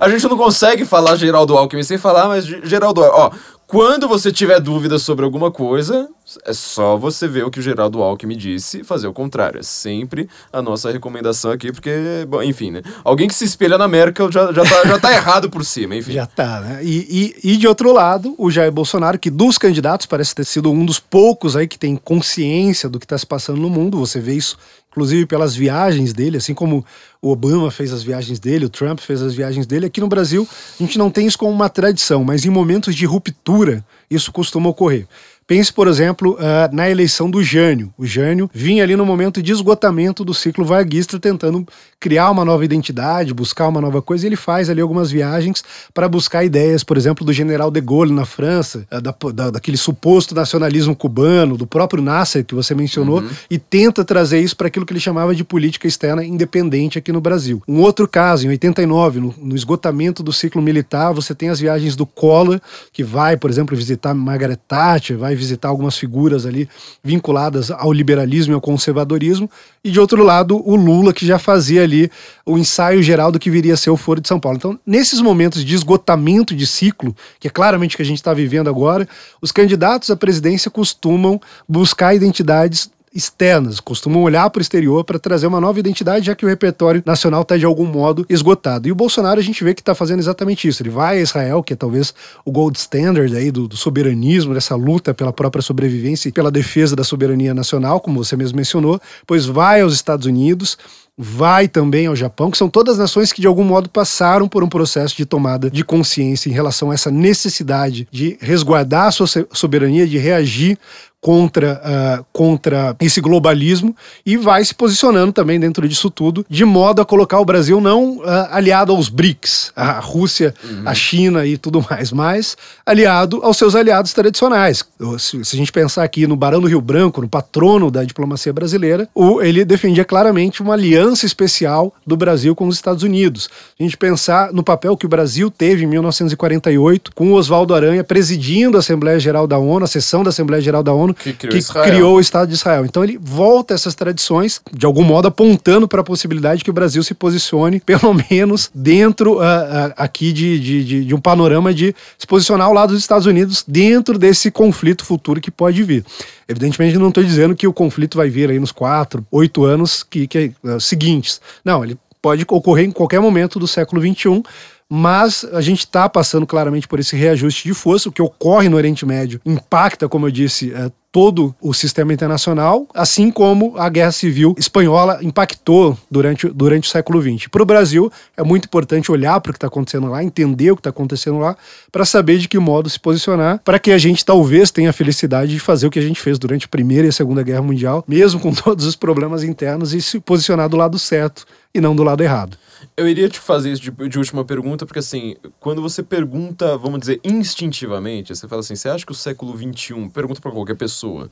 a 0.00 0.08
gente 0.08 0.28
não 0.28 0.36
consegue 0.36 0.84
falar 0.84 1.16
Geraldo 1.16 1.56
Alckmin 1.56 1.82
sem 1.82 1.98
falar, 1.98 2.28
mas 2.28 2.44
Geraldo, 2.44 3.02
ó, 3.02 3.30
quando 3.66 4.08
você 4.08 4.30
tiver 4.30 4.60
dúvidas 4.60 5.02
sobre 5.02 5.24
alguma 5.24 5.50
coisa, 5.50 6.08
é 6.44 6.52
só 6.52 6.96
você 6.96 7.26
ver 7.26 7.44
o 7.44 7.50
que 7.50 7.58
o 7.58 7.62
Geraldo 7.62 8.02
Alckmin 8.02 8.36
disse 8.36 8.80
e 8.80 8.84
fazer 8.84 9.06
o 9.06 9.12
contrário. 9.12 9.60
É 9.60 9.62
sempre 9.62 10.28
a 10.52 10.60
nossa 10.60 10.90
recomendação 10.90 11.50
aqui, 11.50 11.72
porque, 11.72 11.90
bom, 12.28 12.42
enfim, 12.42 12.70
né? 12.70 12.82
Alguém 13.04 13.28
que 13.28 13.34
se 13.34 13.44
espelha 13.44 13.78
na 13.78 13.88
Merkel 13.88 14.30
já, 14.30 14.52
já, 14.52 14.64
tá, 14.64 14.88
já 14.88 14.98
tá 14.98 15.12
errado 15.14 15.50
por 15.50 15.64
cima, 15.64 15.96
enfim. 15.96 16.12
Já 16.12 16.26
tá, 16.26 16.60
né? 16.60 16.80
E, 16.82 17.34
e, 17.42 17.52
e, 17.52 17.56
de 17.56 17.66
outro 17.66 17.92
lado, 17.92 18.34
o 18.38 18.50
Jair 18.50 18.72
Bolsonaro, 18.72 19.18
que 19.18 19.30
dos 19.30 19.58
candidatos 19.58 20.06
parece 20.06 20.34
ter 20.34 20.44
sido 20.44 20.70
um 20.70 20.84
dos 20.84 20.98
poucos 20.98 21.56
aí 21.56 21.66
que 21.66 21.78
tem 21.78 21.96
consciência 21.96 22.88
do 22.88 22.98
que 22.98 23.06
está 23.06 23.16
se 23.16 23.26
passando 23.26 23.60
no 23.60 23.70
mundo. 23.70 23.98
Você 23.98 24.20
vê 24.20 24.34
isso 24.34 24.56
inclusive 24.96 25.26
pelas 25.26 25.54
viagens 25.54 26.14
dele, 26.14 26.38
assim 26.38 26.54
como 26.54 26.82
o 27.20 27.30
Obama 27.30 27.70
fez 27.70 27.92
as 27.92 28.02
viagens 28.02 28.40
dele, 28.40 28.64
o 28.64 28.70
Trump 28.70 28.98
fez 28.98 29.20
as 29.20 29.34
viagens 29.34 29.66
dele. 29.66 29.84
Aqui 29.84 30.00
no 30.00 30.08
Brasil, 30.08 30.48
a 30.80 30.82
gente 30.82 30.96
não 30.96 31.10
tem 31.10 31.26
isso 31.26 31.36
como 31.36 31.52
uma 31.52 31.68
tradição, 31.68 32.24
mas 32.24 32.46
em 32.46 32.50
momentos 32.50 32.94
de 32.96 33.04
ruptura, 33.04 33.84
isso 34.10 34.32
costuma 34.32 34.70
ocorrer. 34.70 35.06
Pense, 35.46 35.72
por 35.72 35.86
exemplo, 35.86 36.32
uh, 36.32 36.74
na 36.74 36.90
eleição 36.90 37.30
do 37.30 37.40
Jânio. 37.40 37.94
O 37.96 38.04
Jânio 38.04 38.50
vinha 38.52 38.82
ali 38.82 38.96
no 38.96 39.06
momento 39.06 39.40
de 39.40 39.52
esgotamento 39.52 40.24
do 40.24 40.34
ciclo 40.34 40.64
varguista, 40.64 41.20
tentando 41.20 41.64
criar 42.00 42.32
uma 42.32 42.44
nova 42.44 42.64
identidade, 42.64 43.32
buscar 43.32 43.68
uma 43.68 43.80
nova 43.80 44.02
coisa, 44.02 44.26
e 44.26 44.28
ele 44.28 44.34
faz 44.34 44.68
ali 44.68 44.80
algumas 44.80 45.08
viagens 45.08 45.62
para 45.94 46.08
buscar 46.08 46.44
ideias, 46.44 46.82
por 46.82 46.96
exemplo, 46.96 47.24
do 47.24 47.32
general 47.32 47.70
de 47.70 47.80
Gaulle 47.80 48.12
na 48.12 48.24
França, 48.24 48.88
uh, 48.90 49.00
da, 49.00 49.14
da, 49.32 49.50
daquele 49.52 49.76
suposto 49.76 50.34
nacionalismo 50.34 50.96
cubano, 50.96 51.56
do 51.56 51.66
próprio 51.66 52.02
Nasser, 52.02 52.44
que 52.44 52.54
você 52.54 52.74
mencionou, 52.74 53.20
uhum. 53.20 53.30
e 53.48 53.56
tenta 53.56 54.04
trazer 54.04 54.40
isso 54.40 54.56
para 54.56 54.66
aquilo 54.66 54.84
que 54.84 54.92
ele 54.92 54.98
chamava 54.98 55.32
de 55.32 55.44
política 55.44 55.86
externa 55.86 56.24
independente 56.24 56.98
aqui 56.98 57.12
no 57.12 57.20
Brasil. 57.20 57.62
Um 57.68 57.82
outro 57.82 58.08
caso, 58.08 58.46
em 58.46 58.50
89, 58.50 59.20
no, 59.20 59.34
no 59.38 59.54
esgotamento 59.54 60.24
do 60.24 60.32
ciclo 60.32 60.60
militar, 60.60 61.12
você 61.12 61.36
tem 61.36 61.50
as 61.50 61.60
viagens 61.60 61.94
do 61.94 62.04
Collor, 62.04 62.60
que 62.92 63.04
vai, 63.04 63.36
por 63.36 63.48
exemplo, 63.48 63.76
visitar 63.76 64.12
Margaret 64.12 64.58
Thatcher, 64.66 65.16
vai 65.16 65.35
visitar 65.36 65.68
algumas 65.68 65.96
figuras 65.96 66.46
ali 66.46 66.68
vinculadas 67.02 67.70
ao 67.70 67.92
liberalismo 67.92 68.52
e 68.52 68.54
ao 68.54 68.60
conservadorismo, 68.60 69.50
e 69.84 69.90
de 69.90 70.00
outro 70.00 70.22
lado, 70.24 70.60
o 70.68 70.74
Lula, 70.74 71.12
que 71.12 71.26
já 71.26 71.38
fazia 71.38 71.82
ali 71.82 72.10
o 72.44 72.58
ensaio 72.58 73.02
geral 73.02 73.30
do 73.30 73.38
que 73.38 73.50
viria 73.50 73.74
a 73.74 73.76
ser 73.76 73.90
o 73.90 73.96
Foro 73.96 74.20
de 74.20 74.28
São 74.28 74.40
Paulo. 74.40 74.56
Então, 74.56 74.78
nesses 74.86 75.20
momentos 75.20 75.64
de 75.64 75.74
esgotamento 75.74 76.54
de 76.54 76.66
ciclo, 76.66 77.14
que 77.38 77.48
é 77.48 77.50
claramente 77.50 77.94
o 77.94 77.96
que 77.96 78.02
a 78.02 78.06
gente 78.06 78.18
está 78.18 78.34
vivendo 78.34 78.68
agora, 78.68 79.08
os 79.40 79.52
candidatos 79.52 80.10
à 80.10 80.16
presidência 80.16 80.70
costumam 80.70 81.40
buscar 81.68 82.14
identidades 82.14 82.90
externas, 83.16 83.80
costumam 83.80 84.22
olhar 84.22 84.48
para 84.50 84.60
o 84.60 84.62
exterior 84.62 85.02
para 85.04 85.18
trazer 85.18 85.46
uma 85.46 85.60
nova 85.60 85.80
identidade, 85.80 86.26
já 86.26 86.34
que 86.34 86.44
o 86.44 86.48
repertório 86.48 87.02
nacional 87.04 87.42
está 87.42 87.56
de 87.56 87.64
algum 87.64 87.86
modo 87.86 88.26
esgotado. 88.28 88.86
E 88.86 88.92
o 88.92 88.94
Bolsonaro 88.94 89.40
a 89.40 89.42
gente 89.42 89.64
vê 89.64 89.74
que 89.74 89.80
está 89.80 89.94
fazendo 89.94 90.18
exatamente 90.18 90.68
isso. 90.68 90.82
Ele 90.82 90.90
vai 90.90 91.18
a 91.18 91.22
Israel, 91.22 91.62
que 91.62 91.72
é 91.72 91.76
talvez 91.76 92.14
o 92.44 92.52
gold 92.52 92.78
standard 92.78 93.34
aí 93.34 93.50
do, 93.50 93.66
do 93.66 93.76
soberanismo, 93.76 94.52
dessa 94.52 94.76
luta 94.76 95.14
pela 95.14 95.32
própria 95.32 95.62
sobrevivência 95.62 96.28
e 96.28 96.32
pela 96.32 96.50
defesa 96.50 96.94
da 96.94 97.02
soberania 97.02 97.54
nacional, 97.54 98.00
como 98.00 98.22
você 98.22 98.36
mesmo 98.36 98.56
mencionou, 98.56 99.00
pois 99.26 99.46
vai 99.46 99.80
aos 99.80 99.94
Estados 99.94 100.26
Unidos 100.26 100.76
vai 101.16 101.66
também 101.66 102.06
ao 102.06 102.16
Japão, 102.16 102.50
que 102.50 102.58
são 102.58 102.68
todas 102.68 102.98
nações 102.98 103.32
que 103.32 103.40
de 103.40 103.46
algum 103.46 103.64
modo 103.64 103.88
passaram 103.88 104.48
por 104.48 104.62
um 104.62 104.68
processo 104.68 105.16
de 105.16 105.24
tomada 105.24 105.70
de 105.70 105.84
consciência 105.84 106.50
em 106.50 106.52
relação 106.52 106.90
a 106.90 106.94
essa 106.94 107.10
necessidade 107.10 108.06
de 108.10 108.36
resguardar 108.40 109.06
a 109.06 109.10
sua 109.10 109.26
soberania, 109.52 110.06
de 110.06 110.18
reagir 110.18 110.78
contra, 111.26 111.82
uh, 111.82 112.26
contra 112.32 112.94
esse 113.00 113.20
globalismo 113.20 113.96
e 114.24 114.36
vai 114.36 114.64
se 114.64 114.72
posicionando 114.72 115.32
também 115.32 115.58
dentro 115.58 115.88
disso 115.88 116.08
tudo, 116.08 116.46
de 116.48 116.64
modo 116.64 117.02
a 117.02 117.04
colocar 117.04 117.40
o 117.40 117.44
Brasil 117.44 117.80
não 117.80 118.18
uh, 118.18 118.22
aliado 118.50 118.92
aos 118.92 119.08
BRICS, 119.08 119.72
a 119.74 119.98
Rússia, 119.98 120.54
uhum. 120.62 120.82
a 120.84 120.94
China 120.94 121.44
e 121.44 121.56
tudo 121.56 121.84
mais, 121.90 122.12
mas 122.12 122.56
aliado 122.86 123.40
aos 123.42 123.56
seus 123.56 123.74
aliados 123.74 124.12
tradicionais. 124.12 124.84
Se, 125.18 125.44
se, 125.44 125.56
a 125.56 125.58
gente 125.58 125.72
pensar 125.72 126.04
aqui 126.04 126.28
no 126.28 126.36
Barão 126.36 126.60
do 126.60 126.68
Rio 126.68 126.80
Branco, 126.80 127.20
no 127.20 127.28
patrono 127.28 127.90
da 127.90 128.04
diplomacia 128.04 128.52
brasileira, 128.52 129.08
o, 129.12 129.42
ele 129.42 129.64
defendia 129.64 130.04
claramente 130.04 130.62
uma 130.62 130.74
aliança 130.74 131.05
especial 131.12 131.94
do 132.06 132.16
Brasil 132.16 132.54
com 132.54 132.66
os 132.66 132.74
Estados 132.74 133.02
Unidos. 133.02 133.48
A 133.78 133.82
gente 133.82 133.96
pensar 133.96 134.52
no 134.52 134.62
papel 134.62 134.96
que 134.96 135.06
o 135.06 135.08
Brasil 135.08 135.50
teve 135.50 135.84
em 135.84 135.86
1948 135.86 137.12
com 137.14 137.32
o 137.32 137.34
Oswaldo 137.34 137.74
Aranha 137.74 138.02
presidindo 138.02 138.76
a 138.76 138.80
Assembleia 138.80 139.20
Geral 139.20 139.46
da 139.46 139.58
ONU, 139.58 139.84
a 139.84 139.88
sessão 139.88 140.22
da 140.22 140.30
Assembleia 140.30 140.60
Geral 140.60 140.82
da 140.82 140.92
ONU, 140.92 141.14
que, 141.14 141.32
criou, 141.32 141.62
que 141.62 141.82
criou, 141.82 142.16
o 142.16 142.20
Estado 142.20 142.48
de 142.48 142.54
Israel. 142.54 142.84
Então 142.84 143.04
ele 143.04 143.18
volta 143.20 143.74
essas 143.74 143.94
tradições, 143.94 144.60
de 144.72 144.86
algum 144.86 145.02
modo 145.02 145.28
apontando 145.28 145.86
para 145.86 146.00
a 146.00 146.04
possibilidade 146.04 146.64
que 146.64 146.70
o 146.70 146.72
Brasil 146.72 147.02
se 147.02 147.14
posicione, 147.14 147.80
pelo 147.80 148.14
menos 148.30 148.70
dentro 148.74 149.34
uh, 149.34 149.38
uh, 149.38 149.92
aqui 149.96 150.32
de, 150.32 150.58
de, 150.58 150.84
de, 150.84 151.04
de, 151.04 151.14
um 151.14 151.20
panorama 151.20 151.72
de 151.72 151.94
se 152.18 152.26
posicionar 152.26 152.66
ao 152.66 152.72
lado 152.72 152.92
dos 152.92 153.00
Estados 153.00 153.26
Unidos 153.26 153.64
dentro 153.66 154.18
desse 154.18 154.50
conflito 154.50 155.04
futuro 155.04 155.40
que 155.40 155.50
pode 155.50 155.82
vir. 155.82 156.04
Evidentemente, 156.48 156.96
não 156.98 157.08
estou 157.08 157.24
dizendo 157.24 157.56
que 157.56 157.66
o 157.66 157.72
conflito 157.72 158.16
vai 158.16 158.28
vir 158.28 158.50
aí 158.50 158.58
nos 158.58 158.72
quatro, 158.72 159.26
oito 159.30 159.64
anos 159.64 160.02
que, 160.02 160.26
que 160.26 160.52
uh, 160.62 160.80
seguintes. 160.80 161.40
Não, 161.64 161.84
ele 161.84 161.98
pode 162.22 162.44
ocorrer 162.48 162.86
em 162.86 162.92
qualquer 162.92 163.20
momento 163.20 163.58
do 163.58 163.66
século 163.66 164.00
XXI 164.00 164.42
mas 164.88 165.44
a 165.52 165.60
gente 165.60 165.80
está 165.80 166.08
passando 166.08 166.46
claramente 166.46 166.86
por 166.86 167.00
esse 167.00 167.16
reajuste 167.16 167.66
de 167.66 167.74
força. 167.74 168.08
O 168.08 168.12
que 168.12 168.22
ocorre 168.22 168.68
no 168.68 168.76
Oriente 168.76 169.04
Médio 169.04 169.40
impacta, 169.44 170.08
como 170.08 170.26
eu 170.26 170.30
disse, 170.30 170.72
é, 170.72 170.90
todo 171.16 171.54
o 171.62 171.72
sistema 171.72 172.12
internacional, 172.12 172.86
assim 172.92 173.30
como 173.30 173.72
a 173.78 173.88
Guerra 173.88 174.12
Civil 174.12 174.54
Espanhola 174.58 175.18
impactou 175.22 175.96
durante, 176.10 176.46
durante 176.50 176.86
o 176.86 176.90
século 176.90 177.22
XX. 177.22 177.48
Para 177.48 177.62
o 177.62 177.64
Brasil, 177.64 178.12
é 178.36 178.42
muito 178.42 178.66
importante 178.66 179.10
olhar 179.10 179.40
para 179.40 179.48
o 179.48 179.52
que 179.54 179.56
está 179.56 179.66
acontecendo 179.66 180.08
lá, 180.08 180.22
entender 180.22 180.72
o 180.72 180.76
que 180.76 180.80
está 180.80 180.90
acontecendo 180.90 181.38
lá, 181.38 181.56
para 181.90 182.04
saber 182.04 182.36
de 182.36 182.46
que 182.46 182.58
modo 182.58 182.90
se 182.90 183.00
posicionar, 183.00 183.62
para 183.64 183.78
que 183.78 183.92
a 183.92 183.96
gente 183.96 184.26
talvez 184.26 184.70
tenha 184.70 184.90
a 184.90 184.92
felicidade 184.92 185.52
de 185.52 185.58
fazer 185.58 185.86
o 185.86 185.90
que 185.90 185.98
a 185.98 186.02
gente 186.02 186.20
fez 186.20 186.38
durante 186.38 186.66
a 186.66 186.68
Primeira 186.68 187.06
e 187.06 187.08
a 187.08 187.12
Segunda 187.12 187.42
Guerra 187.42 187.62
Mundial, 187.62 188.04
mesmo 188.06 188.38
com 188.38 188.52
todos 188.52 188.84
os 188.84 188.94
problemas 188.94 189.42
internos, 189.42 189.94
e 189.94 190.02
se 190.02 190.20
posicionar 190.20 190.68
do 190.68 190.76
lado 190.76 190.98
certo 190.98 191.46
e 191.74 191.80
não 191.80 191.96
do 191.96 192.02
lado 192.02 192.22
errado. 192.22 192.58
Eu 192.96 193.08
iria 193.08 193.28
te 193.28 193.38
fazer 193.38 193.72
isso 193.72 193.82
de, 193.82 193.90
de, 193.90 194.18
última 194.18 194.44
pergunta, 194.44 194.84
porque 194.86 194.98
assim, 194.98 195.36
quando 195.60 195.80
você 195.80 196.02
pergunta, 196.02 196.76
vamos 196.76 197.00
dizer, 197.00 197.20
instintivamente, 197.24 198.34
você 198.34 198.46
fala 198.48 198.60
assim, 198.60 198.74
você 198.74 198.88
acha 198.88 199.04
que 199.04 199.12
o 199.12 199.14
século 199.14 199.56
XXI, 199.56 200.08
pergunta 200.08 200.40
para 200.40 200.50
qualquer 200.50 200.76
pessoa, 200.76 201.28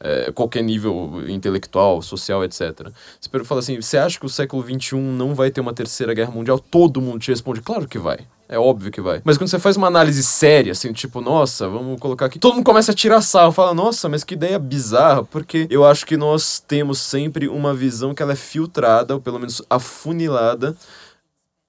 é, 0.00 0.30
qualquer 0.32 0.62
nível 0.62 1.22
intelectual, 1.28 2.02
social, 2.02 2.44
etc. 2.44 2.90
Você 3.20 3.44
fala 3.44 3.60
assim, 3.60 3.80
você 3.80 3.98
acha 3.98 4.18
que 4.18 4.26
o 4.26 4.28
século 4.28 4.62
XXI 4.62 4.96
não 4.96 5.34
vai 5.34 5.50
ter 5.50 5.60
uma 5.60 5.72
terceira 5.72 6.14
guerra 6.14 6.30
mundial? 6.30 6.58
Todo 6.58 7.00
mundo 7.00 7.18
te 7.18 7.30
responde, 7.30 7.60
claro 7.60 7.86
que 7.86 7.98
vai. 7.98 8.18
É 8.48 8.58
óbvio 8.58 8.90
que 8.90 9.00
vai. 9.00 9.20
Mas 9.24 9.36
quando 9.36 9.50
você 9.50 9.58
faz 9.58 9.76
uma 9.76 9.88
análise 9.88 10.22
séria, 10.22 10.72
assim, 10.72 10.90
tipo, 10.90 11.20
nossa, 11.20 11.68
vamos 11.68 12.00
colocar 12.00 12.26
aqui. 12.26 12.38
Todo 12.38 12.54
mundo 12.54 12.64
começa 12.64 12.92
a 12.92 12.94
tirar 12.94 13.20
sarro, 13.20 13.52
fala, 13.52 13.74
nossa, 13.74 14.08
mas 14.08 14.24
que 14.24 14.32
ideia 14.32 14.58
bizarra, 14.58 15.22
porque 15.22 15.66
eu 15.68 15.84
acho 15.84 16.06
que 16.06 16.16
nós 16.16 16.58
temos 16.58 16.98
sempre 16.98 17.46
uma 17.46 17.74
visão 17.74 18.14
que 18.14 18.22
ela 18.22 18.32
é 18.32 18.36
filtrada, 18.36 19.14
ou 19.14 19.20
pelo 19.20 19.38
menos 19.38 19.60
afunilada, 19.68 20.74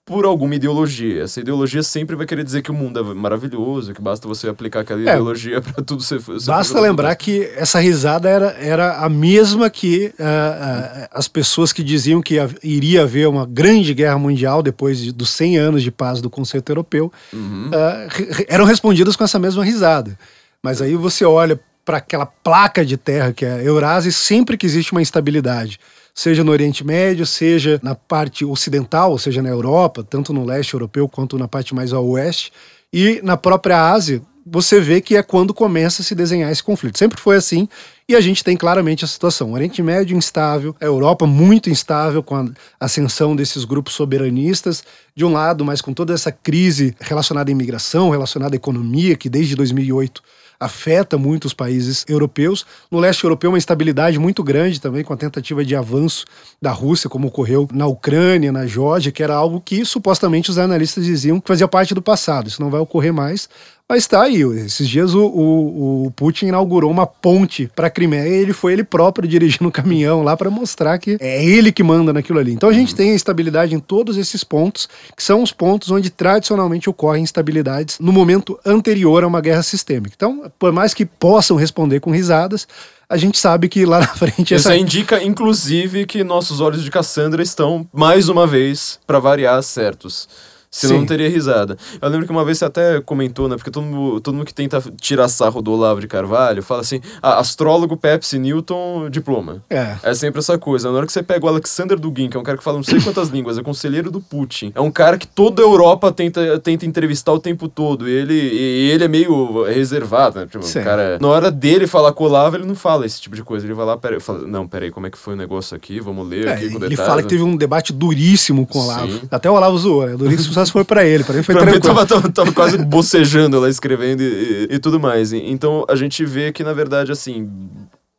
por 0.10 0.26
alguma 0.26 0.56
ideologia. 0.56 1.22
Essa 1.22 1.40
ideologia 1.40 1.84
sempre 1.84 2.16
vai 2.16 2.26
querer 2.26 2.44
dizer 2.44 2.64
que 2.64 2.72
o 2.72 2.74
mundo 2.74 3.00
é 3.00 3.14
maravilhoso, 3.14 3.94
que 3.94 4.02
basta 4.02 4.28
você 4.28 4.50
aplicar 4.50 4.80
aquela 4.80 5.00
é, 5.02 5.04
ideologia 5.04 5.62
para 5.62 5.84
tudo 5.84 6.02
ser. 6.02 6.20
ser 6.20 6.48
basta 6.48 6.82
lembrar 6.82 7.16
que 7.16 7.44
essa 7.56 7.80
risada 7.80 8.28
era, 8.28 8.48
era 8.60 8.98
a 9.06 9.08
mesma 9.08 9.70
que 9.70 10.08
uh, 10.18 10.24
uh, 10.24 11.08
as 11.12 11.28
pessoas 11.28 11.72
que 11.72 11.84
diziam 11.84 12.24
que 12.24 12.38
iria 12.64 13.04
haver 13.04 13.28
uma 13.28 13.46
grande 13.46 13.94
guerra 13.94 14.18
mundial 14.18 14.64
depois 14.64 14.98
de, 14.98 15.12
dos 15.12 15.30
100 15.30 15.58
anos 15.60 15.84
de 15.84 15.92
paz 15.92 16.22
do 16.22 16.30
Conceito 16.30 16.72
Europeu 16.72 17.14
uhum. 17.32 17.68
uh, 17.68 18.46
eram 18.48 18.66
respondidas 18.66 19.16
com 19.16 19.24
essa 19.24 19.38
mesma 19.38 19.64
risada. 19.64 20.18
Mas 20.64 20.82
aí 20.82 20.96
você 20.96 21.24
olha 21.24 21.60
para 21.86 21.98
aquela 21.98 22.26
placa 22.26 22.84
de 22.84 22.98
terra 22.98 23.32
que 23.32 23.46
é 23.46 23.52
a 23.52 23.64
Eurásia, 23.64 24.12
sempre 24.12 24.58
que 24.58 24.66
existe 24.66 24.92
uma 24.92 25.04
instabilidade 25.04 25.80
seja 26.20 26.44
no 26.44 26.52
Oriente 26.52 26.86
Médio, 26.86 27.26
seja 27.26 27.80
na 27.82 27.96
parte 27.96 28.44
ocidental, 28.44 29.12
ou 29.12 29.18
seja, 29.18 29.42
na 29.42 29.48
Europa, 29.48 30.04
tanto 30.04 30.34
no 30.34 30.44
leste 30.44 30.74
europeu 30.74 31.08
quanto 31.08 31.38
na 31.38 31.48
parte 31.48 31.74
mais 31.74 31.94
ao 31.94 32.06
oeste, 32.06 32.52
e 32.92 33.22
na 33.24 33.38
própria 33.38 33.90
Ásia, 33.90 34.22
você 34.46 34.82
vê 34.82 35.00
que 35.00 35.16
é 35.16 35.24
quando 35.24 35.54
começa 35.54 36.02
a 36.02 36.06
se 36.06 36.14
desenhar 36.14 36.52
esse 36.52 36.62
conflito. 36.62 36.98
Sempre 36.98 37.22
foi 37.22 37.38
assim, 37.38 37.70
e 38.06 38.18
a 38.18 38.20
gente 38.20 38.44
tem 38.44 38.58
claramente 38.58 39.06
a 39.06 39.08
situação. 39.08 39.52
O 39.52 39.54
Oriente 39.54 39.82
Médio 39.82 40.18
instável, 40.18 40.76
a 40.82 40.84
Europa 40.84 41.26
muito 41.26 41.70
instável 41.70 42.22
com 42.22 42.36
a 42.36 42.50
ascensão 42.78 43.34
desses 43.34 43.64
grupos 43.64 43.94
soberanistas, 43.94 44.84
de 45.16 45.24
um 45.24 45.32
lado, 45.32 45.64
mas 45.64 45.80
com 45.80 45.94
toda 45.94 46.14
essa 46.14 46.34
crise 46.34 46.94
relacionada 47.00 47.50
à 47.50 47.54
imigração, 47.54 48.10
relacionada 48.10 48.56
à 48.56 48.58
economia, 48.58 49.16
que 49.16 49.30
desde 49.30 49.56
2008 49.56 50.22
afeta 50.60 51.18
muito 51.18 51.46
os 51.46 51.54
países 51.54 52.04
europeus. 52.08 52.66
No 52.92 53.00
leste 53.00 53.24
europeu, 53.24 53.52
uma 53.52 53.58
instabilidade 53.58 54.20
muito 54.20 54.44
grande 54.44 54.82
também, 54.82 55.04
com 55.04 55.14
a 55.14 55.18
tentativa 55.18 55.64
de 55.64 55.76
avanço 55.76 56.26
da 56.62 56.72
Rússia, 56.72 57.10
como 57.10 57.28
ocorreu 57.28 57.68
na 57.72 57.88
Ucrânia, 57.88 58.52
na 58.52 58.68
Geórgia, 58.68 59.12
que 59.12 59.24
era 59.24 59.34
algo 59.34 59.62
que 59.62 59.86
supostamente 59.86 60.50
os 60.50 60.58
analistas 60.58 61.06
diziam 61.06 61.40
que 61.40 61.48
fazia 61.48 61.68
parte 61.68 61.94
do 61.94 62.02
passado. 62.02 62.48
Isso 62.48 62.62
não 62.62 62.70
vai 62.70 62.82
ocorrer 62.82 63.14
mais. 63.14 63.48
Mas 63.92 64.06
tá 64.06 64.22
aí, 64.22 64.44
esses 64.44 64.88
dias 64.88 65.16
o, 65.16 65.26
o, 65.26 66.06
o 66.06 66.12
Putin 66.12 66.46
inaugurou 66.46 66.92
uma 66.92 67.08
ponte 67.08 67.72
para 67.76 67.88
a 67.88 67.90
Crimeia 67.90 68.30
e 68.30 68.42
ele 68.42 68.54
foi 68.54 68.74
ele 68.74 68.84
próprio 68.84 69.28
dirigindo 69.28 69.68
o 69.68 69.72
caminhão 69.72 70.22
lá 70.22 70.38
para 70.38 70.52
mostrar 70.52 71.00
que 71.00 71.18
é 71.20 71.44
ele 71.44 71.72
que 71.72 71.82
manda 71.82 72.14
naquilo 72.14 72.38
ali. 72.38 72.54
Então 72.54 72.70
a 72.70 72.74
gente 72.74 72.94
tem 72.94 73.14
a 73.14 73.16
estabilidade 73.16 73.74
em 73.74 73.80
todos 73.80 74.16
esses 74.16 74.44
pontos, 74.44 74.88
que 75.18 75.24
são 75.24 75.42
os 75.42 75.52
pontos 75.52 75.90
onde 75.90 76.12
tradicionalmente 76.12 76.88
ocorrem 76.88 77.24
instabilidades 77.24 77.98
no 78.00 78.14
momento 78.14 78.60
anterior 78.64 79.24
a 79.24 79.28
uma 79.28 79.42
guerra 79.42 79.64
sistêmica. 79.64 80.14
Então, 80.16 80.52
por 80.60 80.72
mais 80.72 80.94
que 80.94 81.04
possam 81.04 81.58
responder 81.58 82.00
com 82.00 82.12
risadas, 82.12 82.68
a 83.10 83.18
gente 83.18 83.40
sabe 83.40 83.68
que 83.68 83.88
lá 83.88 84.02
na 84.02 84.08
frente. 84.08 84.54
Isso 84.54 84.68
essa... 84.68 84.78
indica, 84.78 85.24
inclusive, 85.24 86.06
que 86.06 86.24
nossos 86.24 86.62
olhos 86.62 86.84
de 86.84 86.92
Cassandra 86.92 87.42
estão, 87.42 87.88
mais 87.92 88.30
uma 88.30 88.46
vez, 88.46 89.00
para 89.08 89.18
variar, 89.18 89.64
certos. 89.64 90.30
Senão 90.72 90.96
Sim. 90.96 91.00
não 91.00 91.08
teria 91.08 91.28
risada. 91.28 91.78
Eu 92.00 92.10
lembro 92.10 92.28
que 92.28 92.32
uma 92.32 92.46
vez 92.46 92.60
você 92.60 92.66
até 92.66 93.02
comentou, 93.02 93.48
né? 93.50 93.56
Porque 93.56 93.72
todo 93.72 93.84
mundo, 93.84 94.22
todo 94.22 94.36
mundo 94.36 94.46
que 94.46 94.54
tenta 94.54 94.80
tirar 95.02 95.28
sarro 95.28 95.64
do 95.64 95.72
Olavo 95.72 96.00
de 96.00 96.08
Carvalho 96.08 96.62
fala 96.62 96.82
assim: 96.82 97.02
ah, 97.22 97.40
astrólogo, 97.40 97.98
Pepsi, 97.98 98.38
Newton, 98.38 99.10
diploma. 99.10 99.64
É. 99.70 99.96
É 100.04 100.14
sempre 100.14 100.40
essa 100.40 100.58
coisa. 100.60 100.92
Na 100.92 100.98
hora 100.98 101.08
que 101.08 101.12
você 101.12 101.24
pega 101.24 101.44
o 101.44 101.50
Alexander 101.50 101.98
Dugin, 101.98 102.30
que 102.30 102.38
é 102.38 102.40
um 102.40 102.44
cara 102.44 102.58
que 102.58 102.64
fala 102.64 102.78
não 102.78 102.84
sei 102.84 103.02
quantas 103.02 103.30
línguas, 103.34 103.58
é 103.58 103.64
conselheiro 103.64 104.12
do 104.12 104.22
Putin. 104.22 104.72
É 104.76 104.82
um 104.82 104.92
cara 104.92 105.18
que 105.18 105.26
toda 105.26 105.62
a 105.62 105.66
Europa 105.66 106.12
tenta, 106.12 106.60
tenta 106.60 106.86
entrevistar 106.86 107.34
o 107.34 107.40
tempo 107.40 107.68
todo. 107.68 108.08
E 108.08 108.12
ele, 108.12 108.34
e 108.36 108.92
ele 108.92 109.04
é 109.04 109.08
meio 109.08 109.64
reservado, 109.64 110.40
né? 110.40 110.46
Tipo, 110.46 110.64
o 110.64 110.84
cara, 110.84 111.18
na 111.20 111.28
hora 111.28 111.50
dele 111.50 111.88
falar 111.88 112.14
com 112.14 112.26
o 112.26 112.28
Olavo, 112.28 112.58
ele 112.58 112.66
não 112.66 112.76
fala 112.76 113.08
esse 113.08 113.20
tipo 113.20 113.36
de 113.36 113.44
coisa. 113.44 113.66
Ele 113.66 113.74
vai 113.74 113.88
lá, 113.88 113.98
pera, 113.98 114.20
fala, 114.20 114.48
não, 114.48 114.68
peraí, 114.68 114.92
como 114.92 115.08
é 115.08 115.10
que 115.10 115.18
foi 115.18 115.34
o 115.34 115.38
negócio 115.38 115.76
aqui? 115.76 116.00
Vamos 116.00 116.28
ler 116.28 116.48
é, 116.48 116.54
aqui 116.54 116.70
com 116.70 116.78
Ele 116.78 116.90
detalhes. 116.90 117.00
fala 117.00 117.22
que 117.24 117.28
teve 117.28 117.42
um 117.42 117.58
debate 117.58 117.92
duríssimo 117.92 118.68
com 118.68 118.78
o 118.78 118.84
Olavo. 118.84 119.12
Sim. 119.12 119.22
Até 119.32 119.50
o 119.50 119.54
Olavo 119.56 119.78
zoou, 119.80 120.06
né? 120.06 120.16
Duríssimo 120.16 120.54
se 120.66 120.72
foi 120.72 120.84
pra 120.84 121.06
ele. 121.06 121.24
Pra 121.24 121.34
ele 121.36 121.44
foi 121.44 121.56
pra 121.56 121.64
tranquilo. 121.64 121.94
Mim, 121.94 121.96
tava, 121.96 122.06
tava, 122.06 122.32
tava 122.32 122.52
quase 122.52 122.78
bocejando 122.78 123.60
lá, 123.60 123.70
escrevendo 123.70 124.22
e, 124.22 124.68
e, 124.70 124.76
e 124.76 124.80
tudo 124.80 125.00
mais. 125.00 125.34
Então 125.34 125.86
a 125.90 125.96
gente 125.96 126.26
vê 126.26 126.52
que, 126.52 126.64
na 126.64 126.74
verdade, 126.74 127.12
assim, 127.12 127.50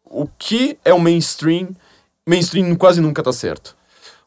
o 0.04 0.26
que 0.38 0.76
é 0.84 0.92
o 0.92 1.00
mainstream, 1.00 1.68
mainstream 2.26 2.74
quase 2.74 3.00
nunca 3.00 3.22
tá 3.22 3.32
certo. 3.32 3.76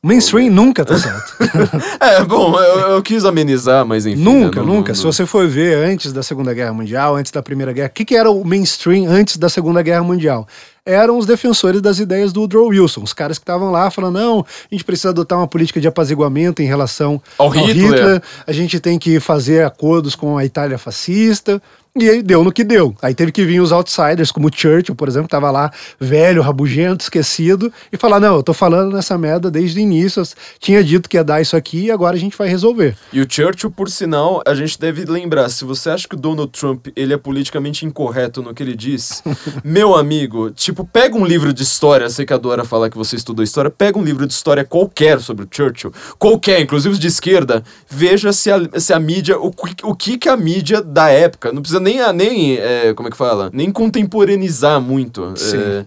Mainstream 0.01 0.49
nunca 0.49 0.83
tá 0.83 0.97
certo. 0.97 1.33
é, 1.97 2.21
bom, 2.25 2.59
eu, 2.59 2.79
eu, 2.91 3.01
quis 3.01 3.23
amenizar, 3.23 3.85
mas 3.85 4.05
enfim. 4.05 4.21
Nunca, 4.21 4.59
né, 4.59 4.67
não, 4.67 4.75
nunca. 4.75 4.89
Não, 4.89 4.95
Se 4.95 5.03
você 5.03 5.25
for 5.25 5.47
ver 5.47 5.75
antes 5.77 6.11
da 6.11 6.21
Segunda 6.21 6.53
Guerra 6.53 6.73
Mundial, 6.73 7.15
antes 7.15 7.31
da 7.31 7.41
Primeira 7.41 7.71
Guerra, 7.71 7.87
o 7.87 7.91
que, 7.91 8.03
que 8.03 8.15
era 8.15 8.29
o 8.29 8.43
mainstream 8.43 9.09
antes 9.09 9.37
da 9.37 9.47
Segunda 9.47 9.81
Guerra 9.81 10.03
Mundial? 10.03 10.45
Eram 10.85 11.17
os 11.17 11.25
defensores 11.25 11.81
das 11.81 11.99
ideias 11.99 12.33
do 12.33 12.41
Woodrow 12.41 12.67
Wilson, 12.67 13.03
os 13.03 13.13
caras 13.13 13.37
que 13.37 13.43
estavam 13.43 13.71
lá 13.71 13.89
falando, 13.89 14.19
não, 14.19 14.39
a 14.39 14.73
gente 14.73 14.83
precisa 14.83 15.09
adotar 15.09 15.37
uma 15.37 15.47
política 15.47 15.79
de 15.79 15.87
apaziguamento 15.87 16.61
em 16.61 16.65
relação 16.65 17.21
ao, 17.37 17.47
ao 17.47 17.51
Hitler. 17.51 17.75
Hitler, 17.75 18.21
a 18.45 18.51
gente 18.51 18.79
tem 18.79 18.99
que 18.99 19.19
fazer 19.19 19.65
acordos 19.65 20.15
com 20.15 20.37
a 20.37 20.43
Itália 20.43 20.77
fascista, 20.77 21.61
E 21.95 22.09
aí 22.09 22.23
deu 22.23 22.43
no 22.43 22.51
que 22.51 22.63
deu. 22.63 22.95
Aí 23.03 23.13
teve 23.13 23.31
que 23.31 23.45
vir 23.45 23.59
os 23.59 23.71
outsiders, 23.71 24.31
como 24.31 24.47
o 24.47 24.51
Churchill, 24.51 24.95
por 24.95 25.07
exemplo, 25.07 25.27
que 25.27 25.31
tava 25.31 25.51
lá 25.51 25.71
velho, 25.99 26.41
rabugento, 26.41 27.03
esquecido, 27.03 27.71
e 27.91 27.97
falar: 27.97 28.19
não, 28.19 28.37
eu 28.37 28.41
tô 28.41 28.51
falando 28.51 28.95
nessa 28.95 29.15
merda 29.15 29.51
desde 29.51 29.79
o 29.79 29.81
início, 29.83 30.19
eu 30.23 30.27
tinha 30.59 30.83
dito 30.83 31.07
que 31.07 31.17
ia 31.17 31.23
dar 31.23 31.39
isso 31.39 31.55
aqui 31.55 31.85
e 31.85 31.91
agora 31.91 32.15
a 32.15 32.19
gente 32.19 32.35
vai 32.35 32.47
resolver. 32.47 32.97
E 33.13 33.21
o 33.21 33.27
Churchill, 33.29 33.69
por 33.69 33.91
sinal, 33.91 34.41
a 34.43 34.55
gente 34.55 34.79
deve 34.79 35.05
lembrar: 35.05 35.49
se 35.49 35.63
você 35.65 35.91
acha 35.91 36.07
que 36.07 36.15
o 36.15 36.17
Donald 36.17 36.51
Trump 36.51 36.87
ele 36.95 37.13
é 37.13 37.17
politicamente 37.17 37.85
incorreto 37.85 38.41
no 38.41 38.55
que 38.55 38.63
ele 38.63 38.75
diz, 38.75 39.21
meu 39.63 39.95
amigo, 39.95 40.49
tipo, 40.49 40.83
pega 40.83 41.15
um 41.15 41.23
livro 41.27 41.53
de 41.53 41.61
história, 41.61 42.09
sei 42.09 42.25
que 42.25 42.33
adora 42.33 42.65
falar 42.65 42.89
que 42.89 42.97
você 42.97 43.15
estudou 43.15 43.43
história, 43.43 43.69
pega 43.69 43.99
um 43.99 44.03
livro 44.03 44.25
de 44.25 44.33
história 44.33 44.65
qualquer 44.65 45.19
sobre 45.19 45.45
o 45.45 45.47
Churchill, 45.47 45.93
qualquer, 46.17 46.59
inclusive 46.59 46.93
os 46.93 46.99
de 46.99 47.05
esquerda, 47.05 47.63
veja 47.87 48.33
se 48.33 48.49
a, 48.49 48.79
se 48.79 48.91
a 48.91 48.99
mídia, 48.99 49.37
o, 49.37 49.53
o 49.83 49.93
que 49.93 50.17
que 50.17 50.27
a 50.27 50.35
mídia 50.35 50.81
da 50.81 51.09
época, 51.09 51.51
não 51.51 51.61
precisa 51.61 51.82
nem, 51.83 52.13
nem 52.13 52.57
é, 52.57 52.93
como 52.93 53.07
é 53.07 53.11
que 53.11 53.17
fala, 53.17 53.49
nem 53.53 53.71
contemporaneizar 53.71 54.81
muito. 54.81 55.33
É, 55.53 55.85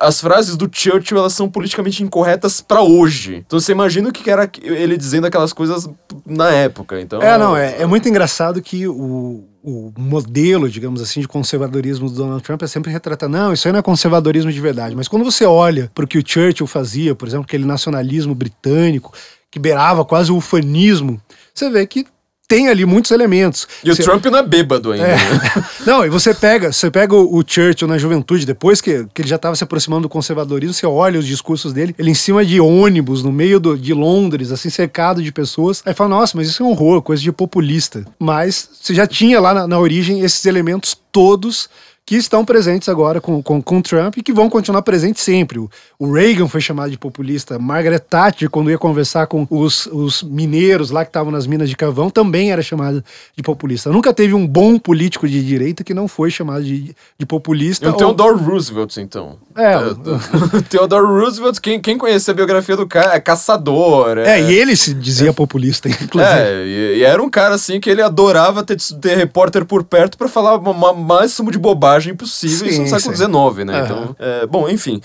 as 0.00 0.20
frases 0.20 0.56
do 0.56 0.68
Churchill, 0.70 1.18
elas 1.18 1.32
são 1.32 1.50
politicamente 1.50 2.02
incorretas 2.02 2.60
para 2.60 2.80
hoje. 2.82 3.42
Então 3.46 3.58
você 3.58 3.72
imagina 3.72 4.08
o 4.08 4.12
que 4.12 4.30
era 4.30 4.48
ele 4.62 4.96
dizendo 4.96 5.26
aquelas 5.26 5.52
coisas 5.52 5.88
na 6.24 6.50
época. 6.50 7.00
Então, 7.00 7.20
é, 7.20 7.36
não, 7.36 7.56
é, 7.56 7.82
é 7.82 7.86
muito 7.86 8.08
engraçado 8.08 8.62
que 8.62 8.86
o, 8.86 9.44
o 9.62 9.92
modelo, 9.98 10.68
digamos 10.68 11.00
assim, 11.00 11.20
de 11.20 11.28
conservadorismo 11.28 12.08
do 12.08 12.16
Donald 12.16 12.42
Trump 12.42 12.62
é 12.62 12.66
sempre 12.66 12.92
retratar, 12.92 13.28
não, 13.28 13.52
isso 13.52 13.66
aí 13.66 13.72
não 13.72 13.80
é 13.80 13.82
conservadorismo 13.82 14.52
de 14.52 14.60
verdade. 14.60 14.94
Mas 14.94 15.08
quando 15.08 15.24
você 15.24 15.44
olha 15.44 15.90
para 15.94 16.04
o 16.04 16.08
que 16.08 16.18
o 16.18 16.22
Churchill 16.24 16.66
fazia, 16.66 17.14
por 17.14 17.26
exemplo, 17.26 17.44
aquele 17.44 17.64
nacionalismo 17.64 18.34
britânico, 18.34 19.12
que 19.50 19.58
beirava 19.58 20.04
quase 20.04 20.32
o 20.32 20.36
ufanismo, 20.36 21.20
você 21.54 21.70
vê 21.70 21.86
que 21.86 22.06
tem 22.46 22.68
ali 22.68 22.84
muitos 22.84 23.10
elementos. 23.10 23.66
E 23.82 23.88
você... 23.88 24.02
o 24.02 24.04
Trump 24.04 24.24
não 24.26 24.38
é 24.38 24.42
bêbado 24.42 24.92
ainda. 24.92 25.06
É. 25.06 25.16
Né? 25.16 25.64
não, 25.86 26.04
e 26.04 26.10
você 26.10 26.34
pega, 26.34 26.72
você 26.72 26.90
pega 26.90 27.14
o, 27.14 27.42
Churchill 27.46 27.88
na 27.88 27.98
juventude, 27.98 28.44
depois 28.44 28.80
que, 28.80 29.06
que 29.12 29.22
ele 29.22 29.28
já 29.28 29.36
estava 29.36 29.56
se 29.56 29.64
aproximando 29.64 30.02
do 30.02 30.08
conservadorismo, 30.08 30.74
você 30.74 30.86
olha 30.86 31.18
os 31.18 31.26
discursos 31.26 31.72
dele, 31.72 31.94
ele 31.98 32.10
em 32.10 32.14
cima 32.14 32.44
de 32.44 32.60
ônibus, 32.60 33.22
no 33.22 33.32
meio 33.32 33.58
do, 33.58 33.78
de 33.78 33.94
Londres, 33.94 34.52
assim, 34.52 34.70
cercado 34.70 35.22
de 35.22 35.32
pessoas. 35.32 35.82
Aí 35.86 35.94
fala, 35.94 36.10
nossa, 36.10 36.36
mas 36.36 36.48
isso 36.48 36.62
é 36.62 36.66
um 36.66 36.70
horror, 36.70 37.02
coisa 37.02 37.22
de 37.22 37.32
populista. 37.32 38.04
Mas 38.18 38.68
você 38.80 38.94
já 38.94 39.06
tinha 39.06 39.40
lá 39.40 39.54
na, 39.54 39.66
na 39.66 39.78
origem 39.78 40.20
esses 40.20 40.44
elementos 40.44 40.96
todos 41.10 41.68
que 42.06 42.16
estão 42.16 42.44
presentes 42.44 42.88
agora 42.88 43.18
com, 43.18 43.42
com, 43.42 43.62
com 43.62 43.80
Trump 43.80 44.18
e 44.18 44.22
que 44.22 44.32
vão 44.32 44.50
continuar 44.50 44.82
presentes 44.82 45.22
sempre. 45.22 45.58
O, 45.58 45.70
o, 45.98 46.12
Reagan 46.12 46.46
foi 46.48 46.60
chamado 46.60 46.90
de 46.90 46.98
populista, 46.98 47.58
Margaret 47.58 47.98
Thatcher, 47.98 48.50
quando 48.50 48.70
ia 48.70 48.76
conversar 48.76 49.26
com 49.26 49.46
os, 49.48 49.86
os 49.86 50.22
mineiros 50.22 50.90
lá 50.90 51.02
que 51.02 51.08
estavam 51.08 51.32
nas 51.32 51.46
minas 51.46 51.68
de 51.68 51.76
carvão, 51.76 52.10
também 52.10 52.52
era 52.52 52.60
chamado 52.60 53.02
de 53.34 53.42
populista. 53.42 53.90
Nunca 53.90 54.12
teve 54.12 54.34
um 54.34 54.46
bom 54.46 54.78
político 54.78 55.26
de 55.26 55.42
direita 55.42 55.82
que 55.82 55.94
não 55.94 56.06
foi 56.06 56.30
chamado 56.30 56.62
de, 56.62 56.94
de 57.18 57.24
populista. 57.26 57.86
E 57.86 57.88
o 57.88 57.92
ou... 57.92 57.96
Theodore 57.96 58.38
Roosevelt, 58.38 58.96
então. 58.98 59.38
É. 59.56 59.78
O 59.78 60.62
Theodore 60.68 61.06
Roosevelt, 61.06 61.58
quem, 61.58 61.80
quem 61.80 61.96
conhece 61.96 62.30
a 62.30 62.34
biografia 62.34 62.76
do 62.76 62.86
cara, 62.86 63.14
é 63.14 63.20
caçador. 63.20 64.18
É, 64.18 64.40
é 64.40 64.42
e 64.42 64.52
ele 64.52 64.76
se 64.76 64.92
dizia 64.92 65.30
é. 65.30 65.32
populista, 65.32 65.88
inclusive. 66.02 66.34
É, 66.34 66.64
e, 66.66 66.98
e, 66.98 67.02
era 67.02 67.22
um 67.22 67.30
cara 67.30 67.54
assim 67.54 67.80
que 67.80 67.88
ele 67.88 68.02
adorava 68.02 68.62
ter, 68.62 68.76
ter 69.00 69.16
repórter 69.16 69.64
por 69.64 69.82
perto 69.84 70.18
para 70.18 70.28
falar 70.28 70.56
o 70.56 70.94
máximo 70.94 71.50
de 71.50 71.58
bobagem 71.58 71.93
bobagem 71.94 72.14
possível, 72.14 72.66
sim, 72.66 72.72
isso 72.72 72.82
no 72.82 72.88
século 72.88 73.14
XIX, 73.14 73.66
né? 73.66 73.78
Uhum. 73.78 73.84
Então, 73.84 74.16
é, 74.18 74.46
bom, 74.46 74.68
enfim. 74.68 75.00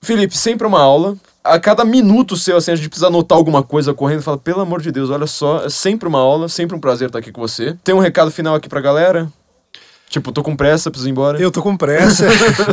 Felipe, 0.00 0.36
sempre 0.36 0.66
uma 0.66 0.80
aula. 0.80 1.16
A 1.44 1.58
cada 1.58 1.84
minuto 1.84 2.36
seu, 2.36 2.56
assim, 2.56 2.70
a 2.70 2.76
gente 2.76 2.88
precisa 2.88 3.08
anotar 3.08 3.36
alguma 3.36 3.62
coisa 3.62 3.92
correndo 3.92 4.20
e 4.20 4.22
fala, 4.22 4.38
pelo 4.38 4.60
amor 4.60 4.80
de 4.80 4.92
Deus, 4.92 5.10
olha 5.10 5.26
só, 5.26 5.64
é 5.64 5.68
sempre 5.68 6.08
uma 6.08 6.20
aula, 6.20 6.48
sempre 6.48 6.76
um 6.76 6.80
prazer 6.80 7.08
estar 7.08 7.18
aqui 7.18 7.32
com 7.32 7.40
você. 7.40 7.76
Tem 7.84 7.94
um 7.94 7.98
recado 7.98 8.30
final 8.30 8.54
aqui 8.54 8.68
pra 8.68 8.80
galera? 8.80 9.30
Tipo, 10.08 10.30
tô 10.30 10.42
com 10.42 10.54
pressa, 10.54 10.90
preciso 10.90 11.08
ir 11.08 11.12
embora. 11.12 11.40
Eu 11.40 11.50
tô 11.50 11.62
com 11.62 11.76
pressa. 11.76 12.26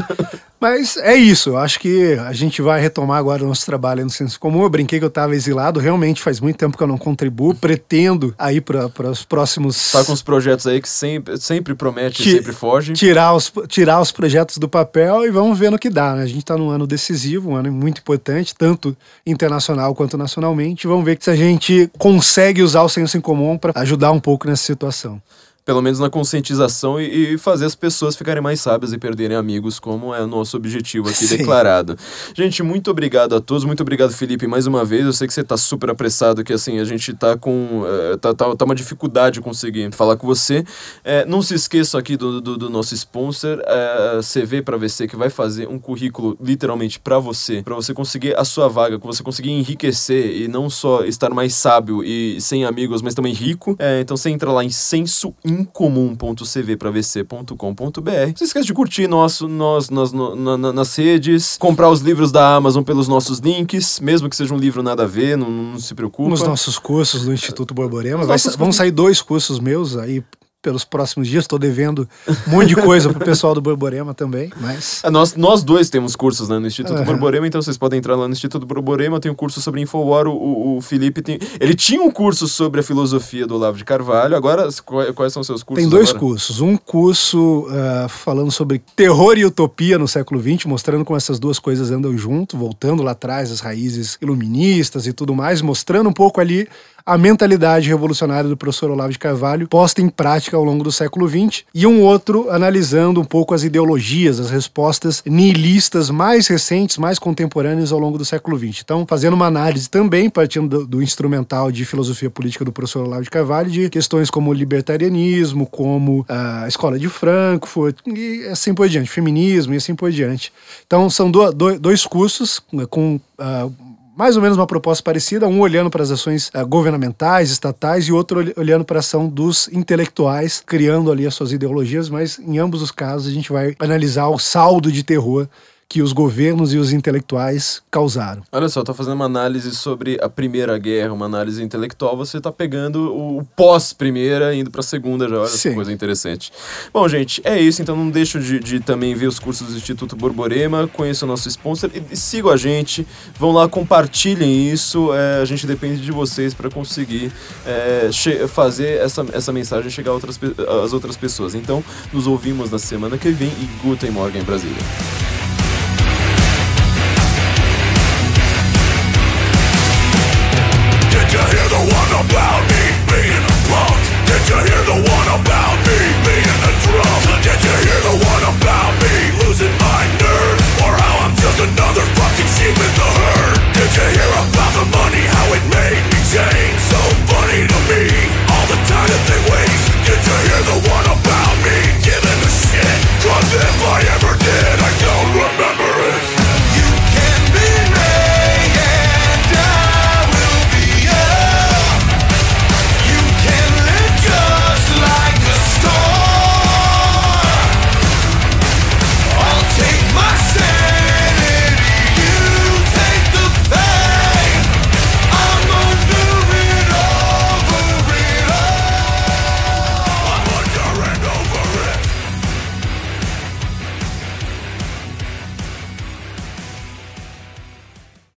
Mas 0.60 0.98
é 0.98 1.16
isso, 1.16 1.56
acho 1.56 1.80
que 1.80 2.14
a 2.16 2.34
gente 2.34 2.62
vai 2.62 2.82
retomar 2.82 3.18
agora 3.18 3.44
o 3.44 3.48
nosso 3.48 3.66
trabalho 3.66 4.04
no 4.04 4.10
senso 4.10 4.38
comum. 4.38 4.64
Eu 4.64 4.70
brinquei 4.70 5.00
que 5.00 5.06
eu 5.06 5.10
estava 5.10 5.34
exilado, 5.34 5.80
realmente 5.80 6.22
faz 6.22 6.42
muito 6.42 6.58
tempo 6.58 6.78
que 6.78 6.84
eu 6.84 6.88
não 6.88 6.98
contribuo, 6.98 7.56
pretendo 7.56 8.36
aí 8.38 8.60
para 8.60 9.10
os 9.10 9.24
próximos. 9.24 9.92
Tá 9.92 10.04
com 10.04 10.12
os 10.12 10.22
projetos 10.22 10.68
aí 10.68 10.82
que 10.82 10.90
sempre, 10.90 11.38
sempre 11.38 11.74
promete 11.74 12.28
e 12.28 12.32
sempre 12.32 12.52
foge. 12.52 12.92
Tirar 12.94 13.34
os, 13.34 13.52
tirar 13.70 14.02
os 14.02 14.12
projetos 14.12 14.58
do 14.58 14.68
papel 14.68 15.26
e 15.26 15.32
vamos 15.32 15.58
ver 15.58 15.72
no 15.72 15.80
que 15.80 15.90
dá. 15.90 16.16
Né? 16.16 16.24
A 16.24 16.28
gente 16.28 16.40
está 16.40 16.58
num 16.58 16.70
ano 16.70 16.86
decisivo, 16.86 17.52
um 17.52 17.56
ano 17.56 17.72
muito 17.72 18.02
importante, 18.02 18.54
tanto 18.54 18.96
internacional 19.26 19.96
quanto 19.96 20.18
nacionalmente. 20.18 20.88
Vamos 20.88 21.06
ver 21.06 21.18
se 21.22 21.30
a 21.30 21.36
gente 21.36 21.90
consegue 21.98 22.62
usar 22.62 22.84
o 22.84 22.90
senso 22.90 23.18
em 23.18 23.22
comum 23.22 23.58
para 23.58 23.72
ajudar 23.80 24.12
um 24.12 24.20
pouco 24.20 24.46
nessa 24.46 24.64
situação 24.64 25.22
pelo 25.66 25.82
menos 25.82 26.00
na 26.00 26.10
conscientização 26.10 27.00
e, 27.00 27.34
e, 27.34 27.38
fazer 27.38 27.66
as 27.66 27.76
pessoas 27.76 28.16
ficarem 28.16 28.42
mais 28.42 28.60
sábias 28.60 28.94
e 28.94 28.98
perderem 28.98 29.38
amigos, 29.38 29.80
como 29.80 30.14
é 30.14 30.22
o 30.22 30.28
nosso 30.28 30.58
objetivo 30.58 31.10
aqui 31.10 31.26
Sim. 31.28 31.38
declarado. 31.38 31.98
Gente, 32.36 32.64
muito 32.64 32.90
obrigado 32.90 33.36
a 33.36 33.40
todos, 33.40 33.64
muito 33.66 33.82
obrigado, 33.82 34.12
Felipe, 34.12 34.48
mais 34.48 34.66
uma 34.66 34.84
vez. 34.84 35.06
Eu 35.06 35.14
sei 35.14 35.28
que 35.28 35.34
você 35.34 35.44
tá 35.44 35.58
super 35.58 35.90
apressado, 35.90 36.44
que 36.44 36.54
assim, 36.54 36.80
a 36.80 36.84
gente 36.84 37.14
tá 37.14 37.38
com. 37.38 37.84
Uh, 37.84 38.18
tá, 38.18 38.34
tá, 38.34 38.56
tá, 38.56 38.66
uma 38.66 38.76
dificuldade 38.76 39.42
conseguir 39.42 39.92
falar 39.94 40.18
com 40.18 40.26
você. 40.26 40.64
É, 41.04 41.26
não 41.26 41.42
se 41.42 41.54
esqueçam 41.54 42.00
aqui 42.00 42.18
do, 42.18 42.42
do, 42.42 42.58
do 42.58 42.70
nosso 42.70 42.94
sponsor, 42.96 43.60
uh, 43.60 44.22
CV 44.22 44.62
para 44.62 44.78
VC, 44.78 45.08
que 45.08 45.16
vai 45.16 45.30
fazer 45.30 45.68
um 45.68 45.78
currículo 45.78 46.38
literalmente 46.42 47.00
para 47.00 47.20
você, 47.20 47.62
para 47.62 47.76
você 47.76 47.94
conseguir 47.94 48.36
a 48.38 48.44
sua 48.44 48.68
vaga, 48.68 48.98
para 48.98 49.08
você 49.08 49.24
conseguir 49.24 49.52
enriquecer 49.52 50.42
e 50.42 50.48
não 50.48 50.70
só 50.70 51.04
estar 51.04 51.30
mais 51.30 51.54
sábio 51.54 52.04
e 52.04 52.40
sem 52.42 52.66
amigos, 52.66 53.02
mas 53.02 53.14
também 53.14 53.34
rico. 53.34 53.76
É, 53.80 54.02
então 54.02 54.18
você 54.18 54.30
entra 54.30 54.52
lá 54.52 54.64
em 54.64 54.70
senso 54.70 55.34
incomum.cvpravc.com.br. 55.50 58.28
Não 58.28 58.36
se 58.36 58.44
esqueça 58.44 58.66
de 58.66 58.74
curtir 58.74 59.08
nosso, 59.08 59.48
nós, 59.48 59.90
nós 59.90 60.12
no, 60.12 60.36
na, 60.36 60.74
nas 60.74 60.96
redes, 60.96 61.58
comprar 61.58 61.90
os 61.90 62.02
livros 62.02 62.32
da 62.32 62.56
Amazon 62.56 62.84
pelos 62.84 63.08
nossos 63.08 63.40
links, 63.40 64.00
mesmo 64.00 64.30
que 64.30 64.36
seja 64.36 64.54
um 64.54 64.58
livro 64.58 64.84
nada 64.84 65.04
a 65.04 65.08
ver, 65.08 65.38
não, 65.38 65.50
não 65.50 65.80
se 65.80 65.94
preocupe. 65.94 66.30
Nos 66.30 66.44
nossos 66.44 66.78
cursos 66.78 67.26
do 67.26 67.34
Instituto 67.34 67.74
Borborema. 67.74 68.26
Vai, 68.26 68.38
vão 68.58 68.72
sair 68.72 68.92
dois 68.92 69.22
cursos 69.22 69.60
meus 69.60 69.98
aí 69.98 70.24
pelos 70.62 70.84
próximos 70.84 71.28
dias. 71.28 71.44
Estou 71.44 71.58
devendo 71.58 72.08
um 72.48 72.52
monte 72.52 72.70
de 72.70 72.76
coisa 72.76 73.10
pro 73.10 73.24
pessoal 73.24 73.54
do 73.54 73.62
Borborema 73.62 74.14
também, 74.14 74.52
mas... 74.60 75.02
É, 75.04 75.10
nós, 75.10 75.36
nós 75.36 75.64
dois 75.64 75.90
temos 75.90 76.16
cursos 76.16 76.50
né, 76.50 76.60
no 76.60 76.68
Instituto 76.68 77.00
uhum. 77.00 77.06
Borborema, 77.06 77.48
então 77.48 77.62
vocês 77.62 77.78
podem 77.78 78.00
entrar 78.00 78.16
lá 78.16 78.28
no 78.28 78.34
Instituto 78.34 78.66
Borborema, 78.66 79.20
tem 79.20 79.32
um 79.32 79.36
curso 79.36 79.62
sobre 79.62 79.82
Infowar, 79.82 80.28
o, 80.28 80.78
o, 80.78 80.82
Felipe 80.82 81.22
tem... 81.22 81.40
Ele 81.60 81.74
tinha 81.74 82.02
um 82.02 82.12
curso 82.12 82.48
sobre 82.48 82.82
a 82.82 82.84
filosofia 82.84 83.48
do 83.48 83.56
Olavo 83.56 83.78
de 83.78 83.86
Carvalho, 83.86 84.36
agora 84.36 84.68
quais 85.16 85.32
são 85.32 85.42
os 85.42 85.48
seus 85.48 85.64
cursos 85.64 85.84
Tem 85.84 85.90
dois 85.90 86.10
agora? 86.10 86.20
cursos, 86.20 86.60
um 86.60 86.76
curso 86.76 87.68
uh, 87.68 88.10
falando 88.10 88.52
sobre 88.52 88.80
terror 88.96 89.38
e 89.38 89.46
utopia 89.46 89.98
no 89.98 90.08
século 90.08 90.42
XX, 90.42 90.66
mostrando 90.66 91.06
como 91.06 91.16
essas 91.16 91.40
duas 91.40 91.58
coisas 91.58 91.90
andam 91.92 92.18
junto, 92.18 92.58
voltando 92.58 93.02
lá 93.02 93.12
atrás, 93.12 93.52
as 93.52 93.62
raízes 93.62 94.18
iluministas 94.22 95.08
e 95.08 95.14
tudo 95.14 95.34
mais, 95.34 95.62
mostrando 95.62 96.10
um 96.10 96.14
pouco 96.14 96.42
ali 96.42 96.68
a 97.06 97.18
mentalidade 97.18 97.90
revolucionária 97.90 98.50
do 98.50 98.58
professor 98.58 98.92
Olavo 98.92 99.12
de 99.12 99.20
Carvalho 99.20 99.68
posta 99.68 100.02
em 100.02 100.10
prática 100.10 100.58
ao 100.58 100.64
longo 100.64 100.84
do 100.84 100.92
século 100.92 101.28
XX, 101.28 101.64
e 101.74 101.86
um 101.86 102.02
outro 102.02 102.50
analisando 102.50 103.22
um 103.22 103.26
pouco 103.26 103.54
as 103.54 103.64
ideologias, 103.64 104.40
as 104.40 104.50
respostas 104.50 105.24
nihilistas 105.26 106.10
mais 106.10 106.48
recentes, 106.48 106.98
mais 106.98 107.20
contemporâneas 107.20 107.92
ao 107.92 108.00
longo 108.00 108.18
do 108.18 108.26
século 108.26 108.58
XX. 108.58 108.82
Então, 108.84 109.06
fazendo 109.08 109.34
uma 109.34 109.48
análise 109.48 109.90
também, 109.90 110.30
partindo 110.30 110.80
do, 110.80 110.88
do 110.88 111.04
instrumental 111.04 111.72
de 111.72 111.86
filosofia 111.86 112.30
política 112.30 112.66
do 112.66 112.72
professor 112.72 113.06
Olavo 113.06 113.24
de 113.24 113.30
Carvalho, 113.30 113.70
de 113.70 113.90
questões 113.90 114.30
como 114.30 114.54
libertarianismo, 114.54 115.66
como 115.66 116.26
a 116.28 116.68
escola 116.68 116.98
de 117.00 117.10
Frankfurt, 117.10 117.98
e 118.06 118.48
assim 118.52 118.74
por 118.74 118.88
diante, 118.88 119.10
feminismo 119.10 119.74
e 119.74 119.78
assim 119.78 119.96
por 119.96 120.12
diante. 120.12 120.52
Então, 120.86 121.10
são 121.10 121.30
do, 121.30 121.52
do, 121.52 121.80
dois 121.80 122.06
cursos 122.06 122.62
com. 122.90 123.20
Uh, 123.38 123.90
mais 124.20 124.36
ou 124.36 124.42
menos 124.42 124.58
uma 124.58 124.68
proposta 124.68 125.02
parecida, 125.02 125.48
um 125.48 125.62
olhando 125.62 125.90
para 125.90 126.04
as 126.04 126.12
ações 126.12 126.50
uh, 126.50 126.68
governamentais, 126.68 127.52
estatais, 127.52 128.04
e 128.04 128.12
outro 128.12 128.52
olhando 128.58 128.84
para 128.84 128.98
a 128.98 129.00
ação 129.00 129.30
dos 129.30 129.70
intelectuais, 129.70 130.62
criando 130.66 131.10
ali 131.10 131.26
as 131.26 131.34
suas 131.34 131.54
ideologias, 131.54 132.10
mas 132.10 132.38
em 132.38 132.58
ambos 132.58 132.82
os 132.82 132.92
casos 132.92 133.32
a 133.32 133.34
gente 133.34 133.50
vai 133.50 133.74
analisar 133.80 134.28
o 134.28 134.38
saldo 134.38 134.92
de 134.92 135.06
terror 135.06 135.48
que 135.90 136.04
os 136.04 136.14
governos 136.14 136.72
e 136.72 136.78
os 136.78 136.94
intelectuais 136.94 137.82
causaram. 137.90 138.44
Olha 138.52 138.70
só, 138.70 138.84
tô 138.84 138.94
fazendo 138.94 139.16
uma 139.16 139.26
análise 139.26 139.72
sobre 139.76 140.20
a 140.22 140.30
Primeira 140.30 140.78
Guerra, 140.78 141.12
uma 141.12 141.26
análise 141.26 141.64
intelectual, 141.64 142.16
você 142.16 142.40
tá 142.40 142.52
pegando 142.52 143.12
o 143.12 143.44
pós-primeira 143.56 144.54
indo 144.54 144.70
pra 144.70 144.84
segunda 144.84 145.28
já, 145.28 145.40
olha 145.40 145.48
Sim. 145.48 145.74
coisa 145.74 145.92
interessante. 145.92 146.54
Bom, 146.94 147.08
gente, 147.10 147.42
é 147.44 147.60
isso, 147.60 147.82
então 147.82 147.96
não 147.96 148.12
deixo 148.12 148.40
de, 148.40 148.60
de, 148.60 148.80
também 148.80 149.16
ver 149.16 149.26
os 149.26 149.40
cursos 149.40 149.68
do 149.68 149.78
Instituto 149.78 150.16
Borborema, 150.16 150.88
conheça 150.88 151.26
o 151.26 151.28
nosso 151.28 151.50
sponsor 151.50 151.90
e, 151.92 152.04
e 152.14 152.16
sigam 152.16 152.52
a 152.52 152.58
gente, 152.58 153.08
vão 153.40 153.52
lá, 153.52 153.68
compartilhem 153.68 154.70
isso, 154.72 155.12
é, 155.12 155.42
a 155.42 155.46
gente 155.46 155.66
depende 155.66 156.04
de 156.04 156.12
vocês 156.12 156.54
para 156.54 156.70
conseguir 156.70 157.32
é, 157.66 158.12
fazer 158.48 159.00
essa, 159.00 159.26
essa 159.34 159.52
mensagem 159.52 159.90
chegar 159.90 160.12
outras, 160.12 160.40
às 160.84 160.94
outras 160.94 161.18
pessoas. 161.18 161.56
Então, 161.56 161.84
nos 162.14 162.28
ouvimos 162.28 162.70
na 162.70 162.78
semana 162.78 163.18
que 163.18 163.32
vem 163.32 163.50
e 163.50 163.66
Guten 163.84 164.12
Morgen 164.12 164.44
Brasília. 164.44 165.39